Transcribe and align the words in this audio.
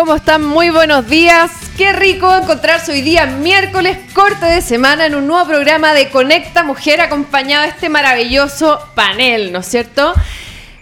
¿Cómo 0.00 0.14
están? 0.14 0.42
Muy 0.42 0.70
buenos 0.70 1.06
días. 1.08 1.50
Qué 1.76 1.92
rico 1.92 2.34
encontrarse 2.34 2.90
hoy 2.90 3.02
día, 3.02 3.26
miércoles, 3.26 3.98
corte 4.14 4.46
de 4.46 4.62
semana, 4.62 5.04
en 5.04 5.14
un 5.14 5.26
nuevo 5.26 5.46
programa 5.46 5.92
de 5.92 6.08
Conecta 6.08 6.62
Mujer, 6.62 7.02
acompañado 7.02 7.64
de 7.64 7.68
este 7.68 7.90
maravilloso 7.90 8.80
panel, 8.94 9.52
¿no 9.52 9.58
es 9.58 9.66
cierto? 9.66 10.14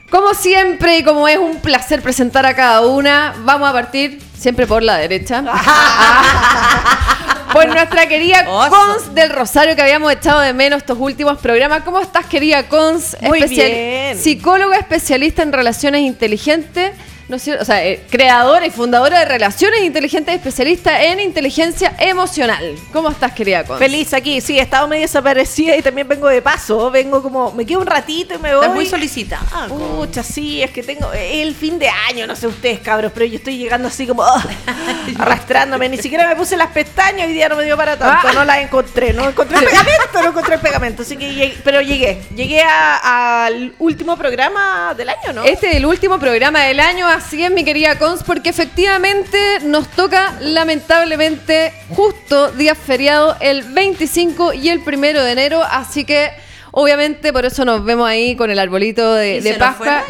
Como 0.09 0.35
siempre 0.35 0.99
y 0.99 1.03
como 1.03 1.27
es 1.27 1.37
un 1.37 1.57
placer 1.57 2.01
presentar 2.01 2.47
a 2.47 2.55
cada 2.55 2.83
una, 2.83 3.35
vamos 3.39 3.69
a 3.69 3.73
partir 3.73 4.23
siempre 4.39 4.69
por 4.69 4.85
la 4.85 4.99
derecha. 4.99 5.43
por 7.53 7.67
nuestra 7.67 8.07
querida 8.07 8.45
Cons 8.45 9.17
del 9.17 9.31
Rosario 9.31 9.75
que 9.75 9.83
habíamos 9.83 10.13
echado 10.13 10.43
de 10.43 10.53
menos 10.53 10.83
estos 10.83 10.97
últimos 10.97 11.39
programas. 11.39 11.83
¿Cómo 11.83 11.99
estás, 11.99 12.27
querida 12.27 12.69
Cons? 12.69 13.17
Muy 13.23 13.43
bien. 13.49 14.17
Psicóloga 14.17 14.77
especialista 14.77 15.43
en 15.43 15.53
relaciones 15.53 16.03
inteligentes 16.03 16.93
¿no 17.29 17.37
es 17.37 17.43
cierto? 17.43 17.63
O 17.63 17.65
sea, 17.67 17.85
eh, 17.85 18.03
creadora 18.11 18.67
y 18.67 18.71
fundadora 18.71 19.19
de 19.19 19.25
Relaciones 19.27 19.83
Inteligentes, 19.83 20.35
especialista 20.35 21.03
en 21.03 21.21
inteligencia 21.21 21.95
emocional. 21.99 22.75
¿Cómo 22.93 23.11
estás, 23.11 23.33
querida 23.33 23.65
Con? 23.65 23.79
Feliz 23.79 24.15
aquí, 24.15 24.41
sí, 24.41 24.59
he 24.59 24.63
estado 24.63 24.89
medio 24.89 25.03
desaparecida 25.03 25.77
y 25.77 25.83
también 25.83 26.09
vengo 26.09 26.29
de 26.29 26.41
paso. 26.41 26.91
Vengo 26.91 27.23
como, 27.23 27.53
me 27.53 27.67
quedo 27.67 27.81
un 27.81 27.87
ratito 27.87 28.35
y 28.35 28.39
me 28.39 28.55
voy. 28.55 28.63
Estás 28.63 28.75
muy 28.75 28.87
solicitada. 28.87 29.69
Mucha, 29.69 30.23
sí, 30.23 30.63
es 30.63 30.71
que 30.71 30.83
tengo 30.83 31.13
el 31.13 31.55
fin 31.55 31.79
de 31.79 31.89
año, 31.89 32.27
no 32.27 32.35
sé 32.35 32.47
ustedes, 32.47 32.81
cabros, 32.81 33.13
pero 33.13 33.27
yo 33.27 33.37
estoy 33.37 33.59
llegando 33.59 33.89
así 33.89 34.07
como 34.07 34.23
oh, 34.23 34.43
arrastrándome. 35.19 35.89
Ni 35.91 35.99
siquiera 35.99 36.27
me 36.27 36.37
puse 36.37 36.57
las 36.57 36.71
pestañas, 36.71 37.27
hoy 37.27 37.35
día 37.35 37.49
no 37.49 37.57
me 37.57 37.65
dio 37.65 37.77
para 37.77 37.99
tanto, 37.99 38.29
ah. 38.29 38.33
no 38.33 38.45
las 38.45 38.59
encontré. 38.59 39.13
No 39.13 39.29
encontré 39.29 39.59
el 39.59 39.65
pegamento, 39.65 40.23
no 40.23 40.29
encontré 40.29 40.55
el 40.55 40.61
pegamento. 40.61 41.03
Así 41.03 41.17
que 41.17 41.35
llegué, 41.35 41.57
pero 41.63 41.83
llegué. 41.83 42.23
Llegué 42.35 42.63
al 42.63 43.75
último 43.79 44.17
programa 44.17 44.95
del 44.97 45.11
año, 45.11 45.33
¿no? 45.35 45.45
Este 45.45 45.71
es 45.71 45.77
el 45.77 45.85
último 45.85 46.19
programa 46.19 46.61
del 46.61 46.81
año 46.81 47.07
Así 47.19 47.43
es, 47.43 47.51
mi 47.51 47.65
querida 47.65 47.99
Cons, 47.99 48.23
porque 48.23 48.49
efectivamente 48.49 49.37
nos 49.65 49.89
toca, 49.89 50.39
lamentablemente, 50.41 51.73
justo 51.89 52.53
día 52.53 52.77
feriado, 52.77 53.37
el 53.41 53.65
25 53.65 54.53
y 54.53 54.69
el 54.69 54.85
primero 54.85 55.25
de 55.25 55.33
enero. 55.33 55.61
Así 55.69 56.05
que, 56.05 56.31
obviamente, 56.71 57.33
por 57.33 57.45
eso 57.45 57.65
nos 57.65 57.85
vemos 57.85 58.09
ahí 58.09 58.37
con 58.37 58.53
el 58.53 58.59
arbolito 58.61 59.15
de, 59.15 59.41
de 59.41 59.55
Pascua. 59.55 60.05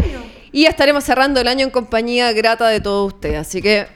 Y 0.52 0.66
estaremos 0.66 1.02
cerrando 1.02 1.40
el 1.40 1.48
año 1.48 1.64
en 1.64 1.70
compañía 1.70 2.30
grata 2.32 2.68
de 2.68 2.82
todos 2.82 3.14
ustedes. 3.14 3.38
Así 3.38 3.62
que 3.62 3.86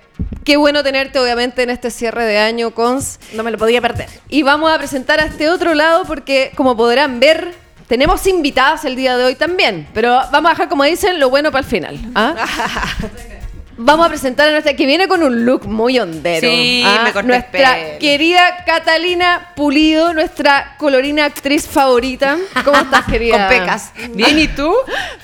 Qué 0.45 0.57
bueno 0.57 0.83
tenerte, 0.83 1.19
obviamente, 1.19 1.63
en 1.63 1.71
este 1.71 1.91
cierre 1.91 2.25
de 2.25 2.39
año, 2.39 2.73
Cons. 2.73 3.21
No 3.35 3.43
me 3.43 3.51
lo 3.51 3.59
podía 3.59 3.83
perder. 3.83 4.09
Y 4.29 4.43
vamos 4.43 4.73
a 4.73 4.79
presentar 4.79 5.21
a 5.21 5.27
este 5.27 5.51
otro 5.51 5.75
lado 5.75 6.05
porque, 6.05 6.51
como 6.57 6.77
podrán 6.77 7.21
ver, 7.21 7.55
tenemos 7.93 8.27
invitadas 8.27 8.87
el 8.87 8.97
día 8.97 9.19
de 9.19 9.25
hoy 9.27 9.35
también, 9.35 9.87
pero 9.93 10.19
vamos 10.33 10.48
a 10.48 10.55
dejar, 10.55 10.71
como 10.71 10.83
dicen, 10.83 11.21
lo 11.21 11.29
bueno 11.29 11.53
para 11.53 11.62
el 11.62 11.71
final. 11.71 11.99
¿ah? 12.15 12.34
Vamos 13.77 14.07
a 14.07 14.09
presentar 14.09 14.49
a 14.49 14.53
nuestra 14.53 14.75
que 14.75 14.87
viene 14.87 15.09
con 15.09 15.23
un 15.23 15.45
look 15.45 15.67
muy 15.67 15.99
hondero. 15.99 16.49
Sí, 16.49 16.83
¿ah? 16.87 17.03
me 17.05 17.12
corté 17.12 17.29
Nuestra 17.29 17.99
querida 17.99 18.65
Catalina 18.65 19.53
Pulido, 19.57 20.15
nuestra 20.15 20.77
colorina 20.79 21.27
actriz 21.27 21.67
favorita. 21.67 22.39
¿Cómo 22.65 22.79
estás, 22.79 23.05
querida? 23.11 23.49
con 23.49 23.59
pecas. 23.59 23.93
Bien, 24.15 24.39
¿y 24.39 24.49
tú? 24.49 24.75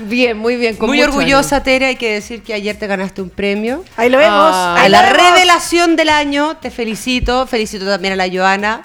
Bien, 0.01 0.37
muy 0.37 0.57
bien. 0.57 0.77
muy 0.79 1.01
orgullosa, 1.03 1.63
Tere. 1.63 1.87
Hay 1.87 1.97
que 1.97 2.15
decir 2.15 2.43
que 2.43 2.53
ayer 2.53 2.79
te 2.79 2.87
ganaste 2.87 3.23
un 3.23 3.31
premio. 3.31 3.83
Ahí 3.97 4.11
lo 4.11 4.19
vemos. 4.19 4.53
Ah, 4.55 4.77
a 4.83 4.89
la 4.91 5.11
revelación 5.11 5.97
del 5.97 6.11
año. 6.11 6.59
Te 6.59 6.71
felicito. 6.71 7.47
Felicito 7.47 7.87
también 7.87 8.13
a 8.13 8.17
la 8.17 8.29
Joana. 8.31 8.83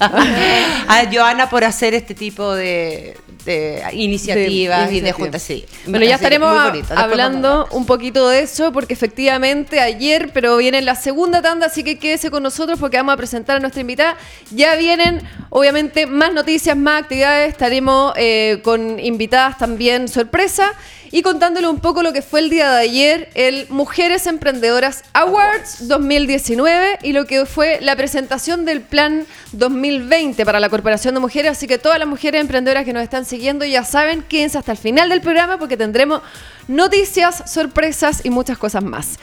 A 0.00 1.04
Joana 1.12 1.48
por 1.48 1.64
hacer 1.64 1.94
este 1.94 2.14
tipo 2.14 2.54
de, 2.54 3.16
iniciativas 3.92 4.92
y 4.92 5.00
de 5.00 5.12
juntas. 5.12 5.42
Sí, 5.42 5.64
bueno, 5.86 6.04
ya 6.04 6.16
estaremos 6.16 6.56
hablando 6.90 7.68
un 7.70 7.86
poquito 7.86 8.28
de 8.28 8.40
eso 8.40 8.72
porque 8.72 8.94
efectivamente 8.94 9.80
ayer, 9.80 10.30
pero 10.32 10.56
viene 10.56 10.82
la 10.82 10.96
segunda 10.96 11.42
tanda, 11.42 11.66
así 11.66 11.84
que 11.84 11.98
quédese 11.98 12.30
con 12.30 12.42
nosotros 12.42 12.78
porque 12.78 12.96
vamos 12.96 13.14
a 13.14 13.16
presentar 13.16 13.56
a 13.56 13.60
nuestra 13.60 13.80
invitada. 13.80 14.16
Ya 14.50 14.74
vienen, 14.76 15.22
obviamente, 15.50 16.06
más 16.06 16.32
noticias, 16.32 16.76
más 16.76 17.02
actividades. 17.02 17.50
Estaremos 17.50 18.12
eh, 18.16 18.60
con 18.62 18.98
invitadas 18.98 19.58
también 19.58 20.08
sorpresa 20.08 20.72
y 21.10 21.22
contándole 21.22 21.68
un 21.68 21.80
poco 21.80 22.02
lo 22.02 22.12
que 22.12 22.22
fue 22.22 22.40
el 22.40 22.50
día 22.50 22.70
de 22.72 22.80
ayer, 22.80 23.30
el 23.34 23.66
Mujeres 23.68 24.26
Emprendedoras 24.26 25.04
Awards 25.12 25.88
2019 25.88 26.98
y 27.02 27.12
lo 27.12 27.26
que 27.26 27.46
fue 27.46 27.78
la 27.80 27.96
presentación 27.96 28.64
del 28.64 28.80
plan 28.80 29.26
2020 29.52 30.44
para 30.44 30.60
la 30.60 30.68
Corporación 30.68 31.14
de 31.14 31.20
Mujeres. 31.20 31.52
Así 31.52 31.66
que 31.66 31.78
todas 31.78 31.98
las 31.98 32.08
mujeres 32.08 32.40
emprendedoras 32.40 32.84
que 32.84 32.92
nos 32.92 33.02
están 33.02 33.24
siguiendo 33.24 33.64
ya 33.64 33.84
saben, 33.84 34.22
quédense 34.22 34.58
hasta 34.58 34.72
el 34.72 34.78
final 34.78 35.08
del 35.08 35.20
programa 35.20 35.58
porque 35.58 35.76
tendremos 35.76 36.22
noticias, 36.68 37.50
sorpresas 37.50 38.24
y 38.24 38.30
muchas 38.30 38.58
cosas 38.58 38.82
más. 38.82 39.18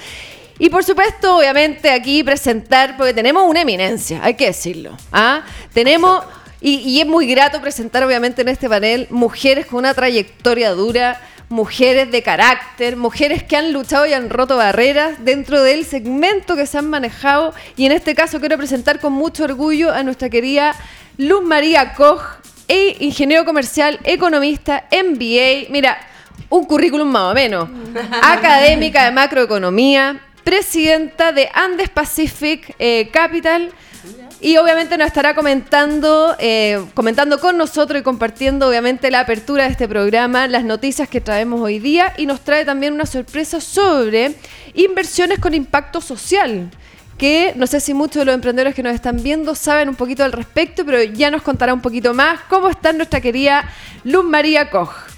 Y 0.60 0.70
por 0.70 0.84
supuesto, 0.84 1.38
obviamente, 1.38 1.90
aquí 1.90 2.24
presentar, 2.24 2.96
porque 2.96 3.14
tenemos 3.14 3.44
una 3.48 3.62
eminencia, 3.62 4.20
hay 4.24 4.36
que 4.36 4.46
decirlo. 4.46 4.96
¿ah? 5.12 5.44
Tenemos, 5.74 6.24
y, 6.62 6.76
y 6.76 7.02
es 7.02 7.08
muy 7.08 7.28
grato 7.28 7.60
presentar, 7.60 8.04
obviamente, 8.04 8.44
en 8.44 8.50
este 8.50 8.70
panel 8.70 9.08
mujeres 9.10 9.66
con 9.66 9.80
una 9.80 9.94
trayectoria 9.94 10.72
dura 10.72 11.20
mujeres 11.54 12.12
de 12.12 12.24
carácter, 12.24 12.98
mujeres 12.98 13.44
que 13.44 13.56
han 13.56 13.74
luchado 13.74 14.08
y 14.08 14.14
han 14.14 14.32
roto 14.32 14.58
barreras 14.58 15.24
dentro 15.24 15.62
del 15.62 15.86
segmento 15.86 16.56
que 16.56 16.66
se 16.66 16.80
han 16.80 16.90
manejado. 16.90 17.54
Y 17.78 17.86
en 17.86 17.92
este 17.92 18.16
caso 18.16 18.40
quiero 18.40 18.58
presentar 18.58 19.00
con 19.00 19.14
mucho 19.14 19.44
orgullo 19.44 19.94
a 19.94 20.02
nuestra 20.02 20.30
querida 20.30 20.76
Luz 21.18 21.44
María 21.44 21.94
Koch, 21.94 22.24
e 22.68 22.98
ingeniero 23.02 23.46
comercial, 23.46 24.00
economista, 24.04 24.86
MBA. 24.92 25.70
Mira, 25.70 25.98
un 26.50 26.66
currículum 26.66 27.08
más 27.08 27.32
o 27.32 27.34
menos. 27.36 27.70
Académica 28.24 29.06
de 29.06 29.12
macroeconomía, 29.12 30.22
presidenta 30.44 31.32
de 31.34 31.50
Andes 31.54 31.90
Pacific 31.90 32.74
eh, 32.80 33.10
Capital 33.12 33.72
y 34.44 34.58
obviamente 34.58 34.98
nos 34.98 35.08
estará 35.08 35.34
comentando, 35.36 36.36
eh, 36.38 36.84
comentando 36.94 37.40
con 37.40 37.58
nosotros 37.58 38.02
y 38.02 38.04
compartiendo 38.04 38.68
obviamente 38.68 39.10
la 39.10 39.22
apertura 39.22 39.64
de 39.64 39.70
este 39.70 39.88
programa, 39.88 40.50
las 40.50 40.66
noticias 40.66 41.08
que 41.08 41.22
traemos 41.22 41.62
hoy 41.62 41.80
día 41.80 42.14
y 42.18 42.26
nos 42.26 42.42
trae 42.42 42.66
también 42.66 42.94
una 42.94 43.06
sorpresa 43.06 43.62
sobre 43.62 44.36
inversiones 44.74 45.40
con 45.40 45.54
impacto 45.54 46.02
social 46.02 46.70
que 47.18 47.54
no 47.56 47.68
sé 47.68 47.80
si 47.80 47.94
muchos 47.94 48.16
de 48.16 48.26
los 48.26 48.36
emprendedores 48.36 48.76
que 48.76 48.84
nos 48.84 48.94
están 48.94 49.24
viendo 49.24 49.56
saben 49.56 49.88
un 49.88 49.96
poquito 49.96 50.26
al 50.26 50.34
respecto, 50.34 50.84
pero 50.84 51.02
ya 51.02 51.32
nos 51.32 51.42
contará 51.42 51.74
un 51.74 51.82
poquito 51.82 52.14
más 52.14 52.42
cómo 52.50 52.70
está 52.70 52.92
nuestra 52.92 53.22
querida 53.22 53.70
Luz 54.04 54.26
María 54.26 54.70
Koch. 54.70 55.13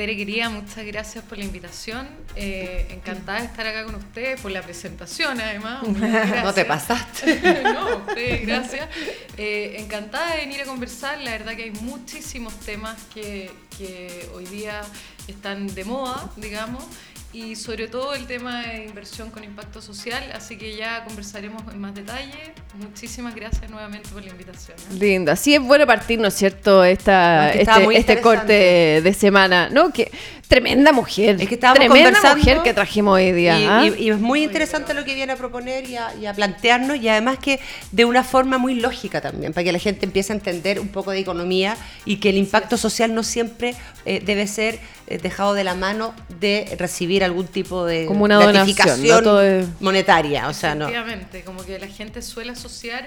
Tere, 0.00 0.16
querida, 0.16 0.48
muchas 0.48 0.86
gracias 0.86 1.22
por 1.22 1.36
la 1.36 1.44
invitación. 1.44 2.08
Eh, 2.34 2.86
encantada 2.88 3.40
de 3.40 3.44
estar 3.44 3.66
acá 3.66 3.84
con 3.84 3.96
ustedes, 3.96 4.40
por 4.40 4.50
la 4.50 4.62
presentación 4.62 5.38
además. 5.38 5.82
No 6.42 6.54
te 6.54 6.64
pasaste. 6.64 7.38
no, 7.62 8.06
gracias. 8.06 8.88
Eh, 9.36 9.76
encantada 9.78 10.30
de 10.30 10.38
venir 10.38 10.62
a 10.62 10.64
conversar. 10.64 11.20
La 11.20 11.32
verdad 11.32 11.54
que 11.54 11.64
hay 11.64 11.70
muchísimos 11.82 12.58
temas 12.60 12.96
que, 13.12 13.50
que 13.76 14.26
hoy 14.32 14.46
día 14.46 14.80
están 15.28 15.66
de 15.66 15.84
moda, 15.84 16.30
digamos 16.36 16.82
y 17.32 17.54
sobre 17.54 17.86
todo 17.86 18.14
el 18.14 18.26
tema 18.26 18.62
de 18.62 18.86
inversión 18.86 19.30
con 19.30 19.44
impacto 19.44 19.80
social, 19.80 20.22
así 20.34 20.56
que 20.58 20.76
ya 20.76 21.04
conversaremos 21.04 21.62
en 21.72 21.80
más 21.80 21.94
detalle. 21.94 22.54
Muchísimas 22.74 23.34
gracias 23.34 23.70
nuevamente 23.70 24.08
por 24.08 24.24
la 24.24 24.30
invitación. 24.30 24.76
¿eh? 24.78 24.94
Lindo, 24.98 25.30
así 25.30 25.54
es 25.54 25.60
bueno 25.60 25.86
partir, 25.86 26.18
¿no 26.18 26.28
es 26.28 26.34
cierto?, 26.34 26.84
Esta, 26.84 27.52
este, 27.52 27.96
este 27.96 28.20
corte 28.20 29.00
de 29.02 29.14
semana, 29.14 29.68
¿no? 29.70 29.92
Que 29.92 30.10
tremenda 30.50 30.90
mujer, 30.90 31.36
es 31.40 31.48
que 31.48 31.56
tremenda 31.56 32.34
mujer 32.34 32.60
que 32.62 32.74
trajimos 32.74 33.14
hoy 33.14 33.30
día. 33.30 33.54
¿ah? 33.54 33.86
Y, 33.86 34.10
es 34.10 34.18
muy 34.18 34.42
interesante 34.42 34.94
lo 34.94 35.04
que 35.04 35.14
viene 35.14 35.32
a 35.32 35.36
proponer 35.36 35.88
y 35.88 35.94
a, 35.96 36.34
plantearnos, 36.34 36.96
y 36.96 37.08
además 37.08 37.38
que 37.38 37.60
de 37.92 38.04
una 38.04 38.24
forma 38.24 38.58
muy 38.58 38.74
lógica 38.74 39.20
también, 39.20 39.52
para 39.52 39.62
que 39.62 39.70
la 39.70 39.78
gente 39.78 40.06
empiece 40.06 40.32
a 40.32 40.36
entender 40.36 40.80
un 40.80 40.88
poco 40.88 41.12
de 41.12 41.20
economía 41.20 41.76
y 42.04 42.16
que 42.16 42.30
el 42.30 42.36
impacto 42.36 42.76
social 42.76 43.14
no 43.14 43.22
siempre 43.22 43.76
eh, 44.04 44.20
debe 44.26 44.48
ser 44.48 44.80
eh, 45.06 45.18
dejado 45.18 45.54
de 45.54 45.62
la 45.62 45.76
mano 45.76 46.14
de 46.40 46.74
recibir 46.76 47.22
algún 47.22 47.46
tipo 47.46 47.84
de 47.84 48.06
como 48.06 48.24
una 48.24 48.44
gratificación 48.44 49.72
monetaria. 49.78 50.48
O 50.48 50.52
sea, 50.52 50.72
Efectivamente, 50.72 51.44
como 51.44 51.64
que 51.64 51.78
la 51.78 51.86
gente 51.86 52.22
suele 52.22 52.50
asociar 52.50 53.04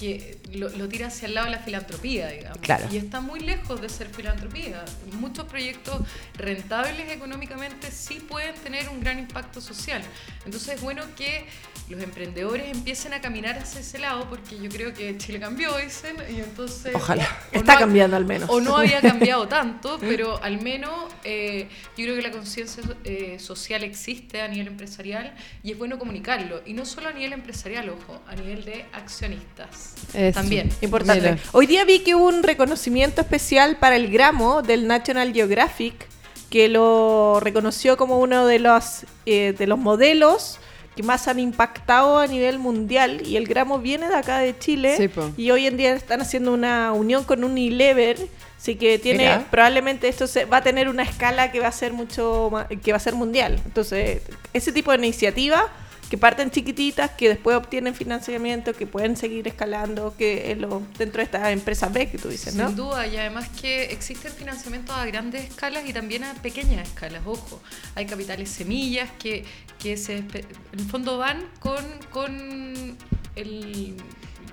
que 0.00 0.38
lo, 0.54 0.88
tira 0.88 1.08
hacia 1.08 1.28
el 1.28 1.34
lado 1.34 1.44
de 1.44 1.52
la 1.52 1.58
filantropía, 1.58 2.28
digamos. 2.28 2.58
Y 2.90 2.96
está 2.96 3.20
muy 3.20 3.40
lejos 3.40 3.82
de 3.82 3.90
ser 3.90 4.08
filantropía. 4.08 4.82
Muchos 5.12 5.44
proyectos 5.44 6.00
rentables 6.38 7.10
económicamente 7.10 7.90
sí 7.90 8.14
pueden 8.14 8.54
tener 8.54 8.88
un 8.88 9.00
gran 9.00 9.18
impacto 9.18 9.60
social. 9.60 10.02
Entonces 10.46 10.76
es 10.76 10.80
bueno 10.80 11.02
que 11.16 11.44
los 11.90 12.02
emprendedores 12.02 12.70
empiecen 12.70 13.12
a 13.12 13.20
caminar 13.20 13.58
hacia 13.58 13.80
ese 13.80 13.98
lado, 13.98 14.26
porque 14.28 14.58
yo 14.58 14.70
creo 14.70 14.94
que 14.94 15.18
Chile 15.18 15.40
cambió, 15.40 15.76
dicen, 15.76 16.16
y 16.30 16.40
entonces... 16.40 16.94
Ojalá. 16.94 17.28
Está 17.52 17.78
cambiando 17.78 18.16
al 18.16 18.24
menos. 18.24 18.48
O 18.50 18.60
no 18.60 18.76
había 18.76 19.00
cambiado 19.02 19.48
tanto, 19.48 19.98
pero 20.00 20.42
al 20.42 20.60
menos 20.62 21.12
eh, 21.24 21.68
yo 21.96 22.04
creo 22.04 22.16
que 22.16 22.22
la 22.22 22.30
conciencia 22.30 22.82
eh, 23.04 23.38
social 23.38 23.82
existe 23.82 24.40
a 24.40 24.48
nivel 24.48 24.68
empresarial 24.68 25.34
y 25.62 25.72
es 25.72 25.78
bueno 25.78 25.98
comunicarlo. 25.98 26.62
Y 26.64 26.72
no 26.74 26.86
solo 26.86 27.08
a 27.08 27.12
nivel 27.12 27.32
empresarial, 27.32 27.90
ojo, 27.90 28.20
a 28.26 28.34
nivel 28.36 28.64
de 28.64 28.84
accionistas. 28.92 29.94
también. 30.32 30.70
Importante. 30.80 31.36
Hoy 31.52 31.66
día 31.66 31.84
vi 31.84 32.00
que 32.00 32.14
hubo 32.14 32.28
un 32.28 32.42
reconocimiento 32.42 33.20
especial 33.20 33.76
para 33.76 33.96
el 33.96 34.10
gramo 34.10 34.62
del 34.62 34.86
National 34.86 35.32
Geographic 35.32 36.10
que 36.50 36.68
lo 36.68 37.38
reconoció 37.40 37.96
como 37.96 38.18
uno 38.18 38.46
de 38.46 38.58
los, 38.58 39.06
eh, 39.24 39.54
de 39.56 39.66
los 39.66 39.78
modelos 39.78 40.58
que 41.00 41.06
más 41.06 41.28
han 41.28 41.38
impactado 41.38 42.18
a 42.18 42.26
nivel 42.26 42.58
mundial 42.58 43.26
y 43.26 43.36
el 43.36 43.46
gramo 43.46 43.78
viene 43.78 44.08
de 44.08 44.16
acá 44.16 44.38
de 44.38 44.58
Chile 44.58 45.10
y 45.38 45.50
hoy 45.50 45.66
en 45.66 45.78
día 45.78 45.94
están 45.94 46.20
haciendo 46.20 46.52
una 46.52 46.92
unión 46.92 47.24
con 47.24 47.42
Unilever 47.42 48.18
Así 48.58 48.76
que 48.76 48.98
tiene, 48.98 49.46
probablemente 49.50 50.06
esto 50.06 50.26
se, 50.26 50.44
va 50.44 50.58
a 50.58 50.62
tener 50.62 50.90
una 50.90 51.02
escala 51.02 51.50
que 51.50 51.60
va 51.60 51.68
a 51.68 51.72
ser 51.72 51.94
mucho, 51.94 52.52
que 52.82 52.92
va 52.92 52.98
a 52.98 53.00
ser 53.00 53.14
mundial. 53.14 53.58
Entonces, 53.64 54.20
ese 54.52 54.70
tipo 54.70 54.90
de 54.90 54.98
iniciativa 54.98 55.66
que 56.10 56.18
parten 56.18 56.50
chiquititas, 56.50 57.12
que 57.12 57.28
después 57.28 57.56
obtienen 57.56 57.94
financiamiento, 57.94 58.74
que 58.74 58.84
pueden 58.84 59.16
seguir 59.16 59.46
escalando, 59.46 60.12
que 60.18 60.56
lo, 60.56 60.82
dentro 60.98 61.18
de 61.18 61.22
estas 61.22 61.48
empresas 61.52 61.92
B 61.92 62.10
que 62.10 62.18
tú 62.18 62.28
dices, 62.28 62.56
¿no? 62.56 62.66
Sin 62.66 62.76
duda, 62.76 63.06
y 63.06 63.16
además 63.16 63.48
que 63.60 63.84
existen 63.84 64.32
financiamientos 64.32 64.94
a 64.94 65.06
grandes 65.06 65.44
escalas 65.44 65.88
y 65.88 65.92
también 65.92 66.24
a 66.24 66.34
pequeñas 66.34 66.88
escalas, 66.88 67.22
ojo. 67.24 67.62
Hay 67.94 68.06
capitales 68.06 68.50
semillas 68.50 69.08
que, 69.20 69.44
que 69.82 69.96
se, 69.96 70.18
en 70.18 70.88
fondo 70.88 71.18
van 71.18 71.44
con, 71.60 71.84
con 72.10 72.96
el 73.36 73.96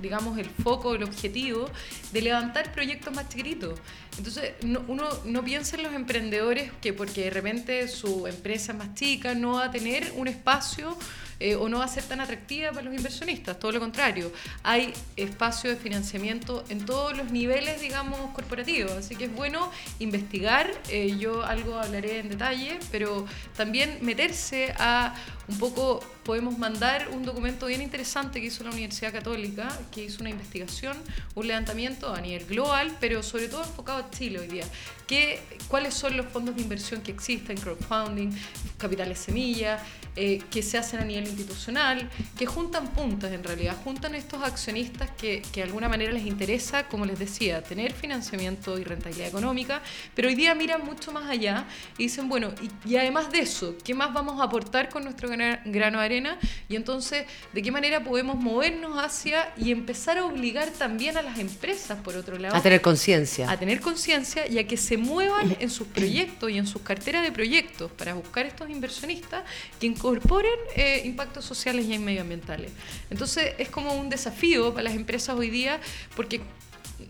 digamos, 0.02 0.38
el 0.38 0.50
foco, 0.50 0.96
el 0.96 1.04
objetivo 1.04 1.70
de 2.12 2.22
levantar 2.22 2.72
proyectos 2.72 3.14
más 3.14 3.30
chiquitos. 3.30 3.80
Entonces, 4.18 4.54
uno 4.88 5.08
no 5.26 5.44
piensa 5.44 5.76
en 5.76 5.84
los 5.84 5.94
emprendedores 5.94 6.72
que 6.82 6.94
porque 6.94 7.26
de 7.26 7.30
repente 7.30 7.88
su 7.88 8.28
empresa 8.28 8.72
es 8.72 8.78
más 8.78 8.94
chica 8.94 9.34
no 9.36 9.54
va 9.54 9.66
a 9.66 9.72
tener 9.72 10.12
un 10.16 10.28
espacio 10.28 10.98
eh, 11.40 11.56
o 11.56 11.70
no 11.70 11.80
va 11.80 11.86
a 11.86 11.88
ser 11.88 12.04
tan 12.04 12.22
atractiva 12.22 12.72
para 12.72 12.84
los 12.84 12.96
inversionistas, 12.96 13.60
todo 13.60 13.72
lo 13.72 13.80
contrario. 13.80 14.32
Hay 14.64 14.94
espacio 15.16 15.70
de 15.70 15.76
financiamiento 15.76 16.64
en 16.70 16.86
todos 16.86 17.16
los 17.16 17.32
niveles, 17.32 17.82
digamos, 17.82 18.20
corporativos, 18.34 18.92
así 18.92 19.16
que 19.16 19.26
es 19.26 19.34
bueno 19.34 19.72
investigar, 20.00 20.70
eh, 20.90 21.16
yo 21.18 21.44
algo 21.44 21.80
hablaré 21.80 22.20
en 22.20 22.30
detalle, 22.30 22.80
pero 22.92 23.26
también 23.56 24.00
meterse 24.02 24.74
a 24.80 25.16
un 25.48 25.58
poco, 25.60 26.02
podemos 26.24 26.58
mandar 26.58 27.08
un 27.14 27.24
documento 27.24 27.68
bien 27.68 27.82
interesante 27.82 28.42
que 28.42 28.48
hizo 28.48 28.64
la 28.66 28.72
Universidad 28.72 29.14
Católica, 29.14 29.70
que 29.92 30.04
hizo 30.04 30.20
una 30.20 30.30
investigación, 30.30 30.98
un 31.36 31.48
levantamiento 31.48 32.14
a 32.14 32.20
nivel 32.20 32.46
global, 32.46 32.96
pero 33.00 33.24
sobre 33.24 33.48
todo 33.48 33.64
enfocado 33.64 34.00
a 34.00 34.10
Chile 34.12 34.40
hoy 34.40 34.48
día. 34.48 34.66
¿Qué, 35.08 35.40
¿Cuáles 35.70 35.94
son 35.94 36.18
los 36.18 36.26
fondos 36.26 36.56
de 36.56 36.62
inversión 36.62 37.02
que 37.02 37.12
existen, 37.12 37.58
crowdfunding, 37.58 38.32
capitales 38.78 39.20
semilla, 39.20 39.80
eh, 40.18 40.42
que 40.52 40.62
se 40.62 40.78
hacen 40.78 41.00
a 41.00 41.06
nivel 41.06 41.27
institucional, 41.28 42.10
que 42.38 42.46
juntan 42.46 42.88
puntas 42.88 43.32
en 43.32 43.44
realidad, 43.44 43.76
juntan 43.84 44.16
estos 44.16 44.44
accionistas 44.44 45.10
que, 45.12 45.42
que, 45.52 45.62
de 45.62 45.64
alguna 45.64 45.90
manera 45.90 46.12
les 46.12 46.26
interesa, 46.26 46.88
como 46.88 47.06
les 47.06 47.20
decía, 47.20 47.62
tener 47.64 47.94
financiamiento 47.94 48.78
y 48.78 48.84
rentabilidad 48.84 49.28
económica, 49.28 49.82
pero 50.16 50.28
hoy 50.28 50.36
día 50.36 50.56
miran 50.56 50.86
mucho 50.86 51.12
más 51.12 51.30
allá 51.30 51.66
y 51.98 52.04
dicen, 52.04 52.30
bueno, 52.30 52.52
y, 52.86 52.96
además 52.96 53.32
de 53.32 53.40
eso, 53.40 53.76
¿qué 53.84 53.94
más 53.94 54.14
vamos 54.14 54.40
a 54.40 54.46
aportar 54.46 54.90
con 54.90 55.04
nuestro 55.04 55.30
grano 55.30 56.00
de 56.00 56.06
arena? 56.06 56.38
Y 56.70 56.76
entonces, 56.76 57.26
¿de 57.54 57.62
qué 57.62 57.72
manera 57.72 58.04
podemos 58.04 58.38
movernos 58.38 58.98
hacia 58.98 59.54
y 59.58 59.72
empezar 59.72 60.18
a 60.18 60.26
obligar 60.26 60.70
también 60.70 61.18
a 61.18 61.22
las 61.22 61.40
empresas, 61.40 62.00
por 62.00 62.16
otro 62.16 62.38
lado, 62.38 62.56
a 62.56 62.62
tener 62.62 62.82
conciencia? 62.82 63.50
A 63.50 63.58
tener 63.58 63.82
conciencia 63.82 64.48
y 64.48 64.60
a 64.60 64.68
que 64.68 64.78
se 64.78 64.98
muevan 64.98 65.56
en 65.60 65.70
sus 65.70 65.88
proyectos 65.98 66.50
y 66.52 66.58
en 66.58 66.68
sus 66.68 66.82
carteras 66.82 67.24
de 67.24 67.32
proyectos 67.32 67.92
para 67.92 68.14
buscar 68.14 68.46
estos 68.46 68.70
inversionistas 68.70 69.44
que 69.80 69.88
incorporen 69.88 70.52
eh, 70.76 71.02
impactos 71.18 71.46
sociales 71.46 71.88
y 71.90 71.98
medioambientales. 71.98 72.72
Entonces 73.10 73.56
es 73.58 73.70
como 73.70 73.96
un 73.96 74.08
desafío 74.08 74.72
para 74.72 74.84
las 74.84 74.94
empresas 74.94 75.36
hoy 75.36 75.50
día, 75.50 75.80
porque 76.16 76.42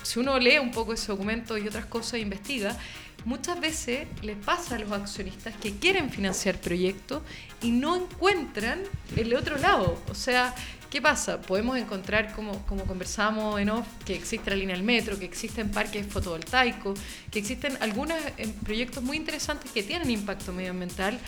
si 0.04 0.20
uno 0.20 0.40
lee 0.40 0.60
un 0.60 0.72
poco 0.72 0.94
ese 0.94 1.08
documento 1.08 1.58
y 1.58 1.68
otras 1.68 1.86
cosas 1.88 2.14
e 2.14 2.20
investiga, 2.20 2.78
muchas 3.26 3.60
veces 3.60 4.08
les 4.22 4.38
pasa 4.38 4.76
a 4.76 4.80
los 4.80 4.90
accionistas 4.94 5.54
que 5.58 5.74
quieren 5.74 6.10
financiar 6.10 6.56
proyectos 6.62 7.22
y 7.62 7.72
no 7.72 7.98
encuentran 7.98 8.80
el 9.18 9.36
otro 9.36 9.58
lado. 9.58 10.02
O 10.10 10.16
sea, 10.16 10.56
¿qué 10.90 11.02
pasa? 11.02 11.42
Podemos 11.42 11.78
encontrar, 11.78 12.34
como, 12.34 12.66
como 12.66 12.86
conversamos 12.86 13.60
en 13.60 13.72
off, 13.72 13.88
que 14.06 14.16
existe 14.16 14.50
la 14.50 14.56
línea 14.56 14.76
del 14.78 14.86
metro, 14.86 15.20
que 15.20 15.26
existen 15.26 15.70
parques 15.70 16.08
fotovoltaicos, 16.08 16.98
que 17.30 17.40
existen 17.40 17.78
algunos 17.82 18.18
eh, 18.38 18.54
proyectos 18.64 19.04
muy 19.04 19.18
interesantes 19.18 19.70
que 19.72 19.84
tienen 19.84 20.10
impacto 20.10 20.54
medioambiental, 20.54 21.20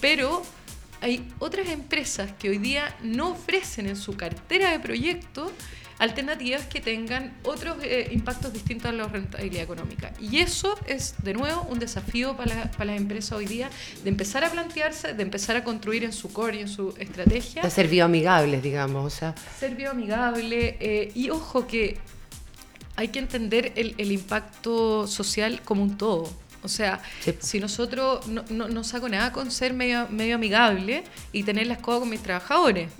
pero 0.00 0.44
hay 1.00 1.28
otras 1.38 1.68
empresas 1.68 2.32
que 2.38 2.50
hoy 2.50 2.58
día 2.58 2.96
no 3.02 3.30
ofrecen 3.30 3.86
en 3.86 3.96
su 3.96 4.16
cartera 4.16 4.70
de 4.70 4.80
proyectos 4.80 5.52
alternativas 5.98 6.64
que 6.66 6.80
tengan 6.80 7.36
otros 7.42 7.76
eh, 7.82 8.08
impactos 8.12 8.52
distintos 8.52 8.86
a 8.90 8.92
la 8.92 9.08
rentabilidad 9.08 9.64
económica. 9.64 10.12
Y 10.20 10.38
eso 10.38 10.78
es, 10.86 11.14
de 11.22 11.34
nuevo, 11.34 11.62
un 11.68 11.78
desafío 11.78 12.36
para, 12.36 12.70
para, 12.70 12.86
las 12.86 12.96
empresas 12.96 13.32
hoy 13.32 13.46
día, 13.46 13.68
de 14.04 14.08
empezar 14.08 14.44
a 14.44 14.50
plantearse, 14.50 15.14
de 15.14 15.22
empezar 15.22 15.56
a 15.56 15.64
construir 15.64 16.04
en 16.04 16.12
su 16.12 16.32
core 16.32 16.58
y 16.58 16.60
en 16.62 16.68
su 16.68 16.94
estrategia. 16.98 17.62
De 17.62 17.70
ser 17.70 17.88
bioamigables, 17.88 18.62
digamos. 18.62 19.04
O 19.04 19.16
sea. 19.16 19.34
Ser 19.58 19.74
bioamigable. 19.74 20.76
Eh, 20.80 21.12
y 21.14 21.30
ojo 21.30 21.66
que 21.66 21.98
hay 22.96 23.08
que 23.08 23.18
entender 23.18 23.72
el, 23.76 23.94
el 23.98 24.12
impacto 24.12 25.06
social 25.06 25.62
como 25.64 25.82
un 25.82 25.96
todo. 25.96 26.30
O 26.62 26.68
sea, 26.68 27.00
si 27.38 27.60
nosotros 27.60 28.26
no, 28.26 28.42
no, 28.50 28.84
saco 28.84 29.08
nada 29.08 29.32
con 29.32 29.50
ser 29.50 29.74
medio, 29.74 30.08
medio 30.08 30.34
amigable 30.34 31.04
y 31.32 31.44
tener 31.44 31.66
las 31.68 31.78
cosas 31.78 32.00
con 32.00 32.10
mis 32.10 32.22
trabajadores. 32.22 32.90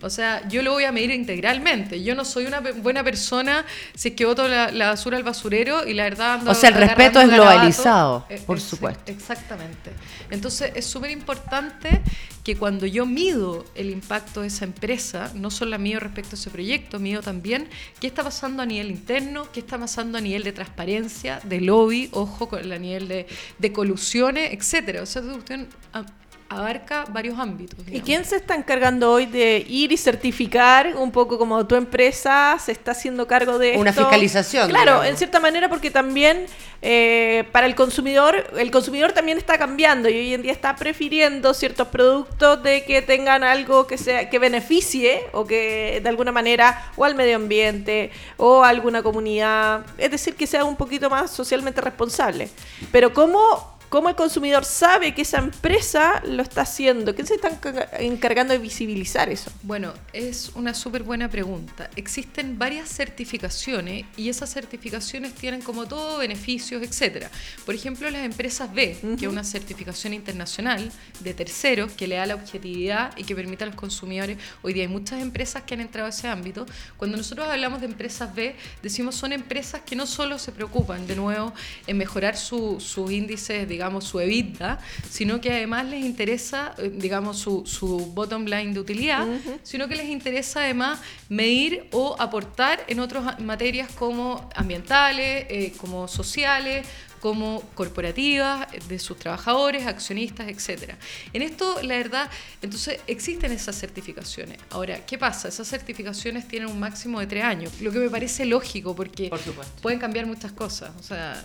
O 0.00 0.10
sea, 0.10 0.46
yo 0.48 0.62
lo 0.62 0.72
voy 0.72 0.84
a 0.84 0.92
medir 0.92 1.10
integralmente. 1.10 2.02
Yo 2.02 2.14
no 2.14 2.24
soy 2.24 2.46
una 2.46 2.60
buena 2.60 3.04
persona 3.04 3.64
si 3.94 4.08
es 4.08 4.14
que 4.14 4.24
voto 4.24 4.48
la, 4.48 4.70
basura 4.72 5.16
al 5.16 5.24
basurero 5.24 5.86
y 5.86 5.94
la 5.94 6.04
verdad 6.04 6.34
ando 6.34 6.50
O 6.50 6.54
sea, 6.54 6.70
el 6.70 6.76
respeto 6.76 7.20
es 7.20 7.28
globalizado, 7.28 8.26
eh, 8.28 8.42
por 8.46 8.60
supuesto. 8.60 9.12
Exactamente. 9.12 9.92
Entonces, 10.30 10.72
es 10.74 10.86
súper 10.86 11.10
importante 11.10 12.02
que 12.46 12.56
cuando 12.56 12.86
yo 12.86 13.06
mido 13.06 13.64
el 13.74 13.90
impacto 13.90 14.42
de 14.42 14.46
esa 14.46 14.64
empresa, 14.64 15.32
no 15.34 15.50
solo 15.50 15.76
mío 15.80 15.98
respecto 15.98 16.36
a 16.36 16.38
ese 16.38 16.48
proyecto, 16.48 17.00
mido 17.00 17.20
también 17.20 17.68
qué 18.00 18.06
está 18.06 18.22
pasando 18.22 18.62
a 18.62 18.66
nivel 18.66 18.90
interno, 18.90 19.50
qué 19.52 19.58
está 19.58 19.76
pasando 19.78 20.18
a 20.18 20.20
nivel 20.20 20.44
de 20.44 20.52
transparencia, 20.52 21.40
de 21.42 21.60
lobby, 21.60 22.08
ojo, 22.12 22.48
con 22.48 22.72
a 22.72 22.78
nivel 22.86 23.08
de, 23.08 23.26
de 23.58 23.72
colusiones, 23.72 24.52
etcétera. 24.52 25.02
O 25.02 25.06
sea, 25.06 25.22
usted 25.22 25.66
abarca 26.48 27.04
varios 27.08 27.38
ámbitos. 27.38 27.78
¿Y 27.90 28.00
quién 28.00 28.24
se 28.24 28.36
está 28.36 28.54
encargando 28.54 29.12
hoy 29.12 29.26
de 29.26 29.64
ir 29.68 29.92
y 29.92 29.96
certificar 29.96 30.94
un 30.96 31.10
poco 31.10 31.38
como 31.38 31.66
tu 31.66 31.74
empresa 31.74 32.56
se 32.58 32.72
está 32.72 32.92
haciendo 32.92 33.26
cargo 33.26 33.58
de 33.58 33.76
Una 33.76 33.92
fiscalización. 33.92 34.68
Claro, 34.68 35.02
en 35.02 35.16
cierta 35.16 35.40
manera 35.40 35.68
porque 35.68 35.90
también 35.90 36.46
eh, 36.82 37.44
para 37.52 37.66
el 37.66 37.74
consumidor, 37.74 38.52
el 38.56 38.70
consumidor 38.70 39.12
también 39.12 39.38
está 39.38 39.58
cambiando 39.58 40.08
y 40.08 40.14
hoy 40.14 40.34
en 40.34 40.42
día 40.42 40.52
está 40.52 40.76
prefiriendo 40.76 41.52
ciertos 41.52 41.88
productos 41.88 42.62
de 42.62 42.84
que 42.84 43.02
tengan 43.02 43.42
algo 43.42 43.86
que 43.86 43.98
sea 43.98 44.30
que 44.30 44.38
beneficie 44.38 45.22
o 45.32 45.46
que 45.46 46.00
de 46.02 46.08
alguna 46.08 46.32
manera 46.32 46.90
o 46.96 47.04
al 47.04 47.14
medio 47.14 47.36
ambiente 47.36 48.10
o 48.36 48.62
a 48.62 48.68
alguna 48.68 49.02
comunidad, 49.02 49.84
es 49.98 50.10
decir, 50.10 50.36
que 50.36 50.46
sea 50.46 50.64
un 50.64 50.76
poquito 50.76 51.10
más 51.10 51.30
socialmente 51.30 51.80
responsable. 51.80 52.48
Pero 52.92 53.12
cómo 53.12 53.75
¿Cómo 53.88 54.08
el 54.08 54.16
consumidor 54.16 54.64
sabe 54.64 55.14
que 55.14 55.22
esa 55.22 55.38
empresa 55.38 56.20
lo 56.26 56.42
está 56.42 56.62
haciendo? 56.62 57.14
¿Quién 57.14 57.26
se 57.26 57.36
está 57.36 57.56
encargando 58.00 58.52
de 58.52 58.58
visibilizar 58.58 59.28
eso? 59.28 59.52
Bueno, 59.62 59.94
es 60.12 60.50
una 60.56 60.74
súper 60.74 61.04
buena 61.04 61.30
pregunta. 61.30 61.88
Existen 61.94 62.58
varias 62.58 62.88
certificaciones 62.88 64.04
y 64.16 64.28
esas 64.28 64.52
certificaciones 64.52 65.34
tienen 65.34 65.62
como 65.62 65.86
todo 65.86 66.18
beneficios, 66.18 66.82
etcétera. 66.82 67.30
Por 67.64 67.76
ejemplo, 67.76 68.10
las 68.10 68.24
empresas 68.24 68.74
B, 68.74 68.98
que 69.16 69.26
es 69.26 69.32
una 69.32 69.44
certificación 69.44 70.14
internacional 70.14 70.90
de 71.20 71.34
terceros 71.34 71.92
que 71.92 72.08
le 72.08 72.16
da 72.16 72.26
la 72.26 72.34
objetividad 72.34 73.16
y 73.16 73.22
que 73.22 73.36
permite 73.36 73.62
a 73.62 73.68
los 73.68 73.76
consumidores. 73.76 74.36
Hoy 74.62 74.72
día 74.72 74.82
hay 74.82 74.88
muchas 74.88 75.22
empresas 75.22 75.62
que 75.62 75.74
han 75.74 75.80
entrado 75.80 76.06
a 76.06 76.10
ese 76.10 76.26
ámbito. 76.26 76.66
Cuando 76.96 77.16
nosotros 77.16 77.46
hablamos 77.48 77.80
de 77.80 77.86
empresas 77.86 78.34
B, 78.34 78.56
decimos 78.82 79.14
son 79.14 79.32
empresas 79.32 79.82
que 79.82 79.94
no 79.94 80.06
solo 80.06 80.40
se 80.40 80.50
preocupan, 80.50 81.06
de 81.06 81.14
nuevo, 81.14 81.52
en 81.86 81.96
mejorar 81.96 82.36
sus 82.36 82.96
índices 83.08 83.68
de 83.68 83.75
digamos, 83.76 84.04
su 84.04 84.18
EBITDA, 84.18 84.78
sino 85.10 85.38
que 85.38 85.52
además 85.52 85.84
les 85.84 86.02
interesa, 86.02 86.74
eh, 86.78 86.90
digamos, 86.94 87.38
su, 87.38 87.66
su 87.66 88.06
bottom 88.14 88.46
line 88.46 88.72
de 88.72 88.80
utilidad, 88.80 89.26
sino 89.62 89.86
que 89.86 89.96
les 89.96 90.06
interesa 90.06 90.60
además 90.60 90.98
medir 91.28 91.88
o 91.92 92.16
aportar 92.18 92.84
en 92.88 93.00
otras 93.00 93.38
materias 93.38 93.90
como 93.92 94.48
ambientales, 94.54 95.46
eh, 95.50 95.74
como 95.76 96.08
sociales, 96.08 96.86
como 97.20 97.60
corporativas, 97.74 98.66
de 98.88 98.98
sus 98.98 99.18
trabajadores, 99.18 99.86
accionistas, 99.86 100.48
etc. 100.48 100.94
En 101.32 101.42
esto, 101.42 101.82
la 101.82 101.96
verdad, 101.96 102.30
entonces 102.62 103.00
existen 103.06 103.52
esas 103.52 103.78
certificaciones. 103.78 104.58
Ahora, 104.70 105.04
¿qué 105.04 105.18
pasa? 105.18 105.48
Esas 105.48 105.68
certificaciones 105.68 106.46
tienen 106.46 106.68
un 106.70 106.78
máximo 106.78 107.20
de 107.20 107.26
tres 107.26 107.44
años, 107.44 107.80
lo 107.80 107.90
que 107.90 107.98
me 107.98 108.10
parece 108.10 108.44
lógico 108.46 108.94
porque 108.94 109.30
pueden 109.82 109.98
cambiar 109.98 110.26
muchas 110.26 110.52
cosas. 110.52 110.92
O 111.00 111.02
sea, 111.02 111.42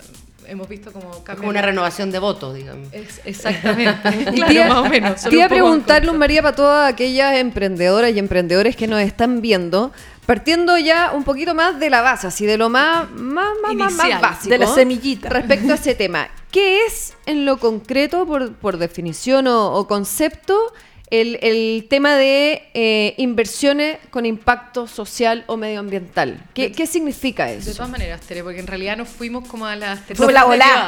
hemos 0.48 0.68
visto 0.68 0.92
como 0.92 1.24
Como 1.24 1.50
una 1.50 1.62
renovación 1.62 2.12
de 2.12 2.20
votos, 2.20 2.56
digamos. 2.56 2.90
exactamente. 3.26 4.32
claro, 4.36 4.70
más 4.70 4.78
o 4.78 4.90
menos. 4.90 5.22
Te 5.22 5.36
iba 5.36 5.46
a 5.46 5.50
preguntarle, 5.50 6.12
María, 6.14 6.42
para 6.42 6.56
todas 6.56 6.94
aquellas 6.94 7.38
emprendedoras 7.38 8.12
y 8.12 8.20
emprendedores 8.20 8.76
que 8.76 8.88
nos 8.88 9.02
están 9.02 9.42
viendo, 9.42 9.92
partiendo 10.26 10.78
ya 10.78 11.12
un 11.14 11.24
poquito 11.24 11.56
más 11.56 11.80
de 11.80 11.90
la 11.90 12.02
base, 12.02 12.28
así 12.28 12.46
de 12.46 12.58
lo 12.58 12.70
más, 12.70 13.10
más, 13.12 13.50
más, 13.62 13.94
más, 13.94 14.22
básico. 14.22 14.50
De 14.50 14.58
la 14.58 14.68
semillita. 14.68 15.30
Respecto 15.30 15.72
a 15.72 15.76
ese 15.76 15.96
tema. 15.96 16.30
¿Qué 16.52 16.86
es 16.86 17.14
en 17.26 17.46
lo 17.46 17.58
concreto, 17.58 18.26
por, 18.26 18.78
definición 18.78 19.48
o, 19.48 19.88
concepto, 19.88 20.74
el, 21.12 21.86
tema 21.90 22.16
de 22.16 22.64
eh, 22.74 23.16
inversiones 23.18 23.98
con 24.10 24.26
impacto 24.26 24.88
social 24.88 25.44
o 25.48 25.58
medioambiental. 25.58 26.42
¿Qué, 26.54 26.72
¿Qué, 26.72 26.88
significa 26.88 27.52
eso? 27.52 27.70
De 27.70 27.76
todas 27.76 27.90
maneras, 27.90 28.22
Tere, 28.22 28.44
porque 28.44 28.60
en 28.62 28.68
realidad 28.68 28.96
nos 28.96 29.10
fuimos 29.10 29.48
como 29.48 29.66
a 29.66 29.76
las 29.76 30.00
la 30.10 30.46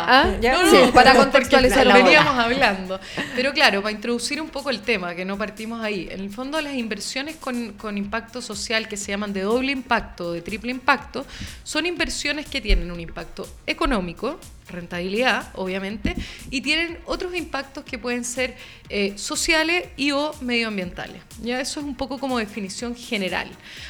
¿Ah? 0.08 0.36
sí, 0.70 0.78
para 0.94 1.14
contextualizar 1.18 1.86
lo 1.86 1.94
veníamos 1.94 2.38
hablando. 2.38 3.00
Pero 3.36 3.52
claro, 3.54 3.82
para 3.82 3.92
introducir 3.92 4.42
un 4.42 4.50
poco 4.50 4.70
el 4.70 4.82
tema, 4.82 5.14
que 5.14 5.26
no 5.26 5.38
partimos 5.38 5.84
ahí. 5.84 6.08
En 6.10 6.22
el 6.22 6.30
fondo, 6.30 6.60
las 6.62 6.74
inversiones 6.76 7.36
con, 7.36 7.74
con 7.74 7.98
impacto 7.98 8.42
social 8.42 8.88
que 8.88 8.96
se 8.96 9.12
llaman 9.12 9.34
de 9.34 9.42
doble 9.42 9.72
impacto 9.72 10.28
o 10.28 10.32
de 10.32 10.42
triple 10.42 10.72
impacto 10.72 11.26
son 11.64 11.86
inversiones 11.86 12.46
que 12.46 12.62
tienen 12.62 12.92
un 12.92 13.00
impacto 13.00 13.48
económico, 13.68 14.40
rentabilidad, 14.68 15.52
obviamente, 15.56 16.16
y 16.50 16.62
tienen 16.62 17.00
otros 17.06 17.36
impactos 17.36 17.84
que 17.84 17.98
pueden 17.98 18.24
ser 18.24 18.56
eh, 18.90 19.14
sociales 19.18 19.88
y 19.98 20.12
o 20.12 20.34
medioambientales. 20.42 21.22
Ya 21.42 21.60
eso 21.60 21.80
es 21.80 21.86
un 21.86 21.96
poco 21.96 22.20
como 22.20 22.38
definición 22.38 22.96
general. 22.96 23.50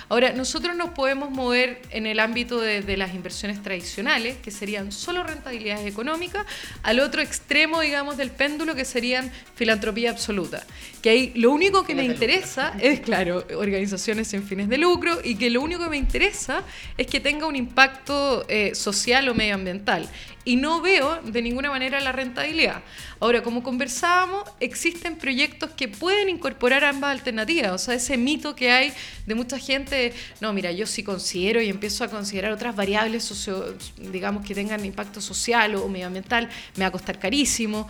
Ahora, 0.09 0.33
nosotros 0.33 0.75
nos 0.75 0.91
podemos 0.91 1.29
mover 1.29 1.81
en 1.89 2.05
el 2.05 2.19
ámbito 2.19 2.59
de, 2.59 2.97
las 2.97 3.13
inversiones 3.13 3.61
tradicionales, 3.61 4.37
que 4.37 4.51
serían 4.51 4.91
solo 4.91 5.23
rentabilidades 5.23 5.87
económicas, 5.87 6.45
al 6.83 6.99
otro 6.99 7.21
extremo, 7.21 7.81
digamos, 7.81 8.17
del 8.17 8.31
péndulo, 8.31 8.75
que 8.75 8.85
serían 8.85 9.31
filantropía 9.55 10.11
absoluta. 10.11 10.65
Que 11.03 11.09
ahí 11.09 11.33
lo 11.35 11.51
único 11.51 11.83
que 11.83 11.93
me 11.93 12.05
interesa 12.05 12.75
es, 12.79 13.01
claro, 13.01 13.45
organizaciones 13.57 14.29
sin 14.29 14.41
fines 14.41 14.69
de 14.69 14.77
lucro, 14.77 15.19
y 15.23 15.35
que 15.35 15.49
lo 15.49 15.61
único 15.61 15.83
que 15.83 15.89
me 15.89 15.97
interesa 15.97 16.63
es 16.97 17.07
que 17.07 17.19
tenga 17.19 17.45
un 17.45 17.55
impacto 17.55 18.45
eh, 18.47 18.73
social 18.73 19.27
o 19.27 19.35
medioambiental 19.35 20.09
y 20.45 20.55
no 20.55 20.81
veo 20.81 21.21
de 21.21 21.41
ninguna 21.41 21.69
manera 21.69 21.99
la 21.99 22.11
rentabilidad. 22.11 22.83
Ahora, 23.19 23.43
como 23.43 23.63
conversábamos, 23.63 24.43
existen 24.59 25.17
proyectos 25.17 25.71
que 25.71 25.87
pueden 25.87 26.29
incorporar 26.29 26.83
ambas 26.83 27.11
alternativas, 27.11 27.71
o 27.71 27.77
sea, 27.77 27.95
ese 27.95 28.17
mito 28.17 28.55
que 28.55 28.71
hay 28.71 28.93
de 29.25 29.35
mucha 29.35 29.57
gente, 29.57 30.13
no, 30.41 30.51
mira, 30.53 30.71
yo 30.71 30.85
sí 30.85 31.03
considero 31.03 31.61
y 31.61 31.69
empiezo 31.69 32.03
a 32.03 32.09
considerar 32.09 32.51
otras 32.51 32.75
variables, 32.75 33.23
socio, 33.23 33.75
digamos, 33.97 34.45
que 34.45 34.53
tengan 34.53 34.83
impacto 34.83 35.21
social 35.21 35.75
o 35.75 35.87
medioambiental, 35.87 36.49
me 36.75 36.83
va 36.83 36.87
a 36.87 36.91
costar 36.91 37.19
carísimo. 37.19 37.87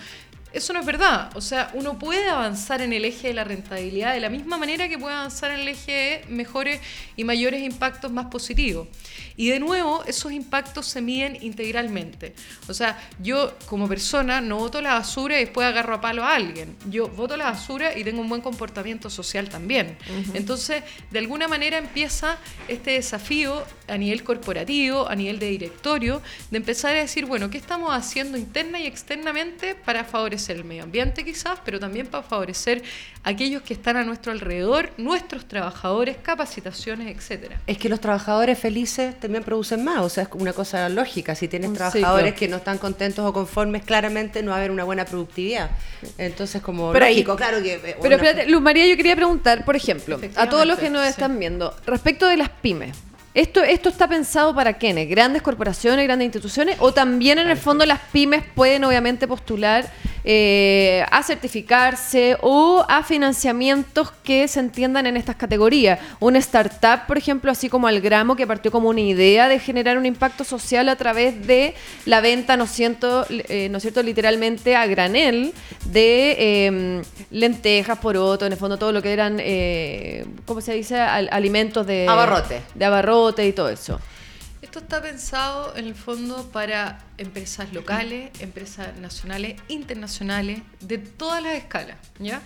Eso 0.54 0.72
no 0.72 0.82
es 0.82 0.86
verdad. 0.86 1.32
O 1.36 1.42
sea, 1.42 1.72
uno 1.74 1.98
puede 1.98 2.30
avanzar 2.30 2.82
en 2.82 2.94
el 2.94 3.06
eje 3.06 3.30
de 3.30 3.34
la 3.34 3.44
rentabilidad 3.44 4.14
de 4.14 4.20
la 4.20 4.30
misma 4.30 4.60
manera 4.60 4.88
que 4.88 5.00
puede 5.00 5.16
avanzar 5.16 5.50
en 5.50 5.62
el 5.62 5.68
eje 5.68 5.92
de 5.92 6.26
mejores 6.30 6.80
y 7.16 7.24
mayores 7.24 7.64
impactos 7.64 8.12
más 8.12 8.28
positivos. 8.28 8.88
Y 9.36 9.50
de 9.50 9.60
nuevo, 9.60 10.04
esos 10.06 10.32
impactos 10.32 10.86
se 10.86 11.02
miden 11.02 11.40
integralmente. 11.42 12.36
O 12.68 12.74
sea, 12.76 13.00
yo 13.20 13.58
como 13.66 13.88
persona 13.88 14.42
no 14.42 14.58
voto 14.58 14.80
la 14.80 14.94
basura 14.94 15.38
y 15.38 15.46
después 15.46 15.66
agarro 15.66 15.96
a 15.96 16.02
palo 16.02 16.24
a 16.24 16.36
alguien. 16.36 16.76
Yo 16.88 17.08
voto 17.08 17.36
la 17.36 17.46
basura 17.46 17.98
y 17.98 18.04
tengo 18.04 18.22
un 18.22 18.30
buen 18.30 18.42
comportamiento 18.42 19.10
social 19.10 19.50
también. 19.50 19.98
Entonces, 20.36 20.84
de 21.10 21.18
alguna 21.18 21.48
manera 21.48 21.80
empieza 21.80 22.38
este 22.68 22.92
desafío 22.92 23.64
a 23.88 23.98
nivel 23.98 24.24
corporativo, 24.24 25.10
a 25.10 25.16
nivel 25.16 25.40
de 25.40 25.48
directorio, 25.48 26.22
de 26.52 26.58
empezar 26.58 26.96
a 26.96 27.00
decir, 27.00 27.26
bueno, 27.26 27.50
¿qué 27.50 27.58
estamos 27.58 27.92
haciendo 27.92 28.38
interna 28.38 28.80
y 28.80 28.86
externamente 28.86 29.74
para 29.74 30.04
favorecer 30.04 30.43
el 30.50 30.64
medio 30.64 30.84
ambiente 30.84 31.24
quizás, 31.24 31.60
pero 31.64 31.80
también 31.80 32.08
para 32.08 32.24
favorecer 32.24 32.84
a 33.24 33.30
aquellos 33.30 33.62
que 33.62 33.74
están 33.74 33.98
a 33.98 34.04
nuestro 34.04 34.32
alrededor, 34.32 34.92
nuestros 34.98 35.46
trabajadores, 35.46 36.18
capacitaciones, 36.22 37.16
etcétera? 37.16 37.60
Es 37.68 37.78
que 37.78 37.90
los 37.90 38.00
trabajadores 38.00 38.60
felices 38.60 39.20
también 39.20 39.44
producen 39.44 39.84
más, 39.84 40.00
o 40.02 40.10
sea, 40.10 40.24
es 40.24 40.30
una 40.34 40.54
cosa 40.54 40.90
lógica. 40.90 41.36
Si 41.36 41.48
tienes 41.48 41.74
trabajadores 41.74 42.34
que 42.34 42.48
no 42.48 42.58
están 42.58 42.78
contentos 42.78 43.26
o 43.26 43.34
conformes, 43.34 43.84
claramente 43.84 44.44
no 44.44 44.52
va 44.52 44.56
a 44.56 44.60
haber 44.60 44.72
una 44.72 44.84
buena 44.84 45.06
productividad. 45.06 45.72
Entonces, 46.18 46.62
como 46.62 46.92
pero 46.92 47.08
lógico, 47.08 47.36
claro 47.36 47.62
que... 47.62 47.76
Eh, 47.76 47.98
pero 48.02 48.16
espérate, 48.16 48.46
Luz 48.48 48.62
María, 48.62 48.88
yo 48.88 48.98
quería 48.98 49.16
preguntar, 49.16 49.66
por 49.66 49.76
ejemplo, 49.76 50.20
a 50.36 50.50
todos 50.50 50.66
los 50.66 50.80
que 50.80 50.90
nos 50.90 51.06
están 51.08 51.40
viendo, 51.40 51.76
respecto 51.86 52.28
de 52.28 52.38
las 52.38 52.50
pymes. 52.50 52.96
¿Esto, 53.34 53.64
¿Esto 53.64 53.90
está 53.90 54.08
pensado 54.08 54.54
para 54.54 54.74
quiénes? 54.74 55.10
¿Grandes 55.10 55.42
corporaciones, 55.42 56.06
grandes 56.06 56.28
instituciones? 56.28 56.78
¿O 56.80 56.94
también 56.94 57.40
en 57.40 57.50
el 57.50 57.58
fondo 57.58 57.84
las 57.84 58.00
pymes 58.12 58.44
pueden 58.54 58.84
obviamente 58.84 59.28
postular 59.28 59.92
eh, 60.24 61.06
a 61.12 61.24
certificarse 61.24 62.38
o 62.42 62.86
a 62.88 63.04
financiamientos 63.04 64.12
que 64.24 64.48
se 64.48 64.60
entiendan 64.60 65.08
en 65.08 65.18
estas 65.18 65.36
categorías? 65.36 66.00
Una 66.20 66.40
startup, 66.40 67.06
por 67.08 67.18
ejemplo, 67.18 67.52
así 67.52 67.70
como 67.70 67.88
Algramo, 67.88 68.36
que 68.36 68.48
partió 68.48 68.72
como 68.72 68.90
una 68.90 69.02
idea 69.02 69.48
de 69.48 69.60
generar 69.60 69.98
un 69.98 70.06
impacto 70.06 70.44
social 70.44 70.90
a 70.90 70.96
través 70.96 71.46
de 71.46 71.76
la 72.06 72.22
venta, 72.22 72.58
¿no 72.58 72.66
es 72.66 72.72
cierto?, 72.72 73.26
eh, 73.30 73.70
¿no 73.70 73.78
es 73.78 73.82
cierto? 73.82 74.04
literalmente 74.04 74.76
a 74.76 74.86
granel 74.86 75.54
de 75.86 76.66
em, 76.66 77.02
lentejas, 77.32 77.98
poroto, 78.00 78.46
en 78.46 78.54
el 78.54 78.58
fondo 78.58 78.78
todo 78.78 78.92
lo 78.92 79.02
que 79.02 79.14
eran, 79.14 79.38
eh, 79.40 80.26
¿cómo 80.46 80.62
se 80.62 80.74
dice?, 80.74 81.00
alimentos 81.00 81.86
de... 81.86 82.08
Abarrote. 82.08 82.62
De 82.76 82.86
abarrote 82.86 83.48
y 83.48 83.54
todo 83.54 83.70
eso. 83.70 84.00
Esto 84.74 84.86
está 84.86 85.04
pensado 85.04 85.78
en 85.78 85.86
el 85.86 85.94
fondo 85.94 86.50
para 86.52 86.98
empresas 87.20 87.72
locales, 87.74 88.32
empresas 88.40 88.98
nacionales, 88.98 89.62
internacionales, 89.68 90.64
de 90.80 90.98
todas 90.98 91.44
las 91.44 91.54
escalas, 91.54 91.98
¿ya? 92.18 92.42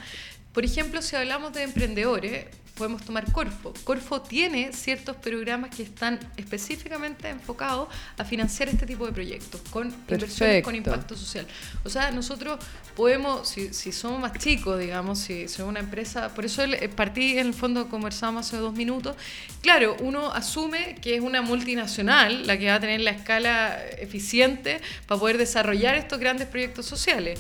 Por 0.52 0.66
ejemplo, 0.66 1.02
si 1.02 1.16
hablamos 1.16 1.54
de 1.54 1.64
emprendedores, 1.64 2.48
podemos 2.78 3.04
tomar 3.04 3.32
Corfo. 3.32 3.74
Corfo 3.84 4.22
tiene 4.22 4.72
ciertos 4.72 5.16
programas 5.18 5.76
que 5.76 5.84
están 5.84 6.20
específicamente 6.38 7.28
enfocados 7.30 7.90
a 8.18 8.24
financiar 8.24 8.70
este 8.70 8.86
tipo 8.86 9.06
de 9.06 9.12
proyectos, 9.12 9.62
con 9.72 9.88
inversiones 9.88 10.64
con 10.64 10.76
impacto 10.76 11.16
social. 11.16 11.48
O 11.84 11.90
sea, 11.90 12.12
nosotros 12.12 12.60
podemos, 12.96 13.50
si, 13.50 13.74
si 13.74 13.92
somos 13.92 14.20
más 14.22 14.34
chicos, 14.34 14.80
digamos, 14.80 15.20
si 15.20 15.48
somos 15.48 15.72
una 15.72 15.80
empresa, 15.80 16.34
por 16.34 16.46
eso 16.46 16.64
el, 16.64 16.90
partí 16.92 17.38
en 17.38 17.48
el 17.48 17.54
fondo 17.54 17.90
conversamos 17.90 18.48
hace 18.48 18.58
dos 18.58 18.74
minutos, 18.74 19.16
claro, 19.62 19.98
uno 20.00 20.32
asume 20.32 20.96
que 21.02 21.16
es 21.16 21.22
una 21.22 21.42
multinacional 21.42 22.46
la 22.46 22.58
que 22.58 22.68
va 22.68 22.76
a 22.76 22.80
tener 22.80 23.02
la 23.02 23.12
escala 23.12 23.78
eficiente 24.00 24.80
para 25.08 25.20
poder 25.20 25.38
desarrollar 25.38 25.96
estos 25.96 26.20
grandes 26.20 26.48
proyectos 26.48 26.86
sociales 26.86 27.40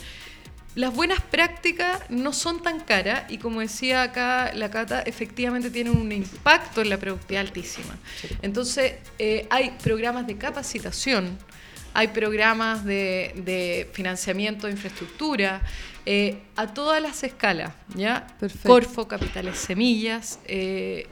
las 0.77 0.93
buenas 0.93 1.19
prácticas 1.21 2.03
no 2.09 2.31
son 2.31 2.61
tan 2.61 2.79
caras 2.79 3.23
y 3.29 3.39
como 3.39 3.61
decía 3.61 4.03
acá 4.03 4.51
la 4.53 4.69
Cata, 4.69 5.01
efectivamente 5.01 5.71
tienen 5.71 5.97
un 5.97 6.11
impacto 6.11 6.81
en 6.81 6.91
la 6.91 6.99
productividad 6.99 7.41
altísima. 7.47 7.97
Entonces, 8.43 8.93
eh, 9.17 9.47
hay 9.49 9.71
programas 9.81 10.27
de 10.27 10.37
capacitación, 10.37 11.35
hay 11.95 12.09
programas 12.09 12.85
de, 12.85 13.89
financiamiento 13.93 14.67
de 14.67 14.73
infraestructura, 14.73 15.61
eh, 16.05 16.43
a 16.55 16.67
todas 16.67 17.01
las 17.01 17.23
escalas, 17.23 17.73
¿ya? 17.95 18.27
Corfo, 18.63 19.07
Capitales 19.07 19.57
Semillas, 19.57 20.39
eh, 20.45 21.07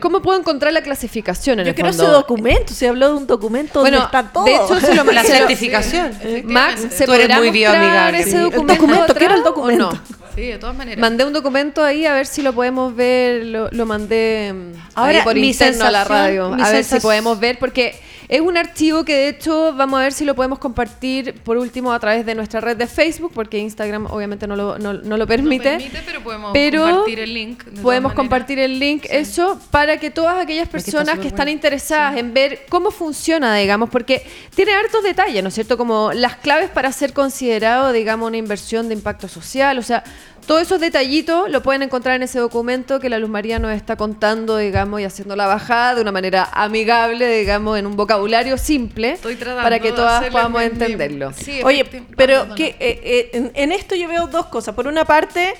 ¿Cómo 0.00 0.22
puedo 0.22 0.38
encontrar 0.38 0.72
la 0.72 0.82
clasificación 0.82 1.60
en 1.60 1.66
Yo 1.66 1.74
quiero 1.74 1.90
ese 1.90 2.04
documento, 2.04 2.72
se 2.74 2.88
habló 2.88 3.08
de 3.08 3.14
un 3.14 3.26
documento 3.26 3.80
donde 3.82 3.98
está 3.98 4.32
todo. 4.32 4.44
De 4.44 4.54
hecho, 4.54 4.80
se 4.86 4.94
lo, 4.94 5.04
la 5.04 5.24
certificación. 5.24 6.12
Max, 6.44 6.86
¿se 6.90 7.06
Tú 7.06 7.12
eres 7.12 7.36
muy 7.36 7.50
bioamigable. 7.50 8.20
ese 8.20 8.38
documento? 8.38 8.72
El 8.72 8.78
documento 8.78 9.14
quiero 9.14 9.34
el 9.34 9.42
documento. 9.42 10.00
Sí, 10.34 10.42
de 10.42 10.58
todas 10.58 10.76
maneras. 10.76 11.00
Mandé 11.00 11.24
un 11.24 11.32
documento 11.32 11.82
ahí 11.82 12.06
a 12.06 12.14
ver 12.14 12.26
si 12.26 12.42
lo 12.42 12.52
podemos 12.52 12.94
ver, 12.94 13.44
lo, 13.44 13.86
mandé 13.86 14.52
mm, 14.52 14.72
Ahora, 14.94 15.24
por 15.24 15.36
interno 15.36 15.84
a 15.84 15.90
la 15.90 16.04
radio, 16.04 16.54
a 16.54 16.70
ver 16.70 16.84
si 16.84 17.00
podemos 17.00 17.38
ver, 17.38 17.58
porque 17.58 18.00
es 18.30 18.40
un 18.40 18.56
archivo 18.56 19.04
que 19.04 19.12
de 19.16 19.28
hecho 19.28 19.74
vamos 19.74 19.98
a 19.98 20.04
ver 20.04 20.12
si 20.12 20.24
lo 20.24 20.36
podemos 20.36 20.60
compartir 20.60 21.34
por 21.42 21.56
último 21.56 21.92
a 21.92 21.98
través 21.98 22.24
de 22.24 22.36
nuestra 22.36 22.60
red 22.60 22.76
de 22.76 22.86
Facebook, 22.86 23.32
porque 23.34 23.58
Instagram 23.58 24.06
obviamente 24.06 24.46
no 24.46 24.54
lo, 24.54 24.78
no, 24.78 24.92
lo 24.92 25.26
permite. 25.26 25.90
pero 26.04 26.22
podemos 26.22 26.52
compartir 26.52 27.18
el 27.18 27.34
link. 27.34 27.64
Podemos 27.82 28.12
compartir 28.12 28.60
el 28.60 28.78
link, 28.78 29.06
eso, 29.10 29.60
para 29.72 29.96
que 29.96 30.12
todas 30.12 30.40
aquellas 30.40 30.68
personas 30.68 31.18
que 31.18 31.26
están 31.26 31.48
interesadas 31.48 32.16
en 32.18 32.32
ver 32.32 32.66
cómo 32.68 32.92
funciona, 32.92 33.56
digamos, 33.56 33.90
porque 33.90 34.24
tiene 34.54 34.74
hartos 34.74 35.02
detalles, 35.02 35.42
¿no 35.42 35.48
es 35.48 35.54
cierto? 35.56 35.76
Como 35.76 36.12
las 36.12 36.36
claves 36.36 36.70
para 36.70 36.92
ser 36.92 37.12
considerado, 37.12 37.90
digamos, 37.90 38.28
una 38.28 38.36
inversión 38.36 38.86
de 38.86 38.94
impacto 38.94 39.26
social, 39.26 39.76
o 39.76 39.82
sea, 39.82 40.04
todos 40.50 40.62
esos 40.62 40.80
detallitos 40.80 41.48
lo 41.48 41.62
pueden 41.62 41.82
encontrar 41.82 42.16
en 42.16 42.24
ese 42.24 42.40
documento 42.40 42.98
que 42.98 43.08
la 43.08 43.20
Luz 43.20 43.30
María 43.30 43.60
nos 43.60 43.70
está 43.70 43.94
contando, 43.94 44.56
digamos, 44.56 45.00
y 45.00 45.04
haciendo 45.04 45.36
la 45.36 45.46
bajada 45.46 45.94
de 45.94 46.02
una 46.02 46.10
manera 46.10 46.48
amigable, 46.52 47.38
digamos, 47.38 47.78
en 47.78 47.86
un 47.86 47.94
vocabulario 47.94 48.58
simple, 48.58 49.16
para 49.44 49.78
que 49.78 49.92
todas 49.92 50.28
podamos 50.28 50.60
entenderlo. 50.62 51.32
Oye, 51.62 51.84
pero 52.16 52.52
que, 52.56 52.74
eh, 52.80 53.30
eh, 53.32 53.52
en, 53.54 53.70
esto 53.70 53.94
yo 53.94 54.08
veo 54.08 54.26
dos 54.26 54.46
cosas. 54.46 54.74
Por 54.74 54.88
una 54.88 55.04
parte, 55.04 55.54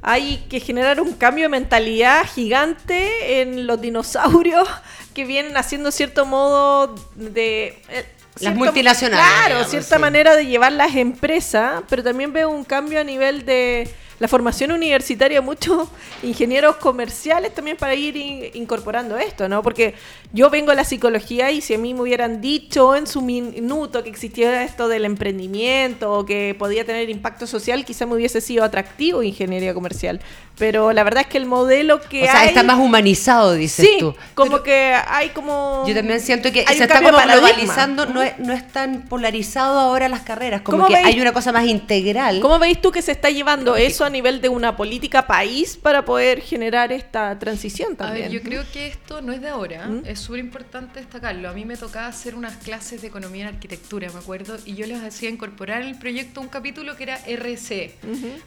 hay 0.00 0.36
que 0.48 0.60
generar 0.60 1.00
un 1.00 1.14
cambio 1.14 1.46
de 1.46 1.48
mentalidad 1.48 2.24
gigante 2.32 3.40
en 3.40 3.66
los 3.66 3.80
dinosaurios 3.80 4.68
que 5.12 5.24
vienen 5.24 5.56
haciendo 5.56 5.90
cierto 5.90 6.24
modo 6.24 6.94
de... 7.16 7.82
Eh, 7.88 8.06
las 8.38 8.54
multinacionales. 8.54 9.26
Claro, 9.26 9.64
cierta 9.64 9.98
manera 9.98 10.36
de 10.36 10.46
llevar 10.46 10.70
las 10.70 10.94
empresas, 10.94 11.82
pero 11.88 12.04
también 12.04 12.32
veo 12.32 12.48
un 12.48 12.62
cambio 12.62 13.00
a 13.00 13.04
nivel 13.04 13.44
de 13.44 13.92
la 14.20 14.28
formación 14.28 14.70
universitaria 14.70 15.40
muchos 15.50 15.88
ingenieros 16.22 16.76
comerciales 16.76 17.52
también 17.52 17.76
para 17.76 17.94
ir 17.94 18.16
incorporando 18.54 19.16
esto, 19.16 19.48
¿no? 19.48 19.62
Porque 19.62 19.94
yo 20.32 20.48
vengo 20.50 20.70
a 20.70 20.74
la 20.76 20.84
psicología 20.84 21.50
y 21.50 21.60
si 21.60 21.74
a 21.74 21.78
mí 21.78 21.92
me 21.94 22.02
hubieran 22.02 22.40
dicho 22.40 22.94
en 22.94 23.08
su 23.08 23.22
minuto 23.22 24.04
que 24.04 24.10
existía 24.10 24.62
esto 24.62 24.86
del 24.86 25.04
emprendimiento 25.04 26.12
o 26.12 26.24
que 26.24 26.54
podía 26.56 26.84
tener 26.84 27.10
impacto 27.10 27.46
social, 27.46 27.84
quizá 27.84 28.06
me 28.06 28.14
hubiese 28.14 28.40
sido 28.40 28.62
atractivo 28.62 29.22
ingeniería 29.22 29.74
comercial. 29.74 30.20
Pero 30.58 30.92
la 30.92 31.04
verdad 31.04 31.22
es 31.22 31.26
que 31.28 31.38
el 31.38 31.46
modelo 31.46 32.02
que 32.02 32.22
o 32.24 32.26
sea, 32.26 32.44
está 32.44 32.62
más 32.62 32.78
humanizado, 32.78 33.54
dices 33.54 33.86
sí, 33.86 33.96
tú. 33.98 34.14
como 34.34 34.62
que 34.62 34.94
hay 35.08 35.30
como... 35.30 35.84
Yo 35.88 35.94
también 35.94 36.20
siento 36.20 36.52
que 36.52 36.66
se 36.66 36.82
está 36.82 37.02
como 37.02 37.18
globalizando, 37.18 38.04
no 38.04 38.22
es, 38.22 38.38
no 38.38 38.52
es 38.52 38.68
tan 38.68 39.02
polarizado 39.02 39.80
ahora 39.80 40.10
las 40.10 40.20
carreras, 40.20 40.60
como 40.60 40.86
que 40.86 40.96
hay 40.96 41.18
una 41.18 41.32
cosa 41.32 41.50
más 41.50 41.64
integral. 41.64 42.40
¿Cómo 42.40 42.58
veis 42.58 42.78
tú 42.80 42.92
que 42.92 43.00
se 43.00 43.12
está 43.12 43.30
llevando 43.30 43.74
eso 43.76 44.04
a 44.04 44.09
nivel 44.10 44.40
de 44.40 44.48
una 44.48 44.76
política 44.76 45.26
país 45.26 45.76
para 45.76 46.04
poder 46.04 46.40
generar 46.40 46.92
esta 46.92 47.38
transición 47.38 47.96
también? 47.96 48.26
A 48.26 48.28
ver, 48.28 48.38
yo 48.38 48.42
creo 48.42 48.64
que 48.72 48.86
esto 48.86 49.22
no 49.22 49.32
es 49.32 49.40
de 49.40 49.48
ahora, 49.48 49.86
¿Mm? 49.86 50.02
es 50.06 50.18
súper 50.18 50.40
importante 50.40 51.00
destacarlo. 51.00 51.48
A 51.48 51.52
mí 51.52 51.64
me 51.64 51.76
tocaba 51.76 52.06
hacer 52.06 52.34
unas 52.34 52.56
clases 52.56 53.02
de 53.02 53.08
economía 53.08 53.48
en 53.48 53.54
arquitectura, 53.54 54.08
me 54.12 54.18
acuerdo, 54.18 54.56
y 54.64 54.74
yo 54.74 54.86
les 54.86 55.02
hacía 55.02 55.30
incorporar 55.30 55.82
en 55.82 55.88
el 55.88 55.98
proyecto 55.98 56.40
un 56.40 56.48
capítulo 56.48 56.96
que 56.96 57.04
era 57.04 57.16
RC, 57.26 57.94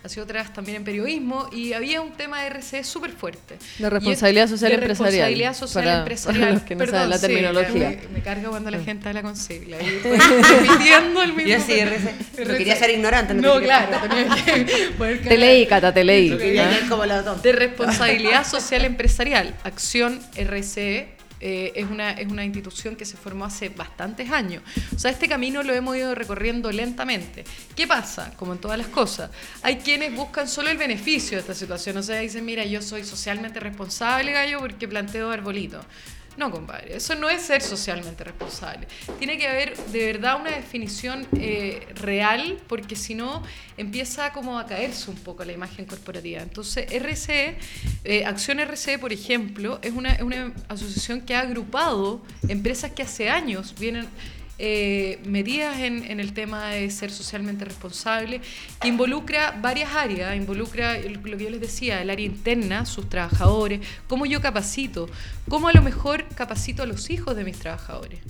hacía 0.03 0.23
otras 0.23 0.53
también 0.53 0.77
en 0.77 0.83
periodismo, 0.83 1.49
y 1.51 1.73
había 1.73 2.01
un 2.01 2.11
tema 2.11 2.41
de 2.41 2.47
RC 2.47 2.83
súper 2.83 3.11
fuerte. 3.11 3.57
De 3.79 3.89
responsabilidad 3.89 4.47
social 4.47 4.71
de 4.71 4.75
empresarial. 4.75 5.29
Responsabilidad 5.29 5.53
social 5.55 5.99
empresarial. 5.99 6.65
que 6.65 6.75
no 6.75 6.79
Perdón, 6.79 7.09
la 7.09 7.19
terminología. 7.19 7.89
me, 7.89 8.07
me, 8.15 8.21
carga 8.21 8.49
cuando 8.49 8.71
la 8.71 8.79
gente 8.79 9.07
habla 9.09 9.21
con 9.21 9.35
sigla. 9.35 9.77
Y 9.81 9.99
repitiendo 9.99 11.21
el 11.21 11.33
mismo. 11.33 11.51
Yo 11.51 11.59
sí, 11.59 11.79
RC. 11.79 12.45
No 12.45 12.57
quería 12.57 12.75
ser 12.75 12.89
ignorante. 12.91 13.33
No, 13.33 13.59
claro. 13.59 13.97
Tenía 14.01 14.35
que 14.45 15.29
te 15.29 15.37
leí. 16.03 16.29
De 17.41 17.51
responsabilidad 17.51 18.45
social 18.47 18.85
empresarial. 18.85 19.55
Acción 19.63 20.19
RC 20.35 21.13
eh, 21.45 21.73
es, 21.75 21.91
una, 21.91 22.11
es 22.11 22.31
una 22.31 22.45
institución 22.45 22.95
que 22.95 23.03
se 23.03 23.17
formó 23.17 23.43
hace 23.43 23.67
bastantes 23.67 24.31
años. 24.31 24.63
O 24.95 24.97
sea, 24.97 25.11
este 25.11 25.27
camino 25.27 25.61
lo 25.61 25.73
hemos 25.73 25.97
ido 25.97 26.15
recorriendo 26.15 26.71
lentamente. 26.71 27.43
¿Qué 27.75 27.85
pasa? 27.85 28.33
Como 28.37 28.53
en 28.53 28.59
todas 28.59 28.77
las 28.77 28.87
cosas, 28.87 29.29
hay 29.61 29.75
quienes 29.75 30.15
buscan 30.15 30.47
solo 30.47 30.69
el 30.69 30.77
beneficio 30.77 31.35
de 31.35 31.41
esta 31.41 31.53
situación. 31.53 31.97
O 31.97 32.03
sea, 32.03 32.19
dicen, 32.19 32.45
mira, 32.45 32.63
yo 32.63 32.81
soy 32.81 33.03
socialmente 33.03 33.59
responsable, 33.59 34.31
gallo, 34.31 34.59
porque 34.59 34.87
planteo 34.87 35.31
arbolito. 35.31 35.81
No, 36.35 36.49
compadre, 36.49 36.95
eso 36.97 37.13
no 37.15 37.29
es 37.29 37.43
ser 37.43 37.61
socialmente 37.61 38.23
responsable. 38.23 38.87
Tiene 39.19 39.37
que 39.37 39.47
haber 39.47 39.77
de 39.77 40.05
verdad 40.07 40.41
una 40.41 40.49
definición 40.49 41.27
eh, 41.37 41.85
real, 41.95 42.57
porque 42.67 42.95
si 42.95 43.13
no 43.13 43.43
empieza 43.77 44.31
como 44.33 44.57
a 44.57 44.65
caerse 44.65 45.11
un 45.11 45.17
poco 45.17 45.45
la 45.45 45.51
imagen 45.51 45.85
corporativa. 45.85 46.41
Entonces, 46.41 46.87
RCE, 46.91 47.57
eh, 48.03 48.25
Acción 48.25 48.59
RCE, 48.59 48.97
por 48.97 49.13
ejemplo, 49.13 49.79
es 49.83 49.93
una, 49.93 50.17
una 50.21 50.53
asociación 50.69 51.21
que 51.21 51.35
ha 51.35 51.41
agrupado 51.41 52.21
empresas 52.47 52.91
que 52.91 53.03
hace 53.03 53.29
años 53.29 53.75
vienen 53.77 54.07
eh, 54.65 55.19
medidas 55.25 55.77
en, 55.79 56.21
el 56.21 56.31
tema 56.31 56.69
de 56.69 56.89
ser 56.89 57.11
socialmente 57.11 57.65
responsable, 57.65 58.39
que 58.79 58.87
involucra 58.87 59.51
varias 59.61 59.93
áreas, 59.93 60.37
involucra 60.37 60.97
lo 60.99 61.21
que 61.37 61.43
yo 61.43 61.49
les 61.49 61.59
decía, 61.59 62.01
el 62.01 62.09
área 62.09 62.25
interna, 62.25 62.85
sus 62.85 63.09
trabajadores, 63.09 63.81
cómo 64.07 64.25
yo 64.25 64.39
capacito, 64.39 65.09
cómo 65.49 65.67
a 65.67 65.73
lo 65.73 65.81
mejor 65.81 66.29
capacito 66.29 66.81
a 66.81 66.85
los 66.85 67.09
hijos 67.09 67.35
de 67.35 67.43
mis 67.43 67.59
trabajadores 67.59 68.21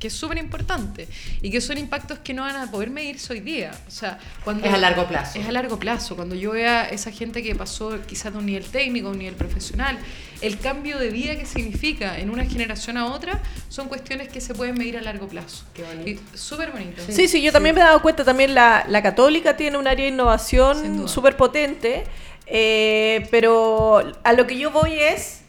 que 0.00 0.08
es 0.08 0.14
súper 0.14 0.38
importante 0.38 1.06
y 1.42 1.50
que 1.50 1.60
son 1.60 1.78
impactos 1.78 2.18
que 2.20 2.32
no 2.34 2.42
van 2.42 2.56
a 2.56 2.70
poder 2.70 2.90
medirse 2.90 3.34
hoy 3.34 3.40
día. 3.40 3.70
O 3.86 3.90
sea, 3.90 4.18
cuando 4.42 4.66
es 4.66 4.72
a 4.72 4.78
largo 4.78 5.06
plazo. 5.06 5.38
Es 5.38 5.46
a 5.46 5.52
largo 5.52 5.78
plazo. 5.78 6.16
Cuando 6.16 6.34
yo 6.34 6.52
vea 6.52 6.88
esa 6.88 7.12
gente 7.12 7.42
que 7.42 7.54
pasó 7.54 7.96
quizás 8.06 8.32
de 8.32 8.38
un 8.38 8.46
nivel 8.46 8.64
técnico 8.64 9.08
a 9.08 9.10
un 9.10 9.18
nivel 9.18 9.34
profesional, 9.34 9.98
el 10.40 10.58
cambio 10.58 10.98
de 10.98 11.10
vida 11.10 11.36
que 11.36 11.44
significa 11.44 12.18
en 12.18 12.30
una 12.30 12.46
generación 12.46 12.96
a 12.96 13.06
otra 13.06 13.40
son 13.68 13.88
cuestiones 13.88 14.28
que 14.28 14.40
se 14.40 14.54
pueden 14.54 14.76
medir 14.76 14.96
a 14.96 15.02
largo 15.02 15.28
plazo. 15.28 15.64
Qué 15.74 15.82
bonito. 15.82 16.22
Súper 16.34 16.72
bonito. 16.72 17.02
Sí, 17.06 17.28
sí, 17.28 17.42
yo 17.42 17.52
también 17.52 17.74
me 17.74 17.82
he 17.82 17.84
dado 17.84 18.00
cuenta, 18.00 18.24
también 18.24 18.54
la, 18.54 18.86
la 18.88 19.02
católica 19.02 19.56
tiene 19.56 19.76
un 19.76 19.86
área 19.86 20.06
de 20.06 20.12
innovación 20.12 21.08
súper 21.08 21.36
potente, 21.36 22.04
eh, 22.46 23.28
pero 23.30 24.02
a 24.24 24.32
lo 24.32 24.46
que 24.46 24.58
yo 24.58 24.70
voy 24.70 24.94
es 24.94 25.39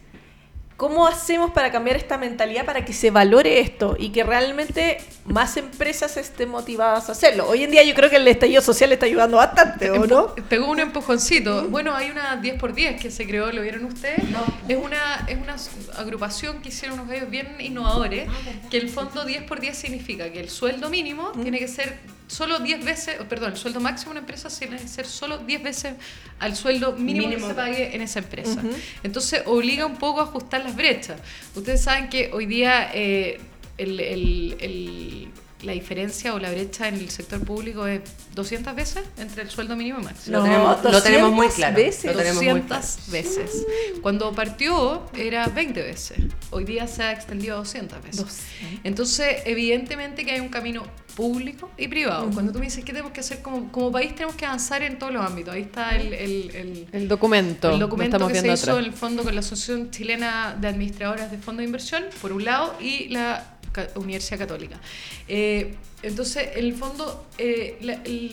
¿Cómo 0.81 1.05
hacemos 1.05 1.51
para 1.51 1.71
cambiar 1.71 1.95
esta 1.95 2.17
mentalidad 2.17 2.65
para 2.65 2.83
que 2.83 2.91
se 2.91 3.11
valore 3.11 3.59
esto 3.59 3.95
y 3.99 4.09
que 4.09 4.23
realmente 4.23 4.97
más 5.25 5.55
empresas 5.57 6.17
estén 6.17 6.49
motivadas 6.49 7.07
a 7.07 7.11
hacerlo? 7.11 7.47
Hoy 7.47 7.63
en 7.63 7.69
día 7.69 7.83
yo 7.83 7.93
creo 7.93 8.09
que 8.09 8.15
el 8.15 8.27
estallido 8.27 8.63
social 8.63 8.91
está 8.91 9.05
ayudando 9.05 9.37
bastante, 9.37 9.91
¿o 9.91 10.07
no? 10.07 10.33
Pegó 10.49 10.71
un 10.71 10.79
empujoncito. 10.79 11.67
Bueno, 11.67 11.95
hay 11.95 12.09
una 12.09 12.41
10x10 12.41 12.99
que 12.99 13.11
se 13.11 13.27
creó, 13.27 13.51
¿lo 13.51 13.61
vieron 13.61 13.85
ustedes? 13.85 14.27
No. 14.31 14.39
Es 14.67 14.75
una, 14.75 15.23
es 15.27 15.37
una 15.37 15.55
agrupación 15.99 16.63
que 16.63 16.69
hicieron 16.69 16.97
unos 16.97 17.09
medios 17.09 17.29
bien 17.29 17.57
innovadores, 17.59 18.27
ah, 18.27 18.67
que 18.71 18.77
el 18.77 18.89
fondo 18.89 19.23
10x10 19.23 19.73
significa 19.73 20.31
que 20.31 20.39
el 20.39 20.49
sueldo 20.49 20.89
mínimo 20.89 21.31
tiene 21.43 21.59
que 21.59 21.67
ser 21.67 21.99
solo 22.31 22.59
10 22.59 22.85
veces, 22.85 23.17
perdón, 23.27 23.51
el 23.51 23.57
sueldo 23.57 23.81
máximo 23.81 24.13
de 24.13 24.19
una 24.19 24.19
empresa 24.21 24.47
tiene 24.47 24.77
que 24.77 24.87
ser 24.87 25.05
solo 25.05 25.39
10 25.39 25.63
veces 25.63 25.95
al 26.39 26.55
sueldo 26.55 26.93
mínimo, 26.93 27.29
que 27.29 27.41
se 27.41 27.53
pague 27.53 27.93
en 27.93 28.01
esa 28.01 28.19
empresa. 28.19 28.61
Entonces 29.03 29.43
obliga 29.45 29.85
un 29.85 29.97
poco 29.97 30.21
a 30.21 30.23
ajustar 30.23 30.63
las 30.63 30.75
brechas. 30.75 31.19
Ustedes 31.55 31.81
saben 31.81 32.07
que 32.07 32.31
hoy 32.31 32.45
día 32.45 32.89
eh, 32.93 33.41
el, 33.77 35.27
la 35.63 35.73
diferencia 35.73 36.33
o 36.33 36.39
la 36.39 36.51
brecha 36.51 36.87
en 36.87 36.95
el 36.95 37.09
sector 37.09 37.39
público 37.41 37.85
es 37.87 38.01
200 38.35 38.75
veces 38.75 39.03
entre 39.17 39.43
el 39.43 39.49
sueldo 39.49 39.75
mínimo 39.75 39.99
y 39.99 40.03
máximo. 40.03 40.37
lo, 40.37 40.43
tenemos, 40.43 40.83
lo 40.83 41.03
tenemos 41.03 41.31
muy 41.31 41.47
claro. 41.49 41.75
Veces. 41.75 42.15
200 42.15 43.11
veces. 43.11 43.65
Cuando 44.01 44.31
partió 44.33 45.05
era 45.15 45.47
20 45.47 45.81
veces. 45.81 46.17
Hoy 46.49 46.63
día 46.63 46.87
se 46.87 47.03
ha 47.03 47.11
extendido 47.11 47.55
a 47.55 47.59
200 47.59 48.03
veces. 48.03 48.43
Entonces, 48.83 49.41
evidentemente 49.45 50.25
que 50.25 50.31
hay 50.31 50.39
un 50.39 50.49
camino 50.49 50.83
público 51.15 51.69
y 51.77 51.87
privado. 51.87 52.29
Cuando 52.31 52.51
tú 52.51 52.59
me 52.59 52.65
dices 52.65 52.83
qué 52.83 52.93
tenemos 52.93 53.11
que 53.11 53.19
hacer 53.19 53.41
como, 53.41 53.71
como 53.71 53.91
país, 53.91 54.15
tenemos 54.15 54.35
que 54.35 54.45
avanzar 54.45 54.81
en 54.81 54.97
todos 54.97 55.13
los 55.13 55.25
ámbitos. 55.25 55.53
Ahí 55.53 55.61
está 55.63 55.95
el, 55.95 56.13
el, 56.13 56.87
el, 56.91 57.07
documento. 57.07 57.71
El 57.71 57.79
documento 57.79 58.27
que 58.27 58.35
se 58.35 58.51
hizo 58.51 58.79
en 58.79 58.85
el 58.85 58.93
fondo 58.93 59.23
con 59.23 59.33
la 59.33 59.41
Asociación 59.41 59.91
Chilena 59.91 60.57
de 60.59 60.67
Administradoras 60.67 61.29
de 61.31 61.37
Fondos 61.37 61.59
de 61.59 61.65
Inversión, 61.65 62.03
por 62.21 62.31
un 62.31 62.45
lado, 62.45 62.75
y 62.79 63.09
la 63.09 63.57
Universidad 63.95 64.39
Católica. 64.39 64.79
Eh, 65.27 65.75
entonces, 66.03 66.49
en 66.55 66.65
el 66.65 66.73
fondo, 66.73 67.27
eh, 67.37 67.77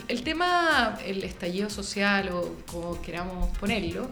el, 0.08 0.22
tema, 0.22 0.98
el 1.04 1.22
estallido 1.22 1.68
social 1.68 2.30
o 2.30 2.56
como 2.70 3.00
queramos 3.02 3.56
ponerlo, 3.58 4.10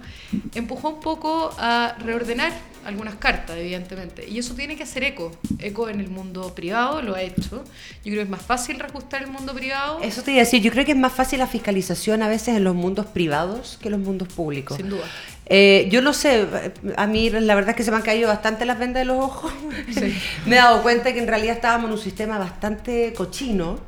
empujó 0.54 0.90
un 0.90 1.00
poco 1.00 1.54
a 1.58 1.96
reordenar 2.00 2.52
algunas 2.84 3.14
cartas, 3.14 3.56
evidentemente. 3.56 4.28
Y 4.28 4.38
eso 4.38 4.54
tiene 4.54 4.76
que 4.76 4.82
hacer 4.82 5.04
eco. 5.04 5.32
Eco 5.58 5.88
en 5.88 6.00
el 6.00 6.10
mundo 6.10 6.54
privado 6.54 7.00
lo 7.00 7.14
ha 7.14 7.22
hecho. 7.22 7.64
Yo 8.04 8.12
creo 8.12 8.16
que 8.16 8.22
es 8.22 8.28
más 8.28 8.42
fácil 8.42 8.78
reajustar 8.78 9.22
el 9.22 9.30
mundo 9.30 9.54
privado. 9.54 10.00
Eso 10.02 10.22
te 10.22 10.32
iba 10.32 10.42
a 10.42 10.44
decir, 10.44 10.60
yo 10.60 10.70
creo 10.70 10.84
que 10.84 10.92
es 10.92 10.98
más 10.98 11.12
fácil 11.12 11.38
la 11.38 11.46
fiscalización 11.46 12.22
a 12.22 12.28
veces 12.28 12.56
en 12.56 12.64
los 12.64 12.74
mundos 12.74 13.06
privados 13.06 13.78
que 13.80 13.88
en 13.88 13.92
los 13.92 14.00
mundos 14.02 14.28
públicos. 14.28 14.76
Sin 14.76 14.90
duda. 14.90 15.04
Eh, 15.48 15.88
yo 15.90 16.02
no 16.02 16.12
sé, 16.12 16.46
a 16.96 17.06
mí 17.06 17.30
la 17.30 17.54
verdad 17.54 17.70
es 17.70 17.76
que 17.76 17.84
se 17.84 17.90
me 17.92 17.98
han 17.98 18.02
caído 18.02 18.28
bastante 18.28 18.64
las 18.64 18.78
vendas 18.78 19.02
de 19.02 19.04
los 19.04 19.24
ojos. 19.24 19.52
me 20.46 20.56
he 20.56 20.58
dado 20.58 20.82
cuenta 20.82 21.12
que 21.12 21.20
en 21.20 21.28
realidad 21.28 21.54
estábamos 21.54 21.86
en 21.86 21.92
un 21.92 22.02
sistema 22.02 22.38
bastante 22.38 23.12
cochino 23.14 23.78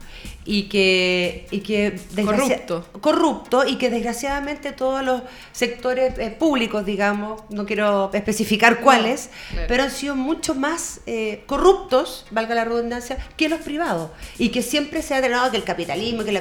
y 0.50 0.62
que, 0.62 1.46
y 1.50 1.61
que 1.61 2.00
corrupto. 2.24 2.87
corrupto 3.02 3.66
y 3.66 3.76
que 3.76 3.90
desgraciadamente 3.90 4.72
todos 4.72 5.04
los 5.04 5.20
sectores 5.52 6.18
eh, 6.18 6.30
públicos, 6.30 6.87
digamos, 6.87 7.42
no 7.50 7.66
quiero 7.66 8.11
especificar 8.14 8.80
cuáles, 8.80 9.28
pero 9.68 9.82
han 9.82 9.90
sido 9.90 10.16
mucho 10.16 10.54
más 10.54 11.00
eh, 11.04 11.42
corruptos, 11.44 12.24
valga 12.30 12.54
la 12.54 12.64
redundancia, 12.64 13.18
que 13.37 13.50
los 13.50 13.61
privados 13.61 14.11
y 14.38 14.48
que 14.48 14.62
siempre 14.62 15.02
se 15.02 15.12
ha 15.12 15.20
drenado 15.20 15.50
que 15.50 15.58
el 15.58 15.64
capitalismo, 15.64 16.24
que 16.24 16.32
la 16.32 16.40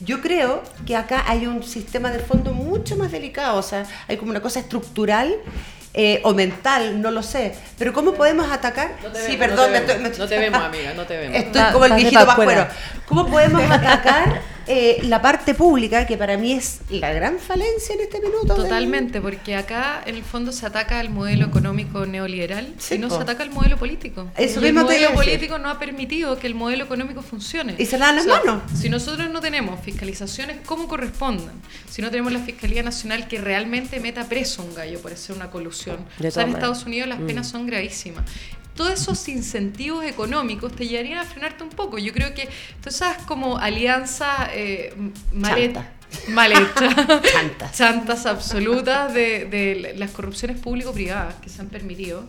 Yo 0.00 0.20
creo 0.20 0.64
que 0.84 0.96
acá 0.96 1.22
hay 1.28 1.46
un 1.46 1.62
sistema 1.62 2.10
de 2.10 2.18
fondo 2.18 2.52
mucho 2.52 2.96
más 2.96 3.12
delicado, 3.12 3.60
o 3.60 3.62
sea, 3.62 3.86
hay 4.08 4.16
como 4.16 4.32
una 4.32 4.42
cosa 4.42 4.58
estructural 4.58 5.36
eh, 5.96 6.20
o 6.24 6.34
mental, 6.34 7.00
no 7.00 7.10
lo 7.10 7.22
sé. 7.22 7.54
Pero 7.78 7.92
¿cómo 7.92 8.12
podemos 8.12 8.52
atacar? 8.52 8.90
sí, 9.14 9.36
perdón, 9.38 9.72
no 10.18 10.28
te, 10.28 10.38
vemos, 10.38 10.62
amiga, 10.62 10.92
no 10.94 11.06
te 11.06 11.16
vemos. 11.16 11.36
Estoy 11.36 11.62
como 11.72 11.86
el 11.86 11.94
viejito 11.94 12.26
pascuero. 12.26 12.68
¿Cómo 13.06 13.26
podemos 13.26 13.62
atacar 13.70 14.55
eh, 14.66 14.98
la 15.02 15.22
parte 15.22 15.54
pública, 15.54 16.06
que 16.06 16.16
para 16.16 16.36
mí 16.36 16.52
es 16.52 16.80
la 16.90 17.12
gran 17.12 17.38
falencia 17.38 17.94
en 17.94 18.00
este 18.00 18.20
minuto. 18.20 18.54
Totalmente, 18.54 19.20
porque 19.20 19.56
acá 19.56 20.02
en 20.04 20.16
el 20.16 20.24
fondo 20.24 20.52
se 20.52 20.66
ataca 20.66 20.98
al 20.98 21.10
modelo 21.10 21.46
económico 21.46 22.06
neoliberal 22.06 22.74
y 22.90 22.98
no 22.98 23.10
se 23.10 23.16
ataca 23.16 23.42
al 23.42 23.50
modelo 23.50 23.76
político. 23.76 24.28
Eso 24.36 24.60
el 24.60 24.72
modelo 24.72 25.12
político 25.14 25.58
no 25.58 25.70
ha 25.70 25.78
permitido 25.78 26.38
que 26.38 26.46
el 26.46 26.54
modelo 26.54 26.84
económico 26.84 27.22
funcione. 27.22 27.74
Y 27.78 27.86
se 27.86 27.98
la 27.98 28.06
dan 28.06 28.16
las 28.16 28.26
manos. 28.26 28.62
Si 28.74 28.88
nosotros 28.88 29.30
no 29.30 29.40
tenemos 29.40 29.80
fiscalizaciones 29.80 30.58
como 30.66 30.88
correspondan, 30.88 31.54
si 31.88 32.02
no 32.02 32.10
tenemos 32.10 32.32
la 32.32 32.40
Fiscalía 32.40 32.82
Nacional 32.82 33.28
que 33.28 33.40
realmente 33.40 34.00
meta 34.00 34.24
preso 34.28 34.62
a 34.62 34.64
un 34.64 34.74
gallo 34.74 35.00
por 35.00 35.12
hacer 35.12 35.36
una 35.36 35.50
colusión. 35.50 35.98
o 36.18 36.30
sea, 36.30 36.42
en 36.42 36.50
Estados 36.50 36.84
Unidos 36.84 37.08
las 37.08 37.20
penas 37.20 37.48
mm. 37.48 37.50
son 37.50 37.66
gravísimas 37.66 38.24
todos 38.76 38.92
esos 38.92 39.28
incentivos 39.28 40.04
económicos 40.04 40.74
te 40.74 40.86
llevarían 40.86 41.18
a 41.18 41.24
frenarte 41.24 41.64
un 41.64 41.70
poco. 41.70 41.98
Yo 41.98 42.12
creo 42.12 42.34
que 42.34 42.48
todas 42.80 42.96
esas 42.96 43.22
como 43.22 43.58
alianzas 43.58 44.50
eh, 44.52 44.94
mal 45.32 45.58
hechas, 45.58 45.86
chantas, 47.32 47.72
chantas 47.72 48.26
absolutas 48.26 49.12
de, 49.12 49.46
de 49.46 49.94
las 49.96 50.10
corrupciones 50.12 50.58
público-privadas 50.58 51.34
que 51.36 51.48
se 51.48 51.60
han 51.60 51.68
permitido 51.68 52.26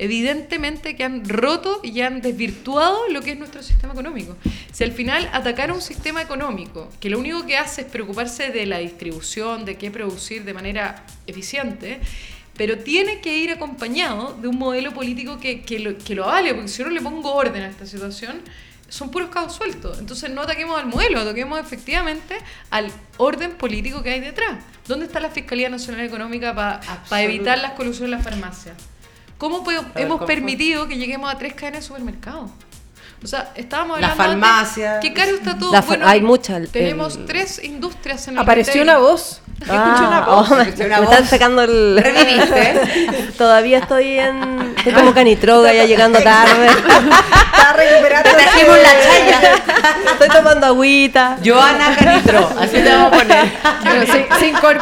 evidentemente 0.00 0.96
que 0.96 1.04
han 1.04 1.28
roto 1.28 1.80
y 1.82 2.00
han 2.00 2.22
desvirtuado 2.22 3.08
lo 3.10 3.20
que 3.20 3.32
es 3.32 3.38
nuestro 3.38 3.62
sistema 3.62 3.92
económico. 3.92 4.34
Si 4.72 4.82
al 4.82 4.92
final 4.92 5.28
atacar 5.32 5.70
un 5.70 5.82
sistema 5.82 6.22
económico 6.22 6.88
que 7.00 7.10
lo 7.10 7.18
único 7.18 7.44
que 7.46 7.58
hace 7.58 7.82
es 7.82 7.86
preocuparse 7.86 8.50
de 8.50 8.64
la 8.64 8.78
distribución, 8.78 9.66
de 9.66 9.76
qué 9.76 9.90
producir 9.90 10.44
de 10.44 10.54
manera 10.54 11.04
eficiente, 11.26 12.00
pero 12.60 12.76
tiene 12.76 13.22
que 13.22 13.38
ir 13.38 13.50
acompañado 13.52 14.34
de 14.34 14.46
un 14.46 14.58
modelo 14.58 14.92
político 14.92 15.40
que, 15.40 15.62
que, 15.62 15.78
lo, 15.78 15.96
que 15.96 16.14
lo 16.14 16.24
avale, 16.24 16.52
porque 16.52 16.68
si 16.68 16.80
yo 16.80 16.84
no 16.84 16.90
le 16.90 17.00
pongo 17.00 17.32
orden 17.32 17.62
a 17.62 17.68
esta 17.68 17.86
situación, 17.86 18.42
son 18.86 19.10
puros 19.10 19.30
cabos 19.30 19.54
sueltos. 19.54 19.98
Entonces 19.98 20.28
no 20.28 20.42
ataquemos 20.42 20.78
al 20.78 20.84
modelo, 20.84 21.20
ataquemos 21.20 21.58
efectivamente 21.58 22.36
al 22.68 22.92
orden 23.16 23.52
político 23.52 24.02
que 24.02 24.10
hay 24.10 24.20
detrás. 24.20 24.62
¿Dónde 24.86 25.06
está 25.06 25.20
la 25.20 25.30
Fiscalía 25.30 25.70
Nacional 25.70 26.04
Económica 26.04 26.54
para 26.54 27.22
evitar 27.22 27.56
las 27.56 27.72
colusiones 27.72 28.12
en 28.12 28.18
las 28.18 28.24
farmacias? 28.24 28.76
¿Cómo 29.38 29.64
hemos 29.94 30.24
permitido 30.24 30.86
que 30.86 30.98
lleguemos 30.98 31.32
a 31.32 31.38
tres 31.38 31.54
cadenas 31.54 31.80
de 31.80 31.86
supermercados? 31.86 32.50
O 33.24 33.26
sea, 33.26 33.52
estábamos 33.54 33.96
hablando. 33.96 34.16
La 34.16 34.22
farmacia. 34.22 35.00
¿Qué 35.00 35.14
caro 35.14 35.34
está 35.34 35.56
todo? 35.56 35.80
bueno, 35.82 36.06
hay 36.06 36.20
muchas. 36.20 36.70
Tenemos 36.70 37.24
tres 37.24 37.64
industrias 37.64 38.28
en 38.28 38.34
el 38.34 38.40
Apareció 38.40 38.82
una 38.82 38.98
voz. 38.98 39.40
Ah, 39.68 39.92
escuché 39.92 40.06
una 40.06 40.20
voz. 40.22 40.50
me, 40.50 41.04
están 41.04 41.26
sacando 41.26 41.62
el. 41.62 42.00
¿Reviviste? 42.02 43.32
Todavía 43.38 43.78
estoy 43.78 44.18
en. 44.18 44.74
Estoy 44.76 44.92
como 44.92 45.12
canitroga, 45.12 45.72
ya 45.72 45.84
llegando 45.84 46.18
tarde. 46.22 46.66
Está 46.66 47.72
recuperando. 47.74 48.30
Trajimos 48.30 48.76
la 48.78 48.90
chaya. 49.00 49.40
Estoy 50.12 50.28
tomando 50.28 50.66
agüita. 50.66 51.36
Joana 51.44 51.96
Canitro, 51.96 52.50
así 52.58 52.72
te 52.72 52.88
vamos 52.88 53.12
a 53.12 53.18
poner. 53.18 53.46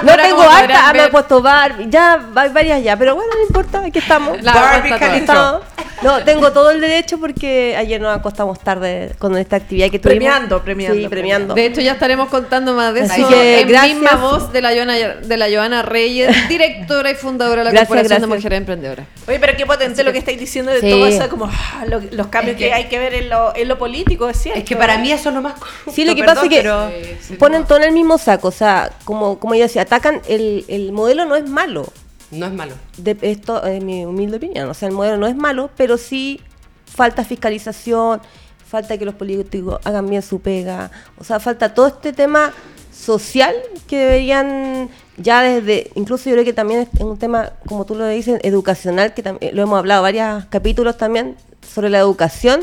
no 0.03 0.17
tengo 0.17 0.43
harta, 0.43 0.93
me 0.93 1.05
he 1.05 1.09
puesto 1.09 1.43
bar. 1.43 1.89
Ya, 1.89 2.21
hay 2.35 2.49
varias 2.51 2.83
ya, 2.83 2.97
pero 2.97 3.15
bueno, 3.15 3.33
no 3.35 3.43
importa, 3.43 3.83
aquí 3.85 3.99
estamos. 3.99 4.43
La 4.43 4.55
Barbie 4.55 4.99
Canitro. 4.99 5.63
No, 6.03 6.23
tengo 6.23 6.53
todo 6.53 6.71
el 6.71 6.81
derecho 6.81 7.19
porque 7.19 7.75
ayer 7.77 8.01
nos 8.01 8.17
acostamos 8.17 8.61
tarde 8.61 9.15
con 9.19 9.37
esta 9.37 9.57
actividad 9.57 9.91
que 9.91 9.99
tuvimos. 9.99 10.19
Premiando, 10.19 10.63
premiando. 10.63 11.01
Sí, 11.01 11.09
premiando. 11.09 11.55
De 11.55 11.67
hecho, 11.67 11.81
ya 11.81 11.93
estaremos 11.93 12.29
contando 12.29 12.75
más 12.75 12.95
de 12.95 13.03
Así 13.03 13.21
eso. 13.21 13.29
Que, 13.29 13.61
en 13.63 13.69
gracias. 13.69 13.95
misma 13.97 14.17
voz 14.17 14.53
de 14.53 14.63
la 14.63 14.68
Joana, 14.75 14.95
de 14.95 15.37
la 15.37 15.49
Joana 15.51 15.83
Reyes, 15.83 16.35
directora 16.49 17.11
y 17.11 17.15
fundadora 17.15 17.61
de 17.61 17.65
la 17.65 17.71
gracias, 17.71 17.89
Corporación 17.89 18.21
de 18.21 18.27
Mujeres 18.27 18.59
Emprendedoras. 18.59 19.07
Oye, 19.27 19.39
pero 19.39 19.57
qué 19.57 19.67
potente 19.67 20.03
lo 20.05 20.13
que 20.13 20.19
estáis 20.19 20.39
diciendo 20.39 20.73
de 20.73 20.81
todo 20.81 21.07
eso, 21.07 21.29
como 21.29 21.47
ah, 21.47 21.85
los 22.11 22.27
cambios 22.29 22.57
que, 22.57 22.73
hay 22.73 22.89
que 22.89 22.99
ver 22.99 23.15
en 23.15 23.29
lo, 23.29 23.55
en 23.55 23.69
lo 23.69 23.79
político, 23.79 24.29
es 24.29 24.39
cierto. 24.39 24.59
Es 24.59 24.65
que 24.65 24.77
para 24.77 24.99
mí 24.99 25.11
eso 25.13 25.29
es 25.29 25.35
lo 25.35 25.43
más 25.43 25.55
Sí, 25.93 26.05
lo 26.05 26.15
que 26.15 26.25
pasa 26.25 26.43
es 26.45 26.49
que 26.49 27.37
ponen 27.37 27.65
todo 27.65 27.79
en 27.79 27.85
el 27.85 27.93
mismo 27.93 28.19
saco. 28.19 28.49
O 28.49 28.53
sea, 28.53 28.91
como, 29.05 29.39
como 29.39 29.55
yo 29.55 29.63
decía, 29.63 29.83
atacan, 29.83 30.23
el, 30.29 30.65
el 30.69 30.93
modelo 30.93 31.25
no 31.25 31.37
es 31.37 31.49
malo. 31.49 31.93
No 32.31 32.47
es 32.47 32.53
malo. 32.53 32.75
De, 32.97 33.17
esto 33.23 33.65
es 33.65 33.83
mi 33.83 34.05
humilde 34.05 34.37
opinión. 34.37 34.69
O 34.69 34.75
sea, 34.75 34.89
el 34.89 34.95
modelo 34.95 35.17
no 35.17 35.27
es 35.27 35.37
malo, 35.37 35.71
pero 35.77 35.97
sí 35.97 36.41
falta 36.85 37.25
fiscalización, 37.25 38.21
falta 38.69 38.99
que 38.99 39.05
los 39.05 39.15
políticos 39.15 39.81
hagan 39.85 40.09
bien 40.09 40.23
su 40.23 40.41
pega, 40.41 40.91
o 41.19 41.25
sea, 41.25 41.41
falta 41.41 41.73
todo 41.73 41.87
este 41.87 42.13
tema 42.13 42.53
social 42.99 43.55
que 43.87 43.97
deberían 43.97 44.89
ya 45.17 45.43
desde, 45.43 45.91
incluso 45.95 46.29
yo 46.29 46.35
creo 46.35 46.45
que 46.45 46.53
también 46.53 46.89
es 46.93 47.01
un 47.01 47.19
tema, 47.19 47.53
como 47.67 47.85
tú 47.85 47.95
lo 47.95 48.07
dices, 48.07 48.41
educacional, 48.43 49.15
que 49.15 49.23
también 49.23 49.55
lo 49.55 49.63
hemos 49.63 49.79
hablado 49.79 50.03
varios 50.03 50.45
capítulos 50.47 50.97
también 50.97 51.37
sobre 51.63 51.91
la 51.91 51.99
educación, 51.99 52.61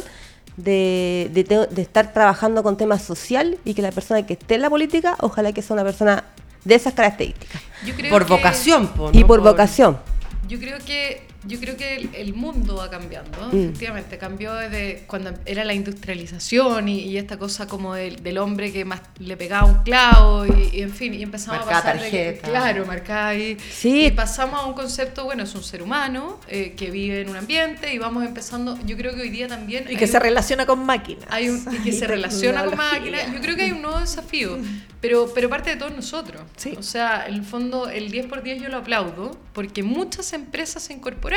de, 0.58 1.30
de, 1.34 1.82
estar 1.82 2.14
trabajando 2.14 2.64
con 2.64 2.78
temas 2.78 3.02
social 3.02 3.58
y 3.66 3.74
que 3.74 3.82
la 3.82 3.92
persona 3.92 4.26
que 4.26 4.34
esté 4.34 4.56
en 4.56 4.62
la 4.62 4.70
política, 4.70 5.18
ojalá 5.20 5.52
que 5.52 5.62
sea 5.62 5.74
una 5.74 5.84
persona 5.84 6.24
de 6.64 6.76
esas 6.76 6.94
características. 6.94 7.62
por 8.10 8.26
vocación. 8.26 8.90
y 9.12 9.24
por 9.26 9.42
vocación. 9.42 10.00
Yo 10.48 10.60
creo 10.60 10.78
que 10.80 11.28
yo 11.48 11.60
creo 11.60 11.78
que 11.78 12.10
el, 12.14 12.34
mundo 12.34 12.76
va 12.78 12.90
cambiando, 12.90 13.50
mm. 13.52 13.58
efectivamente, 13.58 14.18
cambió 14.18 14.54
desde 14.54 15.04
cuando 15.08 15.34
era 15.46 15.64
la 15.64 15.74
industrialización 15.74 16.90
y, 16.90 17.18
esta 17.18 17.38
cosa 17.38 17.68
como 17.68 17.94
del, 17.94 18.38
hombre 18.38 18.74
que 18.74 18.84
más 18.84 19.02
le 19.20 19.38
pegaba 19.38 19.66
un 19.66 19.84
clavo 19.84 20.46
y, 20.46 20.82
en 20.82 20.92
fin, 20.92 21.14
y 21.14 21.24
empezamos 21.24 21.62
a 21.62 21.66
pasar 21.66 22.00
tarjeta. 22.00 22.50
claro, 22.50 22.86
marcada 22.86 23.30
ahí, 23.30 23.58
sí. 23.72 24.08
y 24.08 24.12
pasamos 24.12 24.60
a 24.60 24.66
un 24.66 24.74
concepto, 24.74 25.24
bueno, 25.24 25.44
es 25.44 25.56
un 25.56 25.64
ser 25.64 25.82
humano 25.82 26.40
eh, 26.48 26.74
que 26.76 26.92
vive 26.92 27.22
en 27.22 27.30
un 27.30 27.38
ambiente 27.38 27.94
y 27.94 27.98
vamos 27.98 28.26
empezando, 28.26 28.78
yo 28.86 28.98
creo 28.98 29.16
que 29.16 29.22
hoy 29.22 29.30
día 29.30 29.48
también... 29.48 29.86
Y 29.90 29.96
que 29.96 30.08
se 30.08 30.20
relaciona 30.20 30.66
con 30.66 30.86
máquinas. 30.86 31.26
Hay 31.30 31.50
un, 31.50 31.66
y 31.72 31.84
que 31.84 31.92
se 31.92 32.08
relaciona 32.08 32.66
con 32.66 32.76
máquinas, 32.76 33.32
yo 33.32 33.40
creo 33.40 33.56
que 33.56 33.64
hay 33.64 33.72
un 33.72 33.82
nuevo 33.82 34.00
desafío, 34.00 34.58
pero, 35.00 35.32
pero 35.34 35.50
parte 35.50 35.70
de 35.70 35.76
todos 35.78 35.96
nosotros. 35.96 36.42
O 36.78 36.84
sea, 36.84 37.28
en 37.28 37.36
el 37.36 37.44
fondo 37.44 37.90
el 37.90 38.10
10 38.12 38.26
por 38.26 38.44
10 38.44 38.62
yo 38.62 38.70
lo 38.70 38.78
aplaudo 38.78 39.38
porque 39.54 39.84
muchas 39.84 40.34
empresas 40.34 40.84
se 40.84 40.94
incorporan 40.94 41.35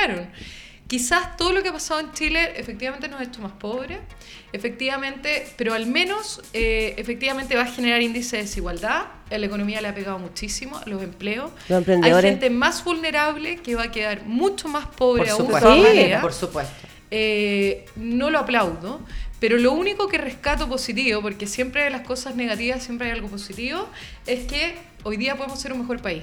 Quizás 0.88 1.37
todo 1.37 1.52
lo 1.52 1.62
que 1.62 1.68
ha 1.68 1.72
pasado 1.72 2.00
en 2.00 2.12
Chile 2.12 2.54
efectivamente 2.56 3.08
nos 3.08 3.20
ha 3.20 3.24
hecho 3.24 3.42
más 3.42 3.52
pobres, 3.52 3.98
efectivamente, 4.54 5.46
pero 5.58 5.74
al 5.74 5.84
menos 5.84 6.40
eh, 6.54 6.94
efectivamente 6.96 7.54
va 7.56 7.64
a 7.64 7.66
generar 7.66 8.00
índice 8.00 8.37
de 8.37 8.44
desigualdad. 8.44 9.02
la 9.28 9.37
economía 9.44 9.82
le 9.82 9.88
ha 9.88 9.94
pegado 9.94 10.18
muchísimo, 10.18 10.78
a 10.78 10.88
los 10.88 11.02
empleos. 11.02 11.50
Hay 11.68 12.22
gente 12.22 12.48
más 12.48 12.82
vulnerable 12.82 13.58
que 13.58 13.74
va 13.74 13.84
a 13.84 13.90
quedar 13.90 14.24
mucho 14.24 14.68
más 14.68 14.87
pobre 14.87 15.24
por 15.24 15.32
aún. 15.32 15.46
Supuesto. 15.46 16.20
por 16.22 16.32
supuesto. 16.32 16.88
Eh, 17.11 17.84
no 17.96 18.30
lo 18.30 18.38
aplaudo, 18.38 19.02
pero 19.40 19.58
lo 19.58 19.72
único 19.72 20.08
que 20.08 20.16
rescato 20.16 20.70
positivo, 20.70 21.20
porque 21.20 21.46
siempre 21.46 21.84
de 21.84 21.90
las 21.90 22.06
cosas 22.06 22.34
negativas 22.34 22.82
siempre 22.82 23.08
hay 23.08 23.12
algo 23.12 23.28
positivo, 23.28 23.87
es 24.26 24.46
que 24.46 24.74
hoy 25.02 25.18
día 25.18 25.37
podemos 25.37 25.61
ser 25.61 25.74
un 25.74 25.80
mejor 25.80 26.00
país 26.00 26.22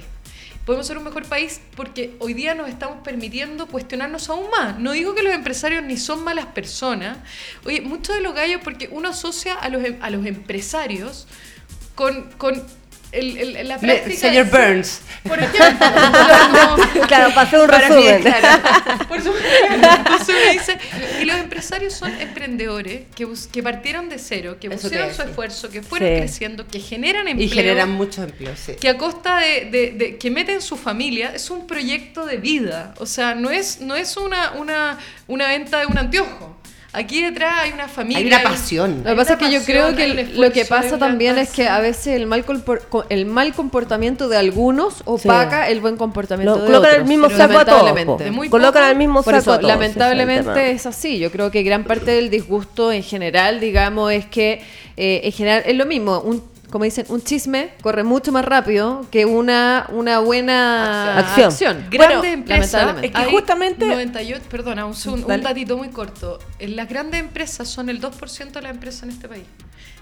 podemos 0.66 0.86
ser 0.86 0.98
un 0.98 1.04
mejor 1.04 1.24
país 1.26 1.60
porque 1.76 2.16
hoy 2.18 2.34
día 2.34 2.54
nos 2.56 2.68
estamos 2.68 2.98
permitiendo 3.04 3.68
cuestionarnos 3.68 4.28
aún 4.28 4.50
más. 4.50 4.78
No 4.78 4.92
digo 4.92 5.14
que 5.14 5.22
los 5.22 5.32
empresarios 5.32 5.84
ni 5.84 5.96
son 5.96 6.24
malas 6.24 6.46
personas. 6.46 7.18
Oye, 7.64 7.80
muchos 7.80 8.16
de 8.16 8.20
los 8.20 8.34
gallos, 8.34 8.60
porque 8.64 8.88
uno 8.90 9.10
asocia 9.10 9.54
a 9.54 9.68
los, 9.68 9.84
em, 9.84 9.96
a 10.02 10.10
los 10.10 10.26
empresarios 10.26 11.28
con, 11.94 12.30
con 12.32 12.62
el, 13.12 13.68
la 13.68 13.78
práctica. 13.78 14.16
Señor 14.16 14.46
Burns. 14.50 15.00
Por 15.22 15.38
ejemplo. 15.38 15.86
claro, 17.08 17.34
pasé 17.34 17.58
un 17.58 17.68
resumen. 17.68 18.24
por 19.08 19.22
supuesto. 19.22 20.32
dice, 20.52 20.78
y 21.20 21.24
los 21.24 21.36
empresarios 21.36 21.94
son 21.94 22.12
emprendedores 22.20 23.02
que, 23.14 23.26
que 23.52 23.62
partieron 23.62 24.08
de 24.08 24.18
cero, 24.18 24.56
que 24.60 24.70
pusieron 24.70 25.14
su 25.14 25.22
esfuerzo, 25.22 25.70
que 25.70 25.82
fueron 25.82 26.08
creciendo, 26.08 26.66
que 26.66 26.80
generan 26.80 27.28
empleo. 27.28 27.46
Y 27.46 27.50
generan 27.50 27.90
muchos 27.90 28.24
empleos, 28.24 28.58
sí. 28.58 28.74
Que 28.74 28.88
a 28.88 28.98
costa 28.98 29.38
de, 29.38 29.70
de, 29.70 29.90
de, 29.92 30.16
que 30.16 30.30
meten 30.30 30.60
su 30.60 30.76
familia, 30.76 31.32
es 31.34 31.50
un 31.50 31.66
proyecto 31.66 32.26
de 32.26 32.36
vida. 32.36 32.94
O 32.98 33.06
sea, 33.06 33.34
no 33.34 33.50
es, 33.50 33.80
no 33.80 33.96
es 33.96 34.16
una, 34.16 34.52
una, 34.52 34.98
una 35.26 35.48
venta 35.48 35.80
de 35.80 35.86
un 35.86 35.98
anteojo. 35.98 36.56
Aquí 36.96 37.22
detrás 37.22 37.60
hay 37.60 37.72
una 37.72 37.88
familia. 37.88 38.18
Hay 38.18 38.26
una 38.26 38.42
pasión. 38.42 39.02
Lo 39.04 39.10
que 39.10 39.16
pasa 39.16 39.32
es 39.34 39.38
que 39.38 39.52
yo 39.52 39.62
creo 39.64 39.94
que 39.94 40.30
lo 40.34 40.50
que 40.50 40.64
pasa 40.64 40.96
también 40.96 41.36
es 41.36 41.50
que 41.50 41.68
a 41.68 41.78
veces 41.80 42.06
el 42.16 42.26
mal, 42.26 42.42
el 43.10 43.26
mal 43.26 43.52
comportamiento 43.52 44.30
de 44.30 44.38
algunos 44.38 45.02
opaca 45.04 45.68
el 45.68 45.80
buen 45.80 45.98
comportamiento 45.98 46.54
de 46.54 46.66
colocan 46.66 46.90
otros. 46.90 47.02
el 47.02 47.04
mismo 47.04 47.28
saco 47.28 47.58
a 47.58 47.64
todos. 47.66 48.48
Colocan 48.48 48.88
el 48.88 48.96
mismo 48.96 49.22
saco 49.22 49.36
a 49.52 49.58
todos. 49.58 49.62
Lamentablemente 49.62 50.70
es, 50.70 50.86
así. 50.86 51.18
Yo 51.18 51.30
creo 51.30 51.50
que 51.50 51.62
gran 51.62 51.84
parte 51.84 52.12
del 52.12 52.30
disgusto 52.30 52.90
en 52.90 53.02
general, 53.02 53.60
digamos, 53.60 54.10
es 54.10 54.24
que 54.24 54.62
eh, 54.96 55.20
en 55.24 55.32
general 55.32 55.64
es 55.66 55.76
lo 55.76 55.84
mismo. 55.84 56.20
Un 56.20 56.42
como 56.76 56.84
dicen, 56.84 57.06
un 57.08 57.22
chisme 57.22 57.70
corre 57.80 58.04
mucho 58.04 58.32
más 58.32 58.44
rápido 58.44 59.06
que 59.10 59.24
una, 59.24 59.86
una 59.94 60.18
buena 60.18 61.20
acción. 61.20 61.46
acción. 61.46 61.86
Grandes 61.90 62.34
empresas, 62.34 62.96
es 63.02 63.12
que 63.12 63.24
justamente... 63.30 63.86
98, 63.86 64.44
perdona, 64.50 64.84
un, 64.84 64.94
un, 65.06 65.26
datito 65.40 65.78
muy 65.78 65.88
corto. 65.88 66.38
Las 66.60 66.86
grandes 66.86 67.20
empresas 67.20 67.66
son 67.66 67.88
el 67.88 67.98
2% 67.98 68.50
de 68.50 68.60
la 68.60 68.68
empresa 68.68 69.06
en 69.06 69.12
este 69.12 69.26
país. 69.26 69.44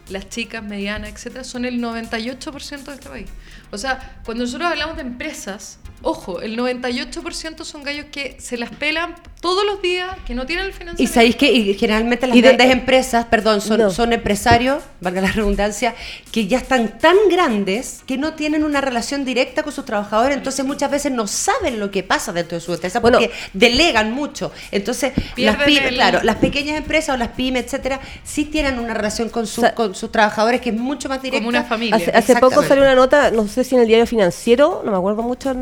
Las 0.08 0.28
chicas, 0.28 0.64
medianas, 0.64 1.10
etcétera, 1.10 1.44
son 1.44 1.64
el 1.64 1.80
98% 1.80 2.82
de 2.82 2.94
este 2.94 3.08
país. 3.08 3.30
O 3.70 3.78
sea, 3.78 4.20
cuando 4.24 4.42
nosotros 4.42 4.68
hablamos 4.68 4.96
de 4.96 5.02
empresas, 5.02 5.78
Ojo, 6.06 6.42
el 6.42 6.58
98% 6.58 7.64
son 7.64 7.82
gallos 7.82 8.04
que 8.12 8.36
se 8.38 8.58
las 8.58 8.68
pelan 8.68 9.14
todos 9.44 9.66
los 9.66 9.82
días, 9.82 10.16
que 10.26 10.34
no 10.34 10.46
tienen 10.46 10.64
el 10.64 10.72
financiamiento. 10.72 11.02
Y 11.02 11.06
sabéis 11.06 11.36
que 11.36 11.52
y 11.52 11.74
generalmente 11.74 12.26
las 12.26 12.34
grandes 12.34 12.70
empresas, 12.70 13.26
perdón, 13.26 13.60
son, 13.60 13.90
son 13.90 14.14
empresarios, 14.14 14.82
valga 15.02 15.20
la 15.20 15.30
redundancia, 15.30 15.94
que 16.32 16.46
ya 16.46 16.56
están 16.56 16.98
tan 16.98 17.14
grandes 17.30 18.00
que 18.06 18.16
no 18.16 18.32
tienen 18.32 18.64
una 18.64 18.80
relación 18.80 19.26
directa 19.26 19.62
con 19.62 19.70
sus 19.70 19.84
trabajadores, 19.84 20.38
entonces 20.38 20.64
muchas 20.64 20.90
veces 20.90 21.12
no 21.12 21.26
saben 21.26 21.78
lo 21.78 21.90
que 21.90 22.02
pasa 22.02 22.32
dentro 22.32 22.56
de 22.56 22.62
su 22.62 22.72
empresa 22.72 23.02
porque 23.02 23.30
delegan 23.52 24.12
mucho. 24.12 24.50
Entonces, 24.70 25.12
las, 25.36 25.56
claro, 25.58 26.20
las 26.22 26.36
pequeñas 26.36 26.78
empresas 26.78 27.14
o 27.14 27.18
las 27.18 27.28
pymes, 27.28 27.64
etcétera, 27.64 28.00
sí 28.24 28.46
tienen 28.46 28.78
una 28.78 28.94
relación 28.94 29.28
con, 29.28 29.44
con 29.74 29.94
sus 29.94 30.10
trabajadores 30.10 30.62
que 30.62 30.70
es 30.70 30.76
mucho 30.76 31.10
más 31.10 31.20
directa. 31.20 31.40
Como 31.40 31.50
una 31.50 31.64
familia. 31.64 31.96
Hace, 31.96 32.12
hace 32.12 32.36
poco 32.36 32.62
salió 32.62 32.82
una 32.82 32.94
nota, 32.94 33.30
no 33.30 33.46
sé 33.46 33.62
si 33.62 33.74
en 33.74 33.82
el 33.82 33.88
diario 33.88 34.06
financiero, 34.06 34.80
no 34.86 34.90
me 34.90 34.96
acuerdo 34.96 35.22
mucho, 35.22 35.54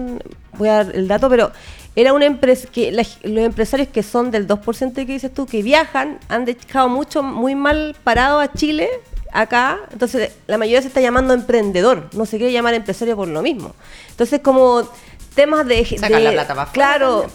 voy 0.52 0.68
a 0.68 0.84
dar 0.84 0.94
el 0.94 1.08
dato, 1.08 1.28
pero 1.28 1.50
era 1.94 2.12
una 2.12 2.24
empresa 2.24 2.68
que 2.72 2.90
los 2.90 3.18
empresarios 3.24 3.88
que 3.88 4.02
son 4.02 4.30
del 4.30 4.46
2% 4.48 4.94
que 4.94 5.04
dices 5.04 5.32
tú, 5.32 5.46
que 5.46 5.62
viajan, 5.62 6.18
han 6.28 6.44
dejado 6.44 6.88
mucho, 6.88 7.22
muy 7.22 7.54
mal 7.54 7.94
parado 8.02 8.40
a 8.40 8.52
Chile 8.52 8.88
acá, 9.32 9.78
entonces 9.92 10.32
la 10.46 10.58
mayoría 10.58 10.80
se 10.80 10.88
está 10.88 11.00
llamando 11.00 11.34
emprendedor, 11.34 12.08
no 12.12 12.26
se 12.26 12.38
quiere 12.38 12.52
llamar 12.52 12.74
empresario 12.74 13.16
por 13.16 13.28
lo 13.28 13.42
mismo. 13.42 13.74
Entonces 14.10 14.40
como 14.40 14.88
temas 15.34 15.66
de... 15.66 15.84
Sacar 15.84 16.20
la 16.20 16.32
plata 16.32 16.54
para 16.54 16.72
Claro, 16.72 17.26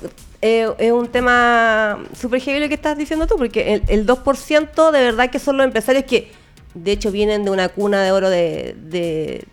eh, 0.42 0.70
es 0.78 0.92
un 0.92 1.08
tema 1.08 2.04
súper 2.20 2.42
heavy 2.42 2.60
lo 2.60 2.68
que 2.68 2.76
estás 2.76 2.98
diciendo 2.98 3.28
tú, 3.28 3.36
porque 3.38 3.74
el, 3.74 3.84
el 3.88 4.08
2% 4.08 4.92
de 4.92 5.02
verdad 5.02 5.30
que 5.30 5.40
son 5.40 5.58
los 5.58 5.66
empresarios 5.66 6.06
que 6.06 6.32
de 6.74 6.92
hecho 6.92 7.12
vienen 7.12 7.44
de 7.44 7.52
una 7.52 7.70
cuna 7.70 8.04
de 8.04 8.12
oro 8.12 8.30
de, 8.30 8.76
de 8.78 9.46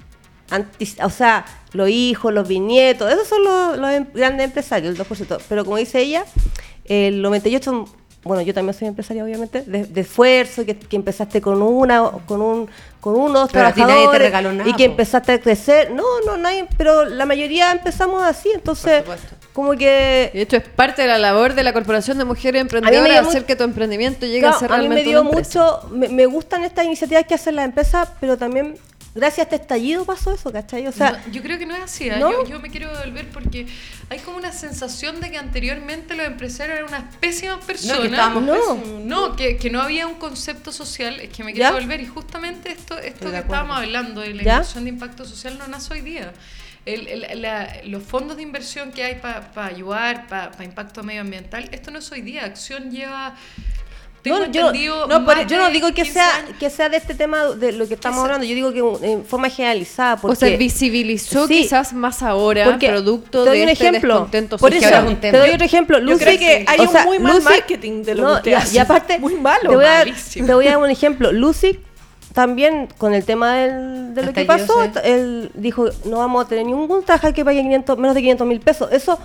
o 1.03 1.11
sea, 1.11 1.45
los 1.73 1.89
hijos, 1.89 2.33
los 2.33 2.47
bisnietos, 2.47 3.13
esos 3.13 3.27
son 3.27 3.45
los, 3.45 3.79
los 3.79 3.91
em, 3.91 4.07
grandes 4.15 4.47
empresarios, 4.47 4.99
el 4.99 5.07
2%. 5.07 5.41
Pero 5.49 5.65
como 5.65 5.77
dice 5.77 6.01
ella, 6.01 6.25
el 6.85 7.23
98 7.23 7.87
bueno, 8.25 8.43
yo 8.43 8.55
también 8.55 8.73
soy 8.75 8.89
empresaria, 8.89 9.23
obviamente, 9.23 9.63
de, 9.67 10.01
esfuerzo, 10.01 10.65
que, 10.65 10.79
empezaste 10.93 11.43
con 11.43 11.61
una, 11.61 12.11
con 12.27 12.41
un, 12.41 12.69
con 13.01 13.17
unos 13.17 13.51
pero 13.53 13.71
trabajadores 13.71 14.33
y 14.65 14.73
que 14.73 14.85
empezaste 14.85 15.33
a 15.33 15.41
crecer. 15.41 15.91
No, 15.91 16.03
no, 16.25 16.39
nadie, 16.39 16.67
pero 16.79 17.05
la 17.05 17.27
mayoría 17.27 17.71
empezamos 17.71 18.23
así, 18.23 18.51
entonces, 18.55 19.05
como 19.53 19.73
que... 19.73 20.31
De 20.33 20.41
hecho, 20.41 20.57
es 20.57 20.67
parte 20.67 21.03
de 21.03 21.09
la 21.09 21.19
labor 21.19 21.55
de 21.55 21.65
la 21.65 21.75
Corporación 21.75 22.17
de 22.17 22.25
Mujeres 22.25 22.63
Emprendedoras 22.63 23.27
hacer 23.27 23.45
que 23.45 23.57
tu 23.57 23.65
emprendimiento 23.65 24.25
llegue 24.25 24.47
a 24.47 24.55
ser 24.55 24.71
realmente 24.71 25.03
A 25.03 25.05
mí 25.05 25.05
me 25.05 25.11
dio 25.11 25.23
mucho, 25.23 25.87
me, 25.91 26.09
me, 26.09 26.25
gustan 26.25 26.65
estas 26.65 26.87
iniciativas 26.87 27.27
que 27.27 27.35
hacen 27.35 27.57
las 27.57 27.67
empresas, 27.67 28.09
pero 28.21 28.39
también 28.39 28.77
gracias 29.15 29.39
a 29.39 29.43
este 29.43 29.57
estallido 29.57 30.05
pasó 30.05 30.33
eso, 30.33 30.53
¿cachai? 30.53 30.87
O 30.87 30.93
sea, 30.93 31.25
yo 31.31 31.43
creo 31.43 31.59
que 31.59 31.67
no 31.67 31.75
es 31.75 31.83
así. 31.83 32.09
¿eh? 32.09 32.17
Yo, 32.19 32.45
yo, 32.47 32.61
me 32.61 32.71
quiero 32.71 32.91
volver 32.91 33.29
porque 33.31 33.67
hay 34.11 34.19
como 34.21 34.37
una 34.37 34.53
sensación 34.53 35.21
de 35.21 35.31
que 35.31 35.39
anteriormente 35.39 36.15
los 36.15 36.27
empresarios 36.27 36.79
eran 36.79 36.89
unas 36.89 37.17
pésimas 37.17 37.65
personas. 37.65 38.35
No, 38.35 38.77
que 38.77 39.05
no. 39.05 39.37
que, 39.37 39.57
que, 39.57 39.71
no 39.71 39.81
había 39.81 40.07
un 40.07 40.15
concepto 40.15 40.73
social. 40.73 41.21
Es 41.21 41.31
que 41.31 41.45
me 41.45 41.53
quiero 41.53 41.73
volver 41.73 42.01
y 42.01 42.07
justamente 42.07 42.73
esto, 42.73 42.99
esto 42.99 43.31
que 43.31 43.39
estábamos 43.39 43.79
hablando 43.79 44.21
de 44.21 44.35
la 44.35 44.43
inversión 44.43 44.85
de 44.85 44.91
impacto 44.91 45.25
social 45.25 45.59
no 45.59 45.69
nace 45.69 45.95
hoy 45.95 46.01
día. 46.01 46.33
El, 46.87 47.09
el, 47.09 47.91
los 47.91 48.03
fondos 48.03 48.37
de 48.37 48.43
inversión 48.43 48.93
que 48.93 49.05
hay 49.05 49.15
para 49.15 49.67
ayudar, 49.67 50.27
para 50.27 50.65
impacto 50.65 51.03
medioambiental, 51.03 51.69
esto 51.73 51.91
no 51.91 51.99
es 51.99 52.13
hoy 52.13 52.21
día. 52.21 52.45
Acción 52.45 52.91
lleva 52.91 53.37
no, 54.25 54.47
yo, 54.47 54.73
no, 55.07 55.43
yo 55.43 55.59
no 55.59 55.71
digo 55.71 55.93
que 55.93 56.05
sea, 56.05 56.29
que 56.59 56.71
sea 56.71 56.89
de 56.89 56.97
este 56.97 57.15
tema 57.15 57.45
de 57.45 57.73
lo 57.73 57.87
que 57.87 57.95
estamos 57.95 58.23
hablando, 58.23 58.47
yo 58.47 58.55
digo 58.55 58.73
que 58.73 59.07
en 59.07 59.25
forma 59.25 59.51
generalizada. 59.51 60.17
Porque, 60.17 60.33
o 60.33 60.37
sea, 60.37 60.57
visibilizó 60.57 61.47
quizás 61.47 61.93
más 61.93 62.23
ahora 62.23 62.65
porque 62.65 62.89
producto 62.89 63.45
de 63.45 63.63
un 63.63 63.69
este 63.69 63.89
ejemplo, 63.89 64.29
por 64.59 64.73
eso, 64.73 64.89
Te 65.21 65.33
doy 65.33 65.51
otro 65.51 65.67
ejemplo. 65.67 66.01
Lucy, 66.01 66.13
yo 66.13 66.19
creo 66.19 66.39
que 66.39 66.65
hay 66.67 66.81
un 66.81 67.05
muy 67.05 67.19
mal 67.19 67.43
marketing 67.43 68.03
de 68.03 68.15
lo 68.15 68.43
que 68.43 68.51
y, 68.51 68.77
y, 68.77 68.79
aparte, 68.79 69.19
muy 69.19 69.35
malo. 69.37 69.71
Te 69.71 69.77
voy, 69.77 69.85
a, 69.85 70.05
te 70.05 70.55
voy 70.55 70.67
a 70.67 70.71
dar 70.71 70.79
un 70.79 70.91
ejemplo. 70.91 71.33
Lucy 71.33 71.81
también 72.35 72.89
con 72.99 73.15
el 73.15 73.25
tema 73.25 73.55
del, 73.55 74.15
de 74.15 74.23
lo 74.25 74.33
que 74.33 74.45
pasó, 74.45 74.75
él 75.05 75.51
dijo, 75.55 75.89
no 76.05 76.19
vamos 76.19 76.45
a 76.45 76.49
tener 76.49 76.67
ningún 76.67 77.05
traje 77.05 77.33
que 77.33 77.45
pague 77.45 77.63
500, 77.63 77.97
menos 77.97 78.15
de 78.15 78.21
500 78.23 78.47
mil 78.47 78.61
pesos. 78.61 78.89
Eso 78.91 79.21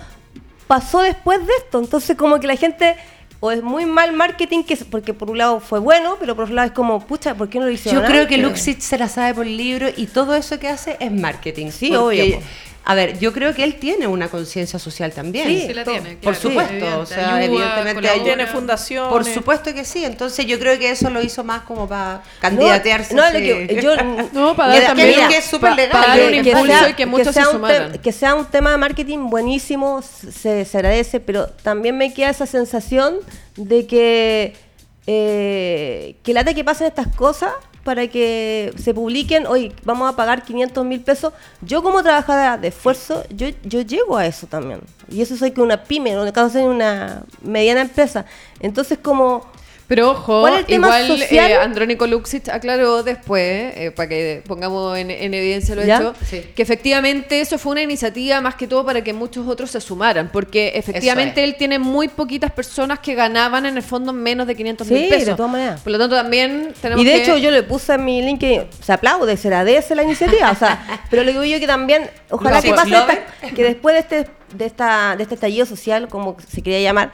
pasó 0.68 1.00
después 1.00 1.44
de 1.44 1.52
esto. 1.58 1.80
Entonces 1.80 2.16
como 2.16 2.38
que 2.38 2.46
la 2.46 2.54
gente 2.54 2.96
o 3.40 3.50
es 3.50 3.62
muy 3.62 3.86
mal 3.86 4.12
marketing, 4.12 4.62
que 4.62 4.76
porque 4.76 5.14
por 5.14 5.30
un 5.30 5.38
lado 5.38 5.60
fue 5.60 5.80
bueno, 5.80 6.16
pero 6.20 6.36
por 6.36 6.44
otro 6.44 6.54
lado 6.54 6.68
es 6.68 6.74
como, 6.74 7.00
pucha, 7.06 7.34
¿por 7.34 7.48
qué 7.48 7.58
no 7.58 7.64
lo 7.64 7.70
hizo? 7.70 7.90
Yo 7.90 8.04
creo 8.04 8.26
que 8.26 8.36
Luxit 8.36 8.80
se 8.80 8.98
la 8.98 9.08
sabe 9.08 9.34
por 9.34 9.46
el 9.46 9.56
libro 9.56 9.88
y 9.96 10.06
todo 10.06 10.34
eso 10.36 10.58
que 10.58 10.68
hace 10.68 10.96
es 11.00 11.10
marketing. 11.10 11.70
Sí, 11.70 11.94
obvio. 11.96 12.38
A 12.84 12.94
ver, 12.94 13.18
yo 13.18 13.32
creo 13.32 13.54
que 13.54 13.62
él 13.62 13.76
tiene 13.76 14.06
una 14.06 14.28
conciencia 14.28 14.78
social 14.78 15.12
también. 15.12 15.46
Sí, 15.46 15.64
sí 15.66 15.74
la 15.74 15.84
tiene. 15.84 16.16
Por 16.16 16.34
supuesto. 16.34 17.00
o 17.00 17.06
sea, 17.06 17.42
evidentemente 17.44 18.08
tiene 18.24 18.46
fundación. 18.46 19.08
Por 19.08 19.24
supuesto 19.24 19.72
que 19.74 19.84
sí. 19.84 20.04
Entonces 20.04 20.46
yo 20.46 20.58
creo 20.58 20.78
que 20.78 20.90
eso 20.90 21.10
lo 21.10 21.22
hizo 21.22 21.44
más 21.44 21.62
como 21.62 21.88
para 21.88 22.22
candidatearse. 22.40 23.14
No, 23.14 23.26
no, 23.26 23.32
que, 23.32 23.80
yo, 23.82 23.96
no 24.32 24.56
para 24.56 24.74
dar 24.74 24.86
también 24.86 25.28
que 25.28 25.36
es 25.36 25.44
súper 25.44 25.74
legal. 25.74 25.92
Para 25.92 26.16
dar 26.16 26.28
un 26.28 26.34
impulso 26.34 26.88
y 26.88 26.94
que 26.94 27.06
muchos 27.06 27.34
se 27.34 27.44
sumaran. 27.44 27.98
que 27.98 28.12
sea 28.12 28.34
un 28.34 28.46
tema 28.46 28.70
de 28.70 28.78
marketing 28.78 29.28
buenísimo, 29.28 30.02
se, 30.02 30.64
se 30.64 30.78
agradece, 30.78 31.20
pero 31.20 31.46
también 31.48 31.96
me 31.96 32.12
queda 32.14 32.30
esa 32.30 32.46
sensación 32.46 33.16
de 33.56 33.86
que 33.86 34.54
eh, 35.06 36.16
que 36.22 36.32
late 36.32 36.54
que 36.54 36.62
pasen 36.62 36.86
estas 36.86 37.08
cosas 37.08 37.52
para 37.84 38.08
que 38.08 38.72
se 38.76 38.94
publiquen, 38.94 39.46
hoy 39.46 39.72
vamos 39.84 40.08
a 40.12 40.16
pagar 40.16 40.44
500 40.44 40.84
mil 40.84 41.00
pesos. 41.00 41.32
Yo 41.62 41.82
como 41.82 42.02
trabajadora 42.02 42.58
de 42.58 42.68
esfuerzo, 42.68 43.24
yo, 43.30 43.48
yo 43.64 43.80
llego 43.82 44.16
a 44.16 44.26
eso 44.26 44.46
también. 44.46 44.80
Y 45.10 45.22
eso 45.22 45.36
soy 45.36 45.50
que 45.52 45.60
una 45.60 45.82
pyme, 45.82 46.10
en 46.10 46.18
el 46.18 46.32
caso 46.32 46.50
soy 46.50 46.62
una 46.62 47.22
mediana 47.42 47.82
empresa. 47.82 48.26
Entonces 48.60 48.98
como 48.98 49.46
pero 49.90 50.12
ojo, 50.12 50.46
igual 50.68 51.20
eh, 51.20 51.56
Andrónico 51.56 52.06
Luxich 52.06 52.48
aclaró 52.48 53.02
después, 53.02 53.74
eh, 53.76 53.90
para 53.90 54.08
que 54.08 54.40
pongamos 54.46 54.96
en, 54.96 55.10
evidencia 55.10 55.74
lo 55.74 55.82
hecho, 55.82 56.14
que 56.54 56.62
efectivamente 56.62 57.40
eso 57.40 57.58
fue 57.58 57.72
una 57.72 57.82
iniciativa 57.82 58.40
más 58.40 58.54
que 58.54 58.68
todo 58.68 58.86
para 58.86 59.02
que 59.02 59.12
muchos 59.12 59.48
otros 59.48 59.72
se 59.72 59.80
sumaran, 59.80 60.30
porque 60.32 60.74
efectivamente 60.76 61.42
él 61.42 61.56
tiene 61.56 61.80
muy 61.80 62.06
poquitas 62.06 62.52
personas 62.52 63.00
que 63.00 63.16
ganaban 63.16 63.66
en 63.66 63.76
el 63.76 63.82
fondo 63.82 64.12
menos 64.12 64.46
de 64.46 64.54
500 64.54 64.88
mil 64.88 65.08
pesos. 65.08 65.26
de 65.26 65.34
todas 65.34 65.50
maneras. 65.50 65.80
Por 65.80 65.90
lo 65.90 65.98
tanto, 65.98 66.14
también 66.14 66.72
tenemos 66.80 67.02
Y 67.02 67.08
de 67.08 67.16
hecho 67.16 67.36
yo 67.36 67.50
le 67.50 67.64
puse 67.64 67.94
en 67.94 68.04
mi 68.04 68.22
link 68.22 68.38
que 68.38 68.68
se 68.80 68.92
aplaude, 68.92 69.36
se 69.36 69.48
agradece 69.48 69.96
la 69.96 70.04
iniciativa, 70.04 70.52
o 70.52 70.54
sea, 70.54 71.02
pero 71.10 71.24
le 71.24 71.32
digo 71.32 71.42
yo 71.42 71.58
que 71.58 71.66
también, 71.66 72.08
ojalá 72.30 72.62
que 72.62 72.72
pase 72.72 72.94
que 73.56 73.64
después 73.64 73.94
de 73.94 73.98
este, 73.98 74.30
de, 74.54 74.66
esta, 74.66 75.16
de 75.16 75.24
este 75.24 75.34
estallido 75.34 75.66
social, 75.66 76.06
como 76.06 76.36
se 76.48 76.62
quería 76.62 76.80
llamar, 76.80 77.10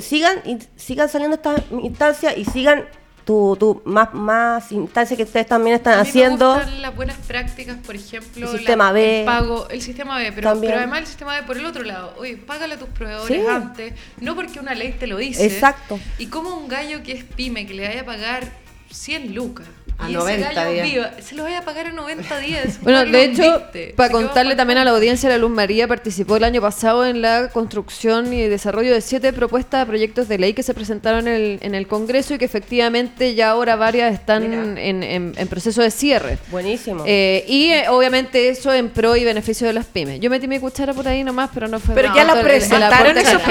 sigan 0.00 0.38
y 0.44 0.58
sigan 0.76 1.08
saliendo 1.08 1.36
estas 1.36 1.62
instancias 1.70 2.36
y 2.36 2.44
sigan 2.44 2.84
tu, 3.26 3.56
tu 3.58 3.82
más, 3.84 4.14
más 4.14 4.70
instancias 4.70 5.16
que 5.16 5.24
ustedes 5.24 5.46
también 5.46 5.76
están 5.76 5.98
haciendo. 5.98 6.56
Me 6.56 6.78
las 6.78 6.94
buenas 6.94 7.16
prácticas, 7.26 7.76
por 7.84 7.96
ejemplo, 7.96 8.50
el 8.50 8.58
sistema 8.58 8.92
B. 8.92 9.20
El 9.20 9.26
pago, 9.26 9.68
el 9.68 9.82
sistema 9.82 10.18
B, 10.18 10.32
pero, 10.32 10.60
pero, 10.60 10.76
además 10.76 11.00
el 11.00 11.06
sistema 11.06 11.34
B 11.34 11.42
por 11.42 11.56
el 11.56 11.66
otro 11.66 11.82
lado. 11.82 12.14
Oye, 12.18 12.36
págale 12.36 12.74
a 12.74 12.78
tus 12.78 12.88
proveedores 12.90 13.48
antes, 13.48 13.94
no 14.20 14.36
porque 14.36 14.60
una 14.60 14.74
ley 14.74 14.92
te 14.92 15.08
lo 15.08 15.16
dice. 15.16 15.44
Exacto. 15.44 15.98
Y 16.18 16.26
como 16.26 16.56
un 16.56 16.68
gallo 16.68 17.02
que 17.02 17.12
es 17.12 17.24
pyme, 17.24 17.66
que 17.66 17.74
le 17.74 17.88
vaya 17.88 18.02
a 18.02 18.04
pagar 18.04 18.44
100 18.90 19.34
lucas 19.34 19.66
a 19.98 20.08
90 20.08 20.66
días. 20.68 21.10
se 21.20 21.34
lo 21.34 21.44
voy 21.44 21.54
a 21.54 21.62
pagar 21.62 21.86
a 21.86 21.92
90 21.92 22.38
días. 22.40 22.80
bueno, 22.82 23.04
de 23.04 23.24
hecho, 23.24 23.62
para 23.96 24.10
contarle 24.10 24.56
también 24.56 24.78
a 24.78 24.84
la 24.84 24.90
audiencia, 24.90 25.28
la 25.28 25.38
Luz 25.38 25.50
María 25.50 25.88
participó 25.88 26.36
el 26.36 26.44
año 26.44 26.60
pasado 26.60 27.06
en 27.06 27.22
la 27.22 27.48
construcción 27.48 28.32
y 28.32 28.42
desarrollo 28.48 28.92
de 28.92 29.00
siete 29.00 29.32
propuestas 29.32 29.80
de 29.80 29.86
proyectos 29.86 30.28
de 30.28 30.38
ley 30.38 30.54
que 30.54 30.62
se 30.62 30.74
presentaron 30.74 31.28
en 31.28 31.34
el, 31.34 31.58
en 31.62 31.74
el 31.74 31.86
Congreso 31.86 32.34
y 32.34 32.38
que 32.38 32.44
efectivamente 32.44 33.34
ya 33.34 33.50
ahora 33.50 33.76
varias 33.76 34.12
están 34.12 34.52
en, 34.78 35.02
en, 35.02 35.48
proceso 35.48 35.82
de 35.82 35.90
cierre. 35.90 36.38
Buenísimo. 36.50 37.04
Eh, 37.06 37.44
y 37.48 37.68
eh, 37.68 37.88
obviamente 37.88 38.48
eso 38.48 38.72
en 38.72 38.90
pro 38.90 39.16
y 39.16 39.24
beneficio 39.24 39.66
de 39.66 39.72
las 39.72 39.86
pymes. 39.86 40.20
Yo 40.20 40.28
metí 40.28 40.48
mi 40.48 40.58
cuchara 40.58 40.92
por 40.92 41.06
ahí 41.06 41.24
nomás, 41.24 41.50
pero 41.54 41.68
no 41.68 41.78
fue 41.78 41.94
Pero 41.94 42.14
ya 42.14 42.24
la 42.24 42.40
presentaron 42.40 43.16
esos 43.16 43.42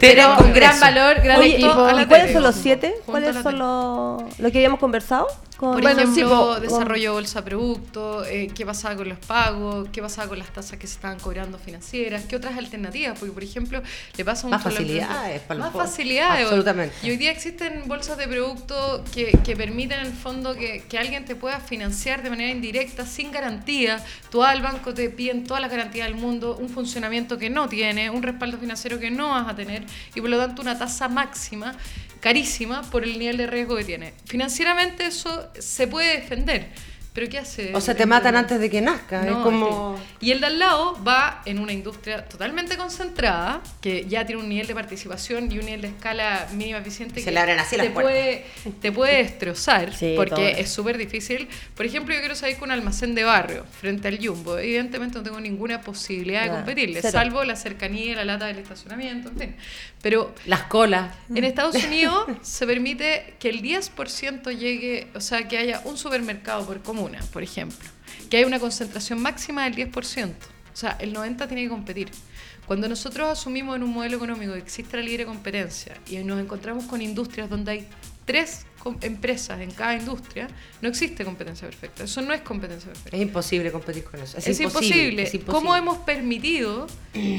Pero 0.00 0.36
con 0.36 0.52
gran 0.52 0.78
valor, 0.80 1.20
gran 1.22 1.42
equipo. 1.42 1.88
¿Y 2.00 2.06
cuáles 2.06 2.32
son 2.32 2.42
los 2.42 2.54
siete? 2.54 2.94
¿Cuáles 3.04 3.36
son 3.42 3.58
los, 3.58 4.38
lo 4.38 4.50
que 4.50 4.58
habíamos 4.58 4.80
conversado? 4.80 5.25
Por 5.58 5.82
ejemplo, 5.82 6.60
desarrollo 6.60 7.14
bolsa 7.14 7.42
producto, 7.42 8.24
eh, 8.26 8.50
qué 8.54 8.66
pasaba 8.66 8.94
con 8.94 9.08
los 9.08 9.18
pagos, 9.18 9.88
qué 9.90 10.02
pasaba 10.02 10.28
con 10.28 10.38
las 10.38 10.52
tasas 10.52 10.78
que 10.78 10.86
se 10.86 10.94
estaban 10.94 11.18
cobrando 11.18 11.58
financieras, 11.58 12.24
qué 12.24 12.36
otras 12.36 12.58
alternativas, 12.58 13.18
porque 13.18 13.32
por 13.32 13.42
ejemplo, 13.42 13.82
le 14.16 14.24
pasa 14.24 14.48
más 14.48 14.62
facilidades, 14.62 15.40
para 15.42 15.60
más 15.60 15.72
facilidades. 15.72 16.44
Absolutamente. 16.44 16.94
Y 17.02 17.10
hoy 17.10 17.16
día 17.16 17.30
existen 17.30 17.84
bolsas 17.86 18.18
de 18.18 18.28
producto 18.28 19.02
que, 19.14 19.38
que 19.44 19.56
permiten 19.56 20.00
en 20.00 20.06
el 20.06 20.12
fondo 20.12 20.54
que, 20.54 20.84
que, 20.88 20.98
alguien 20.98 21.24
te 21.24 21.36
pueda 21.36 21.58
financiar 21.60 22.22
de 22.22 22.28
manera 22.28 22.50
indirecta, 22.50 23.06
sin 23.06 23.32
garantía. 23.32 24.04
Tú 24.30 24.42
al 24.42 24.60
banco, 24.60 24.92
te 24.92 25.08
piden 25.08 25.44
todas 25.44 25.62
las 25.62 25.70
garantías 25.70 26.06
del 26.06 26.16
mundo, 26.16 26.58
un 26.60 26.68
funcionamiento 26.68 27.38
que 27.38 27.48
no 27.48 27.66
tiene, 27.66 28.10
un 28.10 28.22
respaldo 28.22 28.58
financiero 28.58 29.00
que 29.00 29.10
no 29.10 29.30
vas 29.30 29.48
a 29.48 29.56
tener 29.56 29.84
y 30.14 30.20
por 30.20 30.28
lo 30.28 30.36
tanto 30.36 30.60
una 30.60 30.78
tasa 30.78 31.08
máxima 31.08 31.74
carísima 32.26 32.82
por 32.82 33.04
el 33.04 33.20
nivel 33.20 33.36
de 33.36 33.46
riesgo 33.46 33.76
que 33.76 33.84
tiene. 33.84 34.12
Financieramente 34.24 35.06
eso 35.06 35.48
se 35.56 35.86
puede 35.86 36.16
defender, 36.16 36.72
pero 37.16 37.30
¿qué 37.30 37.38
hace? 37.38 37.74
O 37.74 37.80
sea, 37.80 37.94
te 37.94 38.04
matan 38.04 38.36
antes 38.36 38.60
de 38.60 38.68
que 38.68 38.82
nazca. 38.82 39.26
es 39.26 39.36
como... 39.36 39.98
Y 40.20 40.32
el 40.32 40.40
de 40.42 40.48
al 40.48 40.58
lado 40.58 41.02
va 41.02 41.40
en 41.46 41.58
una 41.58 41.72
industria 41.72 42.26
totalmente 42.26 42.76
concentrada, 42.76 43.62
que 43.80 44.04
ya 44.04 44.26
tiene 44.26 44.42
un 44.42 44.50
nivel 44.50 44.66
de 44.66 44.74
participación 44.74 45.50
y 45.50 45.58
un 45.58 45.64
nivel 45.64 45.80
de 45.80 45.88
escala 45.88 46.46
mínima 46.52 46.76
eficiente 46.80 47.20
Se 47.20 47.24
que 47.24 47.32
le 47.32 47.40
así 47.40 47.78
te, 47.78 47.88
puede, 47.88 48.44
te 48.82 48.92
puede 48.92 49.16
destrozar, 49.22 49.92
porque 50.14 50.56
es 50.58 50.70
súper 50.70 50.98
difícil. 50.98 51.48
Por 51.74 51.86
ejemplo, 51.86 52.14
yo 52.14 52.20
quiero 52.20 52.34
salir 52.34 52.58
con 52.58 52.68
un 52.68 52.72
almacén 52.72 53.14
de 53.14 53.24
barrio 53.24 53.64
frente 53.80 54.08
al 54.08 54.18
Jumbo. 54.18 54.58
Evidentemente 54.58 55.16
no 55.16 55.24
tengo 55.24 55.40
ninguna 55.40 55.80
posibilidad 55.80 56.42
de 56.42 56.50
competirle, 56.50 57.00
salvo 57.00 57.44
la 57.44 57.56
cercanía, 57.56 58.14
la 58.16 58.26
lata 58.26 58.44
del 58.44 58.58
estacionamiento, 58.58 59.30
en 59.30 59.38
fin. 59.38 59.56
Pero 60.02 60.34
las 60.44 60.64
colas. 60.64 61.14
En 61.34 61.44
Estados 61.44 61.82
Unidos 61.82 62.26
se 62.42 62.66
permite 62.66 63.36
que 63.38 63.48
el 63.48 63.62
10% 63.62 64.54
llegue, 64.54 65.08
o 65.14 65.20
sea, 65.22 65.48
que 65.48 65.56
haya 65.56 65.80
un 65.86 65.96
supermercado 65.96 66.66
por 66.66 66.82
común 66.82 67.05
por 67.32 67.42
ejemplo, 67.42 67.88
que 68.30 68.38
hay 68.38 68.44
una 68.44 68.58
concentración 68.58 69.20
máxima 69.20 69.64
del 69.64 69.90
10%. 69.92 70.30
O 70.76 70.78
sea, 70.78 70.96
el 71.00 71.14
90% 71.14 71.48
tiene 71.48 71.62
que 71.62 71.68
competir. 71.68 72.10
Cuando 72.66 72.88
nosotros 72.88 73.28
asumimos 73.28 73.76
en 73.76 73.84
un 73.84 73.92
modelo 73.92 74.16
económico 74.16 74.52
que 74.52 74.58
existe 74.58 74.96
la 74.96 75.02
libre 75.02 75.24
competencia 75.24 75.96
y 76.08 76.16
nos 76.18 76.40
encontramos 76.40 76.84
con 76.84 77.00
industrias 77.00 77.48
donde 77.48 77.72
hay 77.72 77.88
tres 78.24 78.66
empresas 79.00 79.60
en 79.60 79.70
cada 79.70 79.94
industria, 79.94 80.48
no 80.82 80.88
existe 80.88 81.24
competencia 81.24 81.66
perfecta. 81.68 82.04
Eso 82.04 82.22
no 82.22 82.32
es 82.32 82.42
competencia 82.42 82.88
perfecta. 82.88 83.16
Es 83.16 83.22
imposible 83.22 83.72
competir 83.72 84.04
con 84.04 84.20
eso. 84.20 84.38
Es, 84.38 84.60
imposible. 84.60 85.30
¿Cómo 85.46 85.74
hemos 85.74 85.98
permitido 85.98 86.86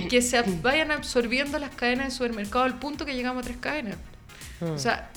que 0.10 0.22
se 0.22 0.42
vayan 0.62 0.92
absorbiendo 0.92 1.60
las 1.60 1.72
cadenas 1.76 2.08
de 2.08 2.12
supermercado 2.12 2.66
al 2.66 2.80
punto 2.80 3.06
que 3.06 3.14
llegamos 3.14 3.44
a 3.44 3.46
tres 3.46 3.58
cadenas? 3.58 3.98
Mm. 4.60 4.72
O 4.72 4.80
sea, 4.80 5.12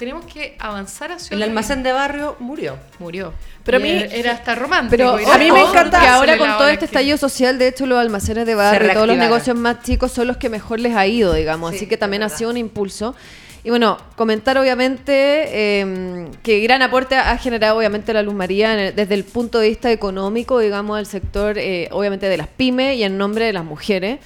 tenemos 0.00 0.24
que 0.24 0.56
avanzar 0.58 1.12
hacia 1.12 1.34
el 1.34 1.42
almacén 1.42 1.82
de 1.82 1.92
barrio 1.92 2.34
murió. 2.38 2.78
Murió. 2.98 3.34
Pero 3.64 3.76
a 3.76 3.80
mí 3.80 3.90
era 3.90 4.32
hasta 4.32 4.54
romántico 4.54 4.96
pero 4.96 5.30
a 5.30 5.36
mí 5.36 5.52
me 5.52 5.60
encanta 5.60 6.00
que 6.00 6.06
ahora 6.06 6.38
con 6.38 6.48
todo 6.56 6.68
este 6.68 6.86
estallido 6.86 7.18
social 7.18 7.58
de 7.58 7.68
hecho 7.68 7.84
los 7.84 7.98
almacenes 7.98 8.46
de 8.46 8.54
barrio 8.54 8.94
todos 8.94 9.06
los 9.06 9.18
negocios 9.18 9.54
más 9.58 9.82
chicos 9.82 10.10
son 10.10 10.26
los 10.26 10.38
que 10.38 10.48
mejor 10.48 10.80
les 10.80 10.96
ha 10.96 11.06
ido 11.06 11.34
digamos. 11.34 11.74
Así 11.74 11.86
que 11.86 11.98
también 11.98 12.22
ha 12.22 12.30
sido 12.30 12.48
un 12.48 12.56
impulso. 12.56 13.14
Y 13.62 13.68
bueno, 13.68 13.98
comentar 14.16 14.56
obviamente 14.56 15.80
em, 15.80 16.32
que 16.42 16.60
gran 16.60 16.80
aporte 16.80 17.16
ha 17.16 17.36
generado 17.36 17.76
obviamente 17.76 18.14
la 18.14 18.22
Luz 18.22 18.32
María 18.32 18.74
desde 18.92 19.14
el 19.14 19.24
punto 19.24 19.58
de 19.58 19.68
vista 19.68 19.92
económico, 19.92 20.58
digamos, 20.60 20.96
del 20.96 21.04
sector 21.04 21.58
eh, 21.58 21.90
obviamente 21.92 22.26
de 22.26 22.38
las 22.38 22.48
pymes 22.48 22.96
y 22.96 23.02
en 23.02 23.18
nombre 23.18 23.44
de 23.44 23.52
las 23.52 23.66
mujeres. 23.66 24.18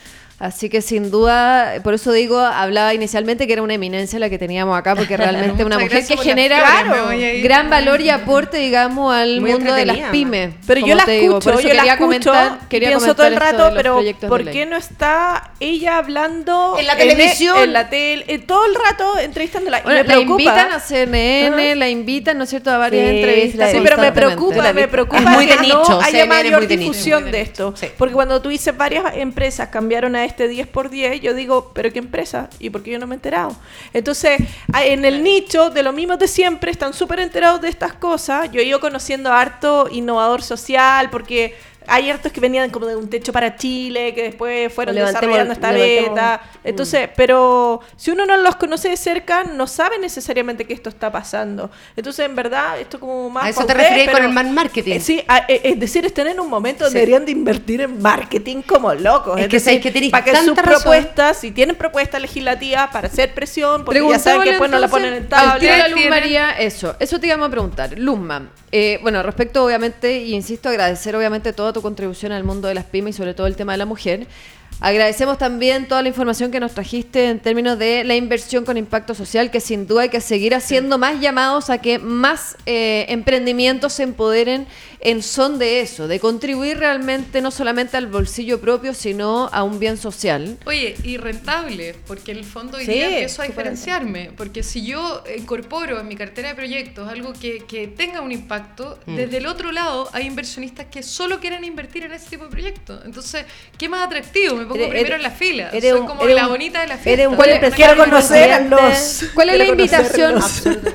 Así 0.45 0.69
que 0.69 0.83
sin 0.83 1.11
duda, 1.11 1.77
por 1.83 1.95
eso 1.95 2.13
digo, 2.13 2.39
hablaba 2.39 2.93
inicialmente 2.93 3.47
que 3.47 3.55
era 3.55 3.63
una 3.63 3.73
eminencia 3.73 4.19
la 4.19 4.29
que 4.29 4.37
teníamos 4.37 4.79
acá, 4.79 4.95
porque 4.95 5.17
realmente 5.17 5.65
una 5.65 5.79
mujer 5.79 6.07
que 6.07 6.19
genera 6.19 6.85
gran 7.43 7.71
valor 7.71 8.03
y 8.03 8.11
aporte, 8.11 8.59
digamos, 8.59 9.15
al 9.15 9.41
mundo 9.41 9.73
de 9.73 9.87
las 9.87 10.11
pymes. 10.11 10.53
Pero 10.67 10.87
yo 10.87 10.97
la 10.97 11.05
escucho, 11.05 11.61
yo 11.61 11.73
la 11.73 11.85
escucho, 11.95 12.33
quería 12.69 12.91
pienso 12.91 13.15
todo 13.15 13.27
el 13.27 13.37
rato, 13.37 13.73
pero 13.75 14.03
¿por 14.29 14.45
qué 14.45 14.67
no 14.67 14.77
está 14.77 15.53
ella 15.61 15.97
hablando 15.97 16.77
en 16.79 16.89
la 16.89 16.97
televisión? 16.99 17.63
En, 17.63 17.73
la 17.73 17.89
tele, 17.89 18.39
todo 18.41 18.67
el 18.67 18.75
rato 18.75 19.19
entrevistándola. 19.19 19.81
y 19.83 19.89
me 19.89 20.05
la 20.05 20.21
invitan 20.21 20.73
a 20.73 20.79
CNN, 20.79 21.75
la 21.75 21.89
invitan, 21.89 22.37
¿no 22.37 22.45
es 22.45 22.51
cierto?, 22.51 22.71
a 22.71 22.77
varias 22.77 23.09
entrevistas. 23.09 23.71
Sí, 23.71 23.79
pero 23.83 23.97
me 23.97 24.13
preocupa, 24.13 24.75
me 24.75 24.89
preocupa 24.89 25.23
muy 25.23 25.47
que 25.47 25.57
no 25.69 26.01
haya 26.03 26.27
mayor 26.27 26.67
difusión 26.67 27.31
de 27.31 27.41
esto. 27.41 27.73
Porque 27.97 28.13
cuando 28.13 28.43
tú 28.43 28.51
dices 28.51 28.77
varias 28.77 29.17
empresas 29.17 29.71
cambiaron 29.71 30.15
a 30.17 30.27
este 30.35 30.49
10 30.49 30.67
por 30.67 30.91
10, 30.91 31.21
yo 31.21 31.33
digo, 31.33 31.71
pero 31.73 31.93
¿qué 31.93 32.01
empresa? 32.01 32.51
¿Y 32.59 32.71
por 32.71 32.83
qué 32.83 32.91
yo 32.91 32.99
no 32.99 33.07
me 33.07 33.15
he 33.15 33.19
enterado? 33.19 33.57
Entonces, 33.93 34.41
en 34.75 35.05
el 35.05 35.23
nicho 35.23 35.71
de 35.71 35.85
lo 35.85 35.93
mismo 35.93 36.17
de 36.17 36.27
siempre, 36.27 36.73
están 36.73 36.93
súper 36.93 37.21
enterados 37.21 37.61
de 37.61 37.69
estas 37.69 37.93
cosas. 37.93 38.51
Yo 38.51 38.61
he 38.61 38.65
ido 38.65 38.81
conociendo 38.81 39.33
harto 39.33 39.89
innovador 39.93 40.43
social, 40.43 41.09
porque 41.11 41.57
hay 41.87 42.11
hartos 42.11 42.33
que 42.33 42.41
venían 42.41 42.71
como 42.71 42.87
de 42.87 42.97
un 42.97 43.09
techo 43.09 43.33
para 43.33 43.57
Chile, 43.57 44.15
que 44.15 44.23
después 44.23 44.73
fueron 44.73 44.95
desarrollando 44.95 45.53
esta 45.53 45.73
beta. 45.73 46.43
Entonces, 46.63 47.09
pero 47.17 47.81
si 47.97 48.11
uno 48.11 48.27
no 48.27 48.37
los 48.37 48.57
conoce 48.57 48.89
de 48.89 48.97
cerca, 48.97 49.45
no 49.45 49.67
sabe 49.67 49.99
necesariamente 49.99 50.65
que 50.65 50.75
esto 50.75 50.89
está 50.89 51.13
pasando. 51.13 51.71
Entonces, 51.97 52.27
en 52.27 52.35
verdad, 52.35 52.81
esto 52.81 52.99
como 52.99 53.31
más... 53.31 53.45
A 53.45 53.49
eso 53.51 53.67
te 53.67 53.75
refieres 53.75 54.11
con 54.11 54.25
el 54.25 54.51
marketing. 54.51 54.95
Eh, 54.95 55.01
sí, 55.01 55.25
eh, 55.49 55.61
es 55.65 55.79
decir, 55.79 56.05
están 56.07 56.27
en 56.27 56.41
un 56.41 56.49
momento 56.49 56.85
donde 56.85 56.99
deberían 56.99 57.25
de 57.25 57.33
invertir 57.33 57.81
en 57.83 58.01
marketing 58.01 58.63
como 58.63 58.95
locos. 58.95 59.41
Es, 59.41 59.49
que, 59.49 59.81
que 59.81 60.11
Para 60.11 60.25
que 60.25 60.37
sus 60.37 60.59
propuestas, 60.59 61.39
si 61.39 61.51
tienen 61.51 61.77
propuestas 61.77 62.21
legislativas 62.21 62.91
para 62.91 63.09
hacer 63.09 63.35
presión, 63.35 63.85
porque 63.85 64.01
ya 64.09 64.19
saben 64.19 64.43
que 64.43 64.51
después 64.51 64.71
no 64.71 64.79
la 64.79 64.89
ponen 64.89 65.15
en 65.15 65.29
tabla. 65.29 65.89
Luz 65.89 66.07
María, 66.09 66.53
eso. 66.53 66.97
Eso 66.99 67.21
te 67.21 67.27
íbamos 67.27 67.49
a 67.49 67.51
preguntar. 67.51 67.99
Luzman, 67.99 68.51
eh, 68.73 68.99
bueno, 69.03 69.23
respecto 69.23 69.65
obviamente, 69.65 70.19
y 70.19 70.35
insisto, 70.35 70.69
agradecer 70.69 71.15
obviamente 71.15 71.53
toda 71.53 71.73
tu 71.75 71.83
contribución 71.83 72.33
al 72.33 72.45
mundo 72.45 72.69
de 72.69 72.75
las 72.75 72.87
pymes 72.87 73.15
y 73.15 73.19
sobre 73.19 73.35
todo 73.35 73.47
el 73.47 73.57
tema 73.57 73.73
de 73.73 73.79
la 73.79 73.85
mujer. 73.85 74.27
Agradecemos 74.81 75.39
también 75.39 75.87
toda 75.87 76.03
la 76.03 76.09
información 76.09 76.51
que 76.51 76.59
nos 76.59 76.73
trajiste 76.73 77.29
en 77.29 77.39
términos 77.39 77.79
de 77.79 78.03
la 78.05 78.17
inversión 78.17 78.65
con 78.65 78.77
impacto 78.77 79.15
social, 79.15 79.51
que 79.51 79.61
sin 79.61 79.87
duda 79.87 80.03
hay 80.03 80.09
que 80.09 80.21
seguir 80.21 80.55
haciendo 80.55 80.99
más 80.99 81.21
llamados 81.21 81.71
a 81.71 81.79
que 81.79 81.99
más 81.99 82.57
eh, 82.67 83.07
emprendimientos 83.09 83.93
se 83.93 84.03
empoderen 84.03 84.67
en 85.05 85.23
son 85.23 85.59
de 85.59 85.81
eso, 85.81 86.09
de 86.09 86.19
contribuir 86.19 86.79
realmente 86.79 87.43
no 87.43 87.51
solamente 87.51 87.99
al 87.99 88.07
bolsillo 88.07 88.61
propio, 88.61 88.95
sino 88.95 89.51
a 89.53 89.63
un 89.63 89.79
bien 89.79 89.99
social. 89.99 90.57
Oye, 90.65 90.97
y 91.05 91.19
rentable, 91.19 91.95
porque 92.07 92.33
en 92.33 92.39
el 92.39 92.45
fondo 92.45 92.79
hoy 92.79 92.87
día 92.87 93.11
empiezo 93.11 93.43
a 93.43 93.45
diferenciarme, 93.45 94.31
porque 94.35 94.63
si 94.63 94.85
yo 94.85 95.23
incorporo 95.37 96.01
en 96.01 96.09
mi 96.09 96.17
cartera 96.17 96.49
de 96.49 96.55
proyectos 96.55 97.07
algo 97.07 97.35
que, 97.35 97.65
que 97.69 97.87
tenga 97.87 98.23
un 98.23 98.33
impacto, 98.33 98.99
mm. 99.05 99.15
desde 99.15 99.37
el 99.37 99.47
otro 99.47 99.73
lado 99.73 100.09
hay 100.13 100.27
inversionistas 100.27 100.87
que 100.87 101.03
solo 101.03 101.39
quieren 101.39 101.65
invertir 101.65 102.05
en 102.05 102.13
ese 102.13 102.31
tipo 102.31 102.45
de 102.45 102.51
proyectos. 102.51 103.03
Entonces, 103.05 103.45
¿qué 103.77 103.91
más 103.91 104.07
atractivo? 104.07 104.57
Me 104.57 104.65
pongo 104.65 104.89
primero 104.89 105.17
en 105.17 105.23
la 105.23 105.31
fila. 105.31 105.71
Soy 105.71 106.07
como 106.07 106.25
la 106.25 106.49
bonita 106.49 106.81
de 106.81 106.87
la. 106.87 107.29
Un, 107.29 107.37
quiero 107.73 107.97
conocer 107.97 108.53
a 108.53 108.61
los... 108.61 109.27
¿Cuál 109.35 109.51
es 109.51 109.59
la 109.59 109.67
invitación? 109.67 110.41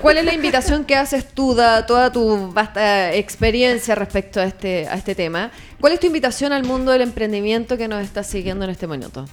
¿Cuál 0.02 0.18
es 0.18 0.26
la 0.26 0.34
invitación 0.34 0.86
que 0.86 0.96
haces 0.96 1.30
tú, 1.32 1.54
da 1.54 1.86
toda 1.86 2.12
tu 2.12 2.52
vasta 2.52 3.14
experiencia 3.14 3.99
respecto 4.00 4.40
a 4.40 4.46
este, 4.46 4.88
a 4.88 4.96
este 4.96 5.16
tema. 5.16 5.52
¿Cuál 5.80 5.94
es 5.94 6.00
tu 6.00 6.08
invitación 6.08 6.52
al 6.54 6.64
mundo 6.64 6.92
del 6.92 7.02
emprendimiento 7.02 7.78
que 7.78 7.88
nos 7.88 8.04
está 8.04 8.24
siguiendo 8.24 8.66
en 8.66 8.72
este 8.72 8.88
momento? 8.88 9.26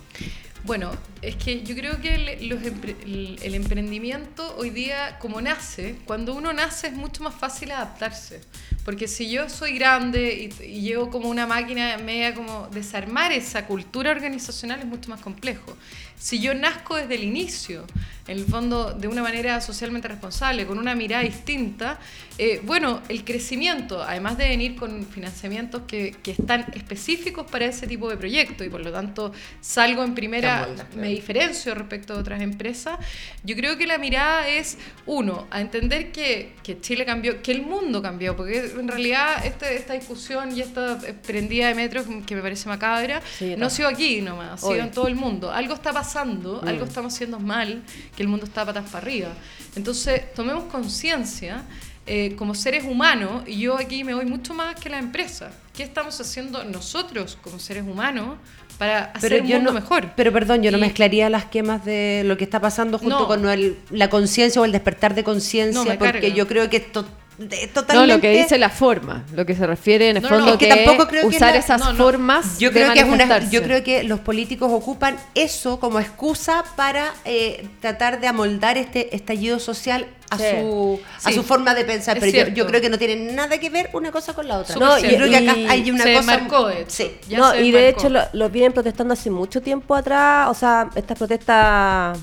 Bueno, 0.67 0.91
es 1.23 1.37
que 1.37 1.63
yo 1.63 1.77
creo 1.77 2.01
que 2.01 2.13
el, 2.17 3.55
emprendimiento 3.55 4.57
hoy 4.59 4.71
día, 4.71 5.17
como 5.21 5.41
nace, 5.41 5.95
cuando 6.07 6.35
uno 6.35 6.53
nace 6.53 6.89
es 6.89 6.93
mucho 6.93 7.23
más 7.23 7.37
fácil 7.37 7.71
adaptarse. 7.71 8.41
Porque 8.85 9.07
si 9.07 9.31
yo 9.31 9.49
soy 9.49 9.79
grande 9.79 10.51
y, 10.61 10.65
y, 10.65 10.81
llevo 10.81 11.09
como 11.09 11.29
una 11.29 11.47
máquina 11.47 11.97
media 11.99 12.35
como 12.35 12.67
desarmar 12.73 13.31
esa 13.31 13.67
cultura 13.67 14.11
organizacional 14.11 14.81
es 14.81 14.87
mucho 14.87 15.09
más 15.09 15.21
complejo. 15.21 15.77
Si 16.19 16.41
yo 16.41 16.53
nazco 16.53 16.97
desde 16.97 17.15
el 17.15 17.23
inicio 17.23 17.87
en 18.27 18.39
el 18.39 18.45
fondo 18.45 18.93
de 18.93 19.09
una 19.09 19.23
manera 19.23 19.61
socialmente 19.61 20.09
responsable, 20.09 20.67
con 20.67 20.79
una 20.79 20.95
mirada 20.95 21.23
distinta, 21.23 21.99
eh, 22.39 22.61
bueno, 22.65 23.01
el 23.09 23.25
crecimiento, 23.25 24.03
además 24.03 24.37
de 24.37 24.49
venir 24.49 24.77
con 24.77 25.07
financiamientos 25.07 25.83
que, 25.87 26.15
que, 26.23 26.33
están 26.33 26.67
específicos 26.75 27.51
para 27.51 27.65
ese 27.65 27.87
tipo 27.87 28.11
de 28.11 28.17
proyectos 28.17 28.67
y 28.67 28.71
por 28.71 28.83
lo 28.83 28.93
tanto 28.93 29.33
salgo 29.61 30.05
en 30.05 30.15
primera, 30.15 30.69
me 30.97 31.09
diferencio 31.09 31.75
respecto 31.75 32.15
a 32.15 32.19
otras 32.19 32.43
empresas, 32.43 32.99
yo 33.43 33.57
creo 33.57 33.79
que 33.79 33.87
la 33.87 33.97
mirada 33.97 34.49
es, 34.49 34.77
uno, 35.07 35.47
a 35.51 35.61
entender 35.61 36.13
que, 36.13 36.53
que 36.63 36.81
Chile 36.81 37.07
cambió, 37.07 37.43
que 37.43 37.53
el 37.53 37.63
mundo 37.63 38.03
cambió, 38.03 38.37
porque 38.37 38.59
en 38.59 38.89
realidad 38.89 39.45
este, 39.47 39.77
esta 39.77 39.95
discusión 39.95 40.55
y 40.57 40.61
esta 40.61 40.99
prendida 41.27 41.69
de 41.69 41.75
metro 41.75 42.05
que 42.27 42.35
me 42.35 42.43
parece 42.43 42.69
macabra, 42.69 43.23
no 43.57 43.67
ha 43.67 43.71
sido 43.71 43.89
aquí 43.89 44.21
nomás, 44.21 44.53
ha 44.53 44.67
sido 44.67 44.81
en 44.81 44.91
todo 44.91 45.09
el 45.09 45.15
mundo. 45.15 45.51
Algo 45.51 45.75
está 45.75 45.93
pasando, 45.93 46.61
algo 46.63 46.85
mm. 46.85 46.89
estamos 46.89 47.15
haciendo 47.15 47.39
mal, 47.39 47.83
que 48.17 48.23
el 48.23 48.29
mundo 48.29 48.47
está 48.47 48.65
patas 48.65 48.85
para 48.91 48.99
arriba. 49.05 49.29
Entonces, 49.77 50.33
tomemos 50.35 50.65
conciencia 50.65 51.65
eh, 52.09 52.35
como 52.37 52.55
seres 52.55 52.85
humanos, 52.85 53.43
y 53.47 53.59
yo 53.59 53.77
aquí 53.77 54.05
me 54.05 54.15
voy 54.15 54.27
mucho 54.27 54.55
más 54.55 54.77
que 54.77 54.89
la 54.89 54.99
empresa. 54.99 55.51
¿Qué 55.75 55.83
estamos 55.83 56.21
haciendo 56.21 56.63
nosotros 56.63 57.37
como 57.43 57.59
seres 57.59 57.83
humanos 57.83 58.39
para 58.79 59.07
hacer 59.07 59.43
un 59.43 59.49
mundo 59.49 59.73
mejor? 59.73 60.13
Pero 60.17 60.33
perdón, 60.33 60.63
yo 60.63 60.71
no 60.71 60.79
mezclaría 60.79 61.29
las 61.29 61.47
quemas 61.47 61.85
de 61.85 62.23
lo 62.25 62.37
que 62.37 62.45
está 62.45 62.61
pasando 62.61 62.99
junto 62.99 63.27
con 63.27 63.43
la 63.91 64.09
conciencia 64.09 64.63
o 64.63 64.65
el 64.65 64.73
despertar 64.73 65.15
de 65.15 65.25
conciencia, 65.25 65.99
porque 65.99 66.33
yo 66.33 66.47
creo 66.47 66.71
que 66.71 66.77
esto 66.77 67.05
totalmente... 67.37 67.95
No, 67.95 68.07
lo 68.07 68.21
que 68.21 68.31
dice 68.31 68.59
la 68.59 68.71
forma, 68.71 69.25
lo 69.35 69.45
que 69.45 69.55
se 69.55 69.67
refiere 69.67 70.11
en 70.11 70.19
el 70.19 70.27
fondo 70.27 70.57
que, 70.57 70.69
tampoco 70.69 71.09
creo 71.09 71.27
usar 71.27 71.55
esas 71.55 71.83
formas 71.97 72.59
yo 72.59 72.73
creo 72.73 72.93
que 72.93 73.01
es 73.01 73.07
una, 73.07 73.51
Yo 73.51 73.63
creo 73.63 73.85
que 73.85 74.05
los 74.05 74.21
políticos 74.21 74.71
ocupan 74.73 75.17
eso 75.35 75.79
como 75.79 76.01
excusa 76.01 76.65
para 76.77 77.13
eh, 77.25 77.67
tratar 77.81 78.21
de 78.21 78.29
amoldar 78.29 78.79
este 78.79 79.15
estallido 79.15 79.59
social 79.59 80.07
a 80.31 80.39
su 80.39 81.01
a 81.23 81.33
su 81.33 81.43
forma 81.45 81.75
de 81.75 81.85
pensar, 81.85 82.19
pero 82.19 82.49
yo, 82.49 82.67
creo 82.67 82.81
que 82.81 82.91
no 82.91 82.99
tiene 82.99 83.33
nada 83.33 83.59
que 83.59 83.71
ver 83.71 83.91
una 83.93 84.11
cosa 84.11 84.35
con 84.35 84.49
la 84.49 84.59
otra. 84.59 84.75
No, 84.75 84.99
yo 84.99 85.09
creo 85.09 85.29
que 85.29 85.37
acá 85.37 85.53
hay 85.71 85.91
una 85.91 86.05
cosa 86.05 86.23
marcó 86.23 86.69
sí. 86.89 87.13
no, 87.31 87.55
y 87.55 87.71
de 87.71 87.89
hecho 87.89 88.09
lo, 88.09 88.23
lo, 88.33 88.51
vienen 88.51 88.73
protestando 88.73 89.15
hace 89.15 89.31
mucho 89.31 89.63
tiempo 89.63 89.95
atrás, 89.95 90.49
o 90.51 90.55
sea, 90.55 90.91
estas 90.97 91.17
protestas 91.17 92.19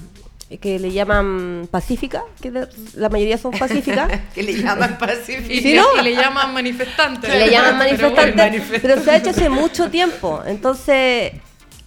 que 0.61 0.79
le 0.79 0.91
llaman 0.91 1.67
pacífica, 1.69 2.23
que 2.41 2.51
la 2.95 3.09
mayoría 3.09 3.37
son 3.37 3.51
pacíficas. 3.51 4.09
que 4.35 4.43
le 4.43 4.61
llaman 4.61 4.97
pacífica. 4.99 5.61
¿Sí, 5.61 5.73
no? 5.73 5.85
Y 5.99 6.03
le 6.03 6.15
llaman 6.15 6.53
manifestantes. 6.53 7.29
le 7.29 7.49
llaman 7.49 7.77
manifestantes, 7.77 8.63
pero, 8.81 9.01
se 9.01 9.11
ha 9.11 9.17
hecho 9.17 9.29
hace 9.31 9.49
mucho 9.49 9.89
tiempo. 9.89 10.41
Entonces, 10.45 11.33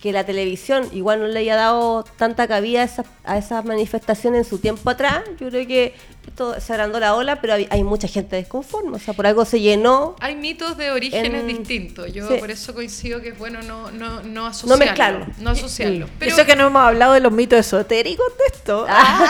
que 0.07 0.13
la 0.13 0.25
televisión 0.25 0.89
igual 0.93 1.19
no 1.19 1.27
le 1.27 1.41
haya 1.41 1.57
dado 1.57 2.05
tanta 2.17 2.47
cabida 2.47 2.83
a 2.83 2.85
esas, 2.85 3.07
a 3.25 3.39
esas 3.39 3.65
manifestaciones 3.65 4.45
en 4.45 4.49
su 4.49 4.59
tiempo 4.59 4.89
atrás, 4.89 5.25
yo 5.41 5.49
creo 5.49 5.67
que 5.67 5.95
esto 6.29 6.61
se 6.61 6.73
agrandó 6.73 7.01
la 7.01 7.17
ola, 7.17 7.41
pero 7.41 7.55
hay, 7.55 7.83
mucha 7.83 8.07
gente 8.07 8.37
desconforme, 8.37 8.97
o 8.97 8.99
sea, 9.01 9.15
por 9.15 9.27
algo 9.27 9.45
se 9.45 9.61
llenó. 9.61 10.15
Hay 10.21 10.37
mitos 10.37 10.77
de 10.77 10.93
orígenes 10.93 11.47
distintos, 11.47 12.13
yo 12.13 12.29
por 12.39 12.53
eso 12.53 12.73
coincido 12.73 13.21
que 13.21 13.31
es 13.31 13.39
bueno 13.39 13.63
no, 13.63 13.91
no, 13.91 14.23
no 14.23 14.47
asociarlo. 14.47 14.77
No 14.77 14.85
mezclarlo. 14.85 15.27
No 15.39 15.51
asociarlo. 15.51 16.09
eso 16.21 16.47
que 16.47 16.55
no 16.55 16.69
hemos 16.69 16.83
hablado 16.83 17.15
de 17.15 17.21
los 17.21 17.33
mitos 17.33 17.59
esotéricos 17.59 18.27
de 18.39 18.57
esto. 18.57 18.87
Ah. 18.89 19.27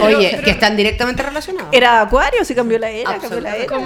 oye, 0.02 0.40
que 0.42 0.52
están 0.52 0.74
directamente 0.74 1.22
relacionados. 1.22 1.68
Era 1.72 2.00
Acuario, 2.00 2.46
si 2.46 2.54
cambió 2.54 2.78
la 2.78 2.90
era, 2.90 3.18
cambió 3.18 3.40
la 3.40 3.56
era. 3.56 3.76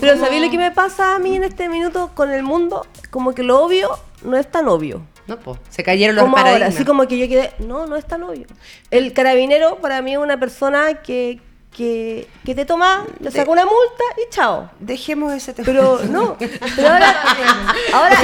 pero 0.00 0.18
¿sabéis 0.18 0.42
lo 0.42 0.50
que 0.50 0.58
me 0.58 0.72
pasa 0.72 1.14
a 1.14 1.20
mí 1.20 1.36
en 1.36 1.44
este 1.44 1.68
minuto 1.68 2.10
con 2.14 2.32
el 2.32 2.42
mundo? 2.42 2.84
Como 3.10 3.32
que 3.32 3.44
lo 3.44 3.62
obvio 3.62 3.90
no 4.24 4.36
es 4.36 4.50
tan 4.50 4.66
obvio. 4.68 5.02
No, 5.26 5.38
pues, 5.38 5.58
se 5.68 5.82
cayeron 5.82 6.16
los 6.16 6.24
como 6.24 6.36
Ahora, 6.36 6.66
así 6.66 6.84
como 6.84 7.06
que 7.06 7.18
yo 7.18 7.28
quedé, 7.28 7.52
no, 7.58 7.86
no 7.86 7.96
es 7.96 8.06
tan 8.06 8.22
obvio. 8.22 8.46
El 8.90 9.12
carabinero 9.12 9.76
para 9.76 10.02
mí 10.02 10.12
es 10.12 10.18
una 10.18 10.38
persona 10.38 11.02
que 11.02 11.40
que, 11.76 12.28
que 12.44 12.54
te 12.54 12.66
toma, 12.66 13.06
te 13.22 13.30
saca 13.30 13.50
una 13.50 13.64
multa 13.64 14.04
y 14.18 14.28
chao. 14.30 14.70
Dejemos 14.78 15.32
ese 15.32 15.54
tema. 15.54 15.66
Pero 15.66 16.00
no, 16.04 16.36
pero 16.76 16.88
ahora, 16.88 17.14
ahora, 17.92 18.18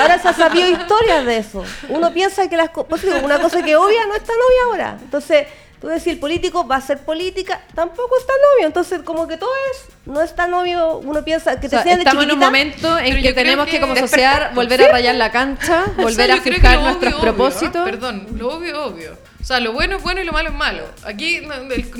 ahora, 0.00 0.18
se 0.18 0.28
ha 0.28 0.32
sabido 0.32 0.68
historias 0.68 1.24
de 1.26 1.38
eso. 1.38 1.64
Uno 1.88 2.12
piensa 2.12 2.48
que 2.48 2.56
las 2.56 2.70
cosas, 2.70 3.22
una 3.22 3.40
cosa 3.40 3.62
que 3.62 3.74
obvia 3.76 4.06
no 4.06 4.14
está 4.14 4.32
novia 4.32 4.60
ahora. 4.66 4.98
Entonces, 5.02 5.48
tú 5.84 5.90
decís, 5.90 6.06
el 6.14 6.18
político 6.18 6.66
va 6.66 6.76
a 6.76 6.80
ser 6.80 6.98
política, 7.00 7.60
tampoco 7.74 8.16
está 8.18 8.32
novio. 8.54 8.66
Entonces, 8.66 9.02
como 9.02 9.28
que 9.28 9.36
todo 9.36 9.50
es, 9.70 9.84
no 10.06 10.22
está 10.22 10.46
novio, 10.46 10.96
uno 10.98 11.22
piensa 11.22 11.60
que 11.60 11.68
te 11.68 11.76
o 11.76 11.82
sea, 11.82 11.92
Estamos 11.92 12.24
en 12.24 12.32
un 12.32 12.38
momento 12.38 12.98
en 12.98 13.20
que 13.20 13.34
tenemos 13.34 13.66
que, 13.68 13.80
como 13.80 13.94
sociedad 13.94 14.54
volver 14.54 14.82
a 14.82 14.88
rayar 14.88 15.14
la 15.16 15.30
cancha, 15.30 15.84
volver 15.96 16.32
a 16.32 16.40
fijar 16.40 16.80
nuestros 16.80 17.14
propósitos. 17.16 17.84
Perdón, 17.84 18.26
lo 18.34 18.56
obvio, 18.56 18.84
obvio. 18.84 19.23
O 19.44 19.46
sea, 19.46 19.60
lo 19.60 19.74
bueno 19.74 19.98
es 19.98 20.02
bueno 20.02 20.22
y 20.22 20.24
lo 20.24 20.32
malo 20.32 20.48
es 20.48 20.54
malo. 20.54 20.86
Aquí 21.04 21.42
no, 21.42 21.52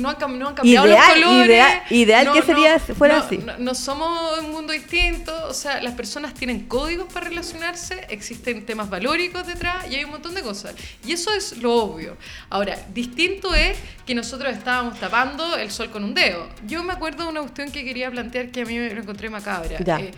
han, 0.09 0.15
cambiado 0.15 0.87
los 0.87 1.05
colores. 1.05 1.45
Ideal, 1.45 1.83
ideal 1.91 2.31
que 2.33 2.41
sería 2.41 2.79
fuera 2.79 3.19
así. 3.19 3.39
No, 3.59 3.75
somos 3.75 4.39
un 4.39 4.49
mundo 4.49 4.73
distinto. 4.73 5.31
O 5.47 5.53
sea, 5.53 5.79
las 5.83 5.93
personas 5.93 6.33
tienen 6.33 6.61
códigos 6.61 7.13
para 7.13 7.27
relacionarse, 7.27 8.03
existen 8.09 8.65
temas 8.65 8.89
valóricos 8.89 9.45
detrás 9.45 9.85
y 9.91 9.93
hay 9.93 10.05
un 10.05 10.09
montón 10.09 10.33
de 10.33 10.41
cosas. 10.41 10.73
Y 11.05 11.11
eso 11.11 11.31
es 11.35 11.59
lo 11.59 11.71
obvio. 11.75 12.17
Ahora, 12.49 12.79
distinto 12.95 13.53
es 13.53 13.77
que 14.07 14.15
nosotros 14.15 14.51
estábamos 14.51 14.99
tapando 14.99 15.55
el 15.55 15.69
sol 15.69 15.91
con 15.91 16.03
un 16.03 16.15
dedo. 16.15 16.49
Yo 16.65 16.83
me 16.83 16.93
acuerdo 16.93 17.25
de 17.25 17.29
una 17.29 17.41
cuestión 17.41 17.69
que 17.69 17.85
quería 17.85 18.09
plantear 18.09 18.49
que 18.49 18.61
a 18.61 18.65
mí 18.65 18.75
me 18.75 18.91
lo 18.91 19.01
encontré 19.01 19.29
macabra. 19.29 19.77
Eh, 19.77 20.11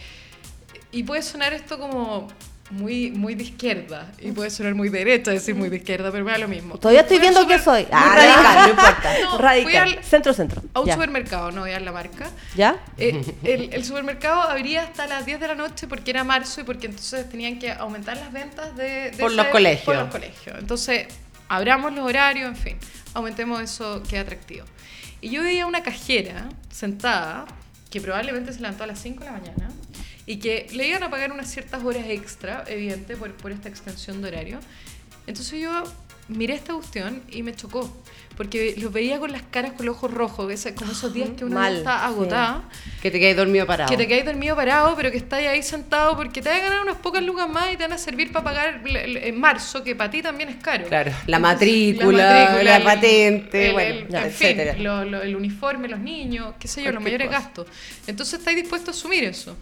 y 0.93 1.03
puede 1.03 1.23
sonar 1.23 1.53
esto 1.53 1.78
como 1.78 2.30
muy, 2.70 3.11
muy 3.11 3.36
de 3.36 3.43
izquierda 3.43 4.11
y 4.20 4.32
puede 4.32 4.49
sonar 4.49 4.76
muy 4.76 4.89
derecha 4.89 5.32
decir 5.32 5.55
muy 5.55 5.70
de 5.70 5.78
izquierda, 5.78 6.11
pero 6.11 6.26
me 6.26 6.32
da 6.32 6.38
lo 6.38 6.47
mismo. 6.47 6.78
Todavía 6.78 7.01
estoy 7.01 7.20
viendo 7.20 7.47
que 7.47 7.59
soy. 7.59 7.88
Ah, 7.91 8.13
radical, 8.15 8.63
no 8.63 8.70
importa. 8.70 9.38
radical. 9.38 10.03
centro, 10.03 10.34
centro. 10.34 10.61
A 10.74 10.82
un 10.82 10.91
supermercado, 10.91 11.51
no 11.51 11.61
voy 11.61 11.72
a 11.72 11.80
la 11.80 11.91
marca. 11.91 12.30
¿Ya? 12.55 12.78
Eh, 12.97 13.24
el, 13.43 13.74
el, 13.74 13.86
supermercado 13.86 14.41
abría 14.41 14.84
hasta 14.84 15.07
las 15.07 15.26
10 15.26 15.39
de 15.39 15.47
la 15.47 15.55
noche 15.55 15.88
porque 15.88 16.11
era 16.11 16.24
marzo 16.24 16.61
y 16.61 16.63
porque 16.63 16.88
entonces 16.88 17.30
tenían 17.30 17.59
que 17.59 17.72
aumentar 17.72 18.18
las 18.18 18.32
ventas 18.32 18.76
de, 18.76 19.13
por 19.20 19.32
los 19.32 19.47
colegios. 19.47 19.86
Por 19.86 19.95
los 19.95 20.09
colegios. 20.09 20.57
Entonces, 20.59 21.07
abramos 21.47 21.93
los 21.93 22.05
horarios, 22.05 22.49
en 22.49 22.55
fin, 22.55 22.78
aumentemos 23.13 23.61
eso 23.61 24.03
que 24.03 24.18
atractivo. 24.18 24.65
Y 25.22 25.30
yo 25.30 25.41
veía 25.41 25.65
una 25.65 25.84
cajera 25.84 26.49
sentada 26.70 27.45
que 27.89 28.01
probablemente 28.01 28.51
se 28.51 28.59
levantó 28.59 28.84
a 28.84 28.88
las 28.88 28.99
5 28.99 29.22
de 29.22 29.26
la 29.26 29.32
mañana 29.32 29.70
y 30.28 30.38
que 30.38 30.67
le 30.73 30.88
iban 30.88 31.01
a 31.01 31.09
pagar 31.09 31.32
unas 31.32 31.49
ciertas 31.49 31.84
horas 31.84 32.03
extra, 32.07 32.63
evidente, 32.67 33.15
por, 33.15 33.32
por 33.34 33.51
esta 33.51 33.69
extensión 33.69 34.21
de 34.21 34.28
horario. 34.28 34.59
Entonces 35.25 35.59
yo 35.59 35.84
miré 36.28 36.53
esta 36.55 36.73
cuestión 36.73 37.23
y 37.32 37.41
me 37.43 37.55
chocó, 37.55 37.89
porque 38.36 38.75
los 38.78 38.91
veía 38.91 39.19
con 39.19 39.32
las 39.32 39.43
caras 39.43 39.71
con 39.73 39.86
los 39.86 39.95
ojos 39.95 40.13
rojos, 40.13 40.67
como 40.75 40.91
esos 40.91 41.13
días 41.13 41.30
que 41.38 41.45
uno 41.45 41.65
está 41.65 42.05
agotada. 42.05 42.63
Que 43.01 43.09
te 43.09 43.19
quedáis 43.19 43.38
dormido 43.38 43.65
parado. 43.65 43.89
Que 43.89 43.95
te 43.95 44.07
quedáis 44.07 44.25
dormido 44.25 44.55
parado, 44.55 44.95
pero 44.95 45.11
que 45.11 45.17
estás 45.17 45.39
ahí 45.39 45.63
sentado 45.63 46.15
porque 46.17 46.41
te 46.41 46.49
van 46.49 46.59
a 46.59 46.63
ganar 46.63 46.82
unas 46.82 46.97
pocas 46.97 47.23
lucas 47.23 47.49
más 47.49 47.73
y 47.73 47.78
te 47.78 47.84
van 47.84 47.93
a 47.93 47.97
servir 47.97 48.32
para 48.32 48.43
pagar 48.43 48.82
en 48.86 49.39
marzo, 49.39 49.84
que 49.84 49.95
para 49.95 50.11
ti 50.11 50.21
también 50.21 50.49
es 50.49 50.57
caro. 50.57 50.86
Claro, 50.88 51.11
la 51.25 51.39
matrícula, 51.39 52.61
la, 52.61 52.84
patente, 52.84 53.71
bueno, 53.71 54.17
en 54.17 54.32
fin, 54.32 54.59
el 54.59 55.36
uniforme, 55.36 55.88
los 55.88 55.99
niños, 55.99 56.55
qué 56.59 56.67
sé 56.67 56.84
yo, 56.84 56.91
los 56.91 57.01
mayores 57.01 57.30
gastos. 57.30 57.67
Entonces 58.05 58.39
estáis 58.39 58.57
dispuestos 58.57 58.95
a 58.95 58.99
asumir 58.99 59.23
eso. 59.23 59.55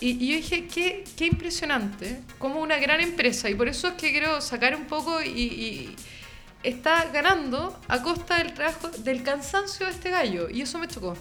Y, 0.00 0.28
yo 0.28 0.36
dije, 0.36 0.66
qué, 0.66 1.04
qué 1.16 1.26
impresionante, 1.26 2.20
como 2.38 2.60
una 2.60 2.78
gran 2.78 3.00
empresa, 3.00 3.50
y 3.50 3.54
por 3.54 3.68
eso 3.68 3.88
es 3.88 3.94
que 3.94 4.12
quiero 4.12 4.40
sacar 4.40 4.76
un 4.76 4.84
poco 4.84 5.22
y, 5.22 5.94
está 6.62 7.04
ganando 7.12 7.78
a 7.86 8.02
costa 8.02 8.38
del 8.38 8.52
trabajo, 8.52 8.88
del 8.88 9.22
cansancio 9.22 9.86
de 9.86 9.92
este 9.92 10.10
gallo, 10.10 10.48
y 10.50 10.62
eso 10.62 10.78
me 10.78 10.88
chocó. 10.88 11.16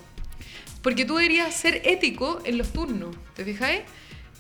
Porque 0.82 1.06
tú 1.06 1.16
deberías 1.16 1.54
ser 1.54 1.82
ético 1.86 2.40
en 2.44 2.58
los 2.58 2.72
turnos, 2.72 3.16
¿te 3.36 3.44
fijáis? 3.44 3.82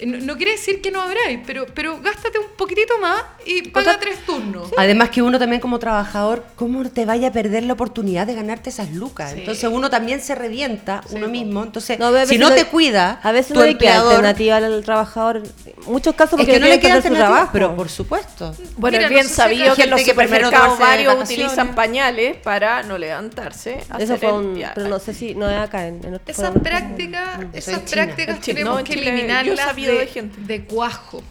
No, 0.05 0.37
quiere 0.37 0.51
decir 0.51 0.79
que 0.81 0.91
no 0.91 1.01
habráis, 1.01 1.39
pero, 1.45 1.65
pero 1.73 1.99
gástate 1.99 2.37
un 2.37 2.45
poquitito 2.55 2.99
más 2.99 3.23
y 3.47 3.69
paga 3.69 3.99
tres 3.99 4.19
turnos. 4.25 4.71
Además 4.77 5.09
que 5.09 5.23
uno 5.23 5.39
también 5.39 5.59
como 5.59 5.79
trabajador, 5.79 6.45
¿cómo 6.55 6.87
te 6.87 7.05
vaya 7.05 7.29
a 7.29 7.31
perder 7.31 7.63
la 7.63 7.73
oportunidad 7.73 8.27
de 8.27 8.35
ganarte 8.35 8.69
esas 8.69 8.91
lucas? 8.91 9.33
Entonces 9.33 9.67
uno 9.71 9.89
también 9.89 10.21
se 10.21 10.35
revienta, 10.35 11.01
uno 11.09 11.27
mismo. 11.27 11.63
Entonces, 11.63 11.97
si 12.27 12.37
no 12.37 12.53
te 12.53 12.65
cuida, 12.65 13.19
a 13.23 13.31
veces 13.31 13.53
tu 13.53 13.59
no 13.59 13.65
empleador, 13.65 14.09
alternativa 14.11 14.57
al 14.57 14.83
trabajador. 14.83 15.41
muchos 15.87 16.13
casos 16.13 16.37
porque 16.37 16.59
no 16.59 16.67
le 16.67 16.79
queda 16.79 17.01
su 17.01 17.13
trabajo. 17.13 17.49
Pero 17.51 17.75
por 17.75 17.89
supuesto. 17.89 18.55
Bueno, 18.77 18.99
es 18.99 19.09
bien 19.09 19.27
sabido 19.27 19.75
que 19.75 19.83
en 19.83 19.89
los 19.89 20.01
supermercados 20.01 20.77
varios 20.77 21.23
utilizan 21.23 21.73
pañales 21.73 22.37
para 22.37 22.83
no 22.83 22.99
levantarse. 22.99 23.79
Eso 23.97 24.17
fue 24.17 24.31
un, 24.31 24.63
pero 24.75 24.89
no 24.89 24.99
sé 24.99 25.15
si 25.15 25.33
no 25.33 25.49
es 25.49 25.57
acá 25.57 25.87
en, 25.87 26.05
en 26.05 26.19
Esas 26.27 26.51
prácticas, 26.59 27.39
esas 27.53 27.79
prácticas 27.79 28.39
tenemos 28.41 28.83
que 28.83 28.93
eliminarlas 28.93 29.75
de, 29.87 30.65
cuajo. 30.65 31.23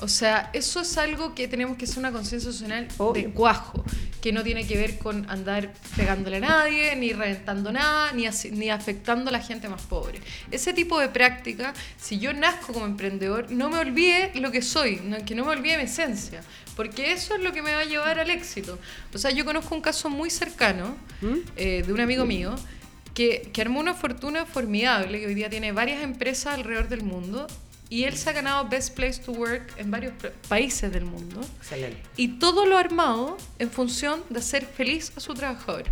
O 0.00 0.08
sea, 0.08 0.50
eso 0.52 0.80
es 0.80 0.96
algo 0.98 1.34
que 1.34 1.48
tenemos 1.48 1.76
que 1.76 1.84
hacer 1.84 1.98
una 1.98 2.12
conciencia 2.12 2.52
social 2.52 2.88
de 3.12 3.30
cuajo, 3.30 3.84
que 4.20 4.32
no 4.32 4.42
tiene 4.42 4.66
que 4.66 4.76
ver 4.76 4.98
con 4.98 5.28
andar 5.28 5.72
pegándole 5.96 6.36
a 6.36 6.40
nadie, 6.40 6.96
ni 6.96 7.12
reventando 7.12 7.72
nada, 7.72 8.12
ni, 8.12 8.26
ni 8.52 8.70
afectando 8.70 9.30
a 9.30 9.32
la 9.32 9.40
gente 9.40 9.68
más 9.68 9.82
pobre. 9.82 10.20
Ese 10.50 10.72
tipo 10.72 11.00
de 11.00 11.08
práctica, 11.08 11.74
si 11.96 12.18
yo 12.18 12.32
nazco 12.32 12.72
como 12.72 12.86
emprendedor, 12.86 13.50
no 13.50 13.68
me 13.68 13.78
olvide 13.78 14.30
lo 14.36 14.50
que 14.50 14.62
soy, 14.62 15.00
que 15.26 15.34
no 15.34 15.44
me 15.44 15.52
olvide 15.52 15.76
mi 15.76 15.84
esencia, 15.84 16.42
porque 16.76 17.12
eso 17.12 17.34
es 17.34 17.42
lo 17.42 17.52
que 17.52 17.62
me 17.62 17.74
va 17.74 17.80
a 17.80 17.84
llevar 17.84 18.18
al 18.18 18.30
éxito. 18.30 18.78
O 19.12 19.18
sea, 19.18 19.30
yo 19.30 19.44
conozco 19.44 19.74
un 19.74 19.80
caso 19.80 20.08
muy 20.10 20.30
cercano 20.30 20.96
¿Mm? 21.20 21.34
eh, 21.56 21.82
de 21.86 21.92
un 21.92 22.00
amigo 22.00 22.24
mío 22.24 22.54
que, 23.14 23.50
que, 23.52 23.60
armó 23.60 23.80
una 23.80 23.94
fortuna 23.94 24.44
formidable, 24.44 25.20
que 25.20 25.26
hoy 25.26 25.34
día 25.34 25.48
tiene 25.48 25.72
varias 25.72 26.02
empresas 26.02 26.54
alrededor 26.54 26.88
del 26.88 27.02
mundo 27.02 27.46
y 27.94 28.02
él 28.02 28.16
se 28.16 28.28
ha 28.28 28.32
ganado 28.32 28.68
Best 28.68 28.96
Place 28.96 29.20
to 29.24 29.30
Work 29.30 29.74
en 29.76 29.88
varios 29.88 30.14
países 30.48 30.90
del 30.90 31.04
mundo. 31.04 31.40
Excelente. 31.58 32.02
Y 32.16 32.40
todo 32.40 32.66
lo 32.66 32.76
armado 32.76 33.36
en 33.60 33.70
función 33.70 34.20
de 34.30 34.40
hacer 34.40 34.66
feliz 34.66 35.12
a 35.16 35.20
su 35.20 35.32
trabajador. 35.32 35.84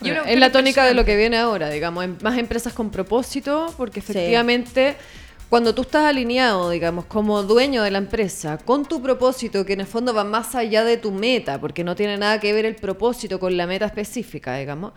es 0.00 0.38
la 0.38 0.52
tónica 0.52 0.84
de 0.84 0.94
lo 0.94 1.04
que 1.04 1.16
viene 1.16 1.36
ahora, 1.38 1.70
digamos, 1.70 2.06
más 2.22 2.38
empresas 2.38 2.72
con 2.72 2.88
propósito, 2.88 3.74
porque 3.76 3.98
efectivamente 3.98 4.96
cuando 5.48 5.74
tú 5.74 5.82
estás 5.82 6.04
alineado, 6.04 6.70
digamos, 6.70 7.06
como 7.06 7.42
dueño 7.42 7.82
de 7.82 7.90
la 7.90 7.98
empresa, 7.98 8.58
con 8.58 8.86
tu 8.86 9.02
propósito, 9.02 9.66
que 9.66 9.72
en 9.72 9.80
el 9.80 9.86
fondo 9.86 10.14
va 10.14 10.22
más 10.22 10.54
allá 10.54 10.84
de 10.84 10.98
tu 10.98 11.10
meta, 11.10 11.60
porque 11.60 11.82
no 11.82 11.96
tiene 11.96 12.16
nada 12.16 12.38
que 12.38 12.52
ver 12.52 12.64
el 12.64 12.76
propósito 12.76 13.40
con 13.40 13.56
la 13.56 13.66
meta 13.66 13.86
específica, 13.86 14.56
digamos, 14.56 14.92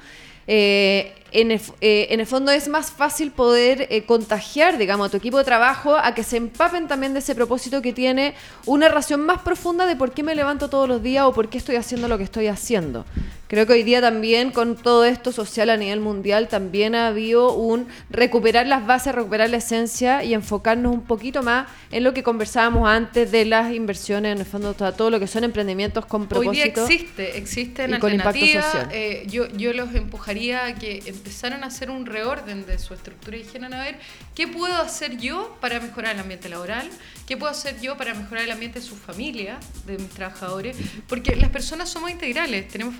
eh, 0.46 1.16
en, 1.32 1.52
el, 1.52 1.62
eh, 1.82 2.08
en, 2.12 2.20
el, 2.20 2.26
fondo 2.26 2.52
es 2.52 2.68
más 2.68 2.92
fácil 2.92 3.32
poder 3.32 3.88
eh, 3.90 4.06
contagiar, 4.06 4.78
digamos, 4.78 5.08
a 5.08 5.10
tu 5.10 5.18
equipo 5.18 5.38
de 5.38 5.44
trabajo 5.44 5.96
a 5.96 6.14
que 6.14 6.24
se 6.24 6.38
empapen 6.38 6.88
también 6.88 7.14
de 7.14 7.20
ese 7.20 7.36
propósito 7.36 7.82
que 7.82 7.94
tiene 7.94 8.34
una 8.66 8.88
relación 8.88 9.22
más 9.22 9.42
profunda 9.42 9.86
de 9.86 9.96
por 9.96 10.12
qué 10.12 10.24
me 10.24 10.36
levanto 10.36 10.70
todos 10.70 10.88
los 10.88 11.04
días 11.04 11.26
o 11.26 11.34
por 11.34 11.50
qué 11.50 11.58
estoy 11.58 11.76
haciendo 11.76 12.08
lo 12.08 12.18
que 12.18 12.24
estoy 12.24 12.48
haciendo. 12.48 13.06
Creo 13.48 13.66
que 13.66 13.74
hoy 13.74 13.84
día 13.84 14.02
también 14.02 14.52
con 14.52 14.76
todo 14.76 15.06
esto 15.06 15.32
social 15.32 15.70
a 15.70 15.78
nivel 15.78 16.00
mundial 16.00 16.48
también 16.48 16.96
ha 16.96 17.08
habido 17.08 17.54
un 17.54 17.88
recuperar 18.10 18.68
las 18.68 18.86
bases, 18.86 19.16
recuperar 19.16 19.50
la 19.50 19.58
esencia 19.58 20.24
y 20.24 20.34
enfocarnos 20.34 20.94
un 20.94 21.04
poquito 21.04 21.44
más 21.44 21.68
en 21.92 22.04
lo 22.04 22.14
que 22.14 22.24
conversábamos 22.24 22.90
antes 22.90 23.32
de 23.32 23.46
las 23.46 23.74
inversiones, 23.74 24.34
en 24.34 24.40
el 24.40 24.46
fondo 24.46 24.74
todo 24.74 25.10
lo 25.10 25.20
que 25.20 25.28
son 25.28 25.44
emprendimientos 25.44 26.06
con 26.06 26.28
propósito. 26.28 26.50
Hoy 26.50 26.56
día 26.56 26.66
existe, 26.66 27.38
existen 27.38 27.94
impacto 27.94 28.46
social. 28.46 28.90
yo, 29.28 29.48
yo 29.50 29.74
los 29.74 29.94
empujaría 29.96 30.66
a 30.66 30.76
que 30.76 31.04
empezaron 31.06 31.64
a 31.64 31.68
hacer 31.68 31.90
un 31.90 32.06
reorden 32.06 32.66
de 32.66 32.78
su 32.80 32.94
estructura 32.94 33.38
y 33.38 33.44
dijeran, 33.44 33.74
a 33.74 33.82
ver, 33.82 33.98
¿qué 34.36 34.48
puedo 34.48 34.76
hacer 34.76 35.18
yo 35.18 35.56
para 35.62 35.80
mejorar 35.80 36.16
el 36.16 36.22
ambiente 36.22 36.50
laboral? 36.50 36.90
¿Qué 37.26 37.38
puedo 37.38 37.52
hacer 37.52 37.80
yo 37.82 37.98
para 37.98 38.14
mejorar 38.14 38.46
el 38.46 38.52
ambiente 38.52 38.80
de 38.80 38.86
su 38.86 38.96
familia, 38.96 39.58
de 39.86 39.98
mis 39.98 40.10
trabajadores? 40.10 40.78
Porque 41.08 41.36
las 41.36 41.50
personas 41.50 41.90
somos 41.90 42.12
integrales, 42.12 42.68
tenemos 42.68 42.96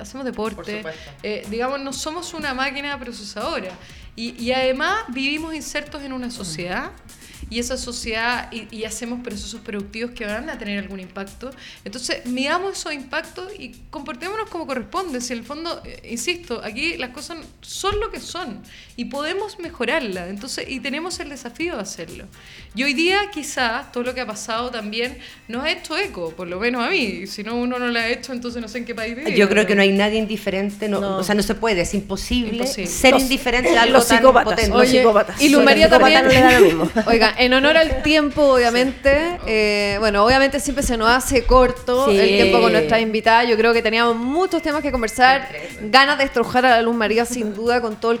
hacemos 0.00 0.24
deporte, 0.24 0.82
eh, 1.22 1.46
digamos, 1.50 1.80
no 1.80 1.92
somos 1.92 2.34
una 2.34 2.54
máquina 2.54 2.98
procesadora. 2.98 3.70
Y, 4.16 4.42
y 4.42 4.52
además 4.52 5.04
vivimos 5.08 5.54
insertos 5.54 6.02
en 6.02 6.12
una 6.12 6.30
sociedad 6.30 6.90
y 7.50 7.58
esa 7.58 7.76
sociedad 7.76 8.50
y, 8.52 8.84
hacemos 8.88 9.20
procesos 9.22 9.60
productivos 9.60 10.12
que 10.12 10.24
van 10.24 10.48
a 10.48 10.56
tener 10.56 10.78
algún 10.78 11.00
impacto. 11.00 11.50
Entonces, 11.84 12.24
miramos 12.24 12.78
esos 12.78 12.94
impactos 12.94 13.52
y 13.58 13.72
comportémonos 13.90 14.48
como 14.48 14.66
corresponde. 14.66 15.20
Si 15.20 15.34
en 15.34 15.40
el 15.40 15.44
fondo, 15.44 15.82
eh, 15.84 16.08
insisto, 16.10 16.62
aquí 16.64 16.96
las 16.96 17.10
cosas 17.10 17.38
son 17.60 18.00
lo 18.00 18.10
que 18.10 18.20
son 18.20 18.62
y 18.96 19.06
podemos 19.06 19.58
mejorarlas. 19.58 20.30
Entonces, 20.30 20.66
y 20.68 20.80
tenemos 20.80 21.20
el 21.20 21.28
desafío 21.28 21.76
de 21.76 21.82
hacerlo. 21.82 22.24
Y 22.74 22.84
hoy 22.84 22.94
día 22.94 23.30
quizás 23.32 23.92
todo 23.92 24.04
lo 24.04 24.14
que 24.14 24.20
ha 24.20 24.26
pasado 24.26 24.70
también 24.70 25.18
nos 25.48 25.64
ha 25.64 25.70
hecho 25.70 25.96
eco, 25.96 26.30
por 26.30 26.48
lo 26.48 26.58
menos 26.60 26.86
a 26.86 26.90
mí. 26.90 27.26
Si 27.26 27.42
no, 27.42 27.56
uno 27.56 27.78
no 27.78 27.88
lo 27.88 27.98
ha 27.98 28.08
hecho, 28.08 28.32
entonces 28.32 28.62
no 28.62 28.68
sé 28.68 28.78
en 28.78 28.84
qué 28.84 28.94
país 28.94 29.16
vive. 29.16 29.36
Yo 29.36 29.48
creo 29.48 29.66
que 29.66 29.74
no 29.74 29.82
hay 29.82 29.92
nadie 29.92 30.18
indiferente, 30.18 30.88
no, 30.88 31.18
o 31.18 31.24
sea, 31.24 31.34
no 31.34 31.42
se 31.42 31.54
puede, 31.54 31.82
es 31.82 31.94
imposible, 31.94 32.66
ser 32.66 33.18
indiferente 33.18 33.76
a 33.76 33.82
algo 33.82 34.02
tan 34.02 34.22
potente. 34.22 34.72
Oye, 34.72 35.04
y 35.40 35.48
Lumaría 35.48 35.88
también, 35.88 36.22
no 36.22 36.28
le 36.28 36.40
da 36.40 36.58
lo 36.58 36.66
mismo. 36.66 36.90
Oiga, 37.06 37.27
En 37.36 37.52
honor 37.52 37.76
al 37.76 38.02
tiempo, 38.02 38.54
obviamente, 38.54 39.38
eh, 39.46 39.96
bueno, 39.98 40.24
obviamente 40.24 40.60
siempre 40.60 40.82
se 40.82 40.96
nos 40.96 41.08
hace 41.08 41.44
corto 41.44 42.10
el 42.10 42.28
tiempo 42.28 42.60
con 42.60 42.72
nuestra 42.72 43.00
invitada. 43.00 43.44
Yo 43.44 43.56
creo 43.56 43.72
que 43.72 43.82
teníamos 43.82 44.16
muchos 44.16 44.62
temas 44.62 44.82
que 44.82 44.90
conversar, 44.90 45.48
ganas 45.82 46.18
de 46.18 46.24
estrujar 46.24 46.64
a 46.66 46.70
la 46.70 46.82
Luz 46.82 46.94
María, 46.94 47.24
sin 47.24 47.54
duda, 47.54 47.80
con 47.80 47.96
todo 47.96 48.12
el, 48.12 48.20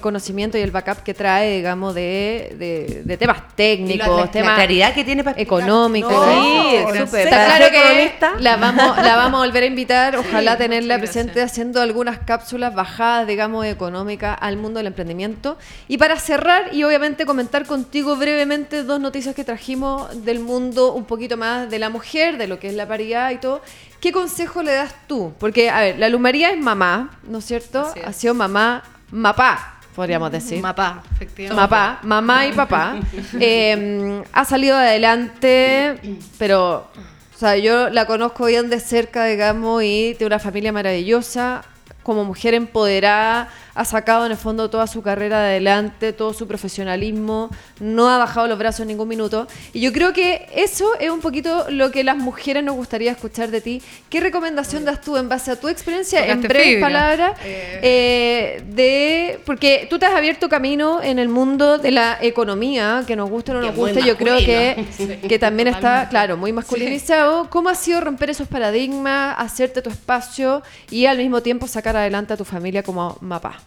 conocimiento 0.00 0.58
y 0.58 0.62
el 0.62 0.70
backup 0.70 1.02
que 1.02 1.14
trae, 1.14 1.56
digamos, 1.56 1.94
de, 1.94 3.02
de, 3.04 3.16
temas 3.16 3.54
técnicos, 3.54 4.30
temas 4.30 4.54
claridad 4.56 4.94
que 4.94 5.04
tiene 5.04 5.22
para 5.22 5.40
económicos. 5.40 6.12
sí, 6.12 6.98
súper. 6.98 7.26
Está 7.26 7.46
claro 7.46 7.66
que 7.70 8.12
la 8.38 8.56
vamos, 8.56 8.96
la 8.96 9.16
vamos 9.16 9.40
a 9.40 9.44
volver 9.44 9.62
a 9.64 9.66
invitar, 9.66 10.16
ojalá 10.16 10.56
tenerla 10.56 10.98
presente 10.98 11.42
haciendo 11.42 11.80
algunas 11.80 12.18
cápsulas 12.18 12.74
bajadas, 12.74 13.26
digamos, 13.26 13.66
económicas 13.66 14.36
al 14.40 14.56
mundo 14.56 14.78
del 14.78 14.86
emprendimiento. 14.86 15.58
Y 15.88 15.98
para 15.98 16.18
cerrar 16.18 16.74
y 16.74 16.82
obviamente 16.84 17.26
comentar 17.26 17.66
contigo 17.66 18.16
brevemente 18.16 18.45
dos 18.86 19.00
noticias 19.00 19.34
que 19.34 19.44
trajimos 19.44 20.24
del 20.24 20.40
mundo 20.40 20.92
un 20.92 21.04
poquito 21.04 21.36
más 21.36 21.68
de 21.70 21.78
la 21.78 21.90
mujer, 21.90 22.38
de 22.38 22.46
lo 22.46 22.58
que 22.58 22.68
es 22.68 22.74
la 22.74 22.86
paridad 22.86 23.30
y 23.30 23.38
todo. 23.38 23.62
¿Qué 24.00 24.12
consejo 24.12 24.62
le 24.62 24.72
das 24.72 24.94
tú? 25.06 25.32
Porque, 25.38 25.70
a 25.70 25.80
ver, 25.80 25.98
la 25.98 26.08
Lumaría 26.08 26.50
es 26.50 26.58
mamá, 26.58 27.18
¿no 27.28 27.38
es 27.38 27.44
cierto? 27.44 27.92
Ha 28.04 28.12
sido 28.12 28.34
mamá, 28.34 28.82
mapá, 29.10 29.80
podríamos 29.94 30.30
decir. 30.30 30.60
Mapá, 30.60 31.02
efectivamente. 31.14 31.60
Mapá, 31.60 31.98
mamá 32.02 32.46
y 32.46 32.52
papá. 32.52 32.96
Em, 33.40 34.22
ha 34.32 34.44
salido 34.44 34.76
adelante, 34.76 35.98
pero, 36.38 36.88
o 37.34 37.38
sea, 37.38 37.56
yo 37.56 37.88
la 37.88 38.06
conozco 38.06 38.46
bien 38.46 38.70
de 38.70 38.80
cerca, 38.80 39.24
digamos, 39.24 39.82
y 39.82 40.14
tiene 40.18 40.26
una 40.26 40.38
familia 40.38 40.72
maravillosa, 40.72 41.62
como 42.02 42.24
mujer 42.24 42.54
empoderada, 42.54 43.48
ha 43.76 43.84
sacado 43.84 44.24
en 44.24 44.32
el 44.32 44.38
fondo 44.38 44.70
toda 44.70 44.86
su 44.86 45.02
carrera 45.02 45.40
adelante, 45.40 46.14
todo 46.14 46.32
su 46.32 46.48
profesionalismo, 46.48 47.50
no 47.78 48.08
ha 48.08 48.16
bajado 48.16 48.48
los 48.48 48.58
brazos 48.58 48.80
en 48.80 48.88
ningún 48.88 49.08
minuto. 49.08 49.46
Y 49.74 49.80
yo 49.80 49.92
creo 49.92 50.14
que 50.14 50.48
eso 50.54 50.94
es 50.98 51.10
un 51.10 51.20
poquito 51.20 51.66
lo 51.68 51.90
que 51.90 52.02
las 52.02 52.16
mujeres 52.16 52.64
nos 52.64 52.74
gustaría 52.74 53.12
escuchar 53.12 53.50
de 53.50 53.60
ti. 53.60 53.82
¿Qué 54.08 54.20
recomendación 54.20 54.86
das 54.86 55.02
tú 55.02 55.18
en 55.18 55.28
base 55.28 55.50
a 55.50 55.60
tu 55.60 55.68
experiencia, 55.68 56.26
en 56.26 56.40
breves 56.40 56.80
palabras, 56.80 57.38
eh. 57.44 57.80
Eh, 57.82 58.62
de 58.66 59.40
porque 59.44 59.86
tú 59.90 59.98
te 59.98 60.06
has 60.06 60.14
abierto 60.14 60.48
camino 60.48 61.02
en 61.02 61.18
el 61.18 61.28
mundo 61.28 61.76
de 61.76 61.90
la 61.90 62.16
economía, 62.22 63.04
que 63.06 63.14
nos 63.14 63.28
guste 63.28 63.50
o 63.50 63.54
no 63.54 63.60
nos 63.60 63.76
guste, 63.76 64.02
yo 64.02 64.16
creo 64.16 64.38
que, 64.38 64.86
que 65.28 65.38
también 65.38 65.68
está, 65.68 66.08
claro, 66.08 66.38
muy 66.38 66.52
masculinizado. 66.52 67.50
¿Cómo 67.50 67.68
ha 67.68 67.74
sido 67.74 68.00
romper 68.00 68.30
esos 68.30 68.48
paradigmas, 68.48 69.36
hacerte 69.38 69.82
tu 69.82 69.90
espacio 69.90 70.62
y 70.90 71.04
al 71.04 71.18
mismo 71.18 71.42
tiempo 71.42 71.66
sacar 71.66 71.94
adelante 71.96 72.32
a 72.32 72.36
tu 72.38 72.44
familia 72.46 72.82
como 72.82 73.18
mapa? 73.20 73.65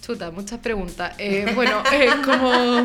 Chuta, 0.00 0.30
muchas 0.30 0.58
preguntas. 0.60 1.14
Eh, 1.18 1.50
bueno, 1.54 1.82
eh, 1.92 2.10
como, 2.24 2.84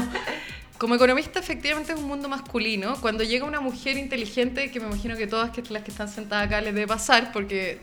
como 0.78 0.96
economista 0.96 1.40
efectivamente 1.40 1.94
es 1.94 2.00
un 2.00 2.06
mundo 2.06 2.30
masculino. 2.30 2.96
Cuando 3.02 3.24
llega 3.24 3.46
una 3.46 3.60
mujer 3.60 3.98
inteligente, 3.98 4.72
que 4.72 4.80
me 4.80 4.88
imagino 4.88 5.18
que 5.18 5.28
todas 5.28 5.52
las 5.70 5.84
que 5.84 5.92
están 5.92 6.08
sentadas 6.08 6.48
acá 6.48 6.62
les 6.62 6.74
debe 6.74 6.88
pasar, 6.88 7.32
porque 7.34 7.80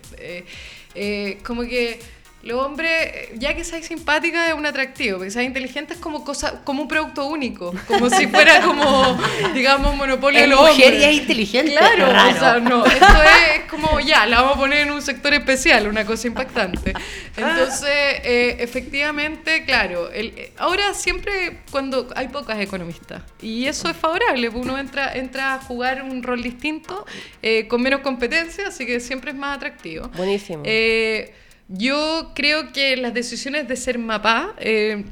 eh, 0.94 1.38
como 1.44 1.62
que 1.62 2.00
los 2.46 2.64
hombres, 2.64 3.30
ya 3.34 3.54
que 3.54 3.64
seas 3.64 3.84
simpática, 3.84 4.48
es 4.48 4.54
un 4.54 4.64
atractivo, 4.64 5.18
porque 5.18 5.30
seas 5.30 5.44
inteligente 5.44 5.94
es 5.94 6.00
como 6.00 6.24
cosa, 6.24 6.62
como 6.64 6.82
un 6.82 6.88
producto 6.88 7.26
único, 7.26 7.74
como 7.86 8.08
si 8.08 8.26
fuera 8.28 8.60
como, 8.62 9.18
digamos, 9.54 9.96
monopolio 9.96 10.40
de 10.40 10.46
los 10.46 10.60
mujer 10.60 10.94
y 10.94 11.04
es 11.04 11.14
inteligente. 11.14 11.72
Claro, 11.72 12.08
o 12.08 12.38
sea, 12.38 12.60
no, 12.60 12.86
esto 12.86 13.06
es 13.06 13.64
como, 13.68 14.00
ya, 14.00 14.26
la 14.26 14.42
vamos 14.42 14.56
a 14.56 14.60
poner 14.60 14.86
en 14.86 14.92
un 14.92 15.02
sector 15.02 15.34
especial, 15.34 15.88
una 15.88 16.06
cosa 16.06 16.28
impactante. 16.28 16.92
Entonces, 17.36 17.90
eh, 17.90 18.56
efectivamente, 18.60 19.64
claro, 19.64 20.10
el, 20.10 20.50
ahora 20.56 20.94
siempre 20.94 21.62
cuando 21.70 22.08
hay 22.14 22.28
pocas 22.28 22.60
economistas, 22.60 23.22
y 23.42 23.66
eso 23.66 23.88
es 23.88 23.96
favorable, 23.96 24.48
uno 24.48 24.78
entra, 24.78 25.12
entra 25.14 25.54
a 25.54 25.58
jugar 25.58 26.02
un 26.02 26.22
rol 26.22 26.42
distinto, 26.42 27.04
eh, 27.42 27.66
con 27.66 27.82
menos 27.82 28.00
competencia, 28.00 28.68
así 28.68 28.86
que 28.86 29.00
siempre 29.00 29.32
es 29.32 29.36
más 29.36 29.56
atractivo. 29.56 30.08
Buenísimo. 30.16 30.62
Eh, 30.64 31.34
yo 31.68 32.32
creo 32.34 32.72
que 32.72 32.96
las 32.96 33.14
decisiones 33.14 33.66
de 33.68 33.76
ser 33.76 33.98
mapá, 33.98 34.54
eh, 34.58 35.04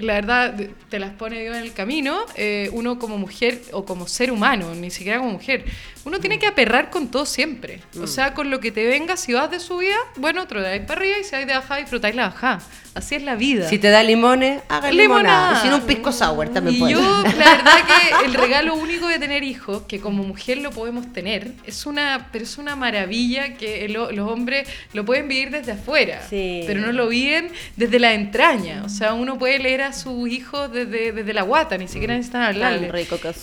la 0.00 0.14
verdad, 0.14 0.54
te 0.88 0.98
las 0.98 1.12
pone 1.12 1.40
Dios 1.40 1.56
en 1.56 1.62
el 1.62 1.72
camino. 1.72 2.20
Eh, 2.36 2.70
uno 2.72 2.98
como 2.98 3.18
mujer 3.18 3.60
o 3.72 3.84
como 3.84 4.06
ser 4.06 4.30
humano, 4.30 4.74
ni 4.74 4.90
siquiera 4.90 5.18
como 5.18 5.32
mujer, 5.32 5.64
uno 6.08 6.20
tiene 6.20 6.38
que 6.38 6.46
aperrar 6.46 6.90
con 6.90 7.08
todo 7.08 7.26
siempre. 7.26 7.80
O 7.96 8.04
mm. 8.04 8.08
sea, 8.08 8.34
con 8.34 8.50
lo 8.50 8.60
que 8.60 8.72
te 8.72 8.86
venga, 8.86 9.16
si 9.16 9.34
vas 9.34 9.50
de 9.50 9.60
subida, 9.60 9.96
bueno, 10.16 10.40
ahí 10.40 10.80
para 10.80 11.00
arriba 11.00 11.18
y 11.20 11.24
si 11.24 11.36
hay 11.36 11.44
de 11.44 11.54
bajada, 11.54 11.80
disfrutáis 11.80 12.14
la 12.14 12.28
bajada. 12.28 12.60
Así 12.94 13.14
es 13.14 13.22
la 13.22 13.36
vida. 13.36 13.68
Si 13.68 13.78
te 13.78 13.90
da 13.90 14.02
limones, 14.02 14.60
haga 14.68 14.90
limonada. 14.90 15.62
Si 15.62 15.68
no, 15.68 15.76
un 15.76 15.82
pisco 15.82 16.10
sour 16.10 16.48
también 16.48 16.84
y 16.84 16.90
yo, 16.90 17.00
la 17.00 17.56
verdad 17.56 17.78
que 17.86 18.24
el 18.26 18.34
regalo 18.34 18.74
único 18.74 19.06
de 19.06 19.20
tener 19.20 19.44
hijos, 19.44 19.82
que 19.82 20.00
como 20.00 20.24
mujer 20.24 20.58
lo 20.58 20.70
podemos 20.70 21.12
tener, 21.12 21.52
es 21.64 21.86
una, 21.86 22.28
pero 22.32 22.44
es 22.44 22.58
una 22.58 22.74
maravilla 22.74 23.54
que 23.54 23.88
los 23.88 24.28
hombres 24.28 24.68
lo 24.94 25.04
pueden 25.04 25.28
vivir 25.28 25.50
desde 25.50 25.72
afuera, 25.72 26.22
pero 26.28 26.80
no 26.80 26.90
lo 26.90 27.08
viven 27.08 27.52
desde 27.76 28.00
la 28.00 28.14
entraña. 28.14 28.82
O 28.84 28.88
sea, 28.88 29.14
uno 29.14 29.38
puede 29.38 29.60
leer 29.60 29.82
a 29.82 29.92
sus 29.92 30.28
hijos 30.28 30.72
desde, 30.72 31.12
desde 31.12 31.32
la 31.32 31.42
guata, 31.42 31.78
ni 31.78 31.86
siquiera 31.86 32.14
mm. 32.14 32.16
necesitan 32.16 32.42
hablarle. 32.42 32.90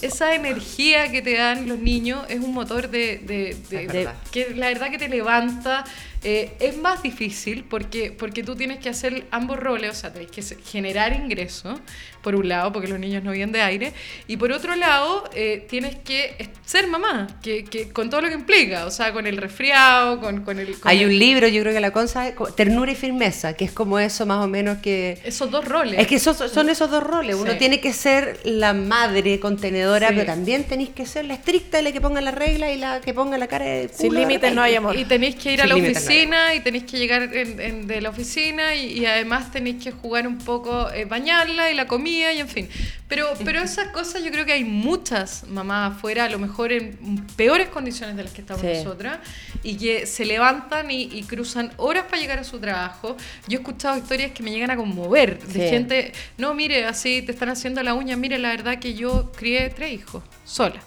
Esa 0.01 0.35
energía 0.35 1.11
que 1.11 1.21
te 1.21 1.37
dan 1.37 1.67
los 1.69 1.79
niños 1.79 2.25
es 2.27 2.41
un 2.41 2.53
motor 2.55 2.89
de, 2.89 3.19
de 3.19 4.09
que 4.31 4.55
la 4.55 4.69
verdad 4.69 4.89
que 4.89 4.97
te 4.97 5.09
levanta 5.09 5.85
eh, 6.27 6.53
es 6.59 6.75
más 6.75 7.03
difícil 7.03 7.65
porque, 7.65 8.11
porque 8.11 8.41
tú 8.41 8.55
tienes 8.55 8.79
que 8.79 8.89
hacer 8.89 9.27
ambos 9.29 9.59
roles, 9.59 9.91
o 9.91 9.93
sea, 9.93 10.11
tienes 10.11 10.31
que 10.31 10.41
generar 10.63 11.13
ingresos, 11.13 11.79
por 12.23 12.33
un 12.33 12.49
lado, 12.49 12.73
porque 12.73 12.87
los 12.87 12.97
niños 12.99 13.23
no 13.23 13.31
viven 13.31 13.51
de 13.51 13.61
aire, 13.61 13.93
y 14.25 14.35
por 14.35 14.51
otro 14.51 14.75
lado, 14.75 15.29
eh, 15.35 15.67
tienes 15.69 15.95
que 15.97 16.49
ser 16.65 16.87
mamá, 16.87 17.27
que, 17.43 17.63
que, 17.65 17.89
con 17.89 18.09
todo 18.09 18.21
lo 18.21 18.29
que 18.29 18.33
implica, 18.33 18.87
o 18.87 18.89
sea, 18.89 19.13
con 19.13 19.27
el 19.27 19.37
resfriado, 19.37 20.19
con, 20.19 20.43
con 20.43 20.57
el... 20.57 20.75
Hay 20.85 21.05
un 21.05 21.15
libro, 21.15 21.47
yo 21.47 21.61
creo 21.61 21.75
que 21.75 21.79
la 21.79 21.91
cosa 21.91 22.27
es 22.27 22.33
Ternura 22.55 22.91
y 22.91 22.95
Firmeza, 22.95 23.53
que 23.53 23.65
es 23.65 23.71
como 23.71 23.99
eso 23.99 24.25
más 24.25 24.43
o 24.43 24.47
menos 24.47 24.79
que... 24.79 25.19
Esos 25.23 25.51
dos 25.51 25.63
roles. 25.65 25.99
Es 25.99 26.07
que 26.07 26.17
son, 26.17 26.33
son 26.33 26.69
esos 26.69 26.89
dos 26.89 27.03
roles, 27.03 27.35
uno 27.35 27.55
tiene 27.57 27.79
que 27.79 27.93
ser 27.93 28.39
la 28.45 28.73
madre 28.73 29.39
contenedora, 29.39 30.07
pero 30.07 30.25
también 30.25 30.63
tenéis 30.63 30.89
que 30.89 31.05
ser 31.05 31.25
la 31.25 31.35
estricta, 31.35 31.83
la 31.83 31.91
que 31.91 32.01
ponga 32.01 32.19
la 32.19 32.31
regla 32.31 32.71
y 32.71 32.79
la 32.79 32.99
que 32.99 33.13
ponga 33.13 33.37
la 33.37 33.45
cara 33.45 33.65
de... 33.65 33.89
Sin 33.93 34.15
límites 34.15 34.51
no 34.55 34.63
hay 34.63 34.73
amor. 34.73 34.97
Y 34.97 35.05
tenéis 35.05 35.35
que 35.35 35.53
ir 35.53 35.61
a 35.61 35.67
la 35.67 35.75
oficina 35.75 36.14
y 36.23 36.59
tenéis 36.61 36.83
que 36.85 36.97
llegar 36.97 37.29
de 37.29 38.01
la 38.01 38.09
oficina 38.09 38.75
y, 38.75 39.05
además 39.05 39.51
tenéis 39.51 39.83
que 39.83 39.91
jugar 39.91 40.27
un 40.27 40.37
poco, 40.37 40.89
eh, 40.91 41.05
bañarla 41.05 41.71
y 41.71 41.75
la 41.75 41.87
comida 41.87 42.31
y 42.33 42.39
en 42.39 42.47
fin. 42.47 42.69
Pero, 43.07 43.27
pero 43.43 43.61
esas 43.61 43.89
cosas 43.89 44.23
yo 44.23 44.31
creo 44.31 44.45
que 44.45 44.53
hay 44.53 44.63
muchas 44.63 45.47
mamás 45.47 45.93
afuera, 45.93 46.25
a 46.25 46.29
lo 46.29 46.39
mejor 46.39 46.71
en 46.71 47.25
peores 47.35 47.69
condiciones 47.69 48.15
de 48.15 48.23
las 48.23 48.33
que 48.33 48.41
estamos 48.41 48.63
nosotras, 48.63 49.19
y 49.61 49.77
que 49.77 50.07
se 50.07 50.25
levantan 50.25 50.89
y, 50.89 51.23
cruzan 51.23 51.71
horas 51.77 52.05
para 52.05 52.21
llegar 52.21 52.39
a 52.39 52.43
su 52.43 52.59
trabajo. 52.59 53.15
Yo 53.47 53.59
he 53.59 53.61
escuchado 53.61 53.97
historias 53.97 54.31
que 54.31 54.43
me 54.43 54.51
llegan 54.51 54.71
a 54.71 54.75
conmover, 54.75 55.39
de 55.39 55.69
gente, 55.69 56.13
no, 56.37 56.53
mire, 56.53 56.85
así 56.85 57.21
te 57.21 57.31
están 57.31 57.49
haciendo 57.49 57.83
la 57.83 57.93
uña, 57.93 58.15
mire, 58.15 58.37
la 58.39 58.49
verdad 58.49 58.79
que 58.79 58.93
yo 58.93 59.31
crié 59.35 59.69
tres 59.69 59.91
hijos, 59.91 60.23
sola. 60.43 60.81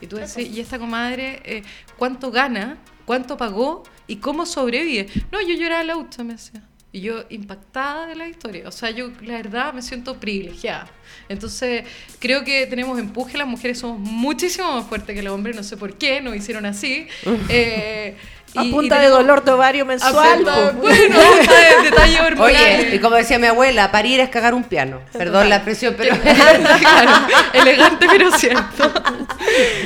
Y 0.00 0.06
tú 0.06 0.16
decís, 0.16 0.48
¿y 0.54 0.60
esta 0.60 0.78
comadre 0.78 1.40
eh, 1.44 1.62
cuánto 1.96 2.30
gana? 2.30 2.78
¿Cuánto 3.06 3.36
pagó? 3.36 3.84
¿Y 4.06 4.16
cómo 4.16 4.44
sobrevive? 4.44 5.08
No, 5.32 5.40
yo 5.40 5.54
lloraba 5.54 5.80
al 5.80 5.90
auto, 5.90 6.24
me 6.24 6.34
decía. 6.34 6.62
Y 6.92 7.00
yo 7.00 7.24
impactada 7.30 8.06
de 8.06 8.16
la 8.16 8.28
historia. 8.28 8.68
O 8.68 8.72
sea, 8.72 8.90
yo 8.90 9.10
la 9.22 9.34
verdad 9.34 9.72
me 9.72 9.82
siento 9.82 10.18
privilegiada. 10.18 10.90
Entonces, 11.28 11.84
creo 12.18 12.42
que 12.42 12.66
tenemos 12.66 12.98
empuje. 12.98 13.38
Las 13.38 13.46
mujeres 13.46 13.78
somos 13.78 14.00
muchísimo 14.00 14.72
más 14.72 14.86
fuertes 14.86 15.14
que 15.14 15.22
los 15.22 15.32
hombres. 15.32 15.54
No 15.54 15.62
sé 15.62 15.76
por 15.76 15.96
qué, 15.98 16.20
nos 16.20 16.34
hicieron 16.34 16.66
así. 16.66 17.06
eh, 17.48 18.16
a 18.56 18.64
punta 18.64 19.00
de 19.00 19.08
dolor 19.08 19.44
de 19.44 19.52
ovario 19.52 19.86
mensual. 19.86 20.44
bueno, 20.44 20.82
detalle 21.82 22.20
hormonal. 22.20 22.54
Oye, 22.54 22.94
y 22.94 22.98
como 22.98 23.16
decía 23.16 23.38
mi 23.38 23.46
abuela, 23.46 23.90
parir 23.90 24.20
es 24.20 24.28
cagar 24.28 24.54
un 24.54 24.64
piano. 24.64 25.00
Perdón 25.12 25.48
la 25.48 25.56
expresión, 25.56 25.94
pero. 25.96 26.14
elegante, 27.52 28.06
pero 28.10 28.30
cierto. 28.32 28.92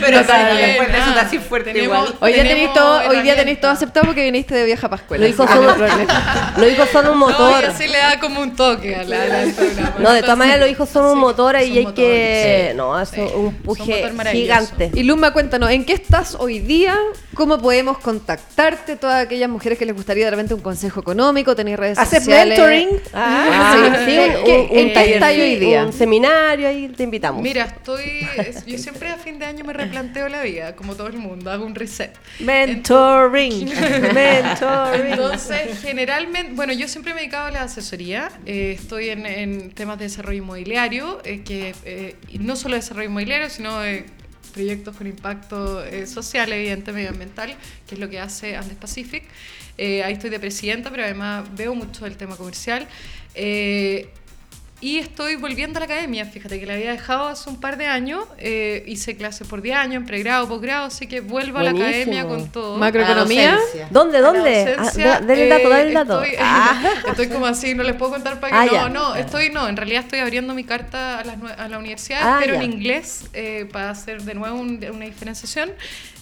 Pero 0.00 0.18
después 0.18 0.92
de 0.92 0.98
eso 0.98 1.08
está 1.08 1.20
así 1.22 1.38
fuerte 1.38 1.82
igual. 1.82 2.14
Hoy 2.20 2.32
día, 2.32 2.42
tenéis 2.42 2.72
todo, 2.72 3.08
hoy 3.08 3.20
día 3.20 3.36
tenéis 3.36 3.60
todo 3.60 3.70
aceptado 3.70 4.06
porque 4.06 4.24
viniste 4.24 4.54
de 4.54 4.64
vieja 4.64 4.88
Pascuela. 4.88 5.22
Lo 5.22 5.30
dijo 5.30 5.46
solo, 5.46 5.76
lo 6.56 6.66
dijo 6.66 6.86
solo 6.86 7.12
un 7.12 7.18
motor. 7.18 7.52
No, 7.52 7.60
y 7.60 7.64
así 7.64 7.88
le 7.88 7.98
da 7.98 8.20
como 8.20 8.40
un 8.40 8.56
toque 8.56 8.96
a 8.96 9.04
la, 9.04 9.44
No, 9.98 10.12
de 10.12 10.22
todas 10.22 10.38
maneras 10.38 10.60
lo 10.60 10.66
dijo 10.66 10.86
solo 10.86 11.12
un 11.12 11.18
motor 11.18 11.56
y 11.56 11.78
hay 11.78 11.86
que. 11.92 12.72
No, 12.76 13.00
eso 13.00 13.22
un 13.36 13.48
empuje 13.48 14.12
gigante. 14.32 14.90
Y 14.94 15.02
Luma, 15.02 15.32
cuéntanos, 15.32 15.70
¿en 15.70 15.84
qué 15.84 15.94
estás 15.94 16.36
hoy 16.38 16.58
día? 16.58 16.96
cómo 17.34 17.58
podemos 17.58 17.98
contactarte, 18.60 18.96
todas 18.96 19.24
aquellas 19.24 19.48
mujeres 19.48 19.78
que 19.78 19.86
les 19.86 19.94
gustaría 19.94 20.24
de 20.26 20.30
repente 20.30 20.54
un 20.54 20.60
consejo 20.60 21.00
económico, 21.00 21.54
tenéis 21.56 21.78
redes 21.78 21.98
¿Haces 21.98 22.24
sociales. 22.24 22.58
mentoring? 22.58 22.88
Ah, 23.12 23.96
sí, 24.04 24.12
sí, 24.12 24.18
un, 24.18 24.86
un, 24.86 24.92
taller, 24.92 25.42
hoy 25.42 25.56
día? 25.56 25.84
Un 25.86 25.92
seminario, 25.92 26.68
ahí 26.68 26.88
te 26.88 27.04
invitamos. 27.04 27.42
Mira, 27.42 27.64
estoy. 27.64 28.26
Yo 28.66 28.78
siempre 28.78 29.08
a 29.08 29.16
fin 29.16 29.38
de 29.38 29.46
año 29.46 29.64
me 29.64 29.72
replanteo 29.72 30.28
la 30.28 30.42
vida, 30.42 30.76
como 30.76 30.94
todo 30.94 31.08
el 31.08 31.16
mundo, 31.16 31.50
hago 31.50 31.64
un 31.64 31.74
reset. 31.74 32.16
Mentoring. 32.40 33.66
mentoring. 34.14 35.12
Entonces, 35.12 35.80
generalmente, 35.82 36.52
bueno, 36.54 36.72
yo 36.72 36.88
siempre 36.88 37.14
me 37.14 37.20
he 37.20 37.22
dedicado 37.22 37.46
a 37.46 37.50
la 37.50 37.62
asesoría. 37.62 38.30
Eh, 38.46 38.76
estoy 38.78 39.10
en, 39.10 39.70
temas 39.72 39.98
de 39.98 40.04
desarrollo 40.04 40.38
inmobiliario, 40.38 41.20
eh, 41.24 41.42
que 41.42 41.74
eh, 41.84 42.16
no 42.38 42.56
solo 42.56 42.74
desarrollo 42.76 43.08
inmobiliario, 43.08 43.48
sino 43.48 43.80
proyectos 44.50 44.96
con 44.96 45.06
impacto 45.06 45.84
eh, 45.84 46.06
social, 46.06 46.52
evidente, 46.52 46.92
medioambiental, 46.92 47.56
que 47.86 47.94
es 47.94 48.00
lo 48.00 48.08
que 48.08 48.20
hace 48.20 48.56
Andes 48.56 48.76
Pacific. 48.76 49.24
Eh, 49.78 50.02
ahí 50.02 50.14
estoy 50.14 50.30
de 50.30 50.38
presidenta, 50.38 50.90
pero 50.90 51.04
además 51.04 51.44
veo 51.56 51.74
mucho 51.74 52.06
el 52.06 52.16
tema 52.16 52.36
comercial. 52.36 52.86
Eh, 53.34 54.10
y 54.80 54.98
estoy 54.98 55.36
volviendo 55.36 55.78
a 55.78 55.80
la 55.80 55.84
academia, 55.84 56.24
fíjate 56.24 56.58
que 56.58 56.64
la 56.64 56.74
había 56.74 56.90
dejado 56.92 57.28
hace 57.28 57.50
un 57.50 57.60
par 57.60 57.76
de 57.76 57.86
años, 57.86 58.24
eh, 58.38 58.82
hice 58.86 59.14
clases 59.16 59.46
por 59.46 59.60
10 59.60 59.76
años, 59.76 59.96
en 59.96 60.06
pregrado, 60.06 60.48
posgrado, 60.48 60.86
así 60.86 61.06
que 61.06 61.20
vuelvo 61.20 61.58
a 61.58 61.62
la 61.62 61.70
academia 61.72 62.26
con 62.26 62.48
todo. 62.48 62.78
¿Macroeconomía? 62.78 63.58
¿Dónde, 63.90 64.20
dónde? 64.20 64.76
Ah, 64.78 64.90
el 65.28 65.48
dato, 65.50 65.68
dale 65.68 65.88
el 65.88 65.94
dato. 65.94 66.22
Estoy, 66.22 66.38
ah. 66.40 66.82
estoy, 67.08 67.28
como 67.28 67.44
así, 67.46 67.74
no 67.74 67.82
les 67.82 67.94
puedo 67.94 68.12
contar 68.12 68.40
para 68.40 68.68
que 68.68 68.76
ah, 68.76 68.88
no, 68.88 68.88
no, 68.88 69.14
estoy, 69.14 69.50
no, 69.50 69.68
en 69.68 69.76
realidad 69.76 70.04
estoy 70.04 70.20
abriendo 70.20 70.54
mi 70.54 70.64
carta 70.64 71.18
a 71.18 71.24
la, 71.24 71.34
a 71.58 71.68
la 71.68 71.78
universidad, 71.78 72.38
pero 72.40 72.54
en 72.54 72.62
inglés, 72.62 73.28
eh, 73.34 73.68
para 73.70 73.90
hacer 73.90 74.22
de 74.22 74.34
nuevo 74.34 74.58
una 74.60 75.04
diferenciación 75.04 75.72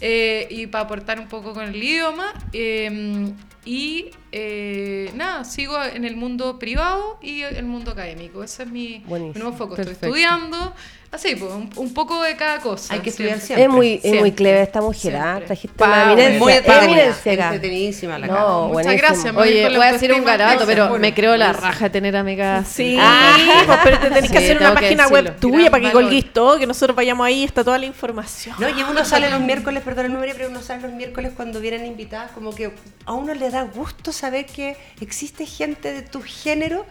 eh, 0.01 0.49
y 0.51 0.67
para 0.67 0.85
aportar 0.85 1.21
un 1.21 1.29
poco 1.29 1.55
con 1.55 1.65
el 1.65 1.77
idioma. 1.77 2.35
Em, 2.53 3.35
y 3.65 4.11
eh, 4.31 5.11
nada, 5.15 5.45
sigo 5.45 5.83
en 5.83 6.05
el 6.05 6.17
mundo 6.17 6.59
privado 6.59 7.19
y 7.23 7.43
el 7.43 7.65
mundo 7.65 7.93
académico. 7.93 8.43
Ese 8.43 8.65
es 8.65 8.69
mi, 8.69 8.99
nuevo 9.09 9.53
foco. 9.53 9.77
Estoy 9.77 9.93
estudiando, 9.93 10.75
Así, 11.11 11.37
pues, 11.37 11.51
un, 11.77 11.95
poco 11.95 12.23
de 12.23 12.37
cada 12.37 12.59
cosa. 12.61 12.93
Hay 12.93 13.01
que 13.01 13.09
estudiar 13.09 13.41
siempre. 13.41 13.65
Es 13.65 13.71
muy, 13.71 13.99
es 14.03 14.21
muy 14.21 14.33
clever 14.33 14.61
esta 14.61 14.83
mujer, 14.83 15.17
¿ah? 15.17 15.41
Trajiste 15.45 15.83
una 15.83 16.13
eminencia. 16.13 16.79
Muy 16.85 17.01
entretenidísima 17.01 18.19
la 18.19 18.27
no, 18.27 18.69
Muchas 18.69 18.95
gracias. 18.95 19.35
Oye, 19.35 19.75
voy 19.75 19.87
a 19.87 19.93
decir 19.93 20.13
un 20.13 20.23
garato, 20.23 20.67
pero 20.67 20.99
me 20.99 21.15
creo 21.15 21.35
la 21.39 21.55
raja 21.55 21.87
de 21.87 21.91
tener 21.91 22.15
amigas. 22.15 22.69
Sí, 22.69 22.99
ah, 23.01 23.81
pero 23.85 23.99
te 23.99 24.11
tenés 24.11 24.31
que 24.31 24.37
hacer 24.37 24.59
una 24.59 24.75
página 24.75 25.09
web 25.09 25.39
tuya 25.41 25.71
para 25.71 25.85
que 25.85 25.93
colguís 25.93 26.31
todo, 26.31 26.59
que 26.59 26.67
nosotros 26.67 26.95
vayamos 26.95 27.27
ahí, 27.27 27.43
está 27.43 27.65
toda 27.65 27.79
la 27.79 27.87
información. 27.87 28.55
No, 28.59 28.69
y 28.69 28.83
uno 28.83 29.03
sale 29.07 29.31
los 29.31 29.41
miércoles, 29.41 29.83
perdón 29.83 30.23
el 30.23 30.35
pero 30.35 30.51
uno 30.51 30.61
sale 30.61 30.83
los 30.83 30.93
miércoles 30.93 31.33
cuando 31.35 31.59
vienen 31.61 31.87
invitadas, 31.87 32.33
como 32.33 32.55
que 32.55 32.71
a 33.07 33.13
uno 33.15 33.33
le 33.33 33.49
da 33.51 33.63
gusto 33.63 34.13
saber 34.19 34.47
que 34.47 34.77
existe 35.01 35.47
gente 35.47 35.93
de 35.93 36.03
tu 36.03 36.21
género 36.23 36.85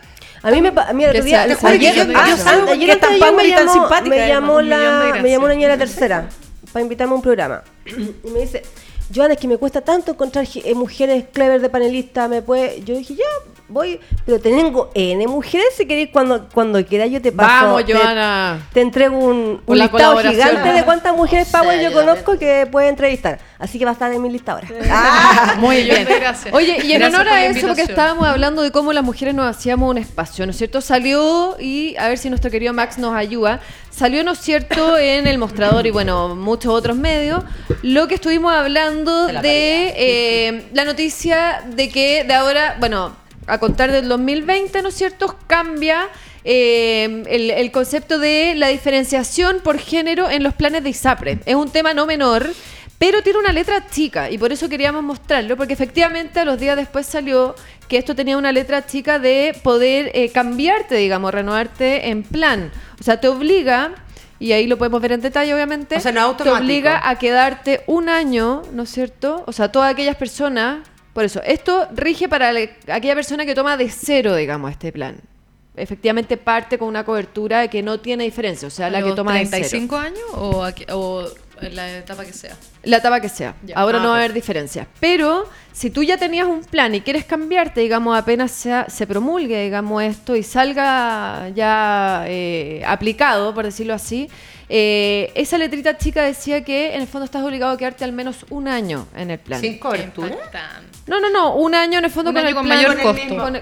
a 0.44 0.52
mí 0.52 0.62
me 0.62 0.70
a 0.70 0.94
mí 0.94 1.06
otro 1.06 1.24
día, 1.24 1.44
ayer, 1.44 1.58
ayer 1.64 2.08
me 2.08 3.48
llamó, 3.48 3.90
me 4.04 4.28
llamó 4.28 4.62
la 4.62 5.20
me 5.22 5.30
llamó 5.30 5.46
una 5.46 5.54
niña 5.56 5.68
de 5.68 5.74
la 5.76 5.80
tercera 5.80 6.30
para 6.72 6.84
invitarme 6.84 7.14
a 7.14 7.16
un 7.16 7.22
programa 7.22 7.64
y 7.86 8.30
me 8.30 8.40
dice 8.42 8.64
Joana, 9.14 9.34
es 9.34 9.40
que 9.40 9.48
me 9.48 9.58
cuesta 9.58 9.82
tanto 9.82 10.12
encontrar 10.12 10.46
eh, 10.56 10.76
mujeres 10.76 11.26
clever 11.32 11.62
de 11.62 11.70
panelista, 11.70 12.28
me 12.28 12.42
puede. 12.42 12.84
Yo 12.84 12.96
dije, 12.96 13.16
ya, 13.16 13.26
voy, 13.70 14.00
pero 14.26 14.40
tengo 14.40 14.92
N 14.94 15.28
mujeres, 15.28 15.68
si 15.76 15.86
queréis, 15.86 16.10
cuando, 16.12 16.48
cuando 16.50 16.84
quieras 16.86 17.10
yo 17.10 17.22
te 17.22 17.32
paso. 17.32 17.66
Vamos, 17.66 17.84
Joana. 17.88 18.68
Te, 18.74 18.82
entrego 18.82 19.18
un, 19.18 19.62
un 19.66 19.78
listado 19.78 20.18
gigante 20.18 20.74
de 20.74 20.84
cuántas 20.84 21.16
mujeres 21.16 21.48
Power 21.50 21.82
yo 21.82 21.94
conozco 21.94 22.38
que 22.38 22.68
puede 22.70 22.90
entrevistar. 22.90 23.40
Así 23.60 23.80
que 23.80 23.86
va 23.86 23.92
a 23.92 23.94
estar 23.94 24.12
en 24.12 24.22
mi 24.22 24.30
lista 24.30 24.54
ahora. 24.54 24.68
Ah, 24.90 25.56
muy 25.60 25.84
bien. 25.84 26.06
Gracias. 26.06 26.54
Oye, 26.54 26.80
y 26.84 26.94
en 26.94 27.04
honor 27.04 27.28
a 27.28 27.46
eso, 27.46 27.68
porque 27.68 27.84
estábamos 27.84 28.26
hablando 28.28 28.62
de 28.62 28.72
cómo 28.72 28.94
las 28.94 29.04
mujeres 29.04 29.36
nos 29.36 29.46
hacíamos 29.46 29.90
un 29.90 29.98
espacio, 29.98 30.46
¿no 30.46 30.52
es 30.52 30.58
cierto? 30.58 30.82
Salió, 30.82 31.56
y 31.60 31.96
a 31.98 32.08
ver 32.08 32.18
si 32.18 32.30
nuestro 32.30 32.50
querido 32.50 32.74
Max 32.74 32.98
nos 32.98 33.14
ayuda, 33.14 33.62
salió, 33.98 34.24
¿no 34.24 34.34
es 34.34 34.40
cierto?, 34.40 34.98
en 34.98 35.26
el 35.26 35.38
mostrador 35.40 35.88
y 35.88 35.92
bueno, 35.92 36.36
muchos 36.36 36.72
otros 36.72 36.96
medios, 36.96 37.44
lo 37.82 38.08
que 38.08 38.16
estuvimos 38.16 38.54
hablando 38.54 39.26
de, 39.26 39.94
eh, 39.98 40.68
la 40.74 40.86
noticia 40.86 41.64
de 41.66 41.90
que 41.90 42.24
de 42.24 42.34
ahora, 42.34 42.78
bueno, 42.80 43.16
a 43.48 43.58
contar 43.60 43.92
del 43.92 44.08
2020, 44.08 44.82
¿no 44.84 44.90
es 44.90 44.96
cierto?, 44.96 45.36
cambia 45.48 46.10
eh, 46.44 47.24
el, 47.28 47.72
concepto 47.72 48.20
de 48.20 48.54
la 48.56 48.68
diferenciación 48.68 49.62
por 49.62 49.80
género 49.80 50.30
en 50.30 50.44
los 50.44 50.54
planes 50.54 50.84
de 50.84 50.92
ISAPRE. 50.92 51.40
Es 51.46 51.56
un 51.56 51.70
tema 51.70 51.94
no 51.94 52.06
menor. 52.06 52.48
Pero 53.00 53.22
tiene 53.22 53.40
una 53.40 53.54
letra 53.54 53.88
chica 53.90 54.30
y 54.32 54.38
por 54.38 54.52
eso 54.52 54.70
queríamos 54.70 55.04
mostrarlo, 55.04 55.56
porque 55.56 55.74
efectivamente 55.74 56.40
a 56.40 56.46
los 56.46 56.60
días 56.60 56.76
después 56.76 57.06
salió 57.06 57.56
que 57.88 57.98
esto 57.98 58.16
tenía 58.16 58.38
una 58.38 58.52
letra 58.52 58.86
chica 58.86 59.20
de 59.20 59.56
poder 59.64 60.12
eh, 60.14 60.30
cambiarte, 60.32 60.96
digamos, 60.96 61.32
renovarte 61.32 62.10
en 62.10 62.24
plan. 62.24 62.72
O 63.00 63.04
sea, 63.04 63.20
te 63.20 63.28
obliga, 63.28 63.94
y 64.40 64.52
ahí 64.52 64.66
lo 64.66 64.78
podemos 64.78 65.00
ver 65.00 65.12
en 65.12 65.22
detalle, 65.22 65.54
obviamente, 65.54 65.98
o 65.98 66.00
sea, 66.00 66.12
no 66.12 66.36
te 66.36 66.50
obliga 66.50 67.08
a 67.08 67.18
quedarte 67.20 67.82
un 67.86 68.10
año, 68.10 68.64
¿no 68.74 68.84
es 68.84 68.90
cierto? 68.90 69.44
O 69.46 69.52
sea, 69.52 69.72
todas 69.72 69.92
aquellas 69.94 70.16
personas, 70.16 70.88
por 71.14 71.24
eso, 71.24 71.42
esto 71.44 71.88
rige 71.94 72.28
para 72.28 72.50
aquella 72.50 73.16
persona 73.16 73.46
que 73.46 73.54
toma 73.54 73.78
de 73.78 73.90
cero, 73.90 74.36
digamos, 74.36 74.72
este 74.72 74.92
plan 74.92 75.18
efectivamente 75.78 76.38
parte 76.38 76.80
con 76.80 76.88
una 76.88 77.06
cobertura 77.06 77.68
que 77.68 77.84
no 77.84 78.00
tiene 78.00 78.24
diferencia, 78.24 78.68
o 78.68 78.72
sea, 78.72 78.90
la 78.90 79.04
que 79.04 79.12
toma 79.12 79.34
35 79.34 79.96
años 79.96 80.24
o, 80.34 80.68
o 80.92 81.28
la 81.62 81.98
etapa 81.98 82.26
que 82.26 82.34
sea. 82.34 82.56
La 82.84 82.98
etapa 82.98 83.20
que 83.20 83.30
sea. 83.30 83.56
Ahora 83.76 84.00
ah, 84.00 84.02
no 84.02 84.10
va 84.10 84.16
a 84.16 84.18
haber 84.20 84.34
diferencia. 84.34 84.88
Pero 85.00 85.50
si 85.72 85.90
tú 85.90 86.04
ya 86.04 86.18
tenías 86.18 86.48
un 86.48 86.62
plan 86.62 86.96
y 86.96 87.02
quieres 87.02 87.26
cambiarte, 87.26 87.82
digamos, 87.82 88.18
apenas 88.18 88.52
sea, 88.52 88.90
se 88.90 89.06
promulgue, 89.06 89.64
digamos, 89.64 90.04
esto 90.04 90.36
y 90.36 90.44
salga 90.44 91.50
ya 91.50 92.24
eh, 92.28 92.84
aplicado, 92.86 93.54
por 93.54 93.66
decirlo 93.66 93.94
así, 93.94 94.30
eh, 94.70 95.32
esa 95.36 95.58
letrita 95.58 95.98
chica 95.98 96.24
decía 96.24 96.64
que 96.64 96.94
en 96.94 97.02
el 97.02 97.08
fondo 97.08 97.26
estás 97.26 97.44
obligado 97.44 97.72
a 97.72 97.78
quedarte 97.78 98.04
al 98.04 98.12
menos 98.12 98.46
un 98.50 98.68
año 98.68 99.08
en 99.16 99.32
el 99.32 99.40
plan. 99.40 99.62
¿Sin 99.62 99.78
cobertura? 99.78 100.36
No, 101.06 101.22
no, 101.22 101.30
no, 101.30 101.56
un 101.56 101.74
año 101.74 102.00
en 102.00 102.06
el 102.06 102.12
fondo 102.12 102.34
con, 102.34 102.46
el 102.46 102.54
plan, 102.54 102.68
mayor 102.68 103.02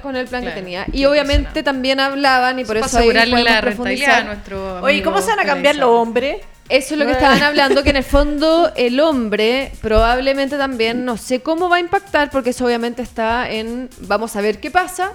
con, 0.02 0.16
el, 0.16 0.26
plan 0.26 0.44
que 0.44 0.52
tenía. 0.52 0.86
Y 0.92 1.06
obviamente 1.06 1.62
también 1.62 2.00
hablaban 2.00 2.58
y 2.58 2.66
por 2.66 2.78
eso, 2.78 2.86
asegurarle 2.86 3.44
la 3.44 3.62
rentabilidad 3.62 4.20
a 4.20 4.24
nuestro 4.24 4.82
Oye, 4.82 5.04
¿cómo 5.04 5.22
se 5.22 5.30
van 5.30 5.42
a 5.42 5.46
cambiar 5.46 5.76
los 5.76 5.90
hombres? 5.90 6.38
Eso 6.68 6.96
es 6.96 7.00
lo 7.00 7.06
que 7.06 7.12
estaban 7.12 7.44
hablando, 7.44 7.84
que 7.84 7.92
en 7.92 7.98
el 7.98 8.04
fondo 8.04 8.72
el 8.76 9.00
hombre 9.00 9.72
probablemente 9.82 10.58
también, 10.58 11.06
no 11.06 11.16
sé 11.18 11.42
cómo 11.42 11.70
va 11.70 11.78
a 11.78 11.80
impactar, 11.80 12.32
porque 12.32 12.50
eso 12.52 12.66
obviamente 12.66 13.04
está 13.04 13.50
en, 13.52 13.90
vamos 14.02 14.36
a 14.36 14.42
ver 14.42 14.60
qué 14.60 14.72
pasa, 14.72 15.12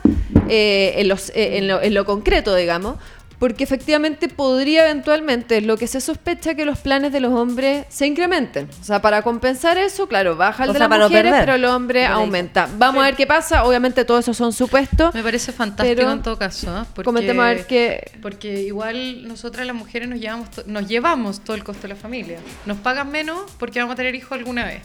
eh, 0.48 0.94
en, 0.96 1.08
los, 1.08 1.30
eh, 1.30 1.58
en, 1.58 1.66
lo, 1.66 1.82
en 1.82 1.94
lo 1.94 2.04
concreto, 2.04 2.54
digamos, 2.54 2.96
porque 3.40 3.64
efectivamente 3.64 4.28
podría 4.28 4.84
eventualmente, 4.84 5.62
lo 5.62 5.78
que 5.78 5.86
se 5.86 6.02
sospecha 6.02 6.54
que 6.54 6.66
los 6.66 6.78
planes 6.78 7.10
de 7.10 7.20
los 7.20 7.32
hombres 7.32 7.86
se 7.88 8.06
incrementen. 8.06 8.68
O 8.78 8.84
sea, 8.84 9.00
para 9.00 9.22
compensar 9.22 9.78
eso, 9.78 10.06
claro, 10.06 10.36
baja 10.36 10.64
el 10.64 10.74
de 10.74 10.78
las 10.78 10.90
mujeres, 10.90 11.32
pero 11.40 11.54
el 11.54 11.64
hombre 11.64 12.04
aumenta. 12.04 12.68
Vamos 12.76 13.02
a 13.02 13.06
ver 13.06 13.16
qué 13.16 13.26
pasa. 13.26 13.64
Obviamente 13.64 14.04
todo 14.04 14.18
eso 14.18 14.34
son 14.34 14.52
supuestos. 14.52 15.14
Me 15.14 15.22
parece 15.22 15.52
fantástico 15.52 16.02
en 16.02 16.22
todo 16.22 16.36
caso. 16.36 16.66
¿eh? 16.68 16.84
Porque, 16.94 17.06
comentemos 17.06 17.42
a 17.42 17.48
ver 17.48 17.66
qué... 17.66 18.12
Porque 18.20 18.60
igual 18.60 19.26
nosotras 19.26 19.66
las 19.66 19.74
mujeres 19.74 20.06
nos 20.06 20.20
llevamos, 20.20 20.48
nos 20.66 20.86
llevamos 20.86 21.40
todo 21.40 21.56
el 21.56 21.64
costo 21.64 21.82
de 21.82 21.88
la 21.88 21.96
familia. 21.96 22.40
Nos 22.66 22.76
pagan 22.76 23.10
menos 23.10 23.50
porque 23.58 23.80
vamos 23.80 23.94
a 23.94 23.96
tener 23.96 24.14
hijos 24.14 24.32
alguna 24.32 24.66
vez. 24.66 24.82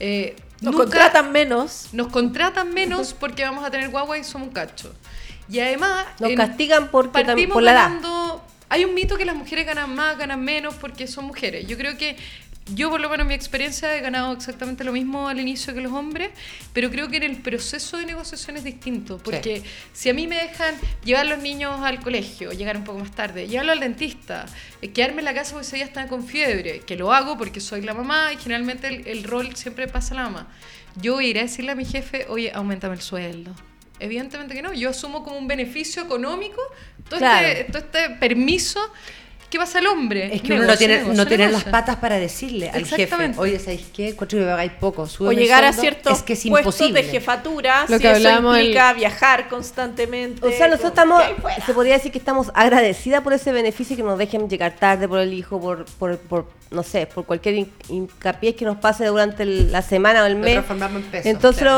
Eh, 0.00 0.36
nos 0.62 0.74
contratan 0.74 1.32
menos. 1.32 1.88
Nos 1.92 2.06
contratan 2.06 2.72
menos 2.72 3.12
porque 3.12 3.44
vamos 3.44 3.62
a 3.62 3.70
tener 3.70 3.90
guagua 3.90 4.16
y 4.16 4.24
somos 4.24 4.48
un 4.48 4.54
cacho. 4.54 4.90
Y 5.48 5.60
además... 5.60 6.06
Nos 6.20 6.32
castigan 6.32 6.88
porque 6.90 7.24
por 7.46 7.62
la 7.62 7.72
edad. 7.72 8.40
Hay 8.70 8.84
un 8.84 8.94
mito 8.94 9.16
que 9.16 9.24
las 9.24 9.36
mujeres 9.36 9.66
ganan 9.66 9.94
más, 9.94 10.18
ganan 10.18 10.42
menos 10.42 10.74
porque 10.74 11.06
son 11.06 11.26
mujeres. 11.26 11.66
Yo 11.66 11.76
creo 11.76 11.96
que 11.96 12.16
yo 12.72 12.88
por 12.88 13.00
lo 13.00 13.10
menos 13.10 13.24
en 13.24 13.28
mi 13.28 13.34
experiencia 13.34 13.94
he 13.94 14.00
ganado 14.00 14.32
exactamente 14.32 14.84
lo 14.84 14.92
mismo 14.92 15.28
al 15.28 15.38
inicio 15.38 15.74
que 15.74 15.82
los 15.82 15.92
hombres, 15.92 16.30
pero 16.72 16.90
creo 16.90 17.08
que 17.08 17.18
en 17.18 17.24
el 17.24 17.36
proceso 17.36 17.98
de 17.98 18.06
negociación 18.06 18.56
es 18.56 18.64
distinto, 18.64 19.18
porque 19.18 19.62
si 19.92 20.08
a 20.08 20.14
mí 20.14 20.26
me 20.26 20.36
dejan 20.36 20.74
llevar 21.04 21.26
a 21.26 21.28
los 21.28 21.40
niños 21.40 21.80
al 21.82 22.00
colegio, 22.00 22.52
llegar 22.52 22.76
un 22.76 22.84
poco 22.84 23.00
más 23.00 23.10
tarde, 23.10 23.46
llevarlo 23.46 23.72
al 23.72 23.80
dentista, 23.80 24.46
eh, 24.80 24.90
quedarme 24.92 25.18
en 25.18 25.26
la 25.26 25.34
casa 25.34 25.52
porque 25.52 25.66
ese 25.66 25.76
día 25.76 25.84
están 25.84 26.08
con 26.08 26.26
fiebre, 26.26 26.80
que 26.80 26.96
lo 26.96 27.12
hago 27.12 27.36
porque 27.36 27.60
soy 27.60 27.82
la 27.82 27.92
mamá 27.92 28.32
y 28.32 28.38
generalmente 28.38 28.88
el, 28.88 29.06
el 29.06 29.24
rol 29.24 29.54
siempre 29.56 29.86
pasa 29.86 30.14
a 30.14 30.16
la 30.16 30.22
mamá, 30.24 30.48
yo 30.96 31.20
iré 31.20 31.40
a 31.40 31.42
decirle 31.42 31.72
a 31.72 31.74
mi 31.74 31.84
jefe, 31.84 32.26
oye, 32.28 32.50
aumentame 32.54 32.94
el 32.94 33.02
sueldo 33.02 33.54
Evidentemente 34.00 34.54
que 34.54 34.62
no. 34.62 34.72
Yo 34.72 34.90
asumo 34.90 35.22
como 35.22 35.36
un 35.36 35.46
beneficio 35.46 36.02
económico 36.02 36.60
todo, 37.08 37.24
este, 37.24 37.64
todo 37.64 37.78
este 37.78 38.10
permiso 38.10 38.80
¿qué 39.54 39.58
pasa 39.60 39.78
al 39.78 39.86
hombre? 39.86 40.34
Es 40.34 40.42
que 40.42 40.54
uno 40.54 40.64
no 40.64 40.76
tiene, 40.76 41.04
no 41.04 41.26
tiene 41.26 41.48
las 41.48 41.62
patas 41.62 41.94
para 41.98 42.16
decirle 42.16 42.70
al 42.70 42.84
jefe, 42.84 43.34
oye, 43.36 43.60
¿sabéis 43.60 43.86
qué? 43.94 44.08
Encuentro 44.08 44.36
que 44.36 44.44
me 44.44 44.50
pagáis 44.50 44.72
poco, 44.80 45.08
O 45.20 45.32
llegar 45.32 45.64
a 45.64 45.72
ciertos 45.72 46.18
es 46.18 46.22
que 46.24 46.32
es 46.32 46.44
imposible. 46.44 47.04
de 47.04 47.08
jefatura, 47.08 47.86
Lo 47.88 48.00
que 48.00 48.16
si 48.16 48.26
eso 48.26 48.38
implica 48.40 48.92
viajar 48.94 49.48
constantemente. 49.48 50.44
O 50.44 50.50
sea, 50.50 50.66
nosotros 50.66 50.90
estamos, 50.90 51.22
se 51.64 51.72
podría 51.72 51.94
decir 51.94 52.10
que 52.10 52.18
estamos 52.18 52.50
agradecidas 52.52 53.22
por 53.22 53.32
ese 53.32 53.52
beneficio 53.52 53.94
que 53.94 54.02
nos 54.02 54.18
dejen 54.18 54.50
llegar 54.50 54.74
tarde 54.74 55.06
por 55.06 55.20
el 55.20 55.32
hijo, 55.32 55.60
por, 55.60 55.84
por, 55.84 56.18
por 56.18 56.50
no 56.72 56.82
sé, 56.82 57.06
por 57.06 57.24
cualquier 57.24 57.68
hincapié 57.88 58.56
que 58.56 58.64
nos 58.64 58.78
pase 58.78 59.06
durante 59.06 59.44
la 59.44 59.82
semana 59.82 60.24
o 60.24 60.26
el 60.26 60.34
mes. 60.34 60.64
entonces, 61.22 61.68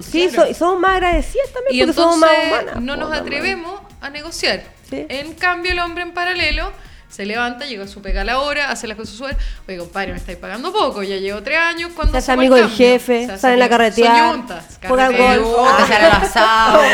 sí, 0.00 0.28
somos 0.58 0.78
más 0.78 0.96
agradecidas 0.96 1.50
también 1.54 1.74
y 1.74 1.80
porque 1.80 1.94
somos 1.94 2.18
más 2.18 2.30
humanas. 2.46 2.80
No 2.82 2.96
nos 2.96 3.10
atrevemos 3.10 3.80
a 4.02 4.10
negociar. 4.10 4.62
En 4.90 5.32
cambio, 5.32 5.72
el 5.72 5.78
hombre 5.78 6.02
en 6.02 6.12
paralelo 6.12 6.70
se 7.14 7.24
levanta, 7.24 7.64
llega 7.64 7.84
a 7.84 7.86
su 7.86 8.02
pega 8.02 8.22
a 8.22 8.24
la 8.24 8.40
hora, 8.40 8.72
hace 8.72 8.88
las 8.88 8.96
cosas 8.96 9.14
suaves. 9.14 9.36
Oye, 9.68 9.78
compadre, 9.78 10.10
me 10.10 10.18
estáis 10.18 10.36
pagando 10.36 10.72
poco, 10.72 11.04
ya 11.04 11.16
llevo 11.16 11.42
tres 11.44 11.58
años. 11.58 11.92
cuando 11.94 12.10
Se 12.10 12.18
hace 12.18 12.32
amigo 12.32 12.56
del 12.56 12.68
jefe, 12.68 13.28
sale 13.38 13.54
en 13.54 13.60
la 13.60 13.68
carretera, 13.68 14.44
juega 14.88 15.10
golf, 15.10 15.46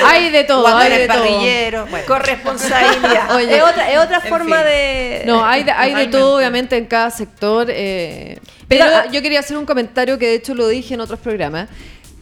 hay 0.05 0.29
de 0.29 0.45
todo, 0.45 0.66
hay 0.77 0.99
de 0.99 1.07
parrillero, 1.07 1.87
corresponsabilidad. 2.07 3.41
es 3.51 3.62
otra, 3.62 3.91
es 3.91 3.99
otra 3.99 4.21
forma 4.21 4.62
de... 4.62 5.23
No, 5.25 5.43
hay 5.43 5.64
de, 5.64 5.71
hay 5.71 5.95
de 5.95 6.09
todo, 6.09 6.37
obviamente, 6.37 6.77
en 6.77 6.85
cada 6.85 7.11
sector. 7.11 7.68
Eh, 7.71 8.39
pero 8.68 8.85
yo 9.11 9.23
quería 9.23 9.41
hacer 9.41 9.57
un 9.57 9.64
comentario 9.64 10.18
que 10.18 10.27
de 10.27 10.35
hecho 10.35 10.55
lo 10.55 10.68
dije 10.68 10.93
en 10.93 11.01
otros 11.01 11.18
programas. 11.18 11.68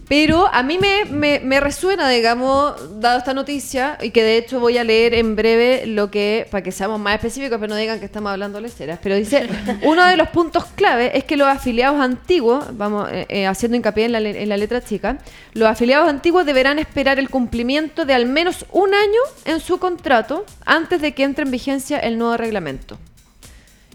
Pero 0.09 0.49
a 0.53 0.63
mí 0.63 0.79
me, 0.79 1.39
me, 1.41 1.61
resuena, 1.61 2.09
digamos, 2.09 3.01
dado 3.01 3.19
esta 3.19 3.35
noticia, 3.35 3.99
y 4.01 4.11
que 4.11 4.23
de 4.23 4.39
hecho 4.39 4.59
voy 4.59 4.79
a 4.79 4.85
leer 4.85 5.13
en 5.13 5.37
breve 5.37 5.85
lo 5.87 6.11
que, 6.11 6.47
para 6.51 6.63
que 6.63 6.73
seamos 6.73 6.99
más 6.99 7.15
específicos, 7.15 7.59
pero 7.61 7.69
no 7.69 7.77
digan 7.77 7.99
que 7.99 8.07
estamos 8.07 8.33
hablando 8.33 8.59
leceras, 8.59 8.99
pero 9.03 9.17
dice, 9.17 9.47
uno 9.83 10.07
de 10.07 10.17
los 10.17 10.29
puntos 10.29 10.65
clave 10.75 11.17
es 11.17 11.25
que 11.25 11.37
los 11.37 11.47
afiliados 11.47 12.01
antiguos, 12.01 12.65
vamos, 12.73 13.11
eh, 13.13 13.27
eh, 13.29 13.47
haciendo 13.47 13.77
hincapié 13.77 14.07
en 14.07 14.13
la, 14.13 14.21
en 14.21 14.49
la 14.49 14.57
letra 14.57 14.83
chica, 14.83 15.19
los 15.53 15.69
afiliados 15.69 16.09
antiguos 16.09 16.47
deberán 16.47 16.79
esperar 16.79 17.19
el 17.19 17.29
cumplimiento 17.29 18.07
de 18.07 18.15
al 18.15 18.25
menos 18.25 18.65
un 18.73 18.95
año 18.95 19.21
en 19.45 19.61
su 19.61 19.79
contrato 19.79 20.47
antes 20.65 21.03
de 21.03 21.13
que 21.13 21.25
entre 21.25 21.45
en 21.45 21.51
vigencia 21.51 21.99
el 21.99 22.17
nuevo 22.17 22.37
reglamento. 22.39 22.99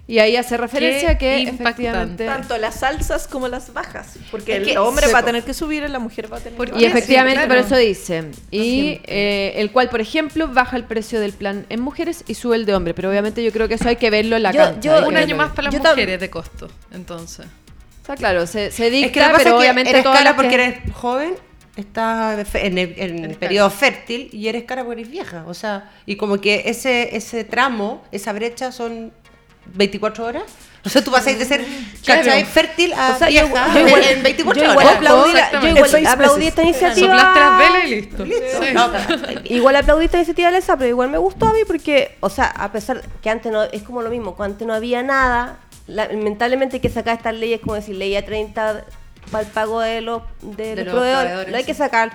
Y 0.06 0.20
ahí 0.20 0.36
hace 0.36 0.58
referencia 0.58 1.12
a 1.12 1.18
que 1.18 1.44
efectivamente 1.44 2.26
tanto 2.26 2.58
las 2.58 2.82
salsas 2.82 3.26
como 3.26 3.48
las 3.48 3.72
bajas, 3.72 4.18
porque 4.32 4.58
el 4.58 4.78
hombre 4.78 5.08
va 5.08 5.20
a 5.20 5.26
tener 5.26 5.44
que 5.44 5.54
subir 5.54 5.84
y 5.84 5.88
la 5.88 6.00
mujer 6.00 6.32
va 6.32 6.38
a 6.38 6.40
tener 6.42 6.72
que 6.72 6.80
Y 6.80 6.84
efectivamente 6.84 7.48
por 7.48 7.58
eso 7.58 7.78
dice, 7.78 8.32
y 8.52 9.00
eh, 9.06 9.54
el 9.56 9.72
cual 9.72 9.90
por 9.90 10.02
ejemplo 10.02 10.50
baja 10.50 10.76
el 10.76 10.84
precio 10.84 11.22
del 11.22 11.32
plan 11.32 11.66
en 11.70 11.80
mujeres 11.80 12.26
y 12.28 12.34
sube 12.34 12.58
el 12.58 12.66
de 12.66 12.76
hombre, 12.76 12.94
pero 12.94 13.10
obviamente 13.10 13.42
yo 13.44 13.54
creo 13.54 13.70
que 13.70 13.76
eso 13.76 13.88
hay 13.88 13.96
que 13.96 14.10
verlo 14.10 14.36
en 14.36 14.44
la 14.44 14.52
cancha. 14.52 15.08
un 15.08 15.16
año 15.16 15.38
más 15.38 15.54
para 15.54 15.72
las 15.72 15.82
mujeres 15.82 16.20
de 16.20 16.30
costo, 16.30 16.70
entonces. 16.92 17.46
Está 18.02 18.18
claro, 18.18 18.46
se, 18.46 18.72
se 18.72 18.90
dicta, 18.90 19.32
pero 19.38 19.58
obviamente 19.58 19.90
eres 19.90 20.04
cara 20.04 20.36
porque 20.36 20.56
eres 20.56 20.94
joven 20.94 21.36
estás 21.76 22.54
en 22.56 22.78
el, 22.78 23.36
periodo 23.40 23.70
fértil 23.70 24.30
y 24.32 24.48
eres 24.48 24.64
cara 24.66 24.84
porque 24.84 25.02
eres 25.02 25.12
vieja. 25.12 25.44
O 25.48 25.54
sea, 25.54 25.92
y 26.06 26.18
como 26.18 26.40
que 26.40 26.64
ese, 26.66 27.16
ese 27.16 27.44
tramo, 27.44 28.04
esa 28.12 28.34
brecha 28.34 28.72
son 28.72 29.12
24 29.66 30.26
horas. 30.26 30.44
O 30.86 30.90
sea, 30.90 31.02
tú 31.02 31.12
vas 31.12 31.26
a 31.26 31.32
ir 31.32 31.38
de 31.38 31.46
ser 31.46 31.66
¿cachai? 32.06 32.44
fértil 32.44 32.92
a 32.94 33.12
o 33.12 33.18
sea, 33.18 33.30
vieja 33.30 33.74
yo, 33.74 33.88
igual, 33.88 34.04
en 34.04 34.22
24 34.22 34.64
yo 34.64 34.70
igual 34.70 34.86
horas. 34.86 34.98
Aplaudí, 34.98 35.34
yo 35.62 35.68
igual 35.70 36.08
aplaudí 36.08 36.48
esta 36.48 36.64
iniciativa. 36.64 37.08
Soplaste 37.08 37.40
las 37.40 37.58
velas 37.58 37.86
y 37.86 37.96
listo. 37.96 38.26
listo. 38.26 38.46
Sí. 38.62 38.74
No, 38.74 38.92
igual 39.46 39.76
aplaudí 39.78 40.06
esta 40.06 40.18
iniciativa 40.18 40.52
de 40.52 40.58
esa, 40.58 40.76
pero 40.76 40.90
igual 40.90 41.10
me 41.10 41.18
gustó 41.18 41.46
a 41.46 41.54
mí 41.54 41.60
porque, 41.66 42.18
o 42.20 42.30
sea, 42.30 42.48
a 42.48 42.72
pesar 42.74 43.02
que 43.22 43.30
antes 43.30 43.50
no, 43.50 43.64
es 43.64 43.82
como 43.84 44.02
lo 44.02 44.10
mismo, 44.10 44.36
cuando 44.36 44.56
antes 44.56 44.68
no 44.68 44.74
había 44.74 45.04
nada, 45.04 45.60
lamentablemente 45.88 46.78
hay 46.78 46.82
que 46.82 46.90
sacar 46.90 47.16
estas 47.16 47.36
leyes, 47.36 47.62
como 47.62 47.76
decir, 47.76 47.96
ley 47.96 48.18
a 48.18 48.26
30 48.26 48.84
para 49.32 49.46
el 49.46 49.52
pago 49.52 49.80
de 49.80 50.02
los, 50.02 50.22
de, 50.42 50.76
de 50.76 50.84
los 50.84 50.94
proveedores, 50.94 51.50
lo 51.50 51.56
hay 51.56 51.64
que 51.64 51.74
sacar. 51.74 52.12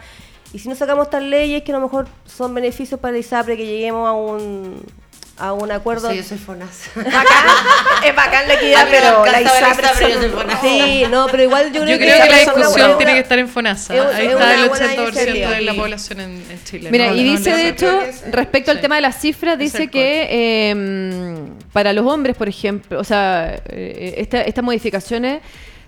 Y 0.52 0.58
si 0.58 0.68
no 0.68 0.74
sacamos 0.74 1.06
estas 1.06 1.22
leyes 1.22 1.62
que 1.62 1.72
a 1.72 1.76
lo 1.76 1.80
mejor 1.80 2.06
son 2.26 2.54
beneficios 2.54 3.00
para 3.00 3.14
el 3.14 3.20
ISAPRE, 3.20 3.56
que 3.56 3.66
lleguemos 3.66 4.06
a 4.06 4.12
un 4.12 4.82
a 5.38 5.52
un 5.52 5.70
acuerdo. 5.70 6.10
Sí, 6.10 6.16
yo 6.16 6.22
soy 6.22 6.38
FONAS. 6.38 6.90
es 8.04 8.16
bacán 8.16 8.48
la 8.48 8.54
equidad, 8.54 8.86
pero 8.90 9.24
la 9.24 9.40
ISAPRE. 9.40 10.14
Yo 10.14 10.20
soy 10.20 10.32
Sí, 10.62 11.04
no, 11.10 11.26
pero 11.30 11.42
igual 11.44 11.72
yo 11.72 11.82
creo, 11.82 11.96
yo 11.96 11.98
creo 11.98 12.22
que, 12.22 12.28
la 12.28 12.38
discusión 12.38 12.98
tiene 12.98 13.12
que 13.14 13.20
estar 13.20 13.38
en 13.38 13.48
FONASA. 13.48 13.94
Ahí 14.14 14.26
está 14.26 14.54
el 14.54 14.70
80% 14.70 15.48
de 15.50 15.60
la 15.62 15.74
población 15.74 16.20
en, 16.20 16.44
Chile. 16.64 16.90
Mira, 16.90 17.14
y 17.14 17.22
dice 17.22 17.52
de 17.56 17.68
hecho, 17.68 18.00
respecto 18.30 18.70
al 18.70 18.80
tema 18.80 18.96
de 18.96 19.02
las 19.02 19.20
cifras, 19.20 19.58
dice 19.58 19.88
que 19.88 20.26
eh, 20.30 21.36
para 21.72 21.92
los 21.92 22.06
hombres, 22.06 22.36
por 22.36 22.48
ejemplo, 22.48 23.00
o 23.00 23.04
sea, 23.04 23.60
eh, 23.68 24.14
esta, 24.18 24.42
estas 24.42 24.64
modificaciones. 24.64 25.40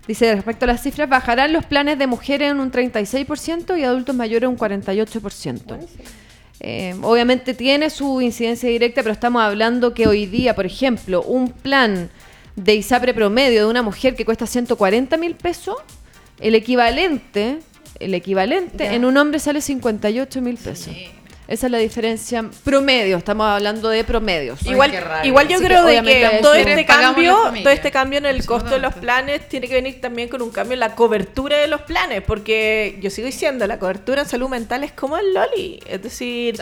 Dice, 0.09 0.35
respecto 0.35 0.65
a 0.65 0.69
las 0.69 0.83
cifras, 0.83 1.09
bajarán 1.09 1.53
los 1.53 1.67
planes 1.67 1.97
de 1.97 2.09
mujeres 2.09 2.51
en 2.51 2.59
un 2.59 2.73
36% 2.73 3.79
y 3.79 3.85
adultos 3.85 4.17
mayores 4.17 4.45
en 4.45 4.51
un 4.51 4.59
48%. 4.59 5.79
Eh, 6.61 6.95
obviamente 7.03 7.55
tiene 7.55 7.89
su 7.91 8.21
incidencia 8.21 8.69
directa, 8.69 9.03
pero 9.03 9.13
estamos 9.13 9.43
hablando 9.43 9.95
que 9.95 10.07
hoy 10.07 10.27
día, 10.27 10.55
por 10.55 10.67
ejemplo, 10.67 11.23
un 11.23 11.51
plan 11.51 12.11
de 12.55 12.75
ISAPRE 12.75 13.15
promedio 13.15 13.65
de 13.65 13.71
una 13.71 13.83
mujer 13.83 14.15
que 14.15 14.25
cuesta 14.25 14.47
140 14.47 15.17
mil 15.17 15.35
pesos, 15.35 15.77
el 16.39 16.55
equivalente, 16.55 17.59
el 17.99 18.15
equivalente 18.15 18.95
en 18.95 19.05
un 19.05 19.17
hombre 19.17 19.39
sale 19.39 19.61
58 19.61 20.43
mil 20.43 20.57
pesos. 20.57 20.95
Esa 21.51 21.67
es 21.67 21.73
la 21.73 21.79
diferencia 21.79 22.49
promedio, 22.63 23.17
estamos 23.17 23.45
hablando 23.45 23.89
de 23.89 24.05
promedios. 24.05 24.65
Igual, 24.65 24.93
igual 25.25 25.49
yo 25.49 25.59
creo 25.59 25.85
que, 25.85 26.01
que 26.01 26.39
todo 26.41 26.55
este 26.55 26.87
cambio, 26.87 27.37
todo 27.61 27.73
este 27.73 27.91
cambio 27.91 28.19
en 28.19 28.27
el 28.27 28.47
costo 28.47 28.71
de 28.71 28.79
los 28.79 28.95
planes 28.95 29.49
tiene 29.49 29.67
que 29.67 29.75
venir 29.75 30.01
también 30.01 30.29
con 30.29 30.43
un 30.43 30.51
cambio 30.51 30.75
en 30.75 30.79
la 30.79 30.95
cobertura 30.95 31.57
de 31.57 31.67
los 31.67 31.81
planes, 31.81 32.23
porque 32.23 33.01
yo 33.01 33.11
sigo 33.11 33.27
diciendo, 33.27 33.67
la 33.67 33.81
cobertura 33.81 34.23
en 34.23 34.29
salud 34.29 34.49
mental 34.49 34.85
es 34.85 34.93
como 34.93 35.19
el 35.19 35.35
loli, 35.35 35.81
es 35.89 36.01
decir, 36.01 36.57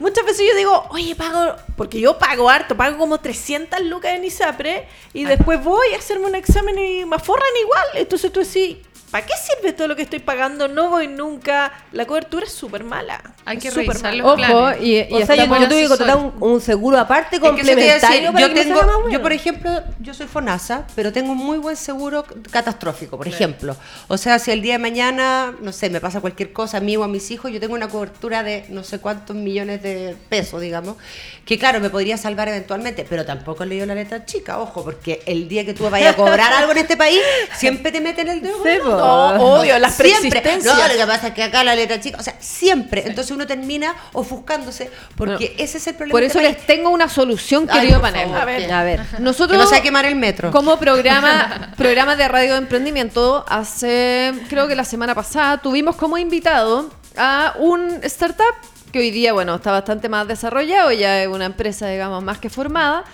muchas 0.00 0.24
veces 0.24 0.46
yo 0.48 0.56
digo, 0.56 0.86
oye, 0.88 1.14
pago, 1.14 1.54
porque 1.76 2.00
yo 2.00 2.16
pago 2.18 2.48
harto, 2.48 2.74
pago 2.74 2.96
como 2.96 3.20
300 3.20 3.82
lucas 3.82 4.14
en 4.14 4.24
ISAPRE 4.24 4.88
y 5.12 5.24
después 5.24 5.62
voy 5.62 5.88
a 5.94 5.98
hacerme 5.98 6.24
un 6.24 6.36
examen 6.36 6.78
y 6.78 7.04
me 7.04 7.18
forran 7.18 7.50
igual, 7.60 7.84
entonces 7.96 8.32
tú 8.32 8.40
decís, 8.40 8.78
¿Para 9.12 9.26
qué 9.26 9.34
sirve 9.36 9.74
todo 9.74 9.88
lo 9.88 9.94
que 9.94 10.00
estoy 10.00 10.20
pagando? 10.20 10.68
No 10.68 10.88
voy 10.88 11.06
nunca. 11.06 11.70
La 11.92 12.06
cobertura 12.06 12.46
es 12.46 12.52
súper 12.52 12.82
mala. 12.82 13.20
Hay 13.44 13.58
que 13.58 13.70
revisar 13.70 14.14
los 14.14 14.26
Ojo, 14.26 14.70
y, 14.80 15.00
y 15.00 15.12
o 15.12 15.26
sea, 15.26 15.36
yo, 15.36 15.44
tuve 15.68 15.82
que 15.82 15.88
contratar 15.88 16.32
un, 16.40 16.60
seguro 16.62 16.98
aparte 16.98 17.38
complementario 17.38 18.32
yo 18.32 18.54
tengo, 18.54 19.10
Yo, 19.10 19.20
por 19.20 19.32
ejemplo, 19.32 19.82
yo 20.00 20.14
soy 20.14 20.26
FONASA, 20.26 20.86
pero 20.94 21.12
tengo 21.12 21.32
un 21.32 21.38
muy 21.38 21.58
buen 21.58 21.76
seguro 21.76 22.24
catastrófico, 22.50 23.18
por 23.18 23.28
ejemplo. 23.28 23.76
O 24.08 24.16
sea, 24.16 24.38
si 24.38 24.50
el 24.50 24.62
día 24.62 24.74
de 24.74 24.78
mañana, 24.78 25.52
no 25.60 25.72
sé, 25.72 25.90
me 25.90 26.00
pasa 26.00 26.22
cualquier 26.22 26.54
cosa 26.54 26.78
a 26.78 26.80
mí 26.80 26.96
o 26.96 27.04
a 27.04 27.08
mis 27.08 27.30
hijos, 27.30 27.52
yo 27.52 27.60
tengo 27.60 27.74
una 27.74 27.88
cobertura 27.88 28.42
de 28.42 28.64
no 28.70 28.82
sé 28.82 28.98
cuántos 28.98 29.36
millones 29.36 29.82
de 29.82 30.16
pesos, 30.30 30.62
digamos, 30.62 30.96
que 31.44 31.58
claro, 31.58 31.80
me 31.80 31.90
podría 31.90 32.16
salvar 32.16 32.48
eventualmente, 32.48 33.04
pero 33.06 33.26
tampoco 33.26 33.66
le 33.66 33.74
dio 33.74 33.84
la 33.84 33.94
letra 33.94 34.24
chica, 34.24 34.58
ojo, 34.58 34.82
porque 34.82 35.22
el 35.26 35.48
día 35.48 35.66
que 35.66 35.74
tú 35.74 35.90
vayas 35.90 36.14
a 36.14 36.16
cobrar 36.16 36.50
algo 36.54 36.72
en 36.72 36.78
este 36.78 36.96
país, 36.96 37.20
siempre 37.58 37.92
te 37.92 38.00
meten 38.00 38.28
el 38.28 38.40
dedo. 38.40 39.01
No, 39.02 39.58
obvio, 39.58 39.78
las 39.78 39.94
siempre. 39.94 40.58
No, 40.64 40.74
lo 40.74 40.94
que 40.94 41.06
pasa 41.06 41.28
es 41.28 41.34
que 41.34 41.42
acá 41.42 41.64
la 41.64 41.74
letra 41.74 42.00
chica, 42.00 42.18
o 42.18 42.22
sea, 42.22 42.36
siempre. 42.38 43.04
Entonces 43.06 43.30
uno 43.30 43.46
termina 43.46 43.94
ofuscándose 44.12 44.90
porque 45.16 45.54
ese 45.58 45.78
es 45.78 45.86
el 45.86 45.94
problema. 45.94 46.12
Por 46.12 46.22
eso 46.22 46.40
les 46.40 46.64
tengo 46.66 46.90
una 46.90 47.08
solución, 47.08 47.66
querido 47.66 48.00
panel. 48.00 48.34
A 48.34 48.44
ver, 48.44 48.72
a 48.72 48.84
ver. 48.84 49.00
Nosotros 49.18 49.68
que 49.68 49.76
no 49.76 49.82
quemar 49.82 50.04
el 50.06 50.16
metro. 50.16 50.50
Como 50.50 50.78
programa, 50.78 51.72
programa 51.76 52.16
de 52.16 52.28
radio 52.28 52.52
de 52.52 52.58
emprendimiento, 52.58 53.44
hace 53.48 54.32
creo 54.48 54.68
que 54.68 54.74
la 54.74 54.84
semana 54.84 55.14
pasada 55.14 55.58
tuvimos 55.58 55.96
como 55.96 56.18
invitado 56.18 56.90
a 57.16 57.54
un 57.58 58.00
startup 58.04 58.54
que 58.92 58.98
hoy 58.98 59.10
día, 59.10 59.32
bueno, 59.32 59.54
está 59.56 59.72
bastante 59.72 60.08
más 60.08 60.28
desarrollado, 60.28 60.92
ya 60.92 61.22
es 61.22 61.28
una 61.28 61.46
empresa, 61.46 61.88
digamos, 61.88 62.22
más 62.22 62.38
que 62.38 62.50
formada, 62.50 63.04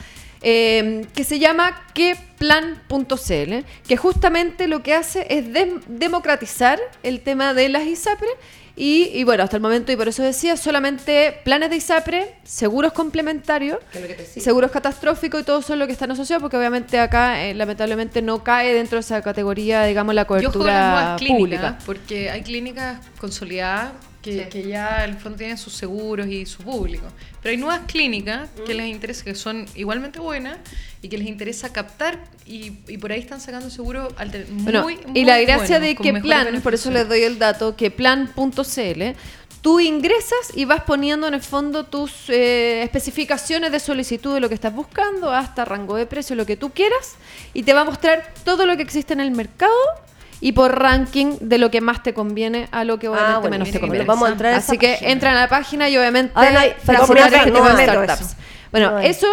eh, 0.42 1.06
que 1.14 1.24
se 1.24 1.38
llama 1.38 1.86
queplan.cl, 1.94 3.64
que 3.86 3.96
justamente 3.96 4.68
lo 4.68 4.82
que 4.82 4.94
hace 4.94 5.26
es 5.30 5.46
democratizar 5.88 6.80
el 7.02 7.20
tema 7.20 7.54
de 7.54 7.68
las 7.68 7.84
ISAPRE 7.86 8.28
y, 8.80 9.24
bueno, 9.24 9.42
hasta 9.42 9.56
el 9.56 9.62
momento, 9.62 9.90
y 9.90 9.96
por 9.96 10.06
eso 10.06 10.22
decía, 10.22 10.56
solamente 10.56 11.40
planes 11.42 11.68
de 11.70 11.76
ISAPRE, 11.76 12.36
seguros 12.44 12.92
complementarios, 12.92 13.78
seguros 14.36 14.70
catastróficos 14.70 15.40
y 15.40 15.44
todo 15.44 15.62
son 15.62 15.80
lo 15.80 15.86
que 15.86 15.92
están 15.92 16.12
asociados, 16.12 16.40
porque 16.40 16.56
obviamente 16.56 17.00
acá 17.00 17.42
eh, 17.42 17.54
lamentablemente 17.54 18.22
no 18.22 18.44
cae 18.44 18.72
dentro 18.72 18.94
de 18.94 19.00
esa 19.00 19.20
categoría, 19.20 19.82
digamos, 19.82 20.14
la 20.14 20.26
cobertura 20.26 21.16
pública. 21.18 21.76
porque 21.84 22.30
hay 22.30 22.42
clínicas 22.42 23.00
consolidadas 23.20 23.90
que, 24.22 24.66
ya 24.68 25.04
el 25.04 25.16
fondo 25.16 25.38
tienen 25.38 25.58
sus 25.58 25.74
seguros 25.74 26.26
y 26.26 26.44
su 26.46 26.62
público. 26.62 27.06
Pero 27.42 27.52
hay 27.52 27.56
nuevas 27.56 27.80
clínicas 27.86 28.48
que 28.66 28.74
mm. 28.74 28.76
les 28.76 28.86
interesa, 28.88 29.24
que 29.24 29.34
son 29.34 29.66
igualmente 29.74 30.18
buenas 30.18 30.58
y 31.02 31.08
que 31.08 31.18
les 31.18 31.28
interesa 31.28 31.72
captar 31.72 32.24
y, 32.44 32.70
por 32.98 33.12
ahí 33.12 33.20
están 33.20 33.40
sacando 33.40 33.70
seguros 33.70 34.12
muy, 34.50 34.98
Y 35.14 35.24
la 35.24 35.40
gracia 35.40 35.80
de 35.80 35.94
que 35.94 36.14
plan, 36.14 36.60
por 36.62 36.74
eso 36.74 36.90
les 36.90 37.08
doy 37.08 37.22
el 37.22 37.38
dato, 37.38 37.76
que 37.76 37.90
plan.cl 37.90 39.02
Tú 39.60 39.80
ingresas 39.80 40.52
y 40.54 40.64
vas 40.66 40.84
poniendo 40.84 41.26
en 41.26 41.34
el 41.34 41.42
fondo 41.42 41.84
tus 41.84 42.30
eh, 42.30 42.82
especificaciones 42.84 43.72
de 43.72 43.80
solicitud 43.80 44.34
de 44.34 44.40
lo 44.40 44.48
que 44.48 44.54
estás 44.54 44.72
buscando, 44.72 45.32
hasta 45.32 45.64
rango 45.64 45.96
de 45.96 46.06
precio, 46.06 46.36
lo 46.36 46.46
que 46.46 46.56
tú 46.56 46.70
quieras, 46.70 47.16
y 47.54 47.64
te 47.64 47.74
va 47.74 47.80
a 47.80 47.84
mostrar 47.84 48.32
todo 48.44 48.66
lo 48.66 48.76
que 48.76 48.82
existe 48.82 49.14
en 49.14 49.20
el 49.20 49.32
mercado 49.32 49.74
y 50.40 50.52
por 50.52 50.78
ranking 50.78 51.36
de 51.40 51.58
lo 51.58 51.70
que 51.70 51.80
más 51.80 52.02
te 52.02 52.14
conviene 52.14 52.68
a 52.70 52.84
lo 52.84 52.98
que 52.98 53.08
obviamente 53.08 53.46
Ah, 53.46 53.50
menos 53.50 53.70
te 53.70 53.80
conviene. 53.80 54.04
Vamos 54.04 54.28
a 54.28 54.32
entrar 54.32 54.54
a 54.54 54.58
esa 54.58 54.68
Así 54.72 54.78
que 54.78 54.92
página. 54.92 55.10
entran 55.10 55.36
a 55.36 55.40
la 55.40 55.48
página 55.48 55.88
y 55.88 55.96
obviamente 55.96 56.32
Ah, 56.34 56.50
no 56.50 56.58
hay- 56.60 56.70
acá 56.70 57.46
no 57.46 57.62
me 57.64 57.82
startups. 57.84 58.20
eso. 58.20 58.36
Bueno, 58.70 58.90
No 58.92 58.98
eso 59.00 59.26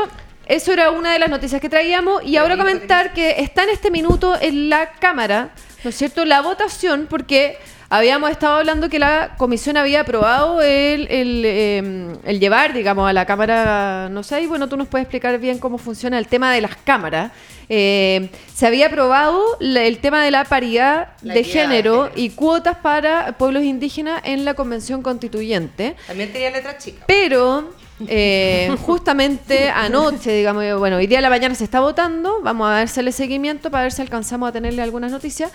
eso 0.47 0.71
era 0.73 0.91
una 0.91 1.11
de 1.11 1.17
las 1.19 1.29
noticias 1.29 1.59
que 1.59 1.69
traíamos 1.69 2.23
y 2.23 2.37
ahora 2.37 2.55
comentar 2.55 3.13
que 3.13 3.35
está 3.41 3.63
en 3.63 3.69
este 3.69 3.89
minuto 3.89 4.35
en 4.39 4.69
la 4.69 4.91
Cámara, 4.91 5.49
¿no 5.83 5.89
es 5.89 5.95
cierto?, 5.97 6.23
la 6.23 6.41
votación 6.41 7.07
porque 7.09 7.57
habíamos 7.89 8.31
estado 8.31 8.57
hablando 8.57 8.89
que 8.89 8.99
la 8.99 9.35
comisión 9.37 9.77
había 9.77 10.01
aprobado 10.01 10.61
el, 10.61 11.07
el, 11.09 11.43
eh, 11.45 12.07
el 12.23 12.39
llevar, 12.39 12.73
digamos, 12.73 13.09
a 13.09 13.13
la 13.13 13.25
Cámara, 13.25 14.09
no 14.09 14.23
sé, 14.23 14.41
y 14.41 14.47
bueno, 14.47 14.67
tú 14.67 14.77
nos 14.77 14.87
puedes 14.87 15.05
explicar 15.05 15.37
bien 15.39 15.59
cómo 15.59 15.77
funciona 15.77 16.17
el 16.17 16.27
tema 16.27 16.53
de 16.53 16.61
las 16.61 16.75
cámaras. 16.75 17.31
Eh, 17.67 18.29
se 18.53 18.67
había 18.67 18.87
aprobado 18.87 19.57
el 19.59 19.97
tema 19.97 20.23
de 20.23 20.31
la 20.31 20.43
paridad 20.45 21.09
La 21.21 21.33
de 21.33 21.39
de 21.39 21.43
género 21.45 22.11
y 22.15 22.29
cuotas 22.29 22.77
para 22.77 23.37
pueblos 23.37 23.63
indígenas 23.63 24.21
en 24.23 24.45
la 24.45 24.53
Convención 24.53 25.01
Constituyente. 25.01 25.95
También 26.07 26.31
tenía 26.31 26.51
letras 26.51 26.83
chicas. 26.83 27.03
Pero 27.07 27.71
eh, 28.07 28.75
justamente 28.85 29.69
anoche, 29.69 30.31
digamos, 30.31 30.63
bueno, 30.79 30.97
hoy 30.97 31.07
día 31.07 31.19
a 31.19 31.21
la 31.21 31.29
mañana 31.29 31.55
se 31.55 31.63
está 31.63 31.79
votando, 31.79 32.41
vamos 32.41 32.67
a 32.67 32.81
hacerle 32.81 33.11
seguimiento 33.11 33.71
para 33.71 33.83
ver 33.83 33.91
si 33.91 34.01
alcanzamos 34.01 34.49
a 34.49 34.51
tenerle 34.51 34.81
algunas 34.81 35.11
noticias, 35.11 35.51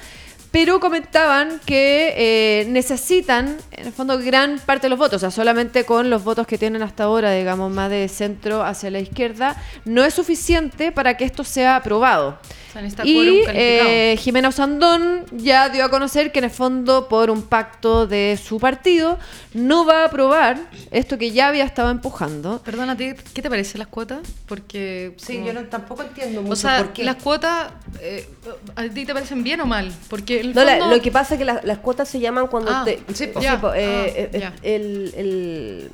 pero 0.50 0.80
comentaban 0.80 1.60
que 1.64 2.14
eh, 2.16 2.66
necesitan, 2.68 3.56
en 3.70 3.86
el 3.86 3.92
fondo, 3.92 4.18
gran 4.18 4.58
parte 4.58 4.86
de 4.86 4.90
los 4.90 4.98
votos, 4.98 5.16
o 5.16 5.20
sea, 5.20 5.30
solamente 5.30 5.84
con 5.84 6.10
los 6.10 6.24
votos 6.24 6.46
que 6.46 6.58
tienen 6.58 6.82
hasta 6.82 7.04
ahora, 7.04 7.32
digamos, 7.32 7.72
más 7.72 7.90
de 7.90 8.08
centro 8.08 8.64
hacia 8.64 8.90
la 8.90 8.98
izquierda, 8.98 9.56
no 9.84 10.04
es 10.04 10.14
suficiente 10.14 10.90
para 10.92 11.16
que 11.16 11.24
esto 11.24 11.44
sea 11.44 11.76
aprobado. 11.76 12.38
O 12.70 12.72
sea, 12.72 13.04
Y 13.04 13.42
eh, 13.48 14.16
Jimena 14.18 14.48
Osandón 14.48 15.24
ya 15.32 15.68
dio 15.70 15.84
a 15.84 15.88
conocer 15.90 16.30
que 16.30 16.38
en 16.38 16.44
el 16.44 16.50
fondo 16.50 17.08
por 17.08 17.28
un 17.30 17.42
pacto 17.42 18.06
de 18.06 18.38
su 18.42 18.60
partido 18.60 19.18
no 19.54 19.84
va 19.84 20.02
a 20.02 20.04
aprobar 20.06 20.58
esto 20.92 21.18
que 21.18 21.32
ya 21.32 21.48
había 21.48 21.64
estado 21.64 21.90
empujando. 21.90 22.62
Perdona, 22.62 22.96
¿qué 22.96 23.16
¿qué 23.34 23.42
te 23.42 23.50
parecen 23.50 23.80
las 23.80 23.88
cuotas? 23.88 24.20
Porque... 24.46 25.14
Sí, 25.16 25.34
como- 25.34 25.46
yo 25.48 25.52
no, 25.54 25.64
tampoco 25.64 26.02
entiendo 26.02 26.42
mucho 26.42 26.52
O 26.52 26.56
sea, 26.56 26.78
por 26.78 26.92
qué. 26.92 27.04
las 27.04 27.16
cuotas, 27.16 27.72
eh, 28.00 28.28
¿a 28.76 28.82
ti 28.84 29.04
te 29.04 29.12
parecen 29.14 29.42
bien 29.42 29.60
o 29.60 29.66
mal? 29.66 29.92
Porque 30.08 30.40
el 30.40 30.54
No, 30.54 30.64
la- 30.64 30.78
fondo- 30.78 30.94
lo 30.96 31.02
que 31.02 31.10
pasa 31.10 31.34
es 31.34 31.38
que 31.38 31.44
las, 31.44 31.64
las 31.64 31.78
cuotas 31.78 32.08
se 32.08 32.20
llaman 32.20 32.46
cuando 32.46 32.70
Ah, 32.72 32.82
te. 32.84 33.00
sí, 33.14 33.24
eh, 33.24 33.32
Ah, 33.36 33.72
eh, 33.76 34.50
el, 34.62 35.12
el. 35.16 35.90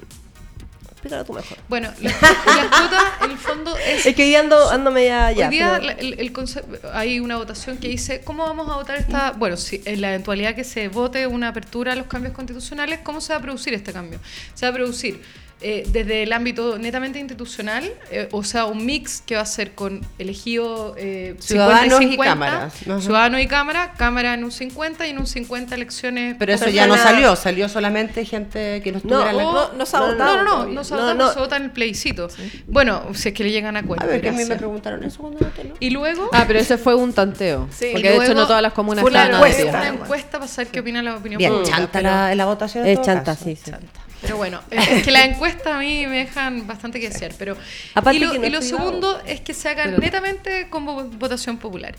Explícalo 1.06 1.24
tú 1.24 1.32
mejor. 1.32 1.58
Bueno, 1.68 1.90
la, 2.00 2.10
la 2.10 2.68
cuota, 2.70 3.18
en 3.24 3.30
el 3.30 3.38
fondo, 3.38 3.76
es... 3.76 4.06
Es 4.06 4.14
que 4.14 4.22
hoy 4.22 4.28
día 4.28 4.40
ando, 4.40 4.70
ando 4.70 4.90
media 4.90 5.32
ya. 5.32 5.48
Hoy 5.48 5.54
día 5.54 5.78
pero- 5.80 5.98
el, 5.98 6.20
el 6.20 6.32
conce- 6.32 6.64
hay 6.92 7.20
una 7.20 7.36
votación 7.36 7.78
que 7.78 7.88
dice 7.88 8.20
cómo 8.24 8.44
vamos 8.44 8.68
a 8.70 8.74
votar 8.76 8.98
esta, 8.98 9.32
bueno, 9.32 9.56
si 9.56 9.82
en 9.84 10.00
la 10.00 10.10
eventualidad 10.10 10.54
que 10.54 10.64
se 10.64 10.88
vote 10.88 11.26
una 11.26 11.48
apertura 11.48 11.92
a 11.92 11.96
los 11.96 12.06
cambios 12.06 12.34
constitucionales, 12.34 13.00
¿cómo 13.02 13.20
se 13.20 13.32
va 13.32 13.38
a 13.38 13.42
producir 13.42 13.74
este 13.74 13.92
cambio? 13.92 14.18
Se 14.54 14.66
va 14.66 14.70
a 14.70 14.74
producir 14.74 15.20
eh, 15.62 15.84
desde 15.88 16.22
el 16.22 16.32
ámbito 16.34 16.78
netamente 16.78 17.18
institucional, 17.18 17.90
eh, 18.10 18.28
o 18.30 18.44
sea, 18.44 18.66
un 18.66 18.84
mix 18.84 19.22
que 19.24 19.36
va 19.36 19.40
a 19.42 19.46
ser 19.46 19.72
con 19.72 20.06
elegido 20.18 20.94
eh, 20.98 21.34
50 21.38 21.46
Ciudadanos 21.46 22.00
y 22.02 22.08
50, 22.10 22.24
cámaras. 22.32 22.74
Ajá. 22.86 23.00
ciudadano 23.00 23.38
y 23.40 23.46
cámara, 23.46 23.94
cámara 23.96 24.34
en 24.34 24.44
un 24.44 24.52
50 24.52 25.06
y 25.06 25.10
en 25.10 25.18
un 25.18 25.26
50 25.26 25.74
elecciones. 25.74 26.36
Pero 26.38 26.52
eso 26.52 26.68
ya 26.68 26.86
no 26.86 26.96
salió, 26.96 27.34
salió 27.36 27.68
solamente 27.70 28.24
gente 28.26 28.82
que 28.82 28.92
no 28.92 28.98
estuviera 28.98 29.30
en 29.30 29.36
la... 29.38 29.46
O- 29.48 29.52
No, 29.52 29.72
no 29.72 29.86
se 29.86 29.96
ha 29.96 30.00
no, 30.00 30.06
votado 30.08 30.36
No, 30.36 30.42
no, 30.44 30.66
no, 30.66 30.72
no 30.72 30.84
se 30.84 30.92
ha 30.94 30.96
No, 30.98 31.02
votado, 31.04 31.18
no. 31.28 31.32
se 31.32 31.38
vota 31.40 31.56
en 31.56 31.62
el 31.64 31.70
plebiscito. 31.70 32.28
Bueno, 32.66 33.02
si 33.14 33.28
es 33.28 33.34
que 33.34 33.44
le 33.44 33.50
llegan 33.50 33.76
a 33.78 33.82
cuenta. 33.82 34.04
A 34.04 34.08
ver, 34.08 34.20
que 34.20 34.28
a 34.28 34.32
mí 34.32 34.44
me 34.44 34.56
preguntaron 34.56 35.02
eso 35.04 35.20
cuando 35.22 35.38
voté, 35.38 35.64
¿no? 35.64 35.74
Y 35.80 35.90
luego... 35.90 36.28
Ah, 36.32 36.44
pero 36.46 36.58
ese 36.58 36.76
fue 36.76 36.94
un 36.94 37.12
tanteo. 37.14 37.68
Sí. 37.70 37.88
porque 37.92 38.10
de 38.10 38.16
hecho 38.16 38.34
no 38.34 38.46
todas 38.46 38.60
las 38.62 38.72
comunas 38.74 39.00
fue 39.00 39.10
una 39.10 39.26
encuesta. 39.26 39.68
una 39.70 39.88
encuesta 39.88 40.38
para 40.38 40.48
saber 40.48 40.70
qué 40.70 40.80
opina 40.80 41.02
la 41.02 41.16
opinión 41.16 41.38
Bien, 41.38 41.52
pública. 41.52 41.76
chanta 41.76 42.02
la, 42.02 42.34
la 42.34 42.44
votación 42.44 42.86
Es 42.86 43.00
chanta, 43.00 43.34
sí. 43.34 43.56
chanta. 43.64 44.00
Pero 44.26 44.36
bueno, 44.36 44.60
es 44.70 45.02
que 45.04 45.10
las 45.10 45.24
encuestas 45.26 45.68
a 45.74 45.78
mí 45.78 46.06
me 46.06 46.18
dejan 46.18 46.66
bastante 46.66 47.00
que 47.00 47.08
desear. 47.08 47.32
Pero, 47.38 47.56
Aparte 47.94 48.16
y 48.16 48.20
lo, 48.20 48.32
que 48.32 48.38
no 48.38 48.46
y 48.46 48.50
lo 48.50 48.58
es 48.58 48.66
privado. 48.66 48.84
segundo 48.86 49.22
es 49.26 49.40
que 49.40 49.54
se 49.54 49.68
hagan 49.68 49.90
Pero- 49.90 50.02
netamente 50.02 50.68
con 50.68 50.86
vo- 50.86 51.08
votación 51.18 51.58
popular. 51.58 51.94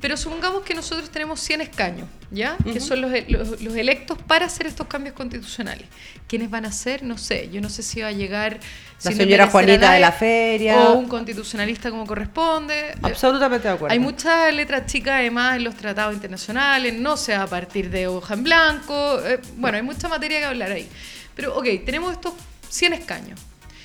Pero 0.00 0.16
supongamos 0.16 0.62
que 0.62 0.74
nosotros 0.74 1.10
tenemos 1.10 1.40
100 1.40 1.60
escaños, 1.62 2.06
¿ya? 2.30 2.56
Que 2.64 2.80
son 2.80 3.00
los, 3.00 3.12
e- 3.12 3.26
los, 3.28 3.60
los 3.60 3.74
electos 3.74 4.18
para 4.26 4.46
hacer 4.46 4.66
estos 4.66 4.86
cambios 4.86 5.14
constitucionales. 5.14 5.86
¿Quiénes 6.28 6.48
van 6.50 6.64
a 6.66 6.72
ser? 6.72 7.02
No 7.02 7.18
sé. 7.18 7.48
Yo 7.50 7.60
no 7.60 7.68
sé 7.68 7.82
si 7.82 8.00
va 8.02 8.08
a 8.08 8.12
llegar... 8.12 8.60
La 9.02 9.12
señora 9.12 9.46
Juanita 9.46 9.92
de 9.94 10.00
la 10.00 10.12
feria. 10.12 10.90
O 10.90 10.92
un 10.98 11.08
constitucionalista 11.08 11.90
como 11.90 12.06
corresponde. 12.06 12.92
Absolutamente 13.00 13.66
de 13.66 13.74
acuerdo. 13.74 13.92
Hay 13.94 13.98
muchas 13.98 14.52
letras 14.54 14.84
chicas 14.86 15.14
además 15.20 15.56
en 15.56 15.64
los 15.64 15.74
tratados 15.74 16.12
internacionales, 16.14 16.92
no 16.94 17.16
se 17.16 17.34
va 17.36 17.44
a 17.44 17.46
partir 17.46 17.88
de 17.88 18.06
hoja 18.08 18.34
en 18.34 18.44
blanco, 18.44 19.18
eh, 19.24 19.40
bueno, 19.56 19.78
hay 19.78 19.82
mucha 19.82 20.06
materia 20.08 20.38
que 20.40 20.44
hablar 20.44 20.70
ahí. 20.72 20.86
Pero 21.40 21.56
ok, 21.56 21.66
tenemos 21.86 22.12
estos 22.12 22.34
100 22.68 22.92
escaños, 22.92 23.40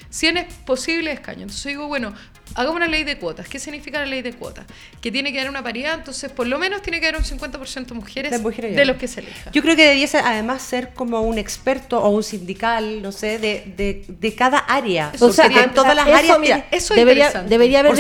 100 0.10 0.36
es- 0.38 0.54
posibles 0.66 1.14
escaños. 1.14 1.44
Entonces 1.44 1.68
digo, 1.68 1.88
bueno, 1.88 2.14
hagamos 2.54 2.76
una 2.76 2.88
ley 2.90 3.06
de 3.06 3.18
cuotas. 3.18 3.48
¿Qué 3.48 3.60
significa 3.60 3.98
la 4.00 4.06
ley 4.08 4.22
de 4.22 4.34
cuotas? 4.34 4.66
Que 5.00 5.10
tiene 5.10 5.32
que 5.32 5.40
haber 5.40 5.50
una 5.50 5.64
paridad, 5.64 5.94
entonces 5.94 6.30
por 6.34 6.48
lo 6.48 6.60
menos 6.60 6.82
tiene 6.82 7.00
que 7.00 7.08
haber 7.08 7.18
un 7.18 7.24
50% 7.26 7.94
mujeres 7.94 8.30
De 8.32 8.40
mujeres 8.40 8.76
de 8.76 8.84
los 8.84 8.98
que 8.98 9.08
se 9.08 9.22
elijan. 9.22 9.54
Yo 9.54 9.62
creo 9.62 9.78
que 9.78 9.88
debiese 9.88 10.18
además 10.18 10.64
ser 10.64 10.94
como 10.94 11.22
un 11.22 11.38
experto 11.38 12.02
o 12.04 12.10
un 12.10 12.24
sindical, 12.24 13.02
no 13.02 13.14
sé, 13.14 13.40
de, 13.40 13.74
de, 13.78 14.04
de 14.10 14.36
cada 14.36 14.58
área. 14.58 15.12
Eso 15.14 15.28
O 15.28 15.32
sea, 15.32 15.46
en 15.46 15.74
todas 15.74 15.96
las 15.96 16.08
eso, 16.08 16.18
áreas 16.18 16.40
mira, 16.40 16.68
eso 16.72 16.94
es 16.94 17.00
debería, 17.00 17.28
interesante. 17.28 17.50
debería 17.50 17.80
haber 17.80 17.98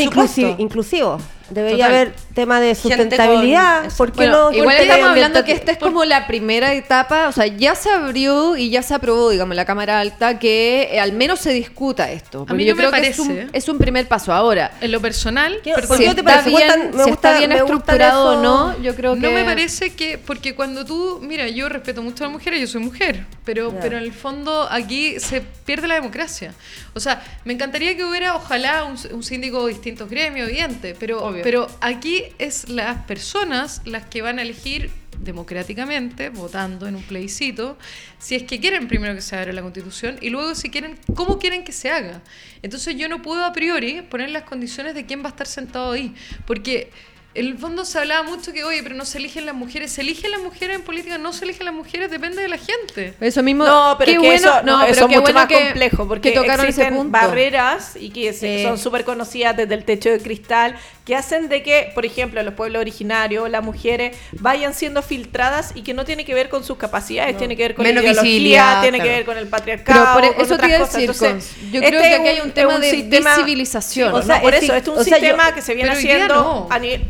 inclusivo. 0.59 1.17
Debería 1.49 1.85
Total. 1.85 1.91
haber 1.95 2.13
tema 2.35 2.59
de 2.59 2.75
con- 2.75 2.75
sustentabilidad. 2.75 3.85
eso. 3.85 3.97
¿Por 3.97 4.11
qué 4.11 4.17
Bueno, 4.17 4.51
no? 4.51 4.57
igual 4.57 4.75
estamos 4.77 5.09
hablando 5.09 5.43
que 5.43 5.53
esta 5.53 5.71
es 5.71 5.77
como 5.79 6.05
la 6.05 6.27
primera 6.27 6.73
etapa, 6.73 7.27
o 7.27 7.31
sea, 7.31 7.47
ya 7.47 7.73
se 7.75 7.89
abrió 7.89 8.55
y 8.57 8.69
ya 8.69 8.83
se 8.83 8.93
aprobó, 8.93 9.29
digamos, 9.31 9.55
la 9.55 9.65
Cámara 9.65 9.99
Alta 9.99 10.37
que 10.37 10.89
eh, 10.91 10.99
al 10.99 11.13
menos 11.13 11.39
se 11.39 11.51
discuta 11.53 12.11
esto. 12.11 12.39
Porque 12.45 12.53
mí 12.53 12.65
yo 12.65 12.73
no 12.75 12.81
me 12.83 12.87
creo 12.89 13.01
que 13.01 13.07
es 13.07 13.19
un, 13.19 13.27
parece. 13.29 13.47
es 13.53 13.69
un 13.69 13.77
primer 13.77 14.07
paso. 14.07 14.33
Ahora, 14.33 14.71
En 14.81 14.91
lo 14.91 14.99
personal, 15.01 15.59
¿Qué- 15.63 15.71
por 15.73 15.97
si 15.97 16.03
qué 16.03 16.13
te 16.13 16.19
está 16.19 16.23
parece? 16.23 16.49
bien, 16.49 16.67
Gustan- 16.67 16.79
me 16.79 16.91
si 16.91 17.09
gusta- 17.09 17.11
está 17.13 17.37
bien 17.37 17.49
me 17.49 17.55
gustan 17.61 17.77
estructurado 17.77 18.39
o 18.39 18.43
no, 18.43 18.81
yo 18.83 18.95
creo 18.95 19.15
que... 19.15 19.21
No 19.21 19.31
me 19.31 19.43
parece 19.45 19.93
que, 19.95 20.17
porque 20.17 20.53
cuando 20.53 20.83
tú, 20.85 21.19
mira, 21.23 21.47
yo 21.47 21.69
respeto 21.69 22.01
mucho 22.01 22.23
a 22.25 22.27
las 22.27 22.33
mujeres, 22.33 22.59
yo 22.59 22.67
soy 22.67 22.81
mujer, 22.81 23.25
pero, 23.45 23.73
pero 23.81 23.97
en 23.97 24.03
el 24.03 24.11
fondo 24.13 24.67
aquí 24.69 25.19
se 25.19 25.41
pierde 25.65 25.87
la 25.87 25.95
democracia. 25.95 26.53
O 26.93 26.99
sea, 26.99 27.23
me 27.45 27.53
encantaría 27.53 27.95
que 27.95 28.03
hubiera, 28.03 28.35
ojalá, 28.35 28.83
un, 28.83 28.97
un 29.13 29.23
síndico 29.23 29.65
de 29.65 29.73
distintos 29.73 30.09
gremios, 30.09 30.49
evidente, 30.49 30.95
pero, 30.99 31.23
Obvio. 31.23 31.41
pero 31.43 31.67
aquí 31.81 32.23
es 32.39 32.69
las 32.69 33.03
personas 33.05 33.81
las 33.85 34.05
que 34.05 34.21
van 34.21 34.39
a 34.39 34.41
elegir 34.41 34.89
democráticamente, 35.19 36.29
votando 36.29 36.87
en 36.87 36.95
un 36.95 37.03
plebiscito, 37.03 37.77
si 38.19 38.35
es 38.35 38.43
que 38.43 38.59
quieren 38.59 38.87
primero 38.87 39.15
que 39.15 39.21
se 39.21 39.35
abra 39.35 39.53
la 39.53 39.61
constitución 39.61 40.17
y 40.21 40.29
luego 40.29 40.55
si 40.55 40.69
quieren, 40.69 40.97
cómo 41.15 41.39
quieren 41.39 41.63
que 41.63 41.71
se 41.71 41.89
haga. 41.89 42.21
Entonces 42.61 42.95
yo 42.97 43.07
no 43.07 43.21
puedo 43.21 43.43
a 43.43 43.53
priori 43.53 44.01
poner 44.01 44.29
las 44.29 44.43
condiciones 44.43 44.93
de 44.93 45.05
quién 45.05 45.21
va 45.21 45.27
a 45.27 45.29
estar 45.29 45.47
sentado 45.47 45.91
ahí, 45.91 46.13
porque 46.45 46.91
en 47.35 47.45
el 47.47 47.57
fondo 47.57 47.83
se 47.85 47.99
hablaba 47.99 48.23
mucho 48.23 48.53
que, 48.53 48.63
oye, 48.63 48.81
pero 48.81 48.95
no 48.95 49.03
se 49.05 49.17
eligen 49.17 49.45
las 49.45 49.53
mujeres, 49.55 49.91
se 49.91 50.01
eligen 50.01 50.31
las 50.31 50.41
mujeres 50.41 50.77
en 50.77 50.81
política, 50.83 51.17
no 51.17 51.33
se 51.33 51.45
eligen 51.45 51.65
las 51.65 51.73
mujeres, 51.75 52.09
depende 52.09 52.41
de 52.41 52.47
la 52.47 52.57
gente. 52.57 53.13
Eso 53.19 53.43
mismo. 53.43 53.65
No, 53.65 53.95
pero 53.99 54.05
qué 54.09 54.15
es 54.15 54.21
que 54.21 54.27
bueno, 54.27 54.49
eso, 54.57 54.63
no, 54.63 54.79
pero 54.87 54.95
qué 55.07 55.15
mucho 55.15 55.21
bueno 55.21 55.39
más 55.39 55.47
que, 55.47 55.59
complejo 55.65 56.07
porque 56.07 56.29
que 56.31 56.35
tocaron 56.39 56.65
ese 56.65 56.81
existen 56.81 56.95
punto. 56.95 57.11
barreras 57.11 57.95
y 57.99 58.09
que 58.09 58.31
Sí. 58.33 58.63
son 58.63 58.77
súper 58.77 59.03
conocidas 59.03 59.55
desde 59.57 59.73
el 59.75 59.83
techo 59.83 60.09
de 60.09 60.19
cristal 60.19 60.75
que 61.05 61.15
hacen 61.15 61.49
de 61.49 61.61
que, 61.61 61.91
por 61.93 62.05
ejemplo, 62.05 62.41
los 62.41 62.53
pueblos 62.55 62.79
originarios 62.79 63.47
las 63.49 63.63
mujeres 63.63 64.17
vayan 64.39 64.73
siendo 64.73 65.01
filtradas 65.03 65.71
y 65.75 65.83
que 65.83 65.93
no 65.93 66.03
tiene 66.05 66.25
que 66.25 66.33
ver 66.33 66.49
con 66.49 66.63
sus 66.63 66.77
capacidades, 66.77 67.37
tiene 67.37 67.55
que 67.55 67.61
ver 67.63 67.75
con 67.75 67.83
Menos 67.83 68.03
la 68.03 68.09
ideología, 68.11 68.31
visibilidad, 68.31 68.81
tiene 68.81 68.99
que 69.01 69.09
ver 69.09 69.25
con 69.25 69.37
el 69.37 69.47
patriarcado, 69.47 69.99
Pero 70.15 70.27
por 70.27 70.35
con 70.35 70.45
eso 70.45 70.47
te 70.49 70.53
otras 70.55 70.69
iba 70.69 70.77
a 70.77 70.79
cosas. 70.79 70.93
decir, 70.95 71.09
Entonces, 71.11 71.55
yo 71.71 71.79
este 71.81 71.87
creo 71.89 72.01
que 72.01 72.15
aquí 72.15 72.27
hay 72.29 72.39
un 72.39 72.51
tema 72.51 72.79
de 72.79 72.89
sistema- 72.89 73.35
visibilización. 73.35 74.13
Sí, 74.13 74.19
o 74.19 74.23
sea, 74.23 74.41
por 74.41 74.55
es 74.55 74.63
eso, 74.63 74.73
es 74.75 74.87
un 74.87 74.97
o 74.97 75.03
sea, 75.03 75.17
yo- 75.19 75.25
sistema 75.27 75.53
que 75.53 75.61
se 75.61 75.75
viene 75.75 75.91
haciendo 75.91 76.33
no. 76.33 76.67
a 76.71 76.79
nivel... 76.79 77.01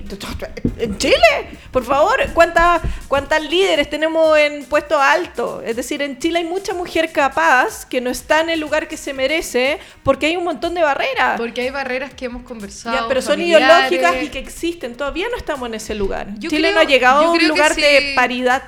En 0.78 0.98
Chile, 0.98 1.16
por 1.72 1.84
favor, 1.84 2.18
¿cuántas, 2.34 2.82
¿cuántas 3.08 3.42
líderes 3.44 3.90
tenemos 3.90 4.38
en 4.38 4.66
puestos 4.66 4.98
altos? 5.00 5.64
Es 5.66 5.76
decir, 5.76 6.02
en 6.02 6.20
Chile 6.20 6.40
hay 6.40 6.46
mucha 6.46 6.74
mujer 6.74 7.12
capaz 7.12 7.86
que 7.86 8.02
no 8.02 8.10
está 8.10 8.42
en 8.42 8.50
el 8.50 8.60
lugar 8.60 8.88
que 8.88 8.98
se 8.98 9.14
merece 9.14 9.80
porque 10.04 10.28
hay 10.28 10.38
un 10.38 10.44
montón 10.44 10.74
de 10.74 10.82
barreras. 10.82 11.38
Porque 11.38 11.62
hay 11.62 11.70
barreras 11.70 12.14
que 12.14 12.26
hemos 12.26 12.44
conversado. 12.44 12.96
Ya, 12.96 13.08
pero 13.08 13.22
son 13.22 13.42
ideológicas 13.42 14.16
y 14.24 14.30
que 14.30 14.40
existen. 14.40 14.96
Todavía 14.96 15.28
no 15.30 15.38
estamos 15.38 15.68
en 15.68 15.76
ese 15.76 15.96
lugar. 15.96 16.28
Yo 16.38 16.50
Chile 16.50 16.70
creo- 16.70 16.76
no 16.76 16.80
ha 16.82 16.84
llegado 16.86 17.26
a 17.26 17.32
un 17.32 17.48
lugar 17.48 17.74
sí. 17.74 17.82
de 17.82 18.14
paridad. 18.16 18.64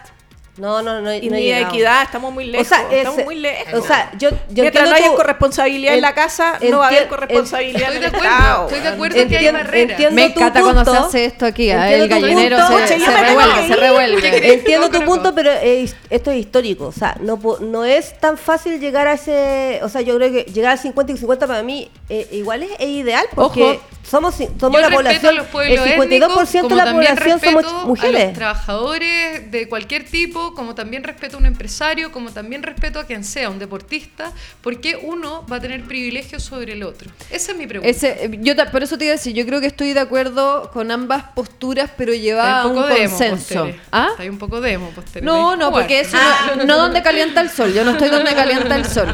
No, 0.58 0.82
no, 0.82 1.01
no. 1.01 1.14
Y 1.14 1.30
ni 1.30 1.51
equidad, 1.51 2.03
estamos 2.03 2.34
muy 2.34 2.45
lejos. 2.45 2.68
O 2.68 2.70
sea, 2.70 2.91
estamos 2.91 3.24
muy 3.24 3.36
lejos. 3.36 3.74
O 3.74 3.86
sea, 3.86 4.12
yo, 4.18 4.30
yo 4.49 4.64
Mientras 4.64 4.89
no 4.89 4.95
haya 4.95 5.14
corresponsabilidad 5.14 5.95
en 5.95 6.01
la 6.01 6.14
casa, 6.14 6.58
no 6.70 6.80
va 6.80 6.86
a 6.86 6.89
haber 6.89 7.08
corresponsabilidad 7.08 7.95
en 7.95 8.03
el 8.03 8.03
Estado. 8.05 8.68
Estoy 8.68 8.80
de 8.82 8.88
acuerdo 8.88 9.28
que 9.28 9.38
hay 9.38 9.51
barreras. 9.51 10.14
Me 10.14 10.26
encanta 10.26 10.62
cuando 10.62 10.86
se 10.86 10.97
hace 10.97 11.26
esto 11.26 11.45
aquí. 11.45 11.70
¿eh? 11.70 11.95
El 11.95 12.08
gallinero 12.08 12.58
se, 12.68 12.99
se, 12.99 13.12
revuelve, 13.12 13.68
se 13.68 13.76
revuelve. 13.76 14.53
Entiendo 14.53 14.89
tu 14.89 15.03
punto, 15.03 15.34
pero 15.34 15.51
esto 15.51 16.32
es 16.32 16.38
histórico. 16.38 16.88
O 16.88 16.91
sea, 16.91 17.16
no, 17.22 17.39
no 17.60 17.86
es 17.86 18.18
tan 18.20 18.38
fácil 18.38 18.80
llegar 18.80 19.08
a 19.08 19.14
ese. 19.14 19.80
O 19.84 19.89
sea, 19.89 20.01
yo 20.01 20.16
creo 20.16 20.32
que 20.32 20.43
llegar 20.51 20.72
al 20.72 20.80
50 20.80 21.14
y 21.14 21.18
50 21.18 21.47
para 21.47 21.64
mí 21.64 21.89
eh, 22.10 22.28
igual 22.32 22.64
es, 22.64 22.88
ideal 22.88 23.26
porque 23.36 23.80
somos, 24.10 24.36
somos 24.60 24.82
la 24.82 24.89
población. 24.89 25.36
el 25.36 25.80
52% 25.80 26.68
de 26.68 26.76
la 26.76 26.91
población 26.93 27.39
somos 27.39 27.86
mujeres. 27.86 28.22
A 28.22 28.26
los 28.28 28.34
trabajadores 28.34 29.51
de 29.51 29.68
cualquier 29.68 30.05
tipo, 30.05 30.53
como 30.53 30.76
también 30.76 31.03
respeto 31.03 31.36
a 31.36 31.39
un 31.39 31.45
empresario, 31.45 32.12
como 32.12 32.32
también 32.32 32.64
respeto 32.64 32.99
a 32.99 33.05
quien 33.05 33.26
sea, 33.26 33.49
un 33.49 33.60
deportista, 33.60 34.32
porque 34.62 34.97
uno 35.01 35.45
va 35.51 35.58
a 35.58 35.60
tener 35.60 35.84
privilegios 35.84 36.43
sobre 36.43 36.74
el 36.74 36.84
otro. 36.84 37.10
Esa 37.30 37.51
es 37.51 37.58
mi 37.58 37.68
pregunta. 37.68 37.89
Ese, 37.89 38.39
yo 38.41 38.53
por 38.72 38.84
eso 38.84 38.97
te 38.97 39.05
iba 39.05 39.14
a 39.14 39.18
decir, 39.18 39.34
yo 39.34 39.45
creo 39.45 39.60
que 39.60 39.68
estoy 39.68 39.93
de 39.93 39.99
acuerdo 39.99 40.72
con 40.72 40.89
ambas 40.89 41.24
posturas, 41.36 41.91
pero 41.97 42.14
lleva 42.14 42.66
un, 42.66 42.78
un 42.78 42.88
consenso. 42.88 43.70
¿Ah? 43.91 44.12
Hay 44.18 44.30
un 44.30 44.38
poco 44.38 44.62
demo 44.62 44.89
posterior. 44.91 45.26
No, 45.26 45.55
no, 45.58 45.72
porque 45.72 46.01
eso 46.01 46.18
no, 46.55 46.64
no 46.64 46.78
donde 46.78 47.01
calienta 47.01 47.41
el 47.41 47.49
sol. 47.49 47.74
Yo 47.74 47.84
no 47.84 47.91
estoy 47.91 48.10
donde 48.10 48.34
calienta 48.34 48.76
el 48.76 48.86
sol. 48.86 49.08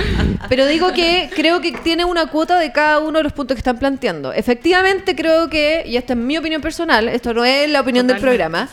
Pero 0.50 0.68
digo 0.68 0.94
que 0.94 1.32
creo 1.34 1.62
que 1.62 1.72
tiene 1.72 2.06
una 2.06 2.28
cuota 2.28 2.60
de 2.60 2.72
cada 2.72 3.00
uno 3.00 3.18
de 3.18 3.24
los 3.24 3.34
puntos 3.34 3.56
que 3.56 3.60
están 3.60 3.80
planteando. 3.80 4.32
Efectivamente, 4.34 4.83
creo 5.16 5.50
que, 5.50 5.84
y 5.86 5.98
esta 5.98 6.14
es 6.14 6.20
mi 6.20 6.38
opinión 6.38 6.62
personal, 6.62 7.08
esto 7.10 7.34
no 7.34 7.44
es 7.46 7.70
la 7.70 7.82
opinión 7.82 8.08
del 8.08 8.20
programa. 8.20 8.70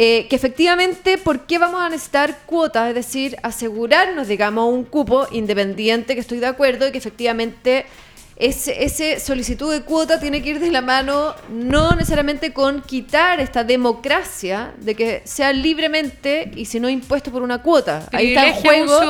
Eh, 0.00 0.28
que 0.28 0.36
efectivamente, 0.36 1.18
¿por 1.18 1.40
qué 1.46 1.58
vamos 1.58 1.80
a 1.80 1.88
necesitar 1.88 2.38
cuotas? 2.46 2.90
Es 2.90 2.94
decir, 2.94 3.36
asegurarnos, 3.42 4.28
digamos, 4.28 4.72
un 4.72 4.84
cupo 4.84 5.26
independiente, 5.32 6.14
que 6.14 6.20
estoy 6.20 6.38
de 6.38 6.46
acuerdo, 6.46 6.86
y 6.86 6.92
que 6.92 6.98
efectivamente 6.98 7.84
ese, 8.38 8.84
ese, 8.84 9.18
solicitud 9.18 9.72
de 9.72 9.82
cuota 9.82 10.20
tiene 10.20 10.40
que 10.42 10.50
ir 10.50 10.60
de 10.60 10.70
la 10.70 10.80
mano 10.80 11.34
no 11.50 11.90
necesariamente 11.96 12.52
con 12.52 12.82
quitar 12.82 13.40
esta 13.40 13.64
democracia 13.64 14.74
de 14.78 14.94
que 14.94 15.22
sea 15.24 15.52
libremente 15.52 16.52
y 16.54 16.66
si 16.66 16.78
no 16.78 16.88
impuesto 16.88 17.32
por 17.32 17.42
una 17.42 17.62
cuota. 17.62 18.08
Ahí 18.12 18.28
está 18.28 18.46
en 18.46 18.54
juego, 18.54 19.00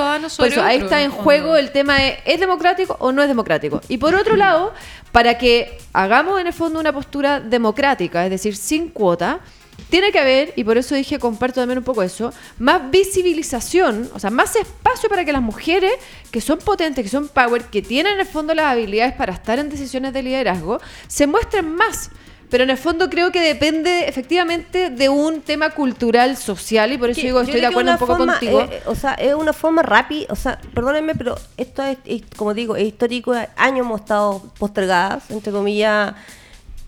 ahí 0.62 0.79
está 0.79 1.03
en 1.03 1.11
juego 1.11 1.57
el 1.57 1.72
tema 1.72 1.97
de 1.97 2.18
¿es 2.24 2.41
democrático 2.41 2.97
o 3.01 3.12
no 3.12 3.22
es 3.22 3.29
democrático? 3.29 3.83
Y 3.89 3.99
por 3.99 4.14
otro 4.14 4.35
lado, 4.35 4.72
para 5.12 5.37
que 5.37 5.76
hagamos 5.93 6.41
en 6.41 6.47
el 6.47 6.55
fondo 6.55 6.81
una 6.81 6.93
postura 6.93 7.39
democrática, 7.39 8.24
es 8.24 8.31
decir, 8.31 8.57
sin 8.57 8.89
cuota, 8.89 9.41
tiene 9.89 10.12
que 10.12 10.18
haber, 10.18 10.53
y 10.57 10.64
por 10.64 10.76
eso 10.78 10.95
dije, 10.95 11.18
comparto 11.18 11.61
también 11.61 11.78
un 11.78 11.84
poco 11.84 12.03
eso, 12.03 12.32
más 12.59 12.91
visibilización, 12.91 14.11
o 14.14 14.18
sea, 14.18 14.30
más 14.30 14.55
espacio 14.57 15.09
para 15.09 15.24
que 15.24 15.32
las 15.32 15.43
mujeres 15.43 15.93
que 16.30 16.41
son 16.41 16.59
potentes, 16.59 17.03
que 17.03 17.11
son 17.11 17.28
power, 17.28 17.64
que 17.64 17.82
tienen 17.82 18.14
en 18.14 18.20
el 18.20 18.26
fondo 18.26 18.55
las 18.55 18.66
habilidades 18.66 19.14
para 19.14 19.32
estar 19.32 19.59
en 19.59 19.68
decisiones 19.70 20.12
de 20.12 20.22
liderazgo, 20.22 20.80
se 21.07 21.26
muestren 21.26 21.74
más. 21.74 22.11
Pero 22.51 22.64
en 22.64 22.70
el 22.70 22.78
fondo 22.78 23.11
creo 23.11 23.30
que 23.30 23.43
depende 23.43 24.09
efectivamente 24.09 24.89
de 24.89 25.11
un 25.11 25.43
tema 25.43 25.70
cultural, 25.70 26.36
social, 26.36 26.93
y 26.93 26.97
por 26.97 27.11
eso 27.11 27.20
digo, 27.20 27.43
estoy 27.43 27.61
de 27.61 27.66
acuerdo 27.66 27.93
un 27.93 27.99
poco 27.99 28.16
contigo. 28.16 28.62
Eh, 28.62 28.82
o 28.86 28.95
sea, 28.95 29.12
es 29.14 29.34
una 29.34 29.53
forma 29.53 29.82
rápida, 29.82 30.26
o 30.30 30.36
sea, 30.36 30.59
perdónenme, 30.74 31.14
pero 31.14 31.36
esto 31.59 31.82
es, 31.82 31.99
como 32.36 32.55
digo, 32.55 32.74
es 32.76 32.84
histórico, 32.84 33.34
años 33.57 33.80
hemos 33.80 34.01
estado 34.01 34.43
postergadas, 34.59 35.30
entre 35.30 35.53
comillas, 35.53 36.14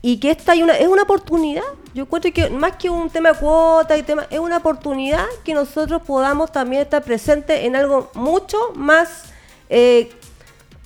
y 0.03 0.19
que 0.19 0.31
esta 0.31 0.53
hay 0.53 0.63
una, 0.63 0.75
es 0.77 0.89
una 0.89 1.03
oportunidad. 1.03 1.65
Yo 1.95 2.05
encuentro 2.05 2.33
que 2.33 2.49
más 2.51 2.77
que 2.77 2.89
un 2.89 3.11
tema 3.11 3.33
de 3.33 3.39
cuota 3.39 3.97
y 3.97 4.03
tema, 4.03 4.27
es 4.31 4.39
una 4.39 4.59
oportunidad 4.59 5.27
que 5.45 5.55
nosotros 5.55 6.03
podamos 6.03 6.53
también 6.53 6.83
estar 6.83 7.03
presentes 7.03 7.65
en 7.65 7.77
algo 7.77 8.11
mucho 8.15 8.57
más 8.75 9.25
eh, 9.69 10.11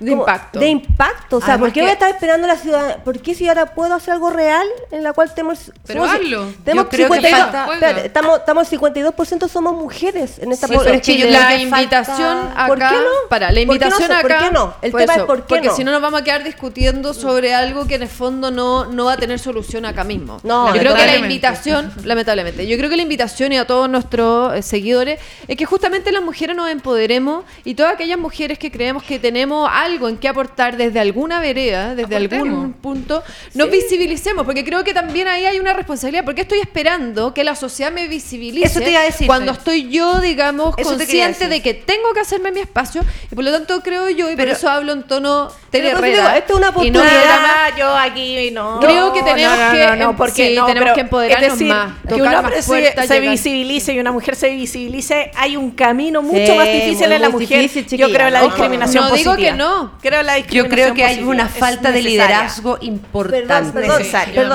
de 0.05 0.13
impacto. 0.13 0.59
De 0.59 0.69
impacto. 0.69 1.37
O 1.37 1.41
sea, 1.41 1.59
¿por 1.59 1.73
qué 1.73 1.81
voy 1.81 1.91
a 1.91 1.95
estar 1.95 2.11
esperando 2.11 2.47
la 2.47 2.57
ciudad? 2.57 3.03
¿Por 3.03 3.21
qué 3.21 3.35
si 3.35 3.49
ahora 3.49 3.67
puedo 3.67 3.95
hacer 3.95 4.15
algo 4.15 4.31
real 4.31 4.67
en 4.91 5.03
la 5.03 5.13
cual 5.13 5.33
tenemos. 5.35 5.73
Pero 5.87 6.05
hazlo. 6.05 6.53
Tenemos 6.65 6.85
Yo 6.85 6.91
creo 6.91 7.09
52, 7.13 7.79
que 7.81 8.07
estamos, 8.07 8.39
estamos 8.39 8.73
52% 8.73 9.49
somos 9.49 9.75
mujeres 9.75 10.39
en 10.39 10.53
esta 10.53 10.67
sí, 10.67 10.75
pero 10.79 10.95
es 10.95 11.03
que 11.03 11.31
la 11.31 11.57
invitación 11.57 12.39
acá. 12.55 12.67
¿Por 12.67 12.79
qué 12.79 12.85
no? 12.85 13.29
Para, 13.29 13.53
la 13.53 13.61
invitación 13.61 14.09
no, 14.09 14.15
acá. 14.15 14.23
¿Por 14.23 14.39
qué 14.39 14.51
no? 14.53 14.75
El 14.83 14.93
tema 14.93 15.15
es 15.15 15.23
por 15.23 15.47
qué 15.47 15.55
Porque 15.55 15.71
si 15.71 15.85
no 15.85 15.93
nos 15.93 16.03
vamos 16.03 16.21
a 16.21 16.25
quedar 16.25 16.45
discutiendo 16.45 17.15
sobre 17.15 17.55
algo 17.55 17.87
que 17.87 17.97
en 17.97 18.03
el 18.03 18.09
fondo 18.09 18.51
no, 18.51 18.87
no 18.87 19.07
va 19.07 19.15
a 19.15 19.17
tener 19.17 19.39
solución 19.39 19.85
acá 19.85 20.05
mismo. 20.05 20.41
No, 20.43 20.75
Yo 20.75 20.81
creo 20.81 20.95
que 20.95 21.07
la 21.07 21.17
invitación, 21.17 21.93
lamentablemente, 22.05 22.67
yo 22.67 22.77
creo 22.77 22.91
que 22.91 22.97
la 22.97 23.03
invitación 23.03 23.53
y 23.53 23.59
a 23.59 23.67
todos 23.67 23.89
nuestros 23.89 24.55
eh, 24.55 24.63
seguidores 24.63 25.21
es 25.49 25.57
que 25.57 25.65
justamente 25.65 26.13
las 26.13 26.23
mujeres 26.23 26.57
nos 26.57 26.71
empoderemos 26.71 27.45
y 27.65 27.75
todas 27.75 27.95
aquellas 27.95 28.19
mujeres 28.19 28.59
que 28.59 28.71
creemos 28.71 29.03
que 29.03 29.19
tenemos 29.19 29.69
algo 29.73 29.94
en 30.09 30.19
que 30.19 30.29
aportar 30.29 30.77
desde 30.77 31.01
alguna 31.01 31.41
vereda, 31.41 31.95
desde 31.95 32.17
algún 32.17 32.73
punto, 32.75 33.23
nos 33.55 33.71
visibilicemos, 33.71 34.45
porque 34.45 34.65
creo 34.65 34.85
que 34.85 34.93
también 34.93 35.29
ahí 35.29 35.47
hay 35.47 35.59
una 35.59 35.73
responsabilidad, 35.73 36.25
porque 36.25 36.43
estoy 36.43 36.61
esperando 36.61 37.33
que 37.33 37.45
la 37.45 37.55
sociedad 37.55 37.93
me 37.93 38.09
visibilice 38.09 39.27
cuando 39.27 39.53
estoy 39.53 39.89
yo, 39.89 40.21
digamos, 40.21 40.77
consciente 40.77 41.49
de 41.49 41.63
que 41.63 41.75
tengo 41.75 42.13
que 42.13 42.21
hacerme 42.21 42.53
mi 42.53 42.61
espacio, 42.61 43.03
y 43.31 43.35
por 43.35 43.45
lo 43.45 43.53
tanto 43.53 43.83
creo 43.83 44.11
yo, 44.11 44.31
y 44.31 44.37
por 44.37 44.49
eso 44.49 44.69
hablo 44.69 44.93
en 44.93 45.05
tono 45.05 45.51
Herrera. 45.73 46.37
Esto 46.37 46.55
es 46.55 46.59
una 46.59 46.69
oportunidad. 46.71 47.77
yo 47.77 47.97
aquí 47.97 48.51
no. 48.51 48.81
Creo 48.81 49.13
que 49.13 49.23
tenemos 49.23 49.59
que, 49.73 49.97
no, 49.97 50.17
porque 50.17 50.57
tenemos 50.67 50.93
que 50.93 51.01
empoderarnos 51.01 51.61
más. 51.63 51.93
Que 52.09 52.15
un 52.15 52.35
hombre 52.35 52.63
se, 52.63 53.21
visibilice 53.21 53.93
y 53.93 53.99
una 53.99 54.13
mujer 54.13 54.37
se 54.37 54.51
visibilice, 54.51 55.31
hay 55.37 55.57
un 55.57 55.71
camino 55.71 56.23
mucho 56.23 56.55
más 56.55 56.67
difícil 56.67 57.11
en 57.11 57.23
la 57.23 57.29
mujer. 57.29 57.71
yo 57.71 58.11
creo 58.11 58.29
en 58.29 58.33
la 58.33 58.43
discriminación 58.43 59.09
No 59.09 59.15
digo 59.15 59.37
que 59.37 59.53
no. 59.53 59.74
Yo 60.55 60.69
creo 60.69 60.95
que 60.95 61.05
hay 61.05 61.23
una 61.23 61.49
falta 61.49 61.93
de 61.93 62.03
liderazgo 62.03 62.79
importante. 62.81 63.87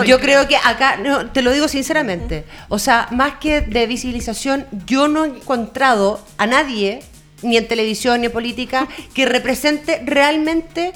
Yo 0.06 0.20
creo 0.20 0.48
que 0.48 0.58
acá, 0.58 1.00
te 1.34 1.42
lo 1.42 1.52
digo 1.52 1.68
sinceramente, 1.68 2.46
o 2.68 2.80
sea, 2.80 3.08
más 3.12 3.34
que 3.40 3.62
de 3.62 3.88
visibilización, 3.88 4.66
yo 4.86 5.08
no 5.08 5.26
he 5.26 5.30
encontrado 5.30 6.24
a 6.38 6.48
nadie, 6.48 7.02
ni 7.42 7.58
en 7.58 7.68
televisión 7.68 8.22
ni 8.22 8.28
en 8.28 8.32
política, 8.32 8.88
que 9.14 9.26
represente 9.26 10.02
realmente 10.06 10.94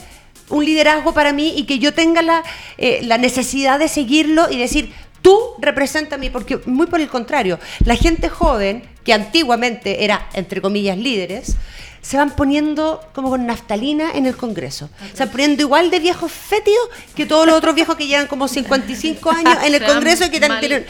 un 0.49 0.65
liderazgo 0.65 1.13
para 1.13 1.33
mí 1.33 1.53
y 1.55 1.63
que 1.65 1.79
yo 1.79 1.93
tenga 1.93 2.21
la, 2.21 2.43
eh, 2.77 2.99
la 3.03 3.17
necesidad 3.17 3.79
de 3.79 3.87
seguirlo 3.87 4.49
y 4.51 4.57
decir, 4.57 4.93
tú 5.21 5.39
representa 5.59 6.15
a 6.15 6.17
mí, 6.19 6.29
porque 6.29 6.59
muy 6.65 6.85
por 6.87 7.01
el 7.01 7.07
contrario, 7.07 7.59
la 7.85 7.95
gente 7.95 8.29
joven, 8.29 8.83
que 9.03 9.13
antiguamente 9.13 10.03
era, 10.03 10.29
entre 10.33 10.61
comillas, 10.61 10.97
líderes, 10.97 11.57
se 12.03 12.17
van 12.17 12.31
poniendo 12.31 13.01
como 13.13 13.29
con 13.29 13.45
naftalina 13.47 14.11
en 14.13 14.25
el 14.25 14.35
Congreso. 14.35 14.89
Se 15.13 15.19
van 15.19 15.29
poniendo 15.29 15.63
igual 15.63 15.89
de 15.89 15.99
viejos 15.99 16.31
fétidos 16.31 16.89
que 17.15 17.25
todos 17.25 17.47
los 17.47 17.55
otros 17.55 17.73
viejos 17.73 17.95
que 17.95 18.05
llevan 18.05 18.27
como 18.27 18.47
55 18.47 19.31
años 19.31 19.57
en 19.63 19.73
el 19.73 19.83
Congreso 19.85 20.25
y 20.25 20.29
que 20.29 20.39
tienen, 20.39 20.85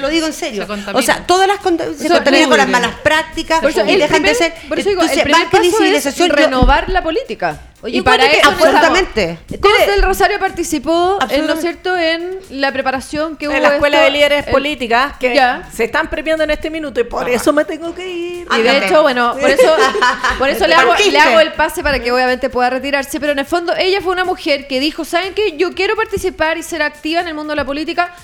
lo 0.00 0.08
digo 0.08 0.26
en 0.26 0.32
serio. 0.32 0.66
O 0.94 1.02
sea, 1.02 1.26
todas 1.26 1.48
las 1.48 1.58
se 1.98 2.08
contaminan 2.08 2.48
con 2.48 2.58
las 2.58 2.68
malas 2.68 2.94
prácticas 3.02 3.62
y 3.86 3.96
dejan 3.96 4.22
de 4.22 4.34
ser. 4.34 4.54
Por 4.68 4.78
eso 4.78 4.88
digo, 4.88 5.02
el 5.02 5.10
primer 5.22 5.50
paso 5.50 5.84
es 5.84 6.28
renovar 6.28 6.88
la 6.88 7.02
política 7.02 7.60
y 7.86 8.02
para 8.02 8.26
eso 8.26 8.48
absolutamente. 8.48 9.38
del 9.48 10.02
Rosario 10.02 10.38
participó, 10.38 11.18
¿no 11.20 11.52
es 11.52 11.60
cierto?, 11.60 11.96
en 11.96 12.38
la 12.50 12.72
preparación 12.72 13.36
que 13.36 13.48
hubo 13.48 13.56
en 13.56 13.62
la 13.62 13.74
escuela 13.74 14.00
de 14.00 14.10
líderes 14.10 14.46
políticas 14.46 15.16
que 15.18 15.40
se 15.72 15.84
están 15.84 16.08
premiando 16.08 16.44
en 16.44 16.50
este 16.50 16.70
minuto 16.70 17.00
y 17.00 17.04
por 17.04 17.28
eso 17.28 17.52
me 17.52 17.64
tengo 17.64 17.94
que 17.94 18.08
ir. 18.08 18.48
Y 18.58 18.62
de 18.62 18.78
hecho, 18.78 19.02
bueno, 19.02 19.36
por 19.38 19.50
eso, 19.50 19.76
por 20.38 20.48
eso 20.48 20.66
le, 20.66 20.74
hago, 20.74 20.94
le 20.94 21.18
hago 21.18 21.40
el 21.40 21.52
pase 21.52 21.82
para 21.82 21.98
que 21.98 22.12
obviamente 22.12 22.50
pueda 22.50 22.70
retirarse. 22.70 23.20
Pero 23.20 23.32
en 23.32 23.38
el 23.38 23.46
fondo, 23.46 23.74
ella 23.76 24.00
fue 24.00 24.12
una 24.12 24.24
mujer 24.24 24.66
que 24.66 24.80
dijo, 24.80 25.04
¿saben 25.04 25.34
qué? 25.34 25.56
Yo 25.56 25.74
quiero 25.74 25.96
participar 25.96 26.58
y 26.58 26.62
ser 26.62 26.82
activa 26.82 27.20
en 27.20 27.28
el 27.28 27.34
mundo 27.34 27.52
de 27.52 27.56
la 27.56 27.64
política 27.64 28.14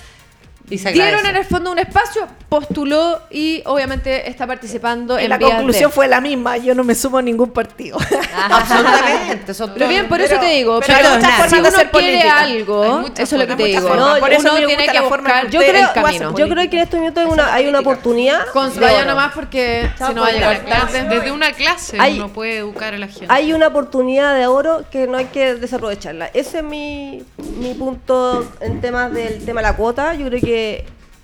Dieron 0.77 1.25
en 1.25 1.35
el 1.35 1.43
fondo 1.43 1.71
un 1.71 1.79
espacio, 1.79 2.27
postuló 2.47 3.19
y 3.29 3.61
obviamente 3.65 4.29
está 4.29 4.47
participando 4.47 5.19
en, 5.19 5.29
la 5.29 5.37
conclusión 5.37 5.91
fue 5.91 6.07
la 6.07 6.21
misma, 6.21 6.57
yo 6.57 6.73
no 6.73 6.85
me 6.85 6.95
sumo 6.95 7.17
a 7.17 7.21
ningún 7.21 7.51
partido. 7.51 7.97
Absolutamente. 8.49 9.53
pero 9.73 9.87
bien, 9.89 10.07
por 10.07 10.21
eso 10.21 10.39
te 10.39 10.45
digo, 10.45 10.79
pero, 10.85 11.49
si 11.49 11.55
uno 11.55 11.69
quiere 11.91 12.29
algo, 12.29 13.03
eso 13.17 13.35
es 13.35 13.41
lo 13.41 13.47
que 13.47 13.55
te 13.55 13.63
digo. 13.65 13.95
No, 13.95 14.17
por 14.19 14.31
eso 14.31 14.55
uno 14.55 14.65
tiene 14.65 14.87
que 14.87 14.99
buscar 15.01 15.49
yo 15.49 15.59
creo, 15.59 15.87
el 15.87 15.93
camino. 15.93 16.37
Yo 16.37 16.47
creo 16.47 16.69
que 16.69 16.77
en 16.77 16.83
este 16.83 16.97
momento 16.97 17.19
hay 17.19 17.27
una, 17.27 17.53
hay 17.53 17.67
una 17.67 17.79
oportunidad. 17.79 18.45
Vaya 18.53 19.05
nomás 19.05 19.33
porque 19.33 19.89
si 19.97 20.13
no 20.13 20.21
va 20.21 20.27
a 20.27 20.31
llegar 20.31 20.65
tarde. 20.65 21.03
Desde 21.03 21.31
una 21.31 21.51
clase 21.51 21.97
uno 22.11 22.29
puede 22.29 22.57
educar 22.57 22.93
a 22.93 22.97
la 22.97 23.07
gente. 23.07 23.27
Hay 23.27 23.51
una 23.53 23.67
oportunidad 23.67 24.35
de 24.35 24.47
oro 24.47 24.85
que 24.89 25.07
no 25.07 25.17
hay 25.17 25.25
que 25.25 25.55
desaprovecharla. 25.55 26.27
Ese 26.33 26.59
es 26.59 26.63
mi, 26.63 27.23
mi 27.59 27.73
punto 27.73 28.47
en 28.61 28.79
temas 28.79 29.11
del 29.11 29.43
tema 29.43 29.61
de 29.61 29.67
la 29.67 29.75
cuota. 29.75 30.13
Yo 30.13 30.27
creo 30.27 30.41
que 30.41 30.60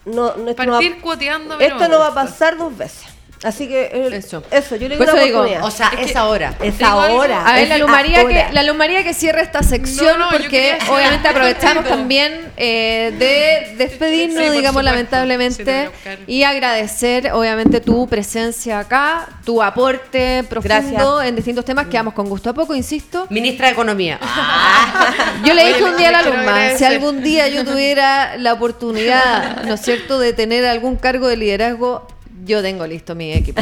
no, 0.05 0.33
Partir 0.55 1.01
cuoteando. 1.01 1.59
Esto 1.59 1.87
no 1.87 1.99
va 1.99 2.07
a 2.07 2.13
pasar 2.13 2.57
dos 2.57 2.75
veces. 2.75 3.16
Así 3.43 3.67
que 3.67 3.83
eh, 3.93 4.09
eso. 4.13 4.43
eso, 4.49 4.75
yo 4.75 4.87
le 4.87 4.97
digo, 4.97 5.11
una 5.11 5.23
digo. 5.23 5.45
O 5.61 5.69
sea, 5.69 5.91
es, 5.99 6.15
ahora. 6.15 6.55
Es 6.61 6.81
ahora. 6.81 7.45
A 7.45 7.53
ver, 7.53 7.63
es 7.63 7.69
la 7.69 7.77
Luz 7.77 7.89
María 7.89 8.25
que, 8.25 8.45
la 8.51 8.63
Luz 8.63 8.75
María 8.75 9.03
que 9.03 9.13
cierra 9.13 9.41
esta 9.41 9.61
sección 9.61 10.17
No, 10.17 10.25
no, 10.25 10.31
yo 10.31 10.37
porque 10.37 10.77
obviamente 10.89 11.27
aprovechamos 11.27 11.85
también 11.85 12.51
eh, 12.57 13.13
de 13.17 13.75
despedirnos, 13.77 14.43
Sí, 14.43 14.49
digamos, 14.49 14.81
supuesto. 14.81 14.81
Lamentablemente, 14.81 15.89
y 16.25 16.43
agradecer 16.43 17.31
obviamente 17.31 17.79
tu 17.79 18.07
presencia 18.07 18.79
acá, 18.79 19.27
tu 19.45 19.61
aporte 19.61 20.43
profundo 20.49 21.15
Gracias. 21.15 21.27
en 21.27 21.35
distintos 21.35 21.65
temas 21.65 21.87
que 21.87 21.97
vamos 21.97 22.15
con 22.15 22.27
gusto 22.29 22.49
a 22.49 22.53
poco, 22.53 22.73
insisto. 22.73 23.27
Ministra 23.29 23.67
de 23.67 23.73
Economía. 23.73 24.19
Yo 25.45 25.53
le 25.53 25.67
dije 25.67 25.83
Oye, 25.83 25.91
un 25.91 25.97
día 25.97 26.09
a 26.09 26.11
la 26.11 26.21
Luzma, 26.23 26.69
si 26.75 26.85
algún 26.85 27.21
día 27.21 27.47
yo 27.47 27.63
tuviera 27.63 28.37
la 28.37 28.53
oportunidad, 28.53 29.63
¿no 29.63 29.75
es 29.75 29.81
cierto?, 29.81 30.19
de 30.19 30.33
tener 30.33 30.65
algún 30.65 30.95
cargo 30.95 31.27
de 31.27 31.37
liderazgo, 31.37 32.07
yo 32.45 32.61
tengo 32.61 32.85
listo 32.87 33.15
mi 33.15 33.33
equipo. 33.33 33.61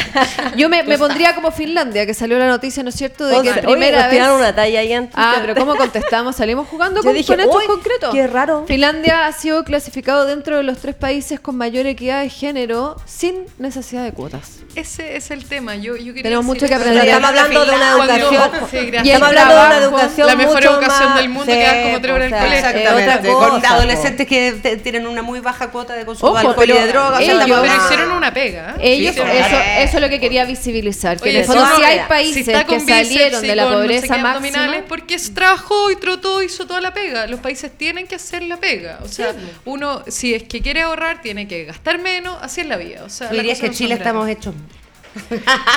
Yo 0.55 0.69
me, 0.69 0.84
me 0.84 0.97
pondría 0.97 1.34
como 1.36 1.51
Finlandia, 1.51 2.05
que 2.05 2.13
salió 2.13 2.38
la 2.39 2.47
noticia, 2.47 2.84
¿no 2.84 2.89
es 2.89 2.95
cierto?, 2.95 3.26
de 3.26 3.34
que 3.41 3.51
Oye, 3.51 3.61
primera 3.61 3.97
nos 3.97 4.05
vez... 4.05 4.11
tiraron 4.13 4.38
una 4.39 4.53
talla 4.55 4.80
ahí 4.80 4.91
en 4.93 5.09
Ah, 5.13 5.36
pero 5.41 5.55
¿cómo 5.55 5.76
contestamos? 5.76 6.36
Salimos 6.36 6.67
jugando 6.67 6.99
Yo 7.01 7.05
con, 7.05 7.13
dije, 7.13 7.28
con 7.28 7.39
hechos 7.39 7.55
"Uy, 7.55 7.65
concretos. 7.67 8.13
qué 8.13 8.28
raro". 8.28 8.65
Finlandia 8.67 9.26
ha 9.28 9.32
sido 9.32 9.63
clasificado 9.63 10.26
dentro 10.26 10.57
de 10.57 10.63
los 10.63 10.78
tres 10.80 10.95
países 10.95 11.39
con 11.39 11.55
mayor 11.57 11.86
equidad 11.86 12.21
de 12.21 12.30
género 12.30 12.97
sin 13.05 13.45
necesidad 13.57 14.03
de 14.03 14.11
cuotas. 14.11 14.59
Ese 14.76 15.15
es 15.15 15.32
el 15.32 15.45
tema. 15.45 15.76
Yo, 15.76 15.95
yo 15.95 16.13
Tenemos 16.13 16.45
decir 16.45 16.61
mucho 16.61 16.67
que 16.67 16.76
aprender. 16.76 17.05
Estamos 17.07 17.30
hablando 17.30 17.65
de 17.65 17.71
una 17.76 17.91
educación. 17.91 18.51
Sí, 18.69 18.78
Estamos 18.93 19.28
hablando 19.30 19.53
de 19.55 19.65
una 19.67 19.78
educación 19.78 20.28
la 20.28 20.36
mejor 20.36 20.55
mucho 20.55 20.71
educación 20.73 21.09
más- 21.09 21.17
del 21.17 21.30
mundo 21.30 21.45
que 21.53 21.63
dan 21.63 21.84
como 21.84 22.01
tres 22.01 22.13
horas 22.13 22.28
en 22.28 22.34
el 22.34 22.39
colegio. 22.41 22.69
Exactamente. 22.69 23.30
con 23.32 23.65
adolescentes 23.65 24.28
que 24.28 24.80
tienen 24.84 25.07
una 25.07 25.21
muy 25.21 25.39
baja 25.39 25.69
cuota 25.71 25.93
de 25.93 26.05
consumo 26.05 26.32
Ojo, 26.34 26.41
de 26.41 26.47
alcohol 26.47 26.69
y 26.69 26.73
de 26.73 26.88
drogas. 26.88 27.21
ellos- 27.21 27.43
Pero 27.45 27.65
hicieron 27.86 28.11
una 28.11 28.34
pega. 28.34 28.74
¿Eh? 28.80 28.93
Ellos, 28.93 29.15
Sí, 29.15 29.21
eso, 29.21 29.97
es 29.97 30.01
lo 30.01 30.09
que 30.09 30.19
quería 30.19 30.45
visibilizar. 30.45 31.17
Que 31.19 31.30
Oye, 31.30 31.36
en 31.36 31.41
el 31.41 31.47
fondo, 31.47 31.65
si 31.76 31.82
no 31.82 31.88
hay 31.88 31.99
países 32.07 32.45
Si 32.45 32.51
que 32.65 32.80
salieron 32.80 33.41
de 33.41 33.55
la 33.55 33.65
no 33.65 33.71
pobreza 33.73 34.07
máxima, 34.17 34.30
abdominales, 34.32 34.84
porque 34.88 35.17
trabajó 35.34 35.91
y 35.91 35.95
trotó, 35.95 36.41
hizo 36.41 36.65
toda 36.67 36.82
la 36.82 36.93
pega. 36.93 37.28
Los 37.28 37.39
países 37.39 37.71
tienen 37.78 38.07
que 38.07 38.15
hacer 38.15 38.43
la 38.43 38.57
pega. 38.57 38.99
O 39.03 39.07
sea, 39.07 39.34
uno, 39.65 40.03
si 40.07 40.34
es 40.34 40.43
que 40.43 40.61
quiere 40.61 40.82
ahorrar, 40.82 41.21
tiene 41.21 41.47
que 41.47 41.63
gastar 41.65 41.99
menos. 41.99 42.38
Así 42.41 42.61
es 42.61 42.67
la 42.67 42.78
vida. 42.78 43.03
O 43.05 43.09
sea, 43.09 43.30
dirías 43.30 43.57
que 43.59 43.67
no 43.67 43.71
en 43.71 43.78
Chile 43.78 43.93
estamos 43.95 44.28
hechos. 44.30 44.53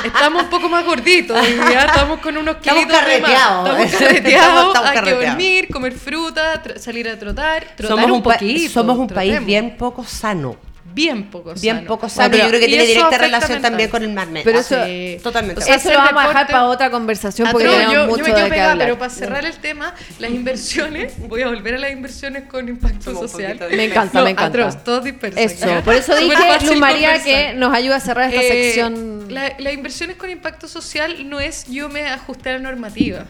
Estamos 0.04 0.42
un 0.42 0.50
poco 0.50 0.68
más 0.68 0.84
gorditos, 0.84 1.38
estamos 1.86 2.18
con 2.18 2.36
unos 2.36 2.56
Estamos 2.56 2.84
kilitos 2.86 3.06
de 3.06 3.20
más. 3.20 3.30
carreteados. 3.30 3.68
Estamos 3.68 3.84
Estamos- 3.92 4.08
carreteados, 4.08 4.66
estamos 4.74 4.90
hay 4.90 5.02
que 5.04 5.26
dormir, 5.26 5.68
comer 5.68 5.92
fruta, 5.92 6.62
salir 6.76 7.08
a 7.08 7.16
trotar, 7.18 7.64
trotar 7.76 7.86
Somos 7.86 8.04
un, 8.06 8.12
un, 8.16 8.22
pa- 8.24 8.32
poquito. 8.32 8.72
somos 8.72 8.98
un 8.98 9.06
país 9.06 9.44
bien 9.44 9.76
poco 9.76 10.04
sano. 10.04 10.56
Bien 10.98 11.24
poco 11.30 11.54
Bien 11.54 11.76
sano. 11.76 11.88
poco 11.88 12.08
sano. 12.08 12.30
pero- 12.30 12.42
Yo 12.44 12.48
creo 12.48 12.60
que 12.60 12.66
tiene 12.66 12.82
eso 12.84 12.92
directa 12.94 13.18
relación 13.18 13.62
también 13.62 13.88
con 13.90 14.02
el 14.02 14.12
mar 14.12 14.28
Pero 14.44 14.58
eso- 14.58 14.76
totalmente. 15.22 15.62
o 15.62 15.64
sea, 15.64 15.76
eso 15.76 15.90
lo 15.92 15.98
vamos 15.98 16.24
a 16.24 16.28
dejar 16.28 16.46
para 16.48 16.64
otra 16.66 16.90
conversación 16.90 17.48
porque 17.50 17.66
Atroz, 17.68 17.80
tenemos 17.80 17.94
yo, 17.94 18.00
yo 18.02 18.08
mucho 18.10 18.22
me 18.24 18.30
quedo 18.34 18.44
de 18.44 18.50
pegada, 18.50 18.72
hablar. 18.72 18.86
pero 18.88 18.98
para 18.98 19.10
cerrar 19.10 19.44
el 19.44 19.56
tema, 19.58 19.94
las 20.18 20.30
inversiones, 20.30 21.14
voy 21.28 21.42
a 21.42 21.48
volver 21.48 21.74
a 21.74 21.78
las 21.78 21.92
inversiones 21.92 22.44
con 22.44 22.68
impacto 22.68 23.10
un 23.10 23.28
social. 23.28 23.58
Me 23.70 23.84
encanta, 23.84 24.18
No, 24.18 24.24
me 24.24 24.30
encanta. 24.30 24.66
Atroz, 24.66 24.82
todos 24.84 25.04
dispersos. 25.04 25.40
Eso, 25.40 25.66
por 25.84 25.94
eso 25.94 26.16
dije, 26.16 26.34
Luz 26.62 26.76
María, 26.78 27.12
conversar. 27.14 27.24
que 27.24 27.54
nos 27.54 27.72
ayuda 27.74 27.96
a 27.96 28.00
cerrar 28.00 28.28
esta 28.34 28.42
Eh, 28.42 28.48
sección. 28.64 29.26
la- 29.28 29.52
Las 29.58 29.72
inversiones 29.72 30.16
con 30.16 30.30
impacto 30.30 30.66
social 30.68 31.28
no 31.28 31.38
es 31.40 31.64
yo 31.68 31.88
me 31.88 32.06
ajusté 32.08 32.50
a 32.50 32.52
la 32.54 32.58
normativa. 32.58 33.24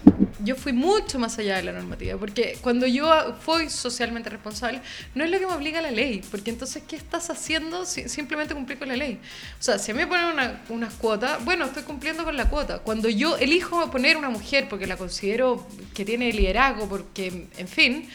Yo 0.45 0.55
fui 0.55 0.73
mucho 0.73 1.19
más 1.19 1.37
allá 1.39 1.57
de 1.57 1.65
la 1.65 1.73
normativa, 1.73 2.17
porque 2.19 2.57
cuando 2.61 2.87
yo 2.87 3.35
fui 3.41 3.69
socialmente 3.69 4.31
responsable, 4.31 4.81
no 5.15 5.25
es 5.25 5.31
lo 5.31 5.39
que 5.39 5.47
me 5.47 5.53
obliga 5.53 5.83
la 5.83 5.91
ley, 5.91 6.23
porque 6.31 6.51
entonces, 6.51 6.83
¿qué 6.87 6.97
estás 6.97 7.29
haciendo 7.31 7.85
si- 7.85 8.09
simplemente 8.09 8.55
cumplir 8.55 8.79
con 8.79 8.89
la 8.89 8.97
ley? 8.97 9.19
O 9.59 9.63
sea, 9.63 9.79
si 9.79 9.91
a 9.91 9.95
mí 9.95 10.01
me 10.01 10.07
ponen 10.07 10.27
una, 10.27 10.63
unas 10.69 10.95
cuotas, 10.95 11.45
bueno, 11.45 11.65
estoy 11.65 11.83
cumpliendo 11.83 12.25
con 12.25 12.37
la 12.37 12.49
cuota. 12.49 12.79
Cuando 12.79 13.09
yo 13.09 13.37
elijo 13.37 13.91
poner 13.91 14.17
una 14.17 14.31
mujer 14.31 14.69
porque 14.69 14.87
la 14.87 14.97
considero 14.97 15.67
que 15.95 16.05
tiene 16.05 16.33
liderazgo, 16.33 16.89
porque, 16.89 17.49
en 17.57 17.69
fin, 17.69 18.09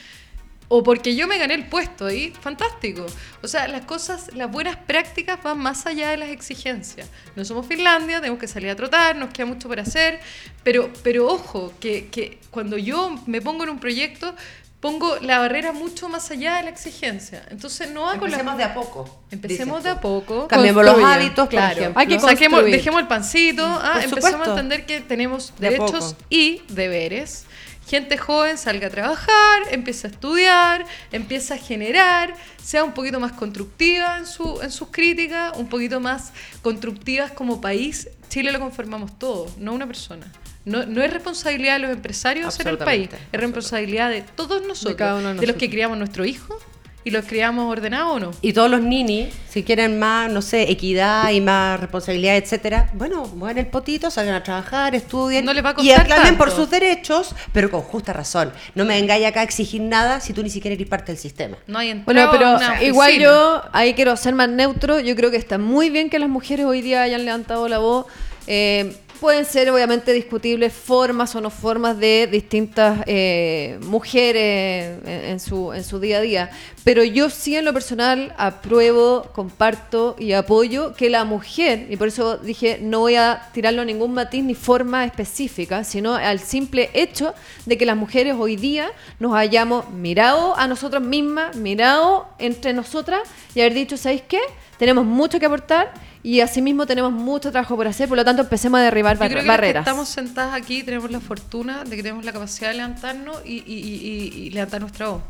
o 0.75 0.81
porque 0.81 1.15
yo 1.15 1.27
me 1.27 1.37
gané 1.37 1.53
el 1.53 1.67
puesto 1.67 2.07
ahí, 2.07 2.33
fantástico. 2.41 3.05
O 3.43 3.47
sea, 3.47 3.67
las 3.67 3.85
cosas, 3.85 4.31
las 4.33 4.49
buenas 4.51 4.75
prácticas 4.75 5.37
van 5.43 5.59
más 5.59 5.85
allá 5.85 6.09
de 6.09 6.17
las 6.17 6.29
exigencias. 6.29 7.07
No 7.35 7.45
somos 7.45 7.67
Finlandia, 7.67 8.17
tenemos 8.21 8.39
que 8.39 8.47
salir 8.47 8.71
a 8.71 8.75
trotar, 8.75 9.15
nos 9.15 9.29
queda 9.29 9.45
mucho 9.45 9.67
por 9.67 9.79
hacer, 9.79 10.19
pero, 10.63 10.89
pero 11.03 11.27
ojo, 11.27 11.71
que, 11.79 12.07
que 12.07 12.39
cuando 12.49 12.75
yo 12.79 13.15
me 13.27 13.39
pongo 13.39 13.65
en 13.65 13.69
un 13.69 13.79
proyecto, 13.79 14.33
pongo 14.79 15.15
la 15.21 15.37
barrera 15.37 15.73
mucho 15.73 16.09
más 16.09 16.31
allá 16.31 16.55
de 16.55 16.63
la 16.63 16.69
exigencia. 16.71 17.45
Entonces 17.51 17.91
no 17.91 18.09
hago 18.09 18.25
la- 18.25 18.33
Empecemos 18.33 18.57
de 18.57 18.63
a 18.63 18.73
poco. 18.73 19.23
Empecemos 19.29 19.83
de 19.83 19.89
a 19.91 20.01
poco. 20.01 20.47
Cambiemos 20.47 20.83
los 20.83 21.03
hábitos, 21.03 21.49
Claro, 21.49 21.93
por. 21.93 22.01
Hay 22.01 22.07
que 22.07 22.19
Saquemos, 22.19 22.65
dejemos 22.65 22.99
el 22.99 23.07
pancito, 23.07 23.63
ah, 23.63 24.01
empecemos 24.03 24.47
a 24.47 24.49
entender 24.49 24.87
que 24.87 25.01
tenemos 25.01 25.53
De 25.59 25.69
derechos 25.69 26.15
y 26.31 26.63
deberes. 26.67 27.45
Gente 27.87 28.17
joven 28.17 28.57
salga 28.57 28.87
a 28.87 28.89
trabajar, 28.89 29.63
empieza 29.71 30.07
a 30.07 30.11
estudiar, 30.11 30.85
empieza 31.11 31.55
a 31.55 31.57
generar, 31.57 32.33
sea 32.61 32.83
un 32.83 32.93
poquito 32.93 33.19
más 33.19 33.33
constructiva 33.33 34.17
en, 34.17 34.25
su, 34.25 34.61
en 34.61 34.71
sus 34.71 34.87
críticas, 34.89 35.57
un 35.57 35.67
poquito 35.67 35.99
más 35.99 36.31
constructivas 36.61 37.31
como 37.31 37.59
país. 37.59 38.09
Chile 38.29 38.51
lo 38.51 38.59
conformamos 38.59 39.19
todos, 39.19 39.57
no 39.57 39.73
una 39.73 39.85
persona. 39.85 40.31
No, 40.65 40.85
no 40.85 41.03
es 41.03 41.11
responsabilidad 41.11 41.73
de 41.73 41.79
los 41.79 41.91
empresarios 41.91 42.53
ser 42.53 42.69
el 42.69 42.77
país, 42.77 43.09
es 43.31 43.39
responsabilidad 43.39 44.09
de 44.09 44.21
todos 44.21 44.65
nosotros, 44.65 44.95
cada 44.95 45.15
uno 45.15 45.21
de 45.21 45.33
de 45.33 45.33
los 45.33 45.41
nosotros. 45.41 45.59
que 45.59 45.69
criamos 45.69 45.97
nuestros 45.97 46.25
hijos 46.25 46.63
y 47.05 47.11
los 47.11 47.25
criamos 47.25 47.69
ordenados 47.69 48.15
o 48.15 48.19
no. 48.19 48.31
Y 48.41 48.53
todos 48.53 48.69
los 48.71 48.81
ninis, 48.81 49.33
si 49.49 49.63
quieren 49.63 49.99
más, 49.99 50.31
no 50.31 50.41
sé, 50.41 50.71
equidad 50.71 51.31
y 51.31 51.41
más 51.41 51.79
responsabilidad, 51.79 52.37
etcétera, 52.37 52.89
bueno, 52.93 53.25
mueven 53.35 53.57
el 53.57 53.67
potito, 53.67 54.09
salgan 54.09 54.35
a 54.35 54.43
trabajar, 54.43 54.95
estudien 54.95 55.43
No 55.45 55.53
les 55.53 55.63
va 55.63 55.69
a 55.69 55.73
y 55.73 55.75
costar 55.75 56.01
aclamen 56.01 56.37
por 56.37 56.47
tanto. 56.47 56.63
sus 56.63 56.71
derechos, 56.71 57.35
pero 57.51 57.69
con 57.69 57.81
justa 57.81 58.13
razón. 58.13 58.51
No 58.75 58.85
me 58.85 58.95
vengáis 58.99 59.25
acá 59.25 59.41
a 59.41 59.43
exigir 59.43 59.81
nada 59.81 60.19
si 60.21 60.33
tú 60.33 60.43
ni 60.43 60.49
siquiera 60.49 60.75
eres 60.75 60.87
parte 60.87 61.11
del 61.11 61.19
sistema. 61.19 61.57
No 61.67 61.79
hay 61.79 61.93
Bueno, 62.05 62.29
pero 62.31 62.47
a 62.47 62.55
una 62.57 62.83
igual 62.83 63.09
oficina. 63.09 63.29
yo 63.31 63.61
ahí 63.73 63.93
quiero 63.93 64.15
ser 64.15 64.33
más 64.33 64.49
neutro. 64.49 64.99
Yo 64.99 65.15
creo 65.15 65.29
que 65.29 65.37
está 65.37 65.57
muy 65.57 65.89
bien 65.89 66.09
que 66.09 66.19
las 66.19 66.29
mujeres 66.29 66.65
hoy 66.65 66.81
día 66.81 67.01
hayan 67.03 67.25
levantado 67.25 67.67
la 67.67 67.79
voz. 67.79 68.05
Eh, 68.47 68.95
pueden 69.23 69.45
ser 69.45 69.69
obviamente 69.69 70.11
discutibles 70.11 70.73
formas 70.73 71.33
o 71.33 71.39
no 71.39 71.49
formas 71.49 71.97
de 71.97 72.27
distintas 72.29 73.05
eh, 73.07 73.79
mujeres 73.83 74.99
en, 75.05 75.39
su, 75.39 75.71
en 75.71 75.85
su 75.85 76.01
día 76.01 76.17
a 76.17 76.21
día. 76.21 76.51
Pero 76.83 77.05
yo 77.05 77.29
sí 77.29 77.55
en 77.55 77.63
lo 77.63 77.71
personal 77.71 78.33
apruebo, 78.37 79.29
comparto 79.31 80.17
y 80.19 80.33
apoyo 80.33 80.93
que 80.93 81.09
la 81.09 81.23
mujer, 81.23 81.87
y 81.89 81.95
por 81.95 82.09
eso 82.09 82.35
dije 82.35 82.79
no 82.81 82.99
voy 82.99 83.15
a 83.15 83.47
tirarlo 83.53 83.83
a 83.83 83.85
ningún 83.85 84.13
matiz 84.13 84.43
ni 84.43 84.55
forma 84.55 85.05
específica, 85.05 85.85
sino 85.85 86.15
al 86.15 86.39
simple 86.39 86.89
hecho 86.93 87.33
de 87.65 87.77
que 87.77 87.85
las 87.85 87.95
mujeres 87.95 88.35
hoy 88.37 88.57
día 88.57 88.91
nos 89.19 89.33
hayamos 89.35 89.89
mirado 89.89 90.53
a 90.57 90.67
nosotras 90.67 91.01
mismas, 91.01 91.55
mirado 91.55 92.27
entre 92.39 92.73
nosotras 92.73 93.21
y 93.55 93.61
haber 93.61 93.73
dicho, 93.73 93.95
¿sabéis 93.95 94.23
qué? 94.27 94.41
Tenemos 94.77 95.05
mucho 95.05 95.39
que 95.39 95.45
aportar 95.45 95.93
y 96.23 96.39
asimismo 96.39 96.85
tenemos 96.87 97.11
mucho 97.11 97.51
trabajo 97.51 97.75
por 97.75 97.85
hacer, 97.87 98.07
por 98.07 98.17
lo 98.17 98.23
tanto 98.25 98.41
empecemos 98.43 98.79
a 98.79 98.83
derribar 98.83 99.15
Yo 99.17 99.19
bar- 99.19 99.29
creo 99.29 99.41
que 99.41 99.47
las 99.47 99.55
que 99.55 99.61
barreras. 99.61 99.81
estamos 99.87 100.07
sentadas 100.09 100.53
aquí 100.55 100.81
tenemos 100.83 101.11
la 101.11 101.19
fortuna 101.19 101.83
de 101.83 101.95
que 101.97 102.01
tenemos 102.01 102.23
la 102.23 102.31
capacidad 102.31 102.69
de 102.69 102.75
levantarnos 102.77 103.41
y, 103.45 103.55
y- 103.57 103.63
y- 103.67 104.31
y- 104.33 104.47
y 104.47 104.49
levantar 104.51 104.81
nuestra 104.81 105.09
voz. 105.09 105.23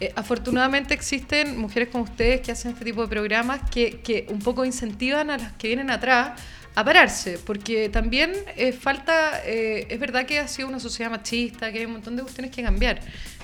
Eh, 0.00 0.12
afortunadamente 0.16 0.94
existen 0.94 1.56
mujeres 1.58 1.88
como 1.90 2.02
ustedes 2.04 2.40
que 2.40 2.50
hacen 2.50 2.72
este 2.72 2.84
tipo 2.84 3.02
de 3.02 3.08
programas 3.08 3.60
que, 3.70 4.00
que 4.00 4.26
un 4.30 4.40
poco 4.40 4.64
incentivan 4.64 5.30
a 5.30 5.38
las 5.38 5.52
que 5.52 5.68
vienen 5.68 5.90
atrás 5.90 6.32
a 6.74 6.84
pararse, 6.84 7.38
porque 7.38 7.88
también 7.90 8.32
eh, 8.56 8.72
falta, 8.72 9.42
eh, 9.44 9.86
es 9.90 10.00
verdad 10.00 10.24
que 10.26 10.40
ha 10.40 10.48
sido 10.48 10.66
una 10.68 10.80
sociedad 10.80 11.10
machista, 11.10 11.70
que 11.70 11.80
hay 11.80 11.84
un 11.84 11.92
montón 11.92 12.16
de 12.16 12.22
cuestiones 12.22 12.50
que 12.50 12.62
cambiar, 12.62 13.00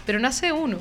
pero 0.07 0.19
nace 0.19 0.51
uno. 0.51 0.79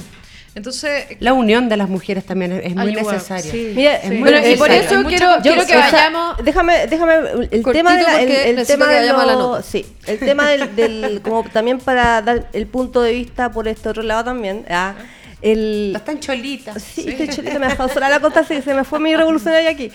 Entonces, 0.57 1.05
La 1.19 1.33
unión 1.33 1.69
de 1.69 1.77
las 1.77 1.87
mujeres 1.87 2.25
también 2.25 2.51
es, 2.51 2.65
es 2.65 2.75
muy 2.75 2.89
Ayuda, 2.89 3.13
necesaria. 3.13 3.51
sí. 3.51 3.73
Mira, 3.75 3.95
Es 3.97 4.01
Sí. 4.01 4.09
muy 4.09 4.19
Bueno, 4.19 4.37
y 4.39 4.55
por 4.55 4.69
necesaria. 4.69 4.99
eso 4.99 5.07
quiero, 5.07 5.27
quiero 5.43 5.65
que 5.67 5.75
o 5.75 5.79
sea, 5.79 5.91
vayamos... 5.91 6.37
déjame, 6.43 6.87
déjame 6.87 7.13
el 7.51 7.63
tema 7.63 7.95
de 7.95 8.03
la- 8.03 8.21
el, 8.21 8.59
el 8.59 8.67
tema 8.67 8.87
de 8.87 8.97
a 8.97 9.13
la 9.13 9.25
lo- 9.25 9.39
nota. 9.39 9.61
sí, 9.61 9.85
el 10.07 10.17
tema 10.19 10.49
del, 10.49 10.75
del- 10.75 11.21
como 11.21 11.43
también 11.43 11.77
para 11.79 12.21
dar 12.23 12.49
el 12.53 12.65
punto 12.67 13.01
de 13.03 13.11
vista 13.13 13.51
por 13.51 13.67
este 13.67 13.87
otro 13.89 14.01
lado 14.01 14.23
también, 14.23 14.65
ah, 14.69 14.95
el 15.43 15.89
Estás 15.95 16.05
tan 16.05 16.19
cholita. 16.19 16.79
Sí, 16.79 17.05
estoy 17.07 17.27
cholita, 17.35 17.59
me 17.59 17.67
ha 17.67 17.69
dejado 17.69 17.89
sola 17.89 18.09
la 18.09 18.19
costa, 18.19 18.43
se, 18.43 18.59
se 18.63 18.73
me 18.73 18.83
fue 18.83 18.99
mi 18.99 19.15
revolucionario 19.15 19.69
aquí. 19.69 19.91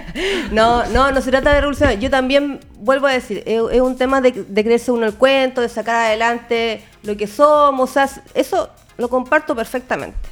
no, 0.52 0.86
no, 0.86 1.12
no 1.12 1.20
se 1.20 1.30
trata 1.30 1.52
de 1.52 1.60
revolucionario. 1.60 2.00
Yo 2.00 2.08
también 2.10 2.60
vuelvo 2.78 3.06
a 3.06 3.12
decir, 3.12 3.42
es, 3.44 3.60
es 3.72 3.80
un 3.82 3.96
tema 3.98 4.20
de, 4.22 4.32
de 4.32 4.64
creerse 4.64 4.90
uno 4.90 5.04
el 5.06 5.14
cuento, 5.14 5.60
de 5.60 5.68
sacar 5.68 6.06
adelante 6.06 6.82
lo 7.02 7.16
que 7.16 7.26
somos, 7.26 7.90
o 7.90 7.92
sea, 7.92 8.08
eso 8.34 8.70
lo 8.98 9.08
comparto 9.08 9.56
perfectamente. 9.56 10.28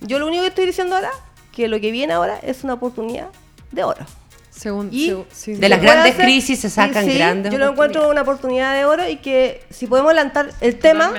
Yo 0.00 0.18
lo 0.18 0.26
único 0.26 0.42
que 0.42 0.48
estoy 0.48 0.66
diciendo 0.66 0.96
ahora, 0.96 1.10
que 1.52 1.68
lo 1.68 1.78
que 1.80 1.90
viene 1.90 2.14
ahora 2.14 2.38
es 2.42 2.64
una 2.64 2.74
oportunidad 2.74 3.28
de 3.70 3.84
oro. 3.84 4.06
Según, 4.50 4.88
Y 4.92 5.12
sí. 5.32 5.54
de 5.54 5.68
las 5.68 5.82
grandes 5.82 6.14
crisis 6.14 6.60
se 6.60 6.70
sacan 6.70 7.06
Yo 7.08 7.14
grandes 7.14 7.52
lo 7.58 7.70
encuentro 7.70 8.08
una 8.08 8.22
oportunidad 8.22 8.72
de 8.74 8.84
oro 8.84 9.08
y 9.08 9.16
que 9.16 9.64
si 9.68 9.88
podemos 9.88 10.14
lanzar 10.14 10.52
el 10.60 10.78
tema, 10.78 11.12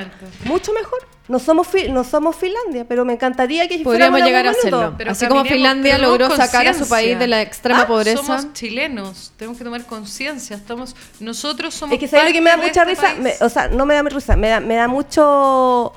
mucho 0.46 0.72
mejor. 0.72 1.06
no 1.28 1.40
somos, 1.40 1.68
no 1.90 2.06
somos 2.06 2.38
Finlandia, 2.38 2.86
pero 2.88 3.04
me 3.04 3.14
encantaría 3.14 3.68
que 3.68 3.80
Podríamos 3.80 4.22
llegar 4.22 4.48
a 4.48 4.52
hacerlo. 4.52 4.96
Pero 4.98 5.12
Así 5.12 5.28
como 5.28 5.44
Finlandia 5.44 5.98
logró 5.98 6.34
sacar 6.34 6.66
a 6.68 6.74
su 6.74 6.88
país 6.88 7.20
de 7.20 7.28
la 7.28 7.42
extrema 7.42 7.82
ah, 7.82 7.88
pobreza. 7.88 8.24
Somos 8.24 8.54
chilenos, 8.54 9.34
tenemos 9.36 9.58
que 9.58 9.66
tomar 9.66 9.86
conciencia. 9.86 10.56
Estamos, 10.56 10.96
nosotros 11.20 11.74
somos. 11.74 11.94
Es 11.94 12.00
que 12.00 12.08
sabes 12.08 12.28
lo 12.28 12.34
que 12.34 12.42
me 12.42 12.52
da 12.52 12.58
mucha 12.58 12.90
este 12.90 13.16
risa, 13.16 13.46
o 13.46 13.50
sea, 13.50 13.68
no 13.68 13.86
me 13.86 13.96
da 13.96 14.04
risa, 14.04 14.38
me 14.38 14.48
da, 14.48 14.60
me 14.62 14.76
da 14.76 14.88
mucho, 14.88 15.94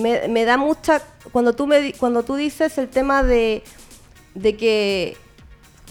me, 0.00 0.28
me, 0.28 0.44
da 0.44 0.56
mucha 0.56 1.02
cuando 1.32 1.54
tú 1.54 1.66
me, 1.66 1.92
cuando 1.94 2.22
tú 2.22 2.34
dices 2.34 2.76
el 2.78 2.88
tema 2.88 3.22
de, 3.22 3.62
de 4.34 4.56
que 4.56 5.16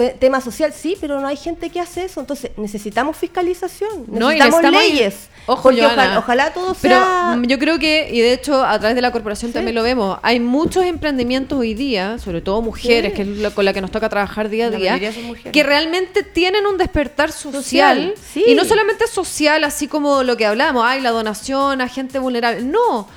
tema 0.07 0.39
social, 0.39 0.73
sí, 0.73 0.95
pero 0.99 1.19
no 1.19 1.27
hay 1.27 1.35
gente 1.35 1.69
que 1.69 1.79
hace 1.79 2.05
eso. 2.05 2.21
Entonces, 2.21 2.51
necesitamos 2.57 3.17
fiscalización, 3.17 4.05
necesitamos 4.07 4.71
leyes. 4.71 5.29
Ojo, 5.45 5.69
ojalá, 5.69 6.53
todo 6.53 6.73
sea... 6.73 7.31
Pero 7.35 7.43
yo 7.47 7.59
creo 7.59 7.79
que, 7.79 8.09
y 8.11 8.21
de 8.21 8.33
hecho 8.33 8.63
a 8.63 8.77
través 8.79 8.95
de 8.95 9.01
la 9.01 9.11
corporación 9.11 9.51
también 9.51 9.75
lo 9.75 9.83
vemos, 9.83 10.19
hay 10.21 10.39
muchos 10.39 10.85
emprendimientos 10.85 11.59
hoy 11.59 11.73
día, 11.73 12.17
sobre 12.19 12.41
todo 12.41 12.61
mujeres, 12.61 13.13
que 13.13 13.23
es 13.23 13.53
con 13.53 13.65
la 13.65 13.73
que 13.73 13.81
nos 13.81 13.91
toca 13.91 14.09
trabajar 14.09 14.49
día 14.49 14.67
a 14.67 14.69
día, 14.69 14.99
que 15.51 15.63
realmente 15.63 16.23
tienen 16.23 16.65
un 16.65 16.77
despertar 16.77 17.31
social, 17.31 18.13
y 18.35 18.55
no 18.55 18.63
solamente 18.63 19.07
social, 19.07 19.63
así 19.63 19.87
como 19.87 20.23
lo 20.23 20.37
que 20.37 20.45
hablamos, 20.45 20.85
hay 20.85 21.01
la 21.01 21.09
donación 21.09 21.81
a 21.81 21.87
gente 21.89 22.19
vulnerable, 22.19 22.61
no 22.61 23.07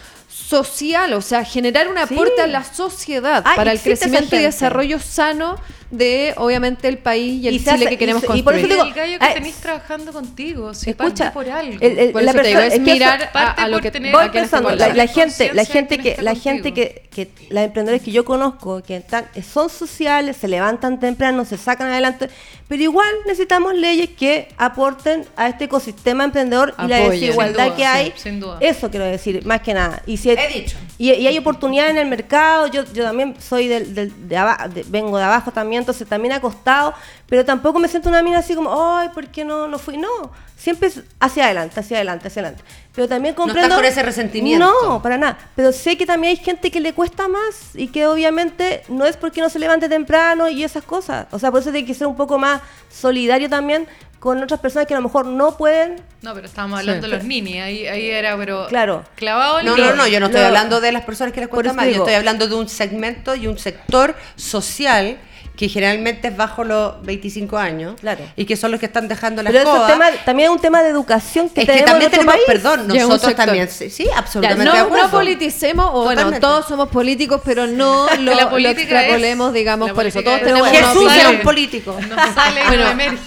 social, 0.53 1.15
o 1.15 1.23
sea, 1.23 1.47
generar 1.47 1.89
un 1.89 1.97
aporte 1.97 2.43
a 2.43 2.47
la 2.47 2.63
sociedad 2.63 3.43
para 3.57 3.73
el 3.73 3.81
crecimiento 3.81 4.37
y 4.37 4.41
desarrollo 4.41 4.99
sano 4.99 5.59
de 5.93 6.33
obviamente 6.39 6.89
el 6.89 6.99
país 6.99 7.43
y 7.43 7.49
el 7.49 7.63
Chile 7.63 7.87
que 7.87 7.99
queremos 7.99 8.25
construir. 8.25 8.41
Y 8.41 8.43
por 8.43 8.55
eso 8.55 8.67
digo, 8.67 8.83
el 8.83 8.95
gallo 8.95 9.19
que 9.19 9.25
ah, 9.25 9.35
tenéis 9.35 9.57
trabajando 9.57 10.13
contigo, 10.13 10.73
si 10.73 10.91
escucha 10.91 11.33
por 11.33 11.49
algo. 11.49 11.75
la 11.75 12.33
persona, 12.33 12.67
es, 12.67 12.81
mirar 12.81 13.31
a, 13.35 13.69
lo 13.69 13.79
que 13.81 13.91
voy 13.91 14.31
pensando, 14.31 14.75
la, 14.75 14.95
la 14.95 15.07
gente, 15.07 15.53
la 15.53 15.67
gente 15.67 15.99
que, 15.99 16.17
la 16.23 16.35
gente 16.35 16.73
que, 16.73 17.09
que 17.15 17.31
las 17.51 17.65
emprendedores 17.65 18.03
que 18.03 18.11
yo 18.11 18.25
conozco 18.25 18.83
que 18.83 18.97
están, 18.97 19.27
son 19.47 19.69
sociales, 19.69 20.39
se 20.39 20.49
levantan 20.49 20.99
temprano, 20.99 21.45
se 21.45 21.59
sacan 21.59 21.89
adelante, 21.89 22.31
pero 22.69 22.83
igual 22.83 23.11
necesitamos 23.27 23.75
leyes 23.75 24.09
que 24.11 24.49
aporten 24.57 25.27
a 25.37 25.49
este 25.49 25.65
ecosistema 25.65 26.25
emprendedor 26.25 26.75
y 26.83 26.87
la 26.87 27.11
desigualdad 27.11 27.77
que 27.77 27.85
hay. 27.85 28.15
Eso 28.61 28.91
quiero 28.91 29.05
decir, 29.05 29.45
más 29.45 29.61
que 29.61 29.75
nada. 29.75 30.03
Y 30.07 30.17
si 30.17 30.31
He 30.31 30.49
dicho. 30.49 30.79
Y, 30.97 31.11
hay 31.11 31.37
oportunidad 31.37 31.91
en 31.91 31.99
el 31.99 32.09
mercado, 32.09 32.69
yo, 32.69 32.85
yo 32.95 33.05
también 33.05 33.35
soy 33.39 33.69
del, 33.69 33.95
del 33.95 34.29
de, 34.29 34.37
abajo, 34.39 34.71
vengo 34.87 35.19
de 35.19 35.25
abajo 35.25 35.51
también 35.51 35.82
entonces 35.83 36.09
también 36.09 36.33
ha 36.33 36.41
costado, 36.41 36.95
pero 37.29 37.45
tampoco 37.45 37.79
me 37.79 37.89
siento 37.89 38.09
una 38.09 38.23
mina 38.23 38.39
así 38.39 38.55
como, 38.55 38.97
ay, 38.97 39.11
¿por 39.11 39.29
qué 39.29 39.45
no, 39.45 39.69
no 39.69 39.79
fui? 39.79 39.99
No, 39.99 40.31
siempre 40.57 40.89
es 40.89 41.01
hacia 41.21 41.45
adelante, 41.45 41.81
hacia 41.81 41.99
adelante, 41.99 42.29
hacia 42.29 42.43
adelante. 42.43 42.65
Pero 42.95 43.09
también 43.09 43.35
comprendo... 43.35 43.69
No 43.69 43.77
con 43.77 43.85
ese 43.85 44.03
resentimiento. 44.03 44.65
No, 44.83 45.03
para 45.03 45.19
nada. 45.19 45.39
Pero 45.57 45.73
sé 45.73 45.97
que 45.97 46.07
también 46.07 46.37
hay 46.37 46.45
gente 46.45 46.71
que 46.71 46.81
le 46.81 46.93
cuesta 46.93 47.27
más 47.29 47.75
y 47.75 47.89
que 47.89 48.07
obviamente 48.07 48.83
no 48.89 49.07
es 49.07 49.17
porque 49.17 49.41
no 49.41 49.49
se 49.49 49.59
levante 49.59 49.89
temprano 49.89 50.49
y 50.49 50.63
esas 50.63 50.85
cosas. 50.85 51.27
O 51.31 51.39
sea, 51.39 51.51
por 51.51 51.61
eso 51.61 51.73
tiene 51.73 51.87
que 51.87 51.95
ser 51.95 52.07
un 52.07 52.17
poco 52.17 52.39
más 52.39 52.61
solidario 52.91 53.49
también 53.49 53.87
con 54.23 54.41
otras 54.41 54.61
personas 54.61 54.87
que 54.87 54.95
a 54.95 54.99
lo 54.99 55.03
mejor 55.03 55.27
no 55.27 55.57
pueden. 55.57 56.01
No, 56.21 56.33
pero 56.33 56.47
estábamos 56.47 56.79
hablando 56.79 57.09
de 57.09 57.17
los 57.17 57.25
ninis, 57.25 57.61
ahí, 57.61 57.89
ahí 57.89 58.09
era, 58.09 58.37
pero 58.37 58.69
claro. 58.69 59.05
clavado 59.17 59.61
No, 59.65 59.77
no, 59.77 59.95
no, 59.97 60.07
yo 60.07 60.21
no 60.21 60.27
estoy 60.27 60.43
hablando 60.43 60.81
de 60.81 60.93
las 60.93 61.03
personas 61.03 61.33
que 61.33 61.41
les 61.41 61.49
cuesta 61.49 61.73
más, 61.73 61.87
yo 61.87 61.97
estoy 61.97 62.15
hablando 62.15 62.47
de 62.47 62.55
un 62.55 62.69
segmento 62.69 63.35
y 63.35 63.49
un 63.49 63.59
sector 63.59 64.15
social 64.37 65.19
que 65.57 65.69
generalmente 65.69 66.29
es 66.29 66.37
bajo 66.37 66.65
los 66.65 67.03
25 67.03 67.59
años 67.59 68.01
claro. 68.01 68.25
y 68.37 68.47
que 68.47 68.57
son 68.57 68.71
los 68.71 68.81
que 68.81 68.87
están 68.87 69.07
dejando 69.07 69.43
la 69.43 69.51
Pero 69.51 69.87
también 70.25 70.51
es 70.51 70.57
un 70.57 70.61
tema 70.61 70.83
de 70.83 70.89
educación 70.89 71.51
que, 71.51 71.67
tenemos 71.67 71.91
también 71.91 72.11
tenemos, 72.11 72.35
perdón, 72.47 72.89
nosotros 72.89 73.35
también, 73.35 73.69
sí, 73.69 74.09
absolutamente 74.17 74.65
no, 74.65 74.89
no 74.89 75.11
politicemos, 75.11 75.91
o 75.93 76.05
bueno, 76.05 76.41
todos 76.41 76.67
somos 76.67 76.89
políticos, 76.89 77.43
pero 77.45 77.67
no 77.67 78.07
lo, 78.21 78.59
lo 78.59 78.69
extrapolemos, 78.69 79.53
digamos, 79.53 79.93
por 79.93 80.07
eso. 80.07 80.23
Todos 80.23 80.41
tenemos 80.41 80.69
Jesús 80.69 81.13
es 81.17 81.27
un 81.27 81.41
político. 81.41 81.97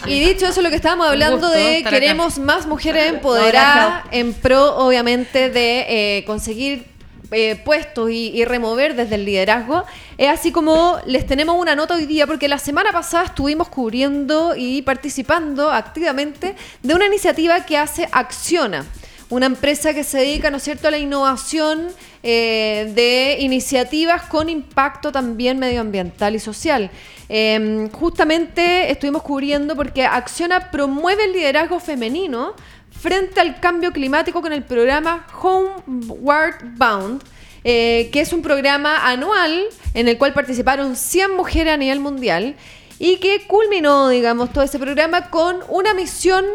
y 0.07 0.19
dicho 0.19 0.47
eso, 0.47 0.61
lo 0.61 0.69
que 0.69 0.77
estábamos 0.77 1.07
hablando 1.07 1.49
de 1.49 1.85
queremos 1.89 2.39
más 2.39 2.65
mujeres 2.65 3.07
empoderadas 3.07 4.03
en 4.11 4.33
pro, 4.33 4.77
obviamente, 4.77 5.49
de 5.49 5.85
eh, 6.17 6.23
conseguir 6.25 6.94
eh, 7.31 7.55
puestos 7.63 8.09
y, 8.11 8.43
remover 8.45 8.95
desde 8.95 9.15
el 9.15 9.25
liderazgo. 9.25 9.83
Es 10.17 10.29
así 10.29 10.51
como 10.51 10.99
les 11.05 11.25
tenemos 11.25 11.59
una 11.59 11.75
nota 11.75 11.95
hoy 11.95 12.05
día, 12.05 12.27
porque 12.27 12.47
la 12.47 12.59
semana 12.59 12.91
pasada 12.91 13.25
estuvimos 13.25 13.69
cubriendo 13.69 14.55
y 14.55 14.81
participando 14.81 15.71
activamente 15.71 16.55
de 16.83 16.93
una 16.93 17.05
iniciativa 17.05 17.65
que 17.65 17.77
hace 17.77 18.07
Acciona, 18.11 18.85
una 19.29 19.47
empresa 19.47 19.93
que 19.93 20.03
se 20.03 20.19
dedica, 20.19 20.51
¿no 20.51 20.57
es 20.57 20.63
cierto?, 20.63 20.87
a 20.87 20.91
la 20.91 20.97
innovación 20.97 21.87
eh, 22.21 22.91
de 22.95 23.37
iniciativas 23.39 24.23
con 24.23 24.49
impacto 24.49 25.11
también 25.11 25.59
medioambiental 25.59 26.35
y 26.35 26.39
social. 26.39 26.89
Em, 27.27 27.89
justamente 27.89 28.91
estuvimos 28.91 29.23
cubriendo 29.23 29.75
porque 29.75 30.05
Acciona 30.05 30.71
promueve 30.71 31.25
el 31.25 31.33
liderazgo 31.33 31.79
femenino 31.79 32.53
frente 32.99 33.39
al 33.39 33.59
cambio 33.59 33.91
climático 33.91 34.41
con 34.41 34.53
el 34.53 34.63
programa 34.63 35.27
Homeward 35.41 36.55
Bound, 36.77 37.21
eh, 37.63 38.09
que 38.11 38.21
es 38.21 38.33
un 38.33 38.41
programa 38.41 39.07
anual 39.09 39.65
en 39.93 40.07
el 40.07 40.17
cual 40.17 40.33
participaron 40.33 40.95
100 40.95 41.35
mujeres 41.35 41.73
a 41.73 41.77
nivel 41.77 41.99
mundial 41.99 42.55
y 42.99 43.17
que 43.17 43.45
culminó, 43.47 44.09
digamos, 44.09 44.53
todo 44.53 44.63
ese 44.63 44.79
programa 44.79 45.29
con 45.29 45.59
una 45.69 45.93
misión 45.93 46.45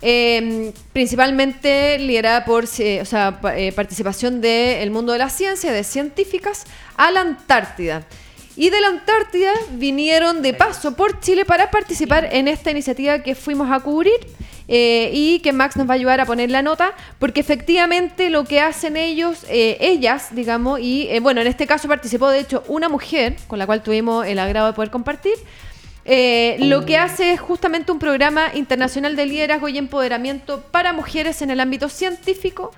em, 0.00 0.72
principalmente 0.92 1.98
liderada 1.98 2.44
por 2.44 2.64
eh, 2.78 3.00
o 3.00 3.04
sea, 3.04 3.40
eh, 3.56 3.72
participación 3.72 4.40
del 4.40 4.90
mundo 4.90 5.12
de 5.12 5.18
la 5.18 5.30
ciencia, 5.30 5.72
de 5.72 5.84
científicas, 5.84 6.64
a 6.96 7.10
la 7.10 7.20
Antártida. 7.20 8.06
Y 8.58 8.70
de 8.70 8.80
la 8.80 8.88
Antártida 8.88 9.52
vinieron 9.70 10.42
de 10.42 10.52
paso 10.52 10.96
por 10.96 11.20
Chile 11.20 11.44
para 11.44 11.70
participar 11.70 12.28
en 12.32 12.48
esta 12.48 12.72
iniciativa 12.72 13.20
que 13.20 13.36
fuimos 13.36 13.70
a 13.70 13.78
cubrir 13.78 14.16
eh, 14.66 15.12
y 15.14 15.38
que 15.38 15.52
Max 15.52 15.76
nos 15.76 15.88
va 15.88 15.92
a 15.92 15.94
ayudar 15.94 16.20
a 16.20 16.26
poner 16.26 16.50
la 16.50 16.60
nota, 16.60 16.92
porque 17.20 17.38
efectivamente 17.38 18.30
lo 18.30 18.42
que 18.42 18.60
hacen 18.60 18.96
ellos, 18.96 19.44
eh, 19.48 19.76
ellas, 19.78 20.34
digamos, 20.34 20.80
y 20.80 21.06
eh, 21.08 21.20
bueno, 21.20 21.40
en 21.40 21.46
este 21.46 21.68
caso 21.68 21.86
participó 21.86 22.30
de 22.30 22.40
hecho 22.40 22.64
una 22.66 22.88
mujer 22.88 23.36
con 23.46 23.60
la 23.60 23.66
cual 23.66 23.80
tuvimos 23.80 24.26
el 24.26 24.40
agrado 24.40 24.66
de 24.66 24.72
poder 24.72 24.90
compartir. 24.90 25.34
lo 26.58 26.84
que 26.84 26.96
hace 26.96 27.34
es 27.34 27.40
justamente 27.40 27.92
un 27.92 28.00
programa 28.00 28.50
internacional 28.54 29.14
de 29.14 29.24
liderazgo 29.26 29.68
y 29.68 29.78
empoderamiento 29.78 30.62
para 30.72 30.92
mujeres 30.92 31.42
en 31.42 31.50
el 31.50 31.60
ámbito 31.60 31.88
científico, 31.88 32.72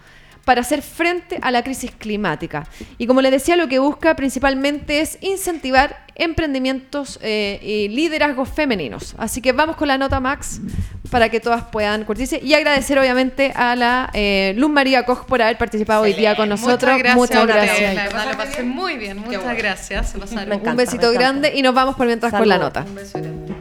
para 0.44 0.60
hacer 0.62 0.82
frente 0.82 1.38
a 1.42 1.50
la 1.50 1.62
crisis 1.62 1.90
climática. 1.90 2.66
Y 2.98 3.06
como 3.06 3.20
les 3.20 3.30
decía, 3.30 3.56
lo 3.56 3.68
que 3.68 3.78
busca 3.78 4.16
principalmente 4.16 5.00
es 5.00 5.18
incentivar 5.20 6.04
emprendimientos 6.14 7.18
eh, 7.22 7.58
y 7.62 7.88
liderazgos 7.88 8.48
femeninos. 8.48 9.14
Así 9.16 9.40
que 9.40 9.52
vamos 9.52 9.76
con 9.76 9.88
la 9.88 9.96
nota 9.96 10.20
Max 10.20 10.60
para 11.10 11.28
que 11.28 11.40
todas 11.40 11.64
puedan 11.64 12.04
curtirse 12.04 12.40
y 12.42 12.54
agradecer 12.54 12.98
obviamente 12.98 13.52
a 13.54 13.74
la 13.74 14.10
eh, 14.12 14.54
Luz 14.56 14.70
María 14.70 15.04
Koch 15.04 15.24
por 15.24 15.40
haber 15.42 15.58
participado 15.58 16.02
hoy 16.02 16.12
día 16.12 16.36
con 16.36 16.48
nosotros. 16.48 16.92
Muchas 17.14 17.46
gracias. 17.46 18.12
La 18.12 18.36
pasé 18.36 18.62
muy 18.62 18.96
bien. 18.96 19.18
Muchas 19.18 19.56
gracias. 19.56 20.14
un 20.14 20.76
besito 20.76 21.10
grande 21.12 21.52
y 21.54 21.62
nos 21.62 21.74
vamos 21.74 21.96
por 21.96 22.06
mientras 22.06 22.32
con 22.32 22.48
la 22.48 22.58
nota. 22.58 22.84
Un 22.86 22.94
beso 22.94 23.18
grande. 23.18 23.54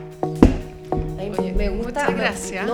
me 1.56 1.70
gusta. 1.70 2.10
Muchas 2.10 2.16
gracias. 2.16 2.66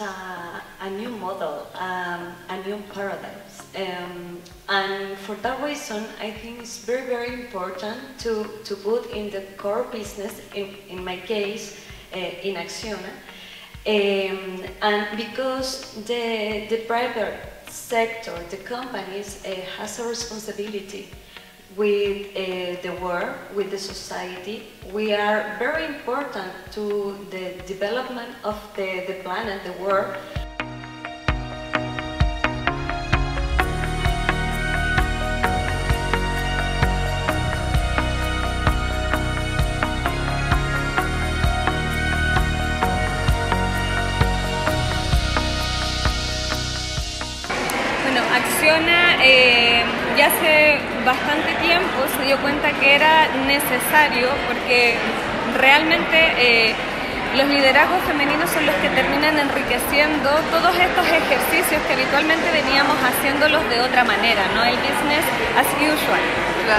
A, 0.00 0.62
a 0.80 0.90
new 0.90 1.10
model, 1.10 1.66
um, 1.74 2.32
a 2.48 2.62
new 2.66 2.82
paradigm. 2.92 3.40
Um, 3.76 4.40
and 4.68 5.18
for 5.18 5.34
that 5.36 5.62
reason, 5.62 6.04
I 6.20 6.30
think 6.30 6.60
it's 6.60 6.78
very, 6.78 7.06
very 7.06 7.32
important 7.32 7.98
to, 8.20 8.46
to 8.64 8.76
put 8.76 9.10
in 9.10 9.30
the 9.30 9.42
core 9.56 9.84
business, 9.84 10.40
in, 10.54 10.74
in 10.88 11.04
my 11.04 11.16
case, 11.18 11.78
uh, 12.14 12.18
in 12.18 12.56
Acciona. 12.56 13.12
Um, 13.84 14.64
and 14.80 15.16
because 15.16 15.94
the, 16.06 16.66
the 16.68 16.84
private 16.86 17.40
sector, 17.68 18.36
the 18.50 18.58
companies, 18.58 19.44
uh, 19.44 19.54
has 19.78 19.98
a 19.98 20.06
responsibility 20.06 21.08
with 21.76 22.26
uh, 22.36 22.80
the 22.82 22.92
world, 23.00 23.34
with 23.54 23.70
the 23.70 23.78
society. 23.78 24.64
We 24.92 25.14
are 25.14 25.56
very 25.58 25.86
important 25.86 26.52
to 26.72 27.16
the 27.30 27.54
development 27.66 28.34
of 28.44 28.58
the, 28.76 29.04
the 29.06 29.14
planet, 29.22 29.62
the 29.64 29.72
world. 29.82 30.14
Bueno, 48.02 48.20
Acciona 48.34 49.24
eh, 49.24 49.84
ya 50.18 50.26
hace 50.26 50.78
bastante 51.04 51.51
se 52.16 52.24
dio 52.24 52.38
cuenta 52.38 52.72
que 52.72 52.94
era 52.94 53.28
necesario 53.46 54.28
porque 54.48 54.94
realmente 55.58 56.18
eh, 56.38 56.74
los 57.36 57.48
liderazgos 57.48 58.00
femeninos 58.06 58.50
son 58.50 58.66
los 58.66 58.74
que 58.76 58.88
terminan 58.90 59.38
enriqueciendo 59.38 60.28
todos 60.50 60.74
estos 60.76 61.06
ejercicios 61.08 61.80
que 61.88 61.92
habitualmente 61.94 62.44
veníamos 62.52 62.96
haciéndolos 63.00 63.62
de 63.70 63.80
otra 63.80 64.04
manera, 64.04 64.42
¿no? 64.54 64.64
El 64.64 64.76
business 64.76 65.24
as 65.56 65.68
usual. 65.80 66.20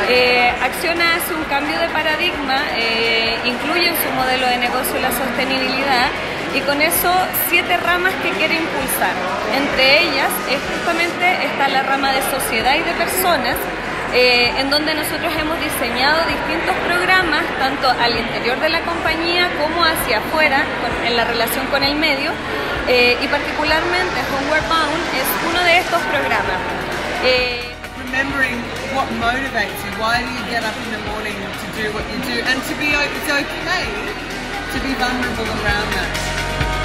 Eh, 0.08 0.54
Acciona 0.62 1.16
hace 1.16 1.34
un 1.34 1.44
cambio 1.46 1.78
de 1.80 1.90
paradigma, 1.90 2.62
eh, 2.78 3.38
incluye 3.46 3.90
en 3.90 3.96
su 3.96 4.10
modelo 4.16 4.48
de 4.48 4.58
negocio 4.58 5.00
la 5.02 5.12
sostenibilidad 5.12 6.08
y 6.56 6.62
con 6.62 6.82
eso 6.82 7.12
siete 7.50 7.78
ramas 7.78 8.14
que 8.22 8.30
quiere 8.38 8.56
impulsar. 8.56 9.14
Entre 9.58 10.04
ellas 10.04 10.30
es 10.50 10.60
justamente 10.70 11.46
está 11.46 11.68
la 11.68 11.84
rama 11.84 12.14
de 12.14 12.22
sociedad 12.30 12.76
y 12.76 12.84
de 12.84 12.94
personas, 12.94 13.58
eh, 14.14 14.54
en 14.60 14.70
donde 14.70 14.94
nosotros 14.94 15.34
hemos 15.40 15.60
diseñado 15.60 16.22
distintos 16.26 16.76
programas, 16.86 17.44
tanto 17.60 17.90
al 17.90 18.18
interior 18.18 18.60
de 18.60 18.70
la 18.70 18.82
compañía 18.82 19.50
como 19.60 19.84
hacia 19.84 20.20
afuera, 20.20 20.64
en 21.06 21.18
la 21.18 21.26
relación 21.26 21.66
con 21.68 21.84
el 21.84 21.96
medio, 21.96 22.32
eh, 22.88 23.18
y 23.22 23.28
particularmente 23.28 24.16
Homeward 24.30 24.68
Bound 24.70 25.04
es 25.18 25.28
uno 25.50 25.64
de 25.64 25.78
estos 25.80 26.02
programas. 26.14 26.60
Eh, 27.24 27.70
Remembering 28.06 28.62
what 28.94 29.10
motivates 29.18 29.74
you, 29.82 29.92
why 29.98 30.22
do 30.22 30.30
you 30.30 30.46
get 30.52 30.64
up 30.64 30.76
in 30.86 30.92
the 30.94 31.02
morning 31.10 31.34
to 31.34 31.68
do 31.82 31.90
what 31.94 32.06
you 32.14 32.20
do, 32.30 32.38
and 32.46 32.62
to 32.70 32.74
be 32.78 32.94
it's 32.94 33.30
okay 33.32 34.14
to 34.74 34.80
be 34.82 34.94
vulnerable 34.98 35.46
around 35.46 35.90
that. 35.94 36.10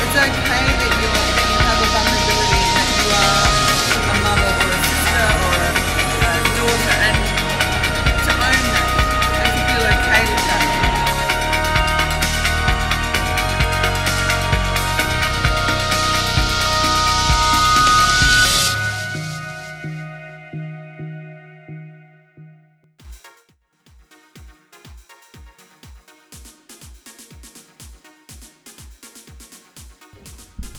It's 0.05 0.17
okay 0.17 0.65
that, 0.77 0.93
you're, 1.01 1.21
that 1.37 1.47
you 1.49 1.59
have 1.69 1.81
a 1.81 1.89
vulnerability, 1.89 2.65
that 2.77 2.89
you 2.97 3.09
are 3.17 3.49
a 4.09 4.17
mother 4.25 4.53
or 4.61 4.71
a 4.73 4.81
sister 4.85 5.48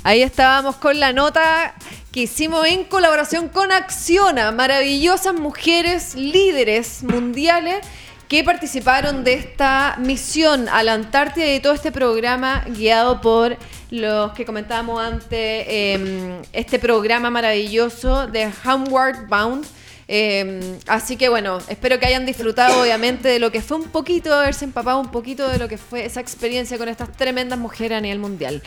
Ahí 0.09 0.23
estábamos 0.23 0.77
con 0.77 0.99
la 0.99 1.13
nota 1.13 1.75
que 2.11 2.21
hicimos 2.21 2.65
en 2.65 2.83
colaboración 2.83 3.47
con 3.47 3.71
Acciona, 3.71 4.51
maravillosas 4.51 5.35
mujeres 5.35 6.15
líderes 6.15 7.03
mundiales 7.03 7.85
que 8.27 8.43
participaron 8.43 9.23
de 9.23 9.35
esta 9.35 9.97
misión 9.99 10.67
a 10.67 10.81
la 10.81 10.93
Antártida 10.93 11.53
y 11.53 11.59
todo 11.59 11.73
este 11.73 11.91
programa 11.91 12.65
guiado 12.69 13.21
por 13.21 13.55
los 13.91 14.31
que 14.31 14.45
comentábamos 14.45 14.99
antes, 14.99 15.29
eh, 15.31 16.41
este 16.53 16.79
programa 16.79 17.29
maravilloso 17.29 18.25
de 18.25 18.51
Homeward 18.65 19.27
Bound. 19.27 19.63
Eh, 20.07 20.79
así 20.87 21.17
que 21.17 21.29
bueno, 21.29 21.59
espero 21.67 21.99
que 21.99 22.07
hayan 22.07 22.25
disfrutado 22.25 22.81
obviamente 22.81 23.27
de 23.27 23.37
lo 23.37 23.51
que 23.51 23.61
fue 23.61 23.77
un 23.77 23.89
poquito, 23.89 24.33
haberse 24.33 24.65
empapado 24.65 24.99
un 24.99 25.11
poquito 25.11 25.47
de 25.47 25.59
lo 25.59 25.67
que 25.67 25.77
fue 25.77 26.03
esa 26.03 26.19
experiencia 26.19 26.79
con 26.79 26.89
estas 26.89 27.15
tremendas 27.15 27.59
mujeres 27.59 27.99
a 27.99 28.01
nivel 28.01 28.17
mundial. 28.17 28.63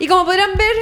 Y 0.00 0.08
como 0.08 0.24
podrán 0.24 0.50
ver, 0.56 0.76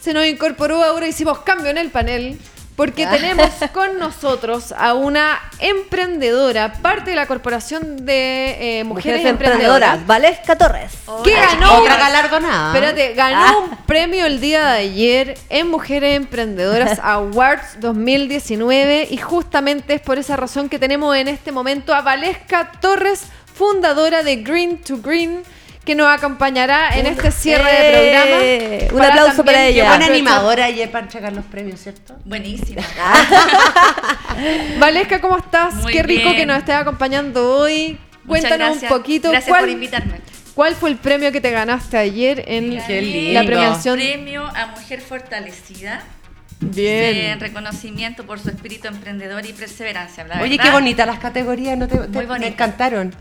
se 0.00 0.12
nos 0.12 0.26
incorporó 0.26 0.82
ahora, 0.82 1.06
hicimos 1.06 1.38
cambio 1.40 1.70
en 1.70 1.78
el 1.78 1.90
panel, 1.90 2.38
porque 2.74 3.04
Ah. 3.06 3.10
tenemos 3.10 3.48
con 3.72 3.98
nosotros 3.98 4.72
a 4.76 4.94
una 4.94 5.38
emprendedora, 5.58 6.72
parte 6.82 7.10
de 7.10 7.16
la 7.16 7.26
Corporación 7.26 8.04
de 8.04 8.78
eh, 8.80 8.84
Mujeres, 8.84 9.20
Mujeres 9.20 9.26
Emprendedoras, 9.26 9.94
emprendedoras, 9.94 10.06
Valesca 10.06 10.56
Torres. 10.58 10.92
que 11.24 11.32
ganó, 11.34 11.80
Otra 11.80 11.96
galardonada. 11.96 12.74
espérate, 12.74 13.14
ganó 13.14 13.38
Ah. 13.46 13.56
un 13.58 13.76
premio 13.86 14.26
el 14.26 14.40
día 14.40 14.72
de 14.72 14.78
ayer 14.80 15.38
en 15.48 15.68
Mujeres 15.68 16.16
Emprendedoras 16.16 16.98
Awards 17.02 17.80
2019 17.80 19.08
y 19.10 19.16
justamente 19.18 19.94
es 19.94 20.00
por 20.00 20.18
esa 20.18 20.36
razón 20.36 20.68
que 20.68 20.78
tenemos 20.78 21.14
en 21.16 21.28
este 21.28 21.52
momento 21.52 21.94
a 21.94 22.00
Valesca 22.02 22.72
Torres, 22.80 23.22
fundadora 23.54 24.22
de 24.22 24.36
Green 24.36 24.78
to 24.82 24.98
Green, 24.98 25.42
que 25.86 25.94
nos 25.94 26.08
acompañará 26.08 26.90
en 26.98 27.06
este 27.06 27.30
cierre 27.30 27.70
de 27.70 27.90
programa. 27.92 28.42
Eh, 28.42 28.88
un 28.92 29.02
aplauso 29.02 29.44
para 29.44 29.64
ella. 29.64 29.88
Buena 29.88 30.06
animadora 30.06 30.64
ayer 30.66 30.90
para 30.90 31.04
entregar 31.04 31.32
los 31.32 31.44
premios, 31.46 31.80
¿cierto? 31.80 32.16
Buenísima. 32.24 32.82
Valesca, 34.78 35.20
¿cómo 35.20 35.38
estás? 35.38 35.74
Muy 35.76 35.92
Qué 35.92 36.02
rico 36.02 36.24
bien. 36.24 36.36
que 36.36 36.46
nos 36.46 36.58
estés 36.58 36.74
acompañando 36.74 37.58
hoy. 37.58 37.98
Muchas 38.24 38.26
Cuéntanos 38.42 38.68
gracias. 38.70 38.90
un 38.92 38.98
poquito 38.98 39.30
Gracias 39.30 39.48
cuál, 39.48 39.60
por 39.60 39.68
invitarme. 39.70 40.20
cuál 40.54 40.74
fue 40.74 40.90
el 40.90 40.96
premio 40.96 41.30
que 41.30 41.40
te 41.40 41.50
ganaste 41.52 41.96
ayer 41.96 42.42
en 42.48 42.70
Qué 42.84 43.00
la 43.32 43.42
lindo. 43.42 43.46
premiación. 43.46 43.96
Premio 43.96 44.44
a 44.44 44.66
Mujer 44.66 45.00
Fortalecida. 45.00 46.02
Bien. 46.60 47.38
Reconocimiento 47.38 48.24
por 48.24 48.38
su 48.40 48.48
espíritu 48.48 48.88
emprendedor 48.88 49.44
y 49.44 49.52
perseverancia. 49.52 50.24
La 50.24 50.40
Oye, 50.40 50.50
verdad, 50.56 50.64
qué 50.64 50.70
bonitas 50.70 51.06
las 51.06 51.18
categorías, 51.18 51.76
¿no 51.76 51.86
te, 51.86 51.98
Muy 52.08 52.26
encantaron. 52.44 53.14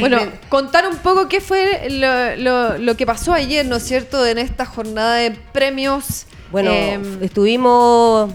Bueno, 0.00 0.20
contar 0.48 0.86
un 0.88 0.96
poco 0.96 1.28
qué 1.28 1.40
fue 1.40 1.88
lo, 1.90 2.36
lo- 2.36 2.78
lo 2.78 2.96
que 2.96 3.06
pasó 3.06 3.32
ayer, 3.32 3.64
¿no 3.66 3.76
es 3.76 3.82
cierto?, 3.84 4.24
en 4.26 4.38
esta 4.38 4.64
jornada 4.66 5.14
de 5.16 5.30
premios. 5.52 6.26
Bueno, 6.50 6.70
eh, 6.72 6.98
estuvimos. 7.20 8.30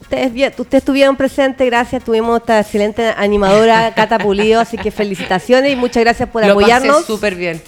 Ustedes, 0.00 0.32
ustedes 0.58 0.80
estuvieron 0.82 1.16
presentes, 1.16 1.66
gracias. 1.66 2.02
Tuvimos 2.04 2.40
esta 2.40 2.60
excelente 2.60 3.12
animadora, 3.16 3.92
Cata 3.96 4.18
Pulido, 4.18 4.60
así 4.60 4.78
que 4.78 4.90
felicitaciones 4.90 5.72
y 5.72 5.76
muchas 5.76 6.02
gracias 6.02 6.28
por 6.30 6.42
lo 6.46 6.54
pasé 6.54 6.62
apoyarnos. 6.72 7.04
súper 7.04 7.34
bien. 7.34 7.60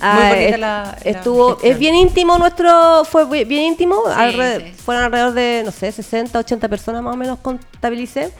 Ah, 0.00 0.14
Muy 0.14 0.28
bonita 0.30 0.54
es- 0.54 0.60
la- 0.60 0.98
estuvo, 1.04 1.58
es 1.62 1.78
bien 1.78 1.94
íntimo 1.94 2.38
nuestro, 2.38 3.04
fue 3.04 3.24
bi- 3.26 3.44
bien 3.44 3.64
íntimo, 3.64 3.96
Sí, 4.06 4.12
alre- 4.16 4.64
sí. 4.64 4.72
fueron 4.84 5.04
alrededor 5.04 5.32
de, 5.34 5.62
no 5.64 5.70
sé, 5.72 5.92
60, 5.92 6.38
80 6.38 6.68
personas 6.68 7.02
más 7.02 7.14
o 7.14 7.16
menos 7.16 7.38
contabilicé. 7.40 8.32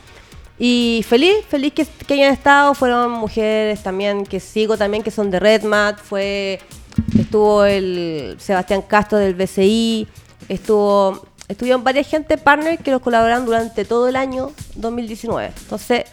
Y 0.58 1.04
feliz, 1.08 1.34
feliz 1.48 1.72
que, 1.72 1.86
que 2.06 2.14
hayan 2.14 2.32
estado, 2.32 2.74
fueron 2.74 3.10
mujeres 3.12 3.82
también 3.82 4.24
que 4.26 4.40
sigo 4.40 4.76
también, 4.76 5.02
que 5.02 5.10
son 5.10 5.30
de 5.30 5.40
Redmat, 5.40 5.98
fue, 5.98 6.60
estuvo 7.18 7.64
el 7.64 8.36
Sebastián 8.38 8.82
Castro 8.82 9.16
del 9.18 9.34
BCI, 9.34 10.06
estuvo, 10.48 11.26
estuvieron 11.48 11.82
varias 11.82 12.06
gente 12.08 12.36
partners 12.36 12.80
que 12.82 12.90
nos 12.90 13.00
colaboraron 13.00 13.46
durante 13.46 13.84
todo 13.86 14.08
el 14.08 14.16
año 14.16 14.52
2019. 14.76 15.52
Entonces, 15.62 16.04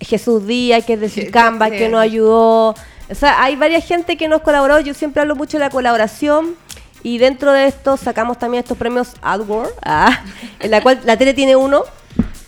Jesús 0.00 0.46
Díaz, 0.46 0.84
que 0.84 0.94
es 0.94 1.00
de 1.00 1.08
qué 1.08 1.30
que 1.70 1.88
nos 1.88 2.00
ayudó, 2.00 2.74
O 3.10 3.14
sea, 3.14 3.42
hay 3.42 3.56
varias 3.56 3.84
gente 3.84 4.16
que 4.16 4.28
nos 4.28 4.42
colaboró. 4.42 4.80
Yo 4.80 4.94
siempre 4.94 5.22
hablo 5.22 5.36
mucho 5.36 5.58
de 5.58 5.64
la 5.64 5.70
colaboración. 5.70 6.56
Y 7.02 7.18
dentro 7.18 7.52
de 7.52 7.66
esto 7.66 7.96
sacamos 7.96 8.38
también 8.38 8.64
estos 8.64 8.76
premios 8.76 9.14
AdWords, 9.22 9.72
ah, 9.84 10.24
en 10.58 10.70
la 10.72 10.80
cual 10.80 11.00
la 11.04 11.16
tele 11.16 11.34
tiene 11.34 11.54
uno 11.54 11.84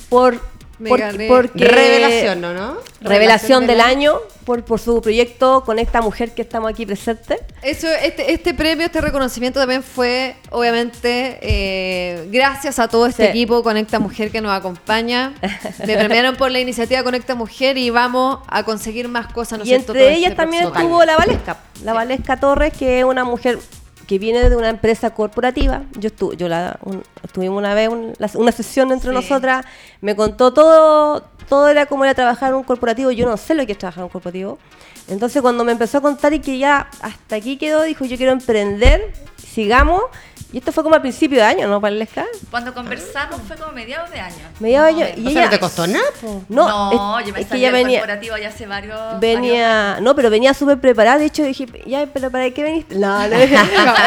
por 0.09 0.41
porque 0.87 1.65
revelación, 1.65 2.41
¿no? 2.41 2.55
¿no? 2.55 2.77
Revelación, 3.01 3.67
del, 3.67 3.81
año, 3.81 4.15
por, 4.45 4.65
por 4.65 4.81
su 4.81 5.01
proyecto 5.01 5.63
con 5.65 5.79
esta 5.79 6.01
mujer 6.01 6.33
que 6.33 6.43
estamos 6.43 6.71
aquí 6.71 6.87
presente. 6.87 7.39
Eso, 7.63 7.89
este, 7.89 8.33
este 8.33 8.55
premio, 8.55 8.87
este 8.87 9.01
reconocimiento 9.01 9.61
también 9.61 9.83
fue, 9.83 10.37
obviamente, 10.51 11.39
eh, 11.41 12.29
gracias 12.31 12.79
a 12.79 12.89
todo 12.89 13.07
este 13.07 13.29
equipo 13.29 13.63
Conecta 13.63 13.99
Mujer 13.99 14.31
que 14.31 14.41
nos 14.41 14.53
acompaña. 14.53 15.35
Me 15.87 15.97
premiaron 15.97 16.37
por 16.37 16.51
la 16.51 16.61
iniciativa 16.61 17.03
Conecta 17.03 17.35
Mujer 17.35 17.77
y 17.77 17.91
vamos 17.91 18.41
a 18.49 18.63
conseguir 18.63 19.09
más 19.09 19.33
cosas. 19.33 19.61
y 19.65 19.75
entre 19.75 20.15
ellas 20.15 20.31
este 20.31 20.37
también 20.37 20.65
estuvo 20.65 21.05
la 21.05 21.17
Valesca, 21.17 21.59
la 21.85 21.93
Valesca 21.93 22.39
Torres, 22.39 22.73
que 22.73 23.01
es 23.01 23.05
una 23.05 23.25
mujer 23.25 23.59
que 24.09 24.19
viene 24.19 24.49
de 24.49 24.57
una 24.57 24.71
empresa 24.71 25.11
corporativa. 25.11 25.83
Yo 25.99 26.09
estuve, 26.09 26.37
yo 26.39 26.49
la 26.49 26.81
tuvimos 27.31 27.59
una 27.59 27.75
vez 27.75 27.91
una 28.35 28.53
sesión 28.53 28.91
entre 28.91 29.13
nosotras, 29.13 29.67
me 30.01 30.17
contó 30.17 30.53
todo, 30.55 31.23
todo 31.47 31.69
era 31.69 31.85
como 31.85 32.05
era 32.05 32.15
trabajar 32.15 32.51
en 32.51 32.57
un 32.57 32.65
corporativo, 32.65 33.11
yo 33.11 33.27
no 33.27 33.37
sé 33.37 33.55
lo 33.55 33.67
que 33.67 33.73
es 33.73 33.79
trabajar 33.79 34.01
en 34.01 34.05
un 34.05 34.11
corporativo. 34.11 34.59
Entonces 35.09 35.43
cuando 35.43 35.63
me 35.63 35.73
empezó 35.73 35.99
a 35.99 36.01
contar 36.01 36.33
y 36.33 36.41
que 36.41 36.57
ya 36.57 36.89
hasta 37.03 37.37
aquí 37.37 37.59
quedó, 37.59 37.83
dijo 37.83 38.07
yo 38.07 38.17
quiero 38.17 38.33
emprender, 38.33 39.13
sigamos 39.37 40.05
y 40.51 40.59
esto 40.59 40.73
fue 40.73 40.83
como 40.83 40.97
a 40.97 41.01
principio 41.01 41.37
de 41.39 41.45
año, 41.45 41.69
¿no, 41.69 41.79
Palesca? 41.79 42.25
Cuando 42.51 42.73
conversamos 42.73 43.39
fue 43.47 43.55
como 43.57 43.73
mediados 43.73 44.11
de 44.11 44.19
año. 44.19 44.37
Mediados 44.61 44.97
de 44.97 45.05
año. 45.05 45.15
¿Y 45.19 45.29
ella, 45.29 45.45
no 45.45 45.51
te 45.51 45.61
costó 45.61 45.87
nada? 45.87 46.07
No, 46.49 46.91
no 46.91 47.21
yo 47.21 47.35
me 47.35 47.41
es 47.41 47.49
que 47.49 47.59
ella 47.59 47.71
venía, 47.71 47.99
corporativo 47.99 48.37
ya 48.39 48.49
hace 48.49 48.67
varios 48.67 48.99
Venía, 49.21 49.99
no, 50.01 50.15
pero 50.15 50.31
venía 50.31 50.55
súper 50.55 50.81
preparada. 50.81 51.19
De 51.19 51.27
hecho, 51.27 51.43
dije, 51.43 51.67
ya, 51.85 52.07
pero 52.07 52.31
¿para 52.31 52.51
qué 52.51 52.63
veniste? 52.63 52.95
No, 52.95 53.29
no. 53.29 53.37
¿En, 53.37 53.49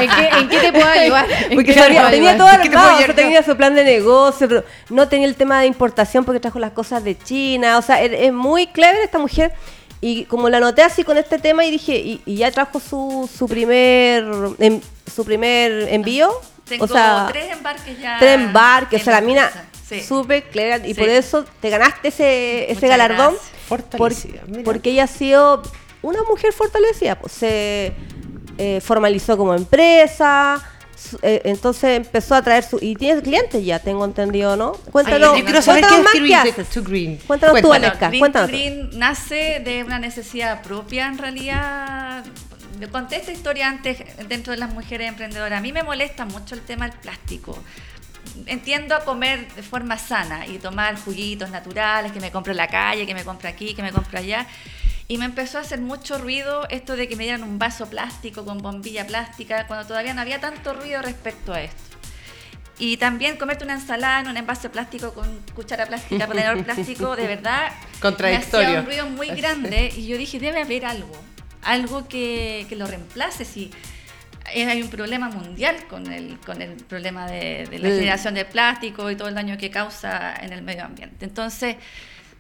qué, 0.09 0.29
¿En, 0.39 0.49
qué, 0.49 0.59
te 0.59 0.71
puedo 0.71 0.87
ayudar? 0.87 1.27
Porque 1.53 1.73
sabía, 1.75 2.09
tenía 2.09 2.35
todo 2.35 2.47
armado, 2.47 2.95
o 2.95 2.97
sea, 2.97 3.13
tenía 3.13 3.43
su 3.43 3.55
plan 3.55 3.75
de 3.75 3.83
negocio, 3.83 4.47
pero 4.47 4.63
no 4.89 5.07
tenía 5.07 5.27
el 5.27 5.35
tema 5.35 5.61
de 5.61 5.67
importación 5.67 6.25
porque 6.25 6.39
trajo 6.39 6.57
las 6.57 6.71
cosas 6.71 7.03
de 7.03 7.15
China. 7.19 7.77
O 7.77 7.83
sea, 7.83 8.01
es, 8.01 8.11
es 8.13 8.33
muy 8.33 8.65
clever 8.65 9.01
esta 9.03 9.19
mujer. 9.19 9.53
Y 10.03 10.25
como 10.25 10.49
la 10.49 10.59
noté 10.59 10.81
así 10.81 11.03
con 11.03 11.17
este 11.19 11.37
tema 11.37 11.63
y 11.63 11.69
dije, 11.69 12.19
y, 12.25 12.35
ya 12.35 12.49
trajo 12.51 12.79
su, 12.79 13.29
su 13.31 13.47
primer 13.47 14.25
em, 14.57 14.81
su 15.13 15.25
primer 15.25 15.89
envío. 15.89 16.31
Tengo 16.65 16.85
o 16.85 16.87
sea, 16.87 17.27
tres 17.31 17.51
embarques 17.51 17.99
ya. 17.99 18.17
Tres 18.19 18.39
embarques, 18.39 19.01
o 19.01 19.03
sea, 19.03 19.13
la 19.13 19.21
mina 19.21 19.51
súper 20.07 20.43
clever 20.49 20.87
y 20.87 20.93
por 20.93 21.09
eso 21.09 21.45
te 21.59 21.69
ganaste 21.69 22.07
ese, 22.07 22.71
ese 22.71 22.87
galardón. 22.87 23.35
Fortalecida, 23.67 24.41
porque 24.65 24.91
ella 24.91 25.05
ha 25.05 25.07
sido 25.07 25.63
una 26.01 26.23
mujer 26.23 26.51
fortalecida, 26.53 27.17
pues 27.17 27.31
se 27.31 27.93
eh, 28.57 28.81
formalizó 28.81 29.37
como 29.37 29.53
empresa, 29.53 30.61
eh, 31.21 31.41
entonces 31.45 31.97
empezó 31.97 32.35
a 32.35 32.41
traer 32.41 32.63
su 32.63 32.77
y 32.81 32.95
tienes 32.95 33.23
clientes 33.23 33.63
ya 33.65 33.79
tengo 33.79 34.05
entendido 34.05 34.55
no 34.55 34.73
cuéntanos 34.91 35.33
Ay, 35.33 35.43
quiero 35.43 35.61
saber 35.61 35.83
qué 35.83 35.95
es 35.95 36.43
Green 36.53 36.65
to 36.73 36.83
Green. 36.83 37.17
Cuéntanos 37.25 37.61
tú 37.61 37.73
Aleska 37.73 38.07
Green 38.07 38.19
cuéntanos. 38.19 38.49
Green 38.49 38.89
nace 38.93 39.61
de 39.63 39.83
una 39.83 39.99
necesidad 39.99 40.61
propia 40.61 41.07
en 41.07 41.17
realidad 41.17 42.23
le 42.81 42.89
conté 42.89 43.15
esta 43.15 43.31
historia 43.31 43.69
antes 43.69 44.03
dentro 44.27 44.51
de 44.51 44.57
las 44.57 44.73
mujeres 44.73 45.07
emprendedoras 45.07 45.57
a 45.57 45.61
mí 45.61 45.71
me 45.71 45.83
molesta 45.83 46.25
mucho 46.25 46.55
el 46.55 46.61
tema 46.61 46.89
del 46.89 46.97
plástico 46.97 47.57
entiendo 48.47 48.95
a 48.95 49.05
comer 49.05 49.53
de 49.53 49.63
forma 49.63 49.97
sana 49.97 50.47
y 50.47 50.57
tomar 50.57 50.99
juguitos 50.99 51.51
naturales 51.51 52.11
que 52.11 52.19
me 52.19 52.31
compro 52.31 52.51
en 52.51 52.57
la 52.57 52.67
calle 52.67 53.05
que 53.05 53.13
me 53.13 53.23
compro 53.23 53.47
aquí 53.47 53.73
que 53.75 53.83
me 53.83 53.91
compro 53.91 54.17
allá 54.17 54.47
y 55.07 55.17
me 55.17 55.25
empezó 55.25 55.57
a 55.57 55.61
hacer 55.61 55.81
mucho 55.81 56.17
ruido 56.17 56.65
esto 56.69 56.95
de 56.95 57.07
que 57.07 57.15
me 57.15 57.23
dieran 57.23 57.43
un 57.43 57.59
vaso 57.59 57.89
plástico 57.89 58.45
con 58.45 58.59
bombilla 58.59 59.05
plástica, 59.05 59.67
cuando 59.67 59.85
todavía 59.85 60.13
no 60.13 60.21
había 60.21 60.39
tanto 60.39 60.73
ruido 60.73 61.01
respecto 61.01 61.51
a 61.51 61.61
esto. 61.61 61.97
Y 62.79 62.95
también 62.95 63.35
comerte 63.35 63.65
una 63.65 63.73
ensalada 63.73 64.21
en 64.21 64.29
un 64.29 64.37
envase 64.37 64.69
plástico 64.69 65.13
con 65.13 65.27
cuchara 65.53 65.85
plástica, 65.85 66.27
tenedor 66.27 66.63
plástico, 66.63 67.17
de 67.17 67.27
verdad, 67.35 67.73
Contradictorio. 67.99 68.69
me 68.69 68.77
hacía 68.77 68.79
un 68.79 68.85
ruido 68.85 69.05
muy 69.07 69.27
grande. 69.35 69.91
Y 69.97 70.07
yo 70.07 70.17
dije, 70.17 70.39
debe 70.39 70.61
haber 70.61 70.85
algo, 70.85 71.11
algo 71.63 72.07
que, 72.07 72.65
que 72.69 72.75
lo 72.75 72.87
reemplace. 72.87 73.45
Si 73.45 73.71
hay 74.45 74.81
un 74.81 74.89
problema 74.89 75.29
mundial 75.29 75.75
con 75.87 76.11
el, 76.11 76.37
con 76.39 76.61
el 76.61 76.75
problema 76.75 77.29
de, 77.29 77.67
de 77.69 77.79
la 77.79 77.89
mm. 77.89 77.91
generación 77.91 78.33
de 78.33 78.45
plástico 78.45 79.09
y 79.09 79.15
todo 79.15 79.27
el 79.27 79.35
daño 79.35 79.57
que 79.57 79.69
causa 79.69 80.35
en 80.35 80.51
el 80.53 80.61
medio 80.61 80.85
ambiente. 80.85 81.25
Entonces 81.25 81.77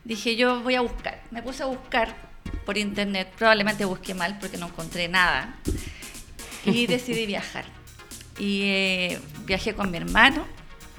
dije, 0.03 0.35
yo 0.35 0.61
voy 0.61 0.75
a 0.75 0.81
buscar. 0.81 1.21
Me 1.31 1.41
puse 1.41 1.63
a 1.63 1.67
buscar 1.67 2.15
por 2.65 2.77
internet. 2.77 3.31
Probablemente 3.37 3.85
busqué 3.85 4.13
mal 4.13 4.37
porque 4.39 4.57
no 4.57 4.67
encontré 4.67 5.07
nada. 5.07 5.55
Y 6.65 6.87
decidí 6.87 7.25
viajar. 7.25 7.65
Y 8.39 8.63
eh, 8.63 9.19
viajé 9.45 9.73
con 9.73 9.91
mi 9.91 9.97
hermano. 9.97 10.45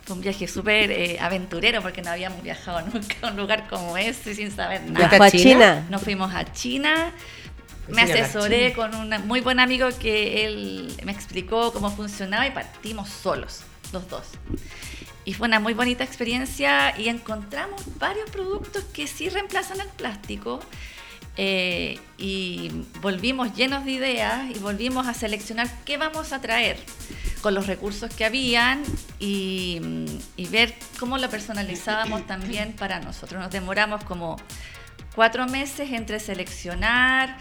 Fue 0.05 0.17
un 0.17 0.23
viaje 0.23 0.49
súper 0.49 0.91
eh, 0.91 1.19
aventurero 1.21 1.81
porque 1.81 2.03
no 2.03 2.11
habíamos 2.11 2.43
viajado 2.43 2.81
nunca 2.93 3.15
a 3.23 3.31
un 3.31 3.37
lugar 3.37 3.69
como 3.69 3.97
ese 3.97 4.35
sin 4.35 4.51
saber 4.51 4.83
nada. 4.91 5.25
a 5.25 5.31
China? 5.31 5.87
Nos 5.91 6.03
fuimos 6.03 6.35
a 6.35 6.45
China. 6.53 7.13
Me 7.89 8.03
asesoré 8.03 8.73
con 8.73 8.95
un 8.95 9.27
muy 9.27 9.41
buen 9.41 9.61
amigo 9.61 9.89
que 9.99 10.47
él 10.47 10.95
me 11.05 11.13
explicó 11.13 11.73
cómo 11.73 11.91
funcionaba 11.91 12.47
y 12.47 12.51
partimos 12.51 13.09
solos, 13.09 13.63
los 13.93 14.09
dos. 14.09 14.27
Y 15.25 15.35
fue 15.35 15.49
una 15.49 15.61
muy 15.61 15.75
bonita 15.75 16.05
experiencia 16.05 16.99
y 16.99 17.09
encontramos 17.09 17.83
varios 17.99 18.29
productos 18.31 18.85
que 18.93 19.07
sí 19.07 19.29
reemplazan 19.29 19.81
el 19.81 19.89
plástico 19.89 20.61
eh, 21.37 21.99
y 22.19 22.71
volvimos 23.01 23.55
llenos 23.55 23.85
de 23.85 23.93
ideas 23.93 24.55
y 24.55 24.59
volvimos 24.59 25.07
a 25.07 25.15
seleccionar 25.15 25.69
qué 25.85 25.97
vamos 25.97 26.33
a 26.33 26.41
traer 26.41 26.77
con 27.41 27.55
los 27.55 27.67
recursos 27.67 28.15
que 28.15 28.25
habían 28.25 28.83
y, 29.19 29.81
ver 30.51 30.75
cómo 30.99 31.17
lo 31.17 31.31
personalizábamos 31.31 32.27
también 32.27 32.75
para 32.75 33.01
nosotros. 33.01 33.41
Nos 33.41 33.51
demoramos 33.51 34.05
como 34.05 34.37
cuatro 35.15 35.47
meses 35.47 35.91
entre 35.93 36.21
seleccionar, 36.21 37.39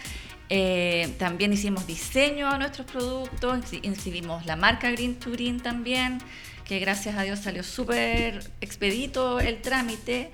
eh, 0.48 1.14
también 1.18 1.52
hicimos 1.52 1.86
diseño 1.86 2.48
a 2.48 2.58
nuestros 2.58 2.86
productos, 2.86 3.72
inscribimos 3.82 4.46
la 4.46 4.56
marca 4.56 4.90
Green 4.90 5.16
to 5.16 5.30
Green 5.30 5.60
también, 5.60 6.18
que 6.64 6.78
gracias 6.78 7.16
a 7.16 7.22
Dios 7.22 7.40
salió 7.40 7.62
súper 7.62 8.50
expedito 8.60 9.40
el 9.40 9.60
trámite. 9.60 10.30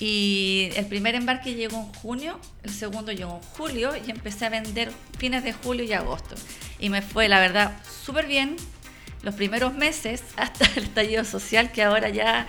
Y 0.00 0.70
el 0.76 0.86
primer 0.86 1.16
embarque 1.16 1.54
llegó 1.54 1.76
en 1.78 1.92
junio, 1.92 2.38
el 2.62 2.70
segundo 2.70 3.10
llegó 3.10 3.36
en 3.36 3.42
julio 3.42 3.92
y 3.96 4.10
empecé 4.12 4.46
a 4.46 4.48
vender 4.48 4.92
fines 5.18 5.42
de 5.42 5.52
julio 5.52 5.84
y 5.84 5.92
agosto. 5.92 6.36
Y 6.78 6.88
me 6.88 7.02
fue, 7.02 7.28
la 7.28 7.40
verdad, 7.40 7.76
súper 8.04 8.26
bien 8.28 8.56
los 9.22 9.34
primeros 9.34 9.74
meses 9.74 10.22
hasta 10.36 10.66
el 10.76 10.84
estallido 10.84 11.24
social 11.24 11.72
que 11.72 11.82
ahora 11.82 12.08
ya... 12.08 12.46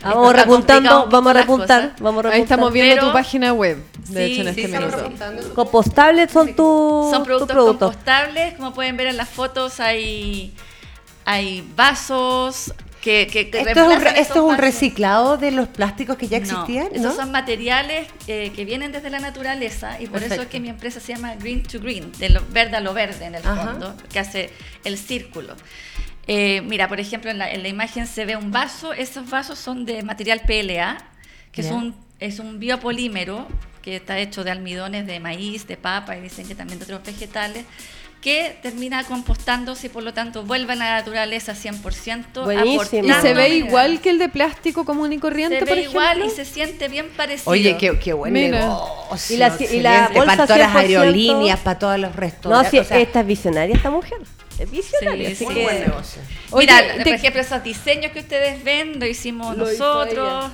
Vamos 0.00 0.32
repuntando, 0.32 1.08
vamos 1.10 1.30
a 1.30 1.32
repuntar, 1.32 1.96
vamos 1.98 2.24
Ahí 2.26 2.42
estamos 2.42 2.72
viendo 2.72 3.08
tu 3.08 3.12
página 3.12 3.52
web, 3.52 3.82
de 4.10 4.26
hecho, 4.26 4.42
en 4.42 4.48
este 4.48 4.68
minuto. 4.68 5.10
¿Compostables 5.56 6.30
son 6.30 6.54
tus 6.54 7.10
Son 7.10 7.24
productos, 7.24 7.56
compostables, 7.56 8.54
como 8.54 8.72
pueden 8.72 8.96
ver 8.96 9.08
en 9.08 9.16
las 9.16 9.28
fotos 9.28 9.80
hay, 9.80 10.54
hay 11.24 11.68
vasos, 11.74 12.72
esto, 13.08 14.16
es 14.16 14.30
un, 14.36 14.58
reciclado 14.58 15.36
de 15.36 15.50
los 15.50 15.68
plásticos 15.68 16.16
que 16.16 16.28
ya 16.28 16.38
existían. 16.38 16.88
No, 16.96 17.14
son 17.14 17.30
materiales 17.30 18.08
eh, 18.26 18.52
que 18.54 18.64
vienen 18.64 18.92
desde 18.92 19.10
la 19.10 19.20
naturaleza 19.20 20.00
y 20.00 20.06
por 20.06 20.22
eso 20.22 20.42
es 20.42 20.48
que 20.48 20.60
mi 20.60 20.68
empresa 20.68 21.00
se 21.00 21.14
llama 21.14 21.34
Green 21.36 21.62
to 21.62 21.80
Green, 21.80 22.12
de 22.18 22.30
lo 22.30 22.42
verde 22.50 22.76
a 22.76 22.80
lo 22.80 22.92
verde 22.94 23.26
en 23.26 23.34
el 23.34 23.42
fondo, 23.42 23.94
que 24.12 24.18
hace 24.18 24.50
el 24.84 24.98
círculo. 24.98 25.54
Eh, 26.28 26.60
mira, 26.60 26.88
por 26.88 27.00
ejemplo, 27.00 27.30
en 27.30 27.38
la, 27.38 27.68
imagen 27.68 28.06
se 28.06 28.26
ve 28.26 28.36
un 28.36 28.52
vaso, 28.52 28.92
esos 28.92 29.28
vasos 29.28 29.58
son 29.58 29.86
de 29.86 30.02
material 30.02 30.42
PLA, 30.46 30.98
que 31.50 31.62
es, 31.62 31.70
un, 31.70 31.96
es 32.20 32.38
un 32.38 32.58
biopolímero 32.58 33.48
que 33.80 33.96
está 33.96 34.18
hecho 34.18 34.44
de 34.44 34.50
almidones 34.50 35.06
de 35.06 35.20
maíz, 35.20 35.66
de 35.66 35.78
papa 35.78 36.16
y 36.18 36.20
dicen 36.20 36.46
que 36.46 36.54
también 36.54 36.78
de 36.78 36.84
otros 36.84 37.02
vegetales 37.02 37.64
que 38.20 38.58
termina 38.62 39.04
compostándose 39.04 39.86
y 39.86 39.90
por 39.90 40.02
lo 40.02 40.12
tanto 40.12 40.42
vuelve 40.42 40.72
a 40.72 40.76
la 40.76 40.96
naturaleza 40.96 41.54
100%. 41.54 42.44
Buenísimo. 42.44 43.08
¿Y 43.08 43.12
se 43.22 43.32
ve 43.32 43.56
igual 43.56 44.00
que 44.00 44.10
el 44.10 44.18
de 44.18 44.28
plástico 44.28 44.84
común 44.84 45.12
y 45.12 45.18
corriente, 45.18 45.60
se 45.60 45.64
ve 45.64 45.82
igual 45.82 46.24
y 46.24 46.30
se 46.30 46.44
siente 46.44 46.88
bien 46.88 47.08
parecido. 47.16 47.50
Oye, 47.50 47.76
qué, 47.78 47.98
qué 47.98 48.12
buen 48.12 48.36
Y 48.36 48.48
la, 49.36 49.56
y 49.58 49.80
la 49.80 50.10
bolsa 50.12 50.26
para 50.26 50.46
todas 50.46 50.58
las 50.58 50.76
aerolíneas, 50.76 51.60
para 51.60 51.78
todos 51.78 51.98
los 51.98 52.14
restos. 52.14 52.50
No, 52.50 52.68
si 52.68 52.78
esta 52.78 53.20
es 53.20 53.26
visionaria 53.26 53.74
esta 53.74 53.90
mujer. 53.90 54.18
Es 54.58 54.70
visionaria. 54.70 55.28
Sí, 55.30 55.36
sí. 55.36 55.44
buen 55.44 55.80
negocio. 55.80 56.22
Mira, 56.56 56.82
por 57.02 57.08
ejemplo, 57.08 57.40
esos 57.40 57.62
diseños 57.62 58.12
que 58.12 58.20
ustedes 58.20 58.62
ven, 58.64 58.98
lo 58.98 59.06
hicimos 59.06 59.56
nosotros. 59.56 60.50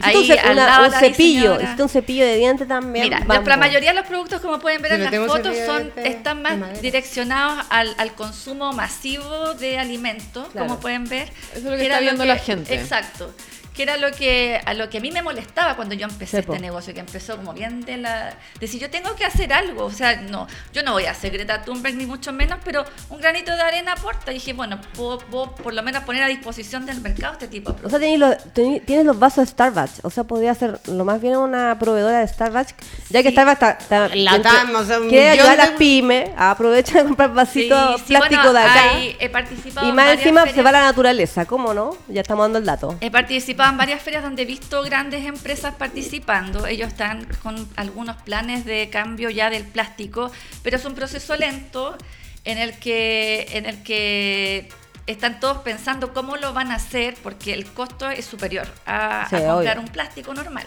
Ahí, 0.00 0.16
un 0.16 0.92
cepillo, 0.92 1.56
un 1.78 1.88
cepillo 1.88 2.26
de 2.26 2.36
dientes 2.36 2.66
también. 2.66 3.04
Mira, 3.04 3.20
la, 3.20 3.56
mayoría 3.56 3.90
de 3.90 3.96
los 3.96 4.06
productos, 4.06 4.40
como 4.40 4.58
pueden 4.58 4.82
ver 4.82 4.92
en 4.92 5.04
las 5.04 5.26
fotos, 5.26 5.56
son, 5.64 5.92
están 5.96 6.42
más 6.42 6.82
direccionados 6.82 7.64
al, 7.70 7.94
al, 7.96 8.12
consumo 8.14 8.72
masivo 8.72 9.54
de 9.54 9.78
alimentos, 9.78 10.48
como 10.52 10.80
pueden 10.80 11.08
ver. 11.08 11.30
Eso 11.52 11.58
es 11.58 11.64
lo 11.64 11.76
que 11.76 11.82
está 11.84 12.00
viendo 12.00 12.24
la 12.24 12.36
gente. 12.36 12.74
Exacto 12.74 13.32
que 13.74 13.82
era 13.82 13.96
lo 13.96 14.12
que 14.12 14.60
a 14.64 14.72
lo 14.72 14.88
que 14.88 14.98
a 14.98 15.00
mí 15.00 15.10
me 15.10 15.20
molestaba 15.20 15.74
cuando 15.74 15.94
yo 15.94 16.06
empecé 16.06 16.38
este 16.38 16.60
negocio, 16.60 16.94
que 16.94 17.00
empezó 17.00 17.36
como 17.36 17.52
bien 17.52 17.80
de 17.80 17.96
la 17.98 18.34
de 18.60 18.68
si 18.68 18.78
yo 18.78 18.88
tengo 18.88 19.14
que 19.16 19.24
hacer 19.24 19.52
algo, 19.52 19.84
o 19.84 19.90
sea, 19.90 20.20
no, 20.22 20.46
yo 20.72 20.82
no 20.82 20.92
voy 20.92 21.06
a 21.06 21.14
ser 21.14 21.32
Greta 21.32 21.62
Thunberg 21.62 21.96
ni 21.96 22.06
mucho 22.06 22.32
menos, 22.32 22.58
pero 22.64 22.84
un 23.10 23.20
granito 23.20 23.54
de 23.54 23.60
arena 23.60 23.92
aporta. 23.92 24.30
Y 24.30 24.34
dije, 24.34 24.52
bueno, 24.52 24.80
puedo, 24.94 25.18
por 25.18 25.74
lo 25.74 25.82
menos 25.82 26.04
poner 26.04 26.22
a 26.22 26.28
disposición 26.28 26.86
del 26.86 27.00
mercado 27.00 27.32
este 27.32 27.48
tipo 27.48 27.72
de 27.72 27.78
productos. 27.78 27.86
O 27.86 27.90
sea, 27.90 27.98
tienes 27.98 28.20
los, 28.20 28.84
tienes 28.84 29.04
los 29.04 29.18
vasos 29.18 29.44
de 29.44 29.50
Starbucks, 29.50 30.00
o 30.04 30.10
sea, 30.10 30.24
podría 30.24 30.54
ser 30.54 30.78
lo 30.86 31.04
más 31.04 31.20
bien 31.20 31.36
una 31.36 31.76
proveedora 31.78 32.20
de 32.20 32.28
Starbucks, 32.28 32.74
ya 33.10 33.22
que 33.22 33.30
Starbucks 33.30 33.54
está, 33.54 33.70
está 33.72 34.14
la 34.14 34.36
o 34.78 34.84
sea, 34.84 34.98
quiere 35.00 35.30
ayudar 35.30 35.60
a 35.60 35.66
las 35.66 35.70
pymes, 35.70 36.30
aprovecha 36.36 36.98
de 36.98 37.04
comprar 37.04 37.34
vasitos 37.34 38.02
plásticos 38.02 38.52
de 38.52 38.58
acá. 38.58 38.90
he 39.18 39.28
participado 39.28 39.88
y 39.88 39.92
más 39.92 40.12
encima 40.12 40.46
se 40.46 40.62
va 40.62 40.68
a 40.68 40.72
la 40.72 40.82
naturaleza, 40.82 41.44
¿cómo 41.46 41.74
no? 41.74 41.96
Ya 42.08 42.20
estamos 42.20 42.44
dando 42.44 42.58
el 42.58 42.64
dato. 42.64 42.96
He 43.00 43.10
participado 43.10 43.63
en 43.70 43.76
varias 43.76 44.02
ferias 44.02 44.22
donde 44.22 44.42
he 44.42 44.46
visto 44.46 44.82
grandes 44.82 45.24
empresas 45.24 45.74
participando. 45.74 46.66
Ellos 46.66 46.88
están 46.88 47.26
con 47.42 47.68
algunos 47.76 48.16
planes 48.22 48.64
de 48.64 48.90
cambio 48.90 49.30
ya 49.30 49.50
del 49.50 49.64
plástico, 49.64 50.30
pero 50.62 50.76
es 50.76 50.84
un 50.84 50.94
proceso 50.94 51.36
lento 51.36 51.96
en 52.44 52.58
el 52.58 52.78
que, 52.78 53.46
en 53.52 53.66
el 53.66 53.82
que 53.82 54.68
están 55.06 55.40
todos 55.40 55.58
pensando 55.58 56.12
cómo 56.12 56.36
lo 56.36 56.52
van 56.52 56.70
a 56.70 56.76
hacer 56.76 57.14
porque 57.22 57.52
el 57.52 57.66
costo 57.66 58.08
es 58.08 58.24
superior 58.24 58.66
a, 58.86 59.26
comprar 59.30 59.78
un 59.78 59.88
plástico 59.88 60.34
normal. 60.34 60.66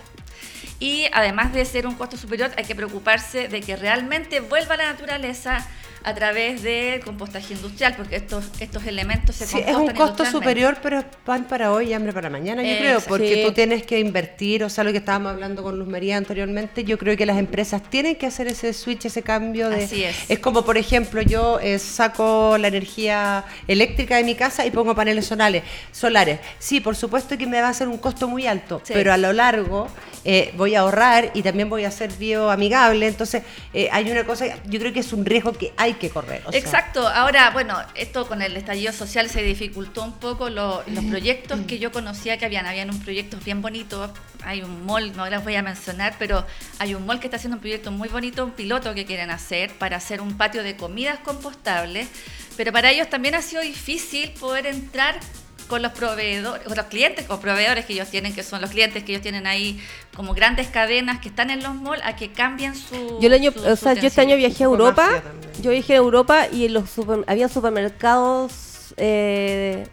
Y 0.80 1.08
además 1.12 1.54
de 1.54 1.66
ser 1.66 1.88
un 1.88 1.96
costo 1.96 2.18
superior, 2.18 2.52
hay 2.56 2.66
que 2.66 2.76
preocuparse 2.76 3.48
de 3.48 3.62
que 3.62 3.76
realmente 3.76 4.42
vuelva 4.42 4.76
a 4.76 4.78
la 4.78 4.92
naturaleza 4.92 5.66
a 6.08 6.16
través 6.16 6.64
del 6.64 7.02
compostaje 7.02 7.54
industrial, 7.54 7.94
porque 7.98 8.16
estos, 8.16 8.46
estos 8.62 8.86
elementos 8.86 9.36
se 9.36 9.46
sí, 9.46 9.60
Es 9.60 9.76
un 9.76 9.90
costo 9.90 10.24
superior, 10.24 10.78
pero 10.82 11.00
es 11.00 11.06
pan 11.26 11.44
para 11.44 11.74
hoy 11.74 11.90
y 11.90 11.94
hambre 11.94 12.14
para 12.14 12.30
mañana, 12.30 12.64
yo 12.64 12.78
creo, 12.78 13.02
porque 13.02 13.44
tú 13.46 13.52
tienes 13.52 13.84
que 13.84 14.00
invertir, 14.00 14.64
o 14.64 14.70
sea, 14.70 14.86
lo 14.86 14.94
que 14.94 15.00
estábamos 15.00 15.34
hablando 15.34 15.64
con 15.64 15.78
Luz 15.78 15.90
María 15.90 16.16
anteriormente, 16.16 16.86
yo 16.86 16.98
creo 16.98 17.18
que 17.18 17.26
las 17.26 17.38
empresas 17.38 17.84
tienen 17.90 18.16
que 18.16 18.26
hacer 18.26 18.48
ese 18.48 18.72
switch, 18.72 19.04
ese 19.04 19.22
cambio 19.22 19.68
de... 19.68 19.84
Así 19.84 20.06
es. 20.06 20.16
Es 20.30 20.40
como, 20.40 20.64
por 20.64 20.78
ejemplo, 20.78 21.22
yo 21.24 21.60
eh, 21.60 21.78
saco 21.78 22.58
la 22.58 22.70
energía 22.70 23.44
eléctrica 23.68 24.16
de 24.16 24.24
mi 24.24 24.36
casa 24.36 24.66
y 24.66 24.72
pongo 24.72 24.96
paneles 24.96 25.26
solares. 25.26 25.64
solares. 25.92 26.40
Sí, 26.58 26.80
por 26.80 26.96
supuesto 26.96 27.38
que 27.38 27.48
me 27.48 27.60
va 27.60 27.68
a 27.68 27.74
ser 27.74 27.90
un 27.90 27.98
costo 27.98 28.30
muy 28.30 28.48
alto, 28.48 28.82
pero 28.88 29.12
a 29.12 29.18
lo 29.18 29.34
largo 29.34 29.90
eh, 30.24 30.54
voy 30.56 30.76
a 30.76 30.82
ahorrar 30.82 31.32
y 31.34 31.42
también 31.42 31.70
voy 31.70 31.84
a 31.84 31.92
ser 31.92 32.12
bioamigable, 32.14 33.08
entonces 33.08 33.44
eh, 33.74 33.90
hay 33.92 34.10
una 34.10 34.26
cosa, 34.26 34.46
yo 34.66 34.80
creo 34.80 34.94
que 34.94 35.02
es 35.02 35.14
un 35.14 35.26
riesgo 35.26 35.54
que 35.54 35.74
hay 35.78 35.97
que 35.98 36.10
correr. 36.10 36.44
Exacto. 36.54 37.08
Ahora, 37.08 37.50
bueno, 37.52 37.78
esto 37.96 38.28
con 38.28 38.42
el 38.42 38.56
estallido 38.58 38.94
social 38.94 39.30
se 39.30 39.44
dificultó 39.44 40.04
un 40.04 40.14
poco 40.14 40.50
los 40.50 40.84
proyectos 41.10 41.60
que 41.68 41.80
yo 41.80 41.92
conocía 41.92 42.38
que 42.38 42.46
habían. 42.46 42.66
Habían 42.66 42.90
un 42.90 43.00
proyecto 43.00 43.38
bien 43.44 43.62
bonito. 43.62 44.14
Hay 44.44 44.62
un 44.62 44.86
mall, 44.86 45.16
no 45.16 45.30
les 45.30 45.44
voy 45.44 45.56
a 45.56 45.62
mencionar, 45.62 46.16
pero 46.20 46.46
hay 46.80 46.96
un 46.96 47.06
mall 47.06 47.20
que 47.20 47.28
está 47.28 47.38
haciendo 47.38 47.58
un 47.58 47.62
proyecto 47.62 47.92
muy 47.92 48.10
bonito, 48.10 48.46
un 48.46 48.52
piloto 48.52 48.94
que 48.94 49.06
quieren 49.06 49.30
hacer 49.32 49.74
para 49.78 49.98
hacer 49.98 50.22
un 50.22 50.38
patio 50.38 50.64
de 50.64 50.78
comidas 50.78 51.20
compostables. 51.20 52.08
Pero 52.56 52.72
para 52.72 52.92
ellos 52.92 53.10
también 53.10 53.36
ha 53.36 53.42
sido 53.42 53.62
difícil 53.62 54.32
poder 54.40 54.66
entrar 54.66 55.20
con 55.68 55.82
los 55.82 55.92
proveedores, 55.92 56.64
con 56.66 56.78
los 56.78 56.86
clientes 56.88 57.26
o 57.30 57.40
proveedores 57.40 57.86
que 57.86 57.94
ellos 57.94 58.10
tienen, 58.10 58.34
que 58.34 58.44
son 58.44 58.62
los 58.62 58.70
clientes 58.70 59.04
que 59.04 59.12
ellos 59.12 59.22
tienen 59.22 59.48
ahí 59.48 59.80
como 60.16 60.34
grandes 60.34 60.68
cadenas 60.68 61.20
que 61.20 61.30
están 61.30 61.50
en 61.50 61.62
los 61.62 61.76
malls, 61.76 62.04
a 62.06 62.16
que 62.16 62.32
cambien 62.32 62.76
su. 62.76 63.20
Yo 63.20 63.28
el 63.28 63.34
año, 63.34 63.52
o 63.56 63.76
sea, 63.76 63.94
yo 63.94 64.08
este 64.08 64.22
año 64.22 64.36
viajé 64.36 64.64
a 64.64 64.68
Europa, 64.68 65.22
yo 65.62 65.72
viajé 65.72 65.94
a 65.94 65.98
Europa 65.98 66.48
y 66.52 66.66
en 66.66 66.74
los 66.74 66.90
había 67.28 67.50
supermercados, 67.50 68.94
eh, 68.98 69.88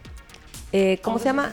eh, 0.71 0.99
¿cómo 1.01 1.19
se 1.19 1.25
llama? 1.25 1.51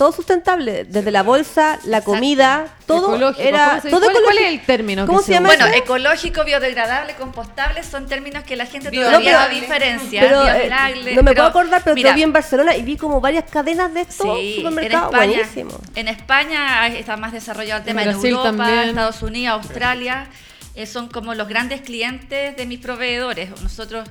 Todo 0.00 0.12
sustentable, 0.12 0.84
desde 0.84 1.10
la 1.10 1.22
bolsa, 1.22 1.78
la 1.84 2.00
comida, 2.00 2.68
todo 2.86 3.34
era 3.38 3.82
todo 3.82 4.08
¿Cuál, 4.24 4.38
es 4.38 4.46
el 4.46 4.62
término? 4.62 5.06
¿Cómo 5.06 5.20
se 5.20 5.32
llama? 5.32 5.48
Bueno, 5.48 5.66
ecológico, 5.66 6.42
biodegradable, 6.42 7.16
compostable 7.16 7.82
son 7.82 8.06
términos 8.06 8.44
que 8.44 8.56
la 8.56 8.64
gente 8.64 8.90
todavía 8.90 9.46
no, 9.46 9.54
diferencia. 9.54 10.22
Pero, 10.22 10.48
eh, 10.48 11.14
no 11.14 11.22
me 11.22 11.34
puedo 11.34 11.48
acordar, 11.48 11.82
pero 11.84 11.94
mira, 11.94 12.14
vi 12.14 12.22
en 12.22 12.32
Barcelona 12.32 12.74
y 12.76 12.82
vi 12.82 12.96
como 12.96 13.20
varias 13.20 13.44
cadenas 13.50 13.92
de 13.92 14.00
estos 14.00 14.38
supermercados. 14.56 15.14
En 15.14 15.32
España, 15.32 15.76
en 15.96 16.08
España 16.08 16.86
está 16.86 17.18
más 17.18 17.32
desarrollado 17.32 17.80
el 17.80 17.84
tema 17.84 18.02
en, 18.02 18.12
Europa, 18.12 18.84
Estados 18.84 19.22
Unidos, 19.22 19.62
Australia. 19.62 20.28
Eh, 20.76 20.86
son 20.86 21.08
como 21.08 21.34
los 21.34 21.46
grandes 21.46 21.82
clientes 21.82 22.56
de 22.56 22.64
mis 22.64 22.80
proveedores. 22.80 23.50
Nosotros 23.60 24.08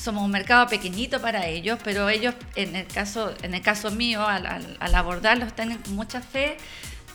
somos 0.00 0.24
un 0.24 0.30
mercado 0.30 0.66
pequeñito 0.66 1.20
para 1.20 1.46
ellos, 1.46 1.78
pero 1.84 2.08
ellos, 2.08 2.34
en 2.56 2.74
el 2.74 2.86
caso, 2.86 3.34
en 3.42 3.54
el 3.54 3.60
caso 3.60 3.90
mío, 3.90 4.26
al, 4.26 4.46
al, 4.46 4.94
abordarlos, 4.94 5.52
tienen 5.52 5.78
mucha 5.90 6.20
fe 6.20 6.56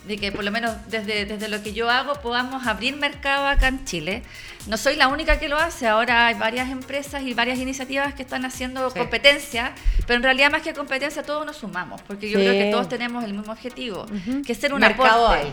de 0.08 0.18
que 0.18 0.32
por 0.32 0.44
lo 0.44 0.52
menos 0.52 0.72
desde, 0.88 1.26
desde 1.26 1.48
lo 1.48 1.64
que 1.64 1.74
yo 1.74 1.90
hago 1.90 2.14
podamos 2.22 2.68
abrir 2.68 2.96
mercado 2.96 3.48
acá 3.48 3.70
en 3.70 3.84
Chile. 3.86 4.22
No 4.68 4.78
soy 4.78 4.96
la 4.96 5.08
única 5.08 5.40
que 5.40 5.50
lo 5.50 5.58
hace, 5.58 5.88
ahora 5.88 6.28
hay 6.28 6.36
varias 6.36 6.70
empresas 6.70 7.24
y 7.24 7.34
varias 7.34 7.58
iniciativas 7.58 8.14
que 8.14 8.22
están 8.22 8.46
haciendo 8.46 8.92
competencia, 8.92 9.74
pero 10.06 10.18
en 10.18 10.24
realidad 10.24 10.52
más 10.52 10.62
que 10.62 10.74
competencia 10.74 11.24
todos 11.24 11.44
nos 11.44 11.58
sumamos, 11.58 12.04
porque 12.04 12.30
yo 12.30 12.38
creo 12.38 12.54
que 12.54 12.70
todos 12.72 12.88
tenemos 12.88 13.24
el 13.24 13.34
mismo 13.34 13.52
objetivo, 13.52 14.06
que 14.46 14.52
es 14.52 14.58
ser 14.60 14.74
un 14.74 14.80
mercado 14.80 15.28
Hay. 15.30 15.52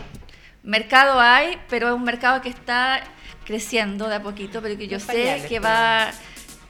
Mercado 0.61 1.19
hay, 1.19 1.57
pero 1.67 1.89
es 1.89 1.93
un 1.93 2.03
mercado 2.03 2.41
que 2.41 2.47
está 2.47 3.03
creciendo 3.43 4.07
de 4.07 4.15
a 4.15 4.23
poquito, 4.23 4.61
pero 4.61 4.77
que 4.77 4.87
yo 4.87 4.99
sé 4.99 5.45
que 5.49 5.59
va 5.59 6.11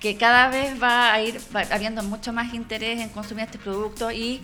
que 0.04 0.18
cada 0.18 0.50
vez 0.50 0.84
va 0.84 1.14
a 1.14 1.22
ir 1.22 1.40
habiendo 1.72 2.04
mucho 2.04 2.34
más 2.34 2.54
interés 2.54 3.00
en 3.00 3.08
consumir 3.08 3.46
este 3.46 3.58
producto 3.58 4.12
y 4.12 4.42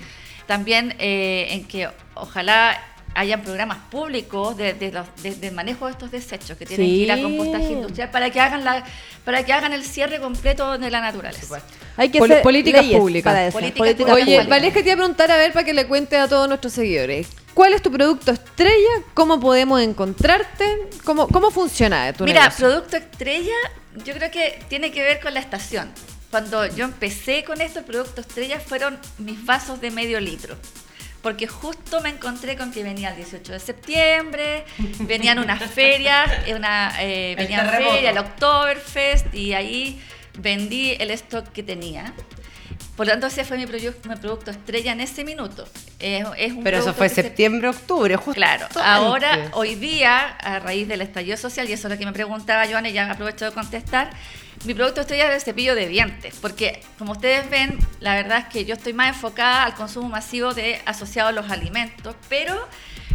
también 0.47 0.95
eh, 0.99 1.47
en 1.49 1.65
que 1.65 1.89
ojalá 2.15 2.81
hayan 3.13 3.41
programas 3.41 3.79
públicos 3.91 4.55
de, 4.55 4.73
de, 4.73 5.51
manejo 5.51 5.87
de 5.87 5.91
estos 5.91 6.11
desechos 6.11 6.57
que 6.57 6.65
tienen 6.65 6.87
que 6.87 6.93
ir 6.93 7.11
a 7.11 7.21
compostaje 7.21 7.73
industrial 7.73 8.09
para 8.09 8.29
que 8.29 8.39
hagan 8.39 8.63
la 8.63 8.85
para 9.25 9.43
que 9.43 9.51
hagan 9.51 9.73
el 9.73 9.83
cierre 9.83 10.21
completo 10.21 10.77
de 10.77 10.89
la 10.89 11.01
naturaleza. 11.01 11.61
Hay 11.97 12.07
que 12.07 12.19
hacer 12.19 12.41
políticas 12.41 12.85
públicas. 12.85 13.53
Oye, 13.53 14.45
Vale, 14.47 14.71
que 14.71 14.81
te 14.81 14.91
iba 14.91 14.93
a 14.93 14.97
preguntar 14.97 15.29
a 15.29 15.35
ver 15.35 15.51
para 15.51 15.65
que 15.65 15.73
le 15.73 15.87
cuente 15.87 16.15
a 16.15 16.29
todos 16.29 16.47
nuestros 16.47 16.71
seguidores. 16.71 17.27
¿Cuál 17.53 17.73
es 17.73 17.81
tu 17.81 17.91
producto 17.91 18.31
estrella? 18.31 19.03
¿Cómo 19.13 19.41
podemos 19.41 19.81
encontrarte? 19.81 20.87
¿Cómo, 21.03 21.27
cómo 21.27 21.51
funciona 21.51 22.13
tu 22.13 22.23
Mira, 22.23 22.49
producto 22.57 22.95
estrella 22.95 23.51
yo 23.95 24.13
creo 24.13 24.31
que 24.31 24.59
tiene 24.69 24.91
que 24.91 25.01
ver 25.01 25.19
con 25.19 25.33
la 25.33 25.39
estación. 25.39 25.91
Cuando 26.31 26.65
yo 26.67 26.85
empecé 26.85 27.43
con 27.43 27.59
esto, 27.61 27.79
el 27.79 27.85
producto 27.85 28.21
estrella 28.21 28.59
fueron 28.59 28.99
mis 29.17 29.43
vasos 29.45 29.81
de 29.81 29.91
medio 29.91 30.19
litro. 30.19 30.55
Porque 31.21 31.47
justo 31.47 31.99
me 32.01 32.09
encontré 32.09 32.55
con 32.55 32.71
que 32.71 32.83
venía 32.83 33.09
el 33.09 33.17
18 33.17 33.51
de 33.51 33.59
septiembre, 33.59 34.63
venían 34.99 35.39
unas 35.39 35.61
ferias, 35.71 36.31
una, 36.55 36.93
eh, 37.01 37.35
venía 37.37 37.65
feria, 37.65 38.11
el 38.11 38.17
Oktoberfest, 38.19 39.33
y 39.33 39.53
ahí 39.53 40.01
vendí 40.37 40.95
el 40.99 41.11
stock 41.11 41.51
que 41.51 41.63
tenía. 41.63 42.13
Por 42.99 43.05
lo 43.05 43.13
tanto, 43.13 43.27
ese 43.27 43.45
fue 43.45 43.55
mi, 43.55 43.65
mi 43.65 44.15
producto 44.17 44.51
estrella 44.51 44.91
en 44.91 44.99
ese 44.99 45.23
minuto. 45.23 45.65
Es, 46.01 46.25
Pero 46.61 46.79
eso 46.79 46.93
fue 46.93 47.07
septiembre, 47.07 47.69
octubre, 47.69 48.13
justo. 48.17 48.33
Claro, 48.33 48.67
ahora, 48.75 49.51
hoy 49.53 49.75
día, 49.75 50.27
a 50.27 50.59
raíz 50.59 50.85
del 50.85 50.99
estallido 50.99 51.37
social, 51.37 51.69
y 51.69 51.71
eso 51.71 51.87
es 51.87 51.93
lo 51.93 51.97
que 51.97 52.05
me 52.05 52.11
preguntaba 52.11 52.67
Joana, 52.67 52.89
y 52.89 52.91
ya 52.91 53.09
aprovecho 53.09 53.45
de 53.45 53.51
contestar, 53.51 54.09
mi 54.65 54.73
producto 54.73 55.01
estrella 55.01 55.29
es 55.29 55.35
el 55.35 55.41
cepillo 55.41 55.73
de 55.75 55.87
dientes, 55.87 56.35
porque 56.41 56.81
como 56.97 57.13
ustedes 57.13 57.49
ven, 57.49 57.79
la 58.01 58.15
verdad 58.15 58.39
es 58.39 58.45
que 58.45 58.65
yo 58.65 58.75
estoy 58.75 58.93
más 58.93 59.09
enfocada 59.09 59.63
al 59.63 59.73
consumo 59.73 60.09
masivo 60.09 60.53
de 60.53 60.81
asociado 60.85 61.29
a 61.29 61.31
los 61.31 61.49
alimentos, 61.49 62.15
pero 62.27 62.67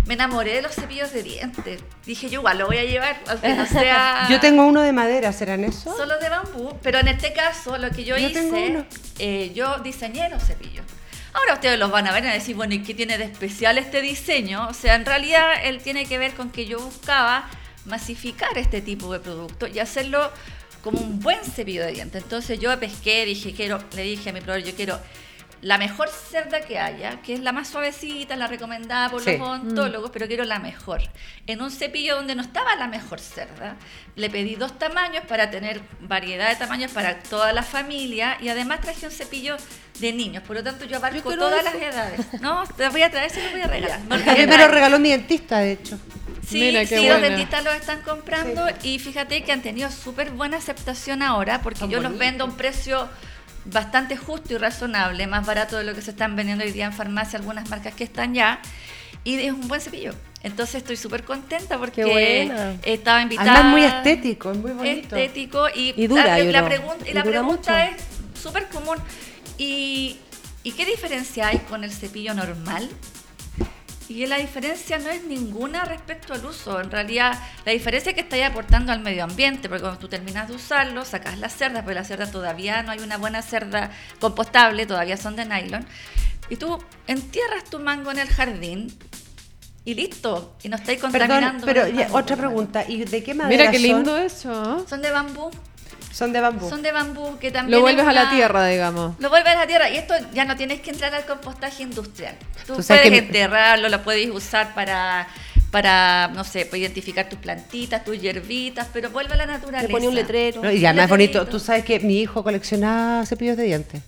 me 0.07 0.15
enamoré 0.15 0.55
de 0.55 0.62
los 0.62 0.75
cepillos 0.75 1.12
de 1.12 1.23
dientes. 1.23 1.83
Dije, 2.05 2.29
yo 2.29 2.41
igual 2.41 2.59
lo 2.59 2.66
voy 2.66 2.79
a 2.79 2.85
llevar, 2.85 3.21
aunque 3.29 3.55
no 3.55 3.66
sea... 3.66 4.27
yo 4.31 4.41
tengo 4.41 4.66
uno 4.66 4.81
de 4.81 4.93
madera, 4.93 5.33
¿serán 5.33 5.65
eso? 5.65 5.95
Solo 5.95 6.19
de 6.19 6.29
bambú, 6.29 6.79
pero 6.83 6.99
en 6.99 7.09
este 7.09 7.33
caso 7.33 7.77
lo 7.77 7.91
que 7.91 8.05
yo, 8.05 8.16
hice, 8.16 8.85
eh, 9.19 9.53
yo 9.55 9.79
diseñé 9.79 10.29
los 10.31 10.43
cepillos. 10.43 10.87
Ahora 11.35 11.55
ustedes 11.55 11.79
los 11.79 11.91
van 11.91 12.07
a 12.07 12.12
ver 12.12 12.23
y 12.23 12.27
van 12.27 12.33
a 12.33 12.35
decir, 12.35 12.55
bueno, 12.55 12.75
¿y 12.75 12.83
qué 12.83 12.95
tiene 12.95 13.19
de 13.19 13.25
especial 13.25 13.77
este 13.77 14.01
diseño? 14.01 14.69
O 14.69 14.75
sea, 14.75 14.95
en 14.95 15.05
realidad 15.05 15.53
él 15.65 15.83
tiene 15.83 16.07
que 16.07 16.16
ver 16.16 16.33
con 16.35 16.51
que 16.51 16.65
yo 16.65 16.79
buscaba 16.79 17.51
masificar 17.87 18.57
este 18.57 18.81
tipo 18.81 19.12
de 19.12 19.21
producto 19.21 19.66
y 19.66 19.79
hacerlo 19.79 20.31
como 20.85 21.01
un 21.01 21.19
buen 21.19 21.43
cepillo 21.43 21.85
de 21.85 21.93
dientes. 21.93 22.23
Entonces 22.23 22.61
yo 22.61 22.78
pesqué, 22.78 23.24
dije, 23.24 23.55
quiero, 23.55 23.82
le 23.97 24.02
dije 24.02 24.28
a 24.28 24.32
mi 24.35 24.43
proveedor, 24.43 24.69
yo 24.69 24.77
quiero 24.77 25.01
la 25.62 25.78
mejor 25.78 26.11
cerda 26.11 26.61
que 26.61 26.78
haya, 26.78 27.23
que 27.23 27.32
es 27.32 27.40
la 27.40 27.51
más 27.52 27.69
suavecita, 27.69 28.36
la 28.36 28.48
recomendada 28.48 29.09
por 29.09 29.27
los 29.27 29.40
odontólogos, 29.40 30.11
pero 30.11 30.27
quiero 30.27 30.44
la 30.44 30.59
mejor. 30.59 31.01
En 31.47 31.62
un 31.62 31.70
cepillo 31.70 32.16
donde 32.16 32.35
no 32.35 32.43
estaba 32.43 32.77
la 32.77 32.86
mejor 32.86 33.19
cerda, 33.19 33.77
le 34.15 34.28
pedí 34.28 34.56
dos 34.56 34.78
tamaños 34.78 35.24
para 35.24 35.51
tener 35.51 35.81
variedad 36.02 36.51
de 36.51 36.56
tamaños 36.56 36.93
para 36.93 37.19
toda 37.20 37.55
la 37.55 37.62
familia 37.62 38.36
y 38.43 38.51
además 38.51 38.82
traje 38.82 39.06
un 39.06 39.12
cepillo 39.12 39.56
de 40.01 40.12
niños, 40.12 40.43
por 40.43 40.56
lo 40.56 40.62
tanto 40.62 40.85
yo 40.85 40.98
abarco 40.98 41.35
todas 41.35 41.65
las 41.65 41.77
edades. 41.77 42.43
No, 42.43 42.65
te 42.77 42.86
voy 42.90 43.01
a 43.01 43.11
traer, 43.11 43.31
se 43.31 43.43
lo 43.43 43.51
voy 43.52 43.62
a 43.62 43.66
regalar. 43.66 44.01
a 44.11 44.35
mí 44.35 44.47
me 44.47 44.59
lo 44.59 44.69
regaló 44.69 44.98
mi 44.98 45.12
dentista, 45.12 45.61
de 45.61 45.73
hecho. 45.73 45.98
Sí, 46.47 46.59
sí 46.87 47.09
los 47.09 47.21
dentistas 47.23 47.65
los 47.65 47.75
están 47.75 48.01
comprando 48.03 48.66
y 48.83 48.99
fíjate 48.99 49.43
que 49.45 49.53
han 49.53 49.62
tenido 49.62 49.91
súper 49.91 50.31
buena 50.31 50.57
aceptación 50.59 51.23
ahora 51.23 51.61
porque 51.62 51.89
yo 51.89 52.01
los 52.01 52.16
vendo 52.19 52.45
a 52.45 52.47
un 52.47 52.57
precio 52.57 53.09
bastante 53.66 54.16
justo 54.16 54.55
y 54.55 54.59
razonable, 54.59 55.27
más 55.27 55.47
barato 55.47 55.79
de 55.79 55.85
lo 55.85 55.95
que 55.95 56.03
se 56.03 56.11
están 56.11 56.37
vendiendo 56.37 56.65
hoy 56.65 56.73
día 56.73 56.85
en 56.85 56.93
farmacia 56.93 57.39
algunas 57.39 57.69
marcas 57.71 57.95
que 57.95 58.05
están 58.05 58.35
ya. 58.35 58.61
y 59.25 59.37
es 59.37 59.53
un 59.53 59.69
buen 59.69 59.81
cepillo. 59.81 60.12
Entonces 60.43 60.75
estoy 60.77 60.97
súper 60.99 61.25
contenta 61.25 61.79
porque 61.79 62.03
estaba 62.83 63.23
invitada. 63.23 63.51
Además 63.55 63.71
muy 63.73 63.85
estético, 63.85 64.53
es 64.53 64.59
muy 64.59 64.73
bonito. 64.73 65.16
Estético 65.16 65.69
y, 65.75 65.95
Y 65.97 66.07
dura, 66.07 66.25
la, 66.39 66.69
pregun- 66.69 67.07
y 67.07 67.11
Y 67.11 67.12
la 67.15 67.23
dura 67.23 67.39
pregunta 67.41 67.73
mucho. 67.87 67.97
es 67.97 68.43
súper 68.43 68.69
común. 68.69 68.99
¿Y, 69.57 70.19
¿Y 70.62 70.73
qué 70.73 70.85
diferencia 70.85 71.49
hay 71.49 71.59
con 71.61 71.85
el 71.85 71.91
cepillo 71.93 72.35
normal? 72.35 72.91
Y 74.09 74.26
la 74.26 74.36
diferencia 74.36 74.98
no 74.98 75.09
es 75.09 75.24
ninguna 75.24 75.85
respecto 75.86 76.35
al 76.35 76.44
uso. 76.44 76.78
En 76.81 76.90
realidad, 76.90 77.39
la 77.64 77.72
diferencia 77.72 78.10
es 78.10 78.14
que 78.14 78.20
estáis 78.20 78.44
aportando 78.44 78.93
al 78.93 79.01
medio 79.01 79.24
ambiente, 79.24 79.68
porque 79.68 79.81
cuando 79.82 79.98
tú 79.98 80.09
terminas 80.09 80.47
de 80.48 80.55
usarlo, 80.55 81.05
sacas 81.06 81.39
las 81.39 81.55
cerdas, 81.56 81.82
porque 81.85 81.94
las 81.94 82.09
cerdas 82.09 82.31
todavía 82.31 82.82
no 82.82 82.93
hay 82.93 82.98
una 83.01 83.16
buena 83.16 83.40
cerda 83.40 83.90
compostable, 84.20 84.85
todavía 84.85 85.16
son 85.16 85.36
de 85.36 85.47
nylon. 85.47 85.86
Y 86.51 86.56
tú 86.56 86.78
entierras 87.06 87.64
tu 87.64 87.78
mango 87.78 88.10
en 88.10 88.18
el 88.18 88.28
jardín 88.28 88.94
y 89.86 89.94
listo. 89.94 90.55
Y 90.62 90.68
no 90.68 90.76
estáis 90.76 90.98
Perdón, 91.01 91.20
contaminando. 91.20 91.64
pero 91.66 91.85
el 91.85 91.94
ya, 91.97 92.05
mango. 92.05 92.18
otra 92.18 92.36
pregunta. 92.36 92.85
¿Y 92.86 93.05
de 93.05 93.24
qué 93.24 93.32
madera 93.32 93.48
Mira 93.64 93.70
qué 93.70 93.78
son? 93.78 93.86
lindo 93.86 94.18
eso. 94.18 94.81
¿eh? 94.81 94.85
Son 94.86 95.01
de 95.01 95.10
bambú. 95.10 95.51
Son 96.15 96.32
de 96.32 96.41
bambú. 96.41 96.69
Son 96.69 96.81
de 96.81 96.93
bambú 96.93 97.39
que 97.41 97.51
también. 97.51 97.73
Lo 97.73 97.78
es 97.78 97.82
vuelves 97.95 98.07
a 98.07 98.12
la 98.12 98.31
tierra, 98.31 98.66
digamos. 98.69 99.16
Lo 99.19 99.28
vuelves 99.31 99.53
a 99.53 99.57
la 99.59 99.66
tierra 99.66 99.91
y 99.91 99.97
esto 99.97 100.15
ya 100.32 100.45
no 100.45 100.57
tienes 100.57 100.81
que 100.81 100.91
entrar 100.91 101.12
al 101.12 101.24
compostaje 101.27 101.82
industrial. 101.82 102.36
Tú, 102.66 102.77
Tú 102.77 102.82
sabes 102.82 103.03
puedes 103.03 103.20
que- 103.20 103.27
enterrarlo, 103.27 103.89
lo 103.89 104.03
puedes 104.05 104.31
usar 104.31 104.74
para, 104.74 105.27
para, 105.73 106.28
no 106.35 106.45
sé, 106.45 106.66
para 106.66 106.78
identificar 106.78 107.28
tus 107.28 107.41
plantitas, 107.41 108.05
tus 108.05 108.20
hierbitas, 108.20 108.86
pero 108.93 109.11
vuelve 109.11 109.35
a 109.35 109.39
la 109.39 109.47
naturaleza. 109.47 109.89
Le 109.89 109.93
ponía 109.93 110.09
un 110.09 110.15
letrero. 110.15 110.62
No, 110.62 110.70
y 110.70 110.78
ya 110.78 110.93
más 110.93 111.09
bonito, 111.09 111.47
tú 111.47 111.59
sabes 111.59 111.85
que 111.85 111.99
mi 111.99 112.20
hijo 112.20 112.45
coleccionaba 112.45 113.27
cepillos 113.27 113.57
de 113.57 113.65
dientes. 113.65 114.03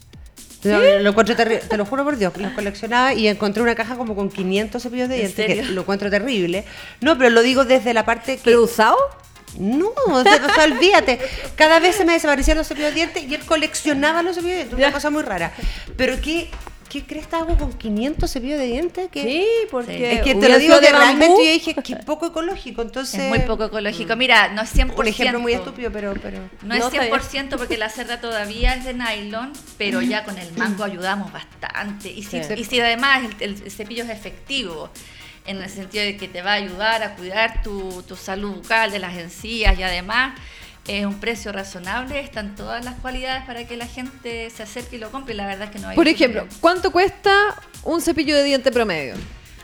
Yo 0.63 0.81
Lo 1.01 1.11
encuentro 1.11 1.37
terrible, 1.37 1.65
te 1.69 1.77
lo 1.77 1.85
juro 1.85 2.03
por 2.05 2.17
Dios, 2.17 2.37
los 2.37 2.53
coleccionaba 2.53 3.15
y 3.15 3.29
encontré 3.29 3.63
una 3.63 3.75
caja 3.77 3.95
como 3.97 4.17
con 4.17 4.31
500 4.31 4.83
cepillos 4.83 5.09
de 5.09 5.15
¿En 5.25 5.35
dientes, 5.35 5.67
que 5.67 5.73
lo 5.73 5.83
encuentro 5.83 6.09
terrible. 6.11 6.65
No, 7.01 7.17
pero 7.19 7.31
lo 7.31 7.43
digo 7.43 7.65
desde 7.65 7.93
la 7.95 8.05
parte 8.05 8.37
que... 8.37 8.43
¿Pero 8.45 8.63
usado? 8.63 8.97
No, 9.59 9.89
o 10.09 10.23
sea, 10.23 10.47
o 10.51 10.55
sea, 10.55 10.65
olvídate. 10.65 11.19
Cada 11.57 11.79
vez 11.81 11.97
se 11.97 12.05
me 12.05 12.13
desaparecían 12.13 12.57
los 12.59 12.67
cepillos 12.67 12.91
de 12.91 12.95
dientes 12.97 13.23
y 13.25 13.35
él 13.35 13.41
coleccionaba 13.45 14.23
los 14.23 14.35
cepillos 14.37 14.57
de 14.57 14.65
dientes, 14.65 14.79
una 14.79 14.93
cosa 14.93 15.11
muy 15.11 15.23
rara. 15.23 15.53
Pero 15.97 16.21
¿qué, 16.21 16.49
qué 16.89 17.05
crees 17.05 17.27
que 17.27 17.37
hago 17.37 17.57
con 17.57 17.73
500 17.73 18.31
cepillos 18.31 18.59
de 18.59 18.67
dientes? 18.67 19.09
Que, 19.11 19.23
Sí, 19.23 19.47
porque. 19.71 20.13
Es 20.15 20.23
que 20.23 20.35
te 20.35 20.49
lo 20.49 20.59
digo 20.59 20.79
que 20.81 20.87
de 20.87 20.93
bambú. 20.93 21.05
realmente 21.07 21.45
yo 21.47 21.53
dije 21.53 21.75
que 21.75 21.97
poco 21.97 22.27
ecológico, 22.27 22.83
entonces... 22.83 23.21
Es 23.21 23.29
muy 23.29 23.41
poco 23.41 23.65
ecológico. 23.65 24.15
Mira, 24.17 24.49
no 24.49 24.63
es 24.63 24.75
100%. 24.75 24.93
Un 24.97 25.07
ejemplo 25.07 25.41
muy 25.41 25.53
estúpido, 25.55 25.91
pero... 25.91 26.15
pero... 26.23 26.39
No 26.63 26.75
es 26.75 26.81
No, 26.81 26.89
está 26.89 27.01
bien. 27.01 27.13
100% 27.51 27.57
porque 27.57 27.77
la 27.79 27.89
cerda 27.89 28.21
todavía 28.21 28.75
es 28.75 28.85
de 28.85 28.95
nylon, 28.95 29.53
pero 29.79 30.03
ya 30.03 30.25
con 30.25 30.39
el 30.39 30.53
mango 30.57 30.85
ayudamos 30.85 31.33
bastante. 31.33 32.11
Y 32.11 32.23
si, 32.23 32.43
Sí. 32.45 32.55
y 32.57 32.65
si 32.65 32.81
además 32.81 33.23
el, 33.41 33.63
el 33.63 33.71
cepillo 33.71 34.05
es 34.05 34.11
efectivo, 34.11 34.91
en 35.47 35.63
el 35.63 35.71
sentido 35.71 36.05
de 36.05 36.17
que 36.17 36.29
te 36.29 36.43
va 36.43 36.53
a 36.53 36.55
ayudar 36.55 37.03
a 37.03 37.15
cuidar 37.15 37.63
tu, 37.63 38.03
tu 38.03 38.17
salud 38.17 38.57
bucal 38.57 38.91
de 38.91 38.99
las 38.99 39.17
encías 39.17 39.79
y 39.79 39.83
además 39.83 40.39
es 40.89 41.05
un 41.05 41.19
precio 41.19 41.53
razonable, 41.53 42.21
están 42.21 42.55
todas 42.55 42.85
las 42.85 42.95
cualidades 42.97 43.45
para 43.45 43.67
que 43.67 43.77
la 43.77 43.87
gente 43.87 44.51
se 44.51 44.63
acerque 44.63 44.97
y 44.97 44.99
lo 44.99 45.11
compre. 45.11 45.35
y 45.35 45.37
La 45.37 45.47
verdad 45.47 45.65
es 45.65 45.71
que 45.71 45.79
no 45.79 45.89
hay. 45.89 45.97
Por 45.97 46.09
ejemplo, 46.09 46.47
¿cuánto 46.61 46.93
cuesta 46.93 47.61
un 47.83 48.01
cepillo 48.01 48.37
de 48.37 48.45
diente 48.45 48.71
promedio 48.71 49.15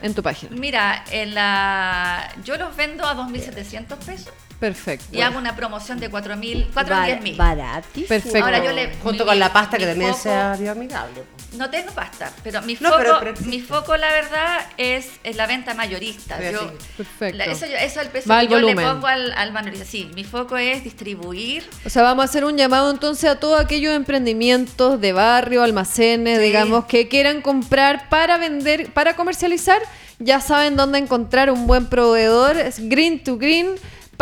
en 0.01 0.13
tu 0.13 0.21
página? 0.21 0.55
Mira, 0.55 1.03
en 1.11 1.33
la 1.33 2.29
yo 2.43 2.57
los 2.57 2.75
vendo 2.75 3.05
a 3.05 3.15
2.700 3.15 3.97
pesos 3.97 4.33
Perfecto. 4.63 5.05
y 5.11 5.21
hago 5.21 5.37
una 5.37 5.55
promoción 5.57 5.99
de 5.99 6.09
4.000, 6.09 6.67
4 6.73 6.95
a 6.95 6.99
Bar- 6.99 7.07
10.000. 7.21 7.35
Baratísimo. 7.35 8.07
Perfecto. 8.07 8.43
Ahora 8.45 8.63
yo 8.63 8.71
le 8.71 8.93
Junto 9.03 9.23
mi- 9.25 9.29
con 9.29 9.39
la 9.39 9.51
pasta 9.51 9.77
que 9.77 9.85
también 9.85 10.11
foco- 10.11 10.23
sea 10.23 10.55
bioamigable. 10.57 11.23
No 11.57 11.69
tengo 11.69 11.91
pasta, 11.91 12.31
pero 12.43 12.61
mi 12.61 12.75
No, 12.79 12.89
foco, 12.89 12.97
pero- 12.97 13.19
pero- 13.19 13.41
mi 13.41 13.59
foco 13.59 13.97
la 13.97 14.11
verdad 14.11 14.65
es, 14.77 15.09
es 15.23 15.35
la 15.35 15.45
venta 15.47 15.73
mayorista. 15.73 16.39
Yo. 16.51 16.71
Perfecto. 16.97 17.37
la- 17.37 17.45
eso, 17.45 17.65
yo- 17.65 17.75
eso 17.75 17.99
es 17.99 18.05
el 18.05 18.07
peso 18.07 18.29
Va 18.29 18.39
que 18.39 18.47
yo 18.47 18.59
le 18.59 18.73
pongo 18.75 19.05
al, 19.07 19.31
al 19.33 19.51
mayorista. 19.51 19.85
Sí, 19.85 20.09
mi 20.15 20.23
foco 20.23 20.55
es 20.57 20.83
distribuir. 20.83 21.63
O 21.85 21.89
sea, 21.89 22.01
vamos 22.03 22.23
a 22.23 22.25
hacer 22.25 22.45
un 22.45 22.57
llamado 22.57 22.89
entonces 22.89 23.29
a 23.29 23.39
todos 23.39 23.59
aquellos 23.59 23.93
emprendimientos 23.95 24.99
de 25.01 25.11
barrio, 25.13 25.61
almacenes, 25.61 26.37
Sí. 26.39 26.43
digamos, 26.45 26.85
que 26.85 27.07
quieran 27.07 27.41
comprar 27.41 28.07
para 28.09 28.37
vender, 28.37 28.91
para 28.93 29.15
comercializar. 29.15 29.79
Ya 30.19 30.39
saben 30.39 30.75
dónde 30.77 30.99
encontrar 30.99 31.51
un 31.51 31.67
buen 31.67 31.87
proveedor. 31.87 32.55
Es 32.57 32.79
Green 32.87 33.21
to 33.23 33.37
Green. 33.37 33.67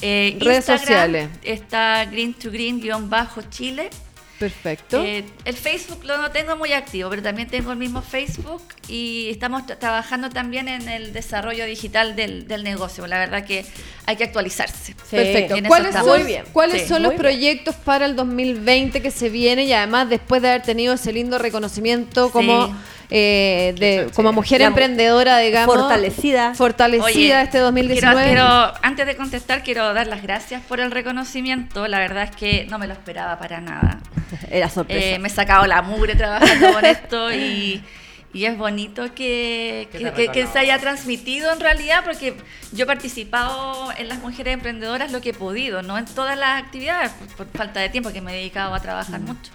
Eh, 0.00 0.36
Redes 0.40 0.56
Instagram 0.56 0.80
sociales. 0.80 1.28
Está 1.42 2.06
green 2.06 2.32
to 2.32 2.50
green-chile. 2.50 3.90
Perfecto. 4.38 5.02
Eh, 5.04 5.24
el 5.44 5.54
Facebook 5.54 6.04
lo 6.04 6.18
no 6.18 6.30
tengo 6.30 6.56
muy 6.56 6.72
activo, 6.72 7.08
pero 7.10 7.22
también 7.22 7.48
tengo 7.48 7.70
el 7.72 7.78
mismo 7.78 8.02
Facebook 8.02 8.62
y 8.88 9.28
estamos 9.30 9.62
tra- 9.62 9.78
trabajando 9.78 10.28
también 10.28 10.68
en 10.68 10.88
el 10.88 11.12
desarrollo 11.12 11.64
digital 11.66 12.16
del, 12.16 12.48
del 12.48 12.64
negocio. 12.64 13.06
La 13.06 13.18
verdad 13.18 13.44
que 13.44 13.64
hay 14.06 14.16
que 14.16 14.24
actualizarse. 14.24 14.94
Perfecto. 15.10 15.56
¿Cuáles 15.68 15.94
son, 15.94 16.06
Muy 16.06 16.22
bien. 16.24 16.44
¿cuáles 16.52 16.82
Sí. 16.82 16.88
son 16.88 17.02
los 17.02 17.12
bien. 17.12 17.20
proyectos 17.22 17.74
para 17.76 18.06
el 18.06 18.16
2020 18.16 19.00
que 19.00 19.10
se 19.10 19.28
viene 19.30 19.64
y 19.64 19.72
además 19.72 20.08
después 20.10 20.42
de 20.42 20.48
haber 20.48 20.62
tenido 20.62 20.94
ese 20.94 21.12
lindo 21.12 21.38
reconocimiento 21.38 22.30
como, 22.30 22.66
Sí. 22.66 22.72
Eh, 23.16 23.74
de, 23.78 24.10
como 24.12 24.32
mujer 24.32 24.60
La- 24.60 24.66
emprendedora, 24.66 25.38
digamos, 25.38 25.72
Fortalecida. 25.76 26.52
fortalecida 26.54 27.04
Oye, 27.06 27.42
este 27.42 27.58
2019? 27.58 28.24
Quiero, 28.24 28.28
quiero- 28.44 28.72
antes 28.82 29.06
de 29.06 29.14
contestar, 29.16 29.62
quiero 29.62 29.94
dar 29.94 30.08
las 30.08 30.20
gracias 30.22 30.62
por 30.62 30.80
el 30.80 30.90
reconocimiento. 30.90 31.86
La 31.86 32.00
verdad 32.00 32.24
es 32.24 32.34
que 32.34 32.66
no 32.68 32.78
me 32.80 32.88
lo 32.88 32.92
esperaba 32.94 33.38
para 33.38 33.60
nada. 33.60 34.00
Era 34.50 34.68
sorpresa. 34.68 35.14
Eh, 35.14 35.18
me 35.20 35.28
he 35.28 35.30
sacado 35.30 35.64
la 35.66 35.80
mugre 35.82 36.16
trabajando 36.16 36.72
con 36.72 36.84
esto 36.84 37.32
y, 37.32 37.84
y 38.32 38.46
es 38.46 38.58
bonito 38.58 39.14
que, 39.14 39.88
Que 40.32 40.46
se 40.48 40.58
haya 40.58 40.78
transmitido 40.80 41.52
en 41.52 41.60
realidad 41.60 42.00
porque 42.04 42.34
yo 42.72 42.82
he 42.82 42.86
participado 42.86 43.92
en 43.96 44.08
las 44.08 44.18
mujeres 44.18 44.54
emprendedoras 44.54 45.12
lo 45.12 45.20
que 45.20 45.30
he 45.30 45.34
podido, 45.34 45.82
no 45.82 45.96
en 45.98 46.04
todas 46.06 46.36
las 46.36 46.60
actividades 46.60 47.12
por, 47.12 47.46
por 47.46 47.56
falta 47.56 47.78
de 47.78 47.90
tiempo 47.90 48.12
que 48.12 48.20
me 48.20 48.32
he 48.32 48.36
dedicado 48.38 48.74
a 48.74 48.80
trabajar 48.80 49.20
mucho. 49.20 49.52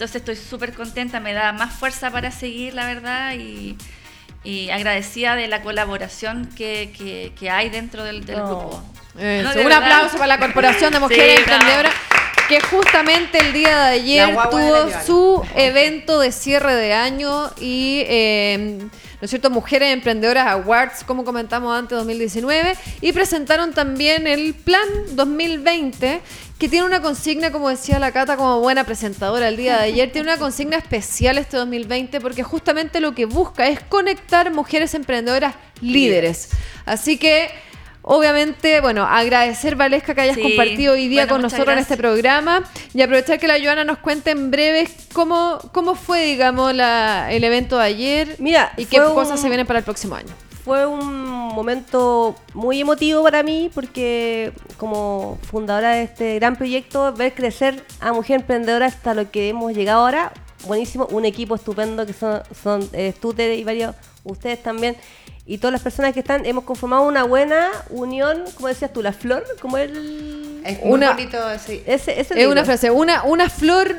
Entonces 0.00 0.16
estoy 0.22 0.36
súper 0.36 0.72
contenta, 0.72 1.20
me 1.20 1.34
da 1.34 1.52
más 1.52 1.74
fuerza 1.74 2.10
para 2.10 2.30
seguir, 2.30 2.72
la 2.72 2.86
verdad, 2.86 3.34
y, 3.34 3.76
y 4.42 4.70
agradecida 4.70 5.36
de 5.36 5.46
la 5.46 5.60
colaboración 5.60 6.46
que, 6.56 6.90
que- 6.96 7.32
que 7.38 7.50
hay 7.50 7.68
dentro 7.68 8.02
del, 8.02 8.24
del 8.24 8.40
Oh. 8.40 8.46
grupo. 8.46 8.82
Eso, 9.18 9.42
No, 9.48 9.52
de 9.54 9.58
un 9.60 9.64
verdad. 9.68 9.82
aplauso 9.82 10.14
para 10.16 10.28
la 10.28 10.38
Corporación 10.38 10.90
de 10.94 11.00
Mujeres 11.00 11.36
Sí. 11.36 11.42
Emprendedoras 11.42 11.92
que 12.48 12.60
justamente 12.62 13.40
el 13.40 13.52
día 13.52 13.78
de 13.88 13.90
ayer 13.96 14.26
de 14.28 14.32
tuvo 14.50 14.88
su 15.04 15.44
evento 15.54 16.18
de 16.18 16.32
cierre 16.32 16.74
de 16.76 16.94
año 16.94 17.50
y, 17.60 18.02
eh, 18.06 18.78
¿no 18.80 18.88
es 19.20 19.28
cierto?, 19.28 19.50
Mujeres 19.50 19.92
Emprendedoras 19.92 20.46
Awards, 20.48 21.04
como 21.04 21.24
comentamos 21.26 21.78
antes, 21.78 21.98
2019, 21.98 22.74
y 23.02 23.12
presentaron 23.12 23.74
también 23.74 24.26
el 24.26 24.54
Plan 24.54 24.80
2020, 25.10 26.22
que 26.60 26.68
tiene 26.68 26.84
una 26.86 27.00
consigna, 27.02 27.50
como 27.50 27.70
decía 27.70 27.98
la 27.98 28.12
Cata, 28.12 28.36
como 28.36 28.60
buena 28.60 28.84
presentadora 28.84 29.48
el 29.48 29.56
día 29.56 29.78
de 29.78 29.84
ayer, 29.84 30.12
tiene 30.12 30.28
una 30.30 30.38
consigna 30.38 30.76
especial 30.76 31.38
este 31.38 31.56
2020 31.56 32.20
porque 32.20 32.42
justamente 32.44 33.00
lo 33.00 33.14
que 33.14 33.24
busca 33.24 33.66
es 33.66 33.80
conectar 33.80 34.52
mujeres 34.52 34.94
emprendedoras 34.94 35.54
líderes. 35.80 36.50
Así 36.86 37.16
que... 37.18 37.50
Obviamente, 38.02 38.80
bueno, 38.80 39.04
agradecer 39.04 39.76
Valesca 39.76 40.14
que 40.14 40.22
hayas 40.22 40.36
Sí. 40.36 40.42
compartido 40.42 40.94
hoy 40.94 41.06
día 41.08 41.24
Bueno, 41.26 41.34
con 41.34 41.42
nosotros 41.42 41.68
en 41.74 41.78
este 41.80 41.98
programa 41.98 42.64
y 42.94 43.02
aprovechar 43.02 43.38
que 43.38 43.46
la 43.46 43.60
Joana 43.62 43.84
nos 43.84 43.98
cuente 43.98 44.30
en 44.30 44.50
breve 44.50 44.88
cómo, 45.12 45.58
cómo 45.72 45.94
fue, 45.94 46.24
digamos, 46.24 46.74
la, 46.74 47.28
el 47.30 47.44
evento 47.44 47.76
de 47.76 47.84
ayer 47.84 48.36
Mira, 48.38 48.72
y 48.78 48.86
qué 48.86 49.00
un- 49.02 49.12
cosas 49.14 49.38
se 49.38 49.48
vienen 49.48 49.66
para 49.66 49.80
el 49.80 49.84
próximo 49.84 50.14
año. 50.14 50.34
Fue 50.70 50.86
un 50.86 51.02
momento 51.48 52.36
muy 52.54 52.80
emotivo 52.80 53.24
para 53.24 53.42
mí 53.42 53.72
porque 53.74 54.52
como 54.76 55.36
fundadora 55.50 55.94
de 55.94 56.04
este 56.04 56.36
gran 56.36 56.54
proyecto, 56.54 57.12
ver 57.12 57.34
crecer 57.34 57.82
a 57.98 58.12
Mujer 58.12 58.36
Emprendedora 58.42 58.86
hasta 58.86 59.12
lo 59.14 59.32
que 59.32 59.48
hemos 59.48 59.72
llegado 59.72 60.02
ahora, 60.02 60.32
buenísimo, 60.68 61.06
un 61.10 61.24
equipo 61.24 61.56
estupendo 61.56 62.06
que 62.06 62.12
son, 62.12 62.42
son 62.62 62.88
eh, 62.92 63.12
tú 63.20 63.34
Tere, 63.34 63.56
y 63.56 63.64
varios, 63.64 63.96
ustedes 64.22 64.62
también, 64.62 64.96
y 65.44 65.58
todas 65.58 65.72
las 65.72 65.82
personas 65.82 66.14
que 66.14 66.20
están, 66.20 66.46
hemos 66.46 66.62
conformado 66.62 67.02
una 67.02 67.24
buena 67.24 67.68
unión, 67.90 68.44
como 68.54 68.68
decías 68.68 68.92
tú, 68.92 69.02
la 69.02 69.12
flor, 69.12 69.42
como 69.60 69.76
el... 69.76 70.62
Es 70.64 70.84
muy 70.84 70.92
Una- 70.92 71.14
bonito 71.14 71.50
ese. 71.50 71.82
Ese, 71.84 72.12
ese 72.12 72.20
Es 72.20 72.30
libro. 72.36 72.52
una 72.52 72.64
frase, 72.64 72.92
una, 72.92 73.24
una 73.24 73.50
flor 73.50 73.96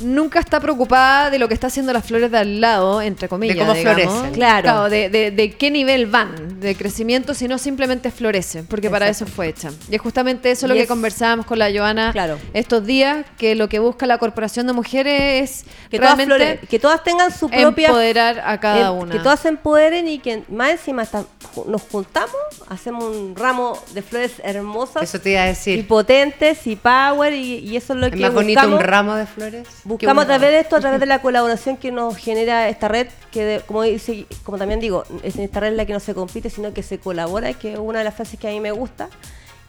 nunca 0.00 0.38
está 0.40 0.60
preocupada 0.60 1.30
de 1.30 1.38
lo 1.38 1.48
que 1.48 1.54
está 1.54 1.68
haciendo 1.68 1.92
las 1.92 2.04
flores 2.04 2.30
de 2.30 2.38
al 2.38 2.60
lado, 2.60 3.00
entre 3.02 3.28
comillas. 3.28 3.56
De 3.56 3.60
cómo 3.62 3.74
digamos. 3.74 4.02
florecen. 4.04 4.32
Claro. 4.34 4.88
de, 4.90 5.08
de- 5.08 5.30
de 5.30 5.52
qué 5.52 5.70
nivel 5.70 6.06
van 6.06 6.60
de 6.60 6.74
crecimiento, 6.74 7.34
sino 7.34 7.58
simplemente 7.58 8.10
florecen, 8.10 8.66
porque 8.66 8.90
para 8.90 9.08
eso 9.08 9.26
fue 9.26 9.48
hecha. 9.48 9.70
Y 9.90 9.94
es 9.94 10.00
justamente 10.00 10.50
eso 10.50 10.66
lo 10.66 10.74
Y 10.74 10.78
que 10.78 10.82
es- 10.82 10.88
conversábamos 10.88 11.46
con 11.46 11.58
la 11.58 11.70
Joana 11.72 12.12
Claro. 12.12 12.38
estos 12.52 12.84
días, 12.84 13.24
que 13.38 13.54
lo 13.54 13.68
que 13.68 13.78
busca 13.78 14.06
la 14.06 14.18
Corporación 14.18 14.66
de 14.66 14.72
Mujeres 14.72 15.64
es 15.64 15.64
Que 15.90 15.98
todas, 15.98 16.18
flore- 16.18 16.60
que 16.68 16.78
todas 16.78 17.02
tengan 17.02 17.32
su 17.32 17.48
propia 17.48 17.88
empoderar 17.88 18.42
a 18.44 18.58
cada 18.60 18.88
em- 18.88 18.94
una. 18.98 19.12
Que 19.12 19.18
todas 19.20 19.40
se 19.40 19.48
empoderen 19.48 20.08
y 20.08 20.18
que 20.18 20.42
más 20.48 20.70
encima 20.70 21.02
hasta 21.02 21.24
nos 21.66 21.82
juntamos, 21.82 22.30
hacemos 22.68 23.04
un 23.16 23.34
ramo 23.36 23.78
de 23.94 24.02
flores 24.02 24.32
hermosas 24.44 25.02
Eso 25.02 25.20
te 25.20 25.30
iba 25.30 25.42
a 25.42 25.46
y 25.46 25.48
decir. 25.48 25.86
potentes 25.88 26.66
y 26.66 26.76
power 26.76 27.32
y, 27.32 27.58
y 27.60 27.76
eso 27.76 27.94
es 27.94 27.98
lo 28.00 28.06
Es 28.06 28.12
que 28.12 28.18
más 28.20 28.32
bonito 28.34 28.66
un 28.68 28.78
ramo 28.80 29.14
de 29.14 29.26
flores. 29.26 29.66
Buscamos 29.86 30.24
a 30.24 30.26
través 30.26 30.50
de 30.50 30.60
esto, 30.60 30.76
a 30.76 30.80
través 30.80 30.98
de 30.98 31.06
la 31.06 31.22
colaboración 31.22 31.76
que 31.76 31.92
nos 31.92 32.16
genera 32.16 32.68
esta 32.68 32.88
red, 32.88 33.06
que 33.30 33.44
de- 33.44 33.60
como 33.60 33.82
dice, 33.82 34.26
como 34.42 34.58
también 34.58 34.80
digo, 34.80 35.04
es 35.22 35.36
esta 35.36 35.60
red 35.60 35.74
la 35.76 35.86
que 35.86 35.92
no 35.92 36.00
se 36.00 36.12
compite, 36.12 36.50
sino 36.50 36.74
que 36.74 36.82
se 36.82 36.98
colabora, 36.98 37.52
que 37.54 37.74
es 37.74 37.78
una 37.78 38.00
de 38.00 38.04
las 38.04 38.14
frases 38.14 38.38
que 38.40 38.48
a 38.48 38.50
mí 38.50 38.58
me 38.60 38.72
gusta, 38.72 39.08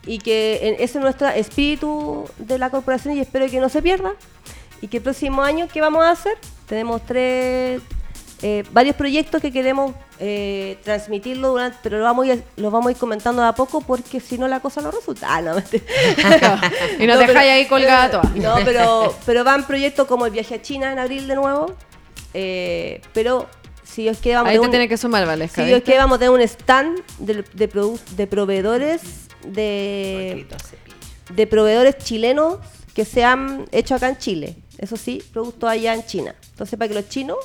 y 0.08 0.18
que 0.18 0.60
en- 0.70 0.74
ese 0.76 0.84
es 0.84 0.96
nuestro 0.96 1.28
espíritu 1.30 2.26
de 2.40 2.58
la 2.58 2.70
corporación 2.72 3.16
y 3.16 3.20
espero 3.20 3.46
que 3.48 3.60
no 3.60 3.70
se 3.70 3.82
pierda. 3.82 4.14
Y 4.82 4.88
que 4.88 4.98
el 4.98 5.04
próximo 5.04 5.42
año, 5.44 5.68
¿qué 5.72 5.82
vamos 5.82 6.04
a 6.04 6.12
hacer? 6.12 6.38
Tenemos 6.68 7.04
tres, 7.06 7.82
eh, 8.42 8.64
varios 8.72 8.96
proyectos 8.96 9.42
que 9.42 9.52
queremos 9.52 9.94
eh, 10.20 10.78
transmitirlo 10.84 11.50
durante, 11.50 11.78
pero 11.82 11.98
lo 11.98 12.04
vamos, 12.04 12.28
a 12.28 12.34
ir, 12.36 12.44
lo 12.58 12.70
vamos 12.72 12.88
a 12.90 12.92
ir 12.92 12.98
comentando 12.98 13.42
de 13.42 13.48
a 13.48 13.54
poco 13.56 13.82
porque 13.82 14.20
si 14.20 14.38
no 14.38 14.48
la 14.48 14.60
cosa 14.60 14.82
no 14.82 14.92
resulta. 14.92 15.28
Ah, 15.30 15.42
no. 15.42 15.56
Y 17.00 17.08
nos 17.08 17.20
dejáis 17.20 17.52
ahí 17.52 17.66
colgada 17.68 18.12
todas. 18.22 18.36
No, 18.36 18.56
pero, 18.64 19.16
pero 19.26 19.44
van 19.44 19.66
proyectos 19.66 20.08
como 20.08 20.26
el 20.26 20.32
viaje 20.32 20.56
a 20.56 20.62
China 20.62 20.92
en 20.92 21.00
abril 21.00 21.28
de 21.28 21.36
nuevo. 21.36 21.76
eh, 22.34 23.02
pero 23.14 23.48
si 23.84 24.04
Dios 24.04 24.18
quiere 24.22 24.36
vamos 24.38 24.50
a 24.50 24.52
Ahí 24.52 24.58
te 24.60 24.66
un- 24.66 24.70
tiene 24.70 24.88
que 24.90 24.98
sumar, 24.98 25.26
Valesca. 25.26 25.62
si 25.62 25.68
Dios 25.68 25.82
quiere 25.82 26.00
vamos 26.00 26.18
a 26.18 26.20
tener 26.20 26.32
un 26.32 26.42
stand 26.42 27.02
de, 27.20 27.44
de, 27.54 27.70
produ- 27.72 28.00
de 28.16 28.28
proveedores 28.28 29.02
de, 29.46 30.46
de 31.34 31.48
proveedores 31.48 31.98
chilenos 31.98 32.58
que 32.94 33.06
se 33.06 33.24
han 33.24 33.66
hecho 33.72 33.96
acá 33.96 34.10
en 34.10 34.18
Chile. 34.18 34.56
Eso 34.78 34.98
sí, 34.98 35.24
productos 35.34 35.70
allá 35.70 35.94
en 35.94 36.06
China. 36.06 36.36
Entonces 36.52 36.78
para 36.78 36.90
que 36.90 36.96
los 36.96 37.10
chinos 37.10 37.38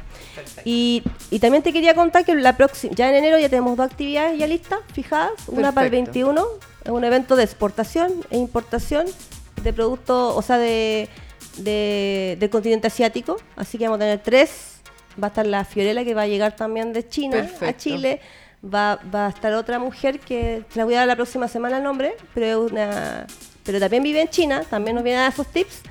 Y, 0.65 1.03
y 1.29 1.37
también 1.37 1.61
te 1.61 1.71
quería 1.71 1.93
contar 1.93 2.25
que 2.25 2.38
la 2.39 2.55
próxima, 2.57 2.93
ya 2.95 3.09
en 3.09 3.15
enero 3.15 3.37
ya 3.39 3.49
tenemos 3.49 3.75
dos 3.77 3.85
actividades 3.91 4.37
ya 4.37 4.47
listas, 4.47 4.79
fijadas, 4.93 5.31
una 5.47 5.71
para 5.71 5.87
el 5.87 5.91
Perfecto. 5.91 6.11
21, 6.33 6.45
es 6.85 6.91
un 6.91 7.03
evento 7.03 7.35
de 7.35 7.43
exportación 7.43 8.13
e 8.29 8.37
importación 8.37 9.05
de 9.63 9.73
productos, 9.73 10.33
o 10.35 10.41
sea, 10.41 10.57
de, 10.57 11.07
de- 11.57 12.37
del 12.39 12.49
continente 12.49 12.87
asiático, 12.87 13.37
así 13.55 13.77
que 13.77 13.85
vamos 13.85 13.97
a 13.97 13.99
tener 13.99 14.19
tres, 14.23 14.75
va 15.21 15.27
a 15.27 15.29
estar 15.29 15.45
la 15.45 15.65
Fiorella 15.65 16.03
que 16.03 16.13
va 16.13 16.23
a 16.23 16.27
llegar 16.27 16.55
también 16.55 16.93
de 16.93 17.07
China 17.07 17.49
a. 17.61 17.75
Chile, 17.75 18.21
va, 18.63 18.99
va 19.13 19.27
a 19.27 19.29
estar 19.29 19.53
otra 19.53 19.79
mujer 19.79 20.19
que 20.19 20.63
te 20.71 20.77
la 20.79 20.85
voy 20.85 20.93
a 20.95 20.99
dar 20.99 21.07
la 21.07 21.15
próxima 21.15 21.47
semana 21.47 21.77
el 21.77 21.83
nombre, 21.83 22.15
pero 22.33 22.65
es 22.65 22.71
una 22.71 23.27
pero 23.65 23.79
también 23.79 24.01
vive 24.01 24.21
en 24.21 24.29
China, 24.29 24.63
también 24.67 24.95
nos 24.95 25.03
viene 25.03 25.19
a 25.19 25.23
dar 25.23 25.33
esos 25.33 25.45
tips. 25.47 25.81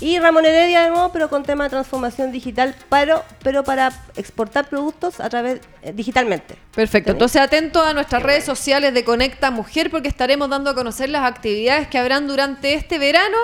Y 0.00 0.18
Ramón 0.18 0.44
Heredia 0.44 0.82
de 0.82 0.90
nuevo, 0.90 1.10
pero 1.12 1.28
con 1.30 1.44
tema 1.44 1.64
de 1.64 1.70
transformación 1.70 2.32
digital, 2.32 2.74
pero, 2.88 3.22
pero 3.42 3.62
para 3.62 3.92
exportar 4.16 4.68
productos 4.68 5.20
a 5.20 5.28
través 5.28 5.60
eh, 5.82 5.92
digitalmente. 5.94 6.56
Perfecto, 6.74 7.12
entonces 7.12 7.40
atento 7.40 7.82
a 7.82 7.94
nuestras 7.94 8.22
redes 8.22 8.44
sociales 8.44 8.94
de 8.94 9.04
Conecta 9.04 9.50
Mujer 9.50 9.90
porque 9.90 10.08
estaremos 10.08 10.50
dando 10.50 10.70
a 10.70 10.74
conocer 10.74 11.08
las 11.08 11.24
actividades 11.24 11.86
que 11.86 11.98
habrán 11.98 12.26
durante 12.26 12.74
este 12.74 12.98
verano 12.98 13.36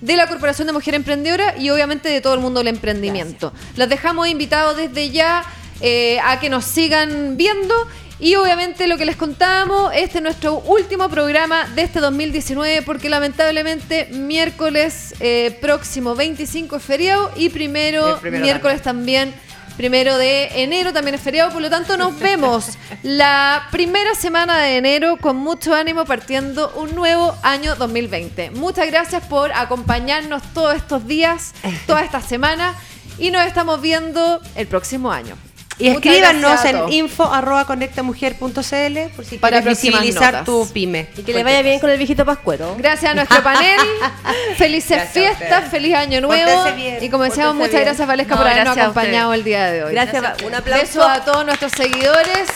de 0.00 0.16
la 0.16 0.28
Corporación 0.28 0.66
de 0.66 0.72
Mujer 0.72 0.94
Emprendedora 0.94 1.56
y 1.58 1.70
obviamente 1.70 2.08
de 2.08 2.20
todo 2.20 2.34
el 2.34 2.40
mundo 2.40 2.60
del 2.60 2.68
emprendimiento. 2.68 3.52
Las 3.76 3.88
dejamos 3.88 4.28
invitados 4.28 4.76
desde 4.76 5.10
ya 5.10 5.42
eh, 5.80 6.18
a 6.24 6.38
que 6.38 6.48
nos 6.48 6.64
sigan 6.64 7.36
viendo 7.36 7.74
y 8.18 8.34
obviamente 8.36 8.86
lo 8.86 8.96
que 8.96 9.04
les 9.04 9.16
contábamos, 9.16 9.92
este 9.94 10.18
es 10.18 10.22
nuestro 10.22 10.58
último 10.60 11.08
programa 11.08 11.66
de 11.74 11.82
este 11.82 12.00
2019 12.00 12.82
porque 12.82 13.08
lamentablemente 13.08 14.08
miércoles 14.12 15.14
eh, 15.20 15.56
próximo 15.60 16.14
25 16.14 16.76
es 16.76 16.82
feriado 16.82 17.30
y 17.36 17.50
primero, 17.50 18.20
miércoles 18.22 18.82
también 18.82 19.34
Primero 19.76 20.16
de 20.16 20.62
enero 20.62 20.94
también 20.94 21.16
es 21.16 21.20
feriado, 21.20 21.52
por 21.52 21.60
lo 21.60 21.68
tanto 21.68 21.98
nos 21.98 22.18
vemos 22.20 22.78
la 23.02 23.68
primera 23.70 24.14
semana 24.14 24.58
de 24.58 24.78
enero 24.78 25.18
con 25.18 25.36
mucho 25.36 25.74
ánimo 25.74 26.06
partiendo 26.06 26.72
un 26.76 26.94
nuevo 26.94 27.36
año 27.42 27.76
2020. 27.76 28.52
Muchas 28.52 28.86
gracias 28.86 29.22
por 29.24 29.52
acompañarnos 29.52 30.42
todos 30.54 30.76
estos 30.76 31.06
días, 31.06 31.52
toda 31.86 32.02
esta 32.02 32.22
semana 32.22 32.74
y 33.18 33.30
nos 33.30 33.46
estamos 33.46 33.82
viendo 33.82 34.40
el 34.54 34.66
próximo 34.66 35.12
año. 35.12 35.36
Y 35.78 35.90
Muchas 35.90 36.06
escríbanos 36.06 36.64
en 36.64 36.90
info.conectamujer.cl 36.92 38.98
por 39.14 39.24
si 39.26 39.36
Para 39.36 39.60
quieres 39.60 39.82
visibilizar 39.82 40.32
notas. 40.32 40.44
tu 40.46 40.66
pyme. 40.72 41.08
Y 41.16 41.22
que 41.22 41.34
le 41.34 41.44
vaya 41.44 41.60
bien 41.60 41.78
con 41.80 41.90
el 41.90 41.98
viejito 41.98 42.24
pascuero. 42.24 42.74
Gracias 42.78 43.12
a 43.12 43.14
nuestro 43.14 43.42
panel. 43.42 43.78
Felices 44.56 45.10
fiestas, 45.10 45.70
feliz 45.70 45.94
año 45.94 46.22
nuevo. 46.22 46.64
Bien, 46.74 46.96
y 47.02 47.10
como 47.10 47.24
decíamos, 47.24 47.56
muchas 47.56 47.72
bien. 47.72 47.84
gracias 47.84 48.08
Valesca 48.08 48.34
No, 48.36 48.40
por 48.40 48.50
habernos 48.50 48.78
acompañado 48.78 49.34
el 49.34 49.44
día 49.44 49.66
de 49.70 49.84
hoy. 49.84 49.92
Gracias, 49.92 50.24
un 50.42 50.54
aplauso. 50.54 50.82
Beso 50.86 51.02
a 51.02 51.24
todos 51.24 51.44
nuestros 51.44 51.72
seguidores. 51.72 52.48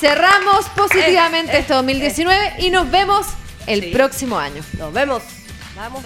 Cerramos 0.00 0.68
positivamente 0.70 1.56
este 1.56 1.72
2019 1.72 2.54
y 2.58 2.70
nos 2.70 2.90
vemos 2.90 3.28
el 3.66 3.92
próximo 3.92 4.38
año. 4.38 4.62
Nos 4.78 4.92
vemos. 4.92 5.22
Vamos. 5.76 6.02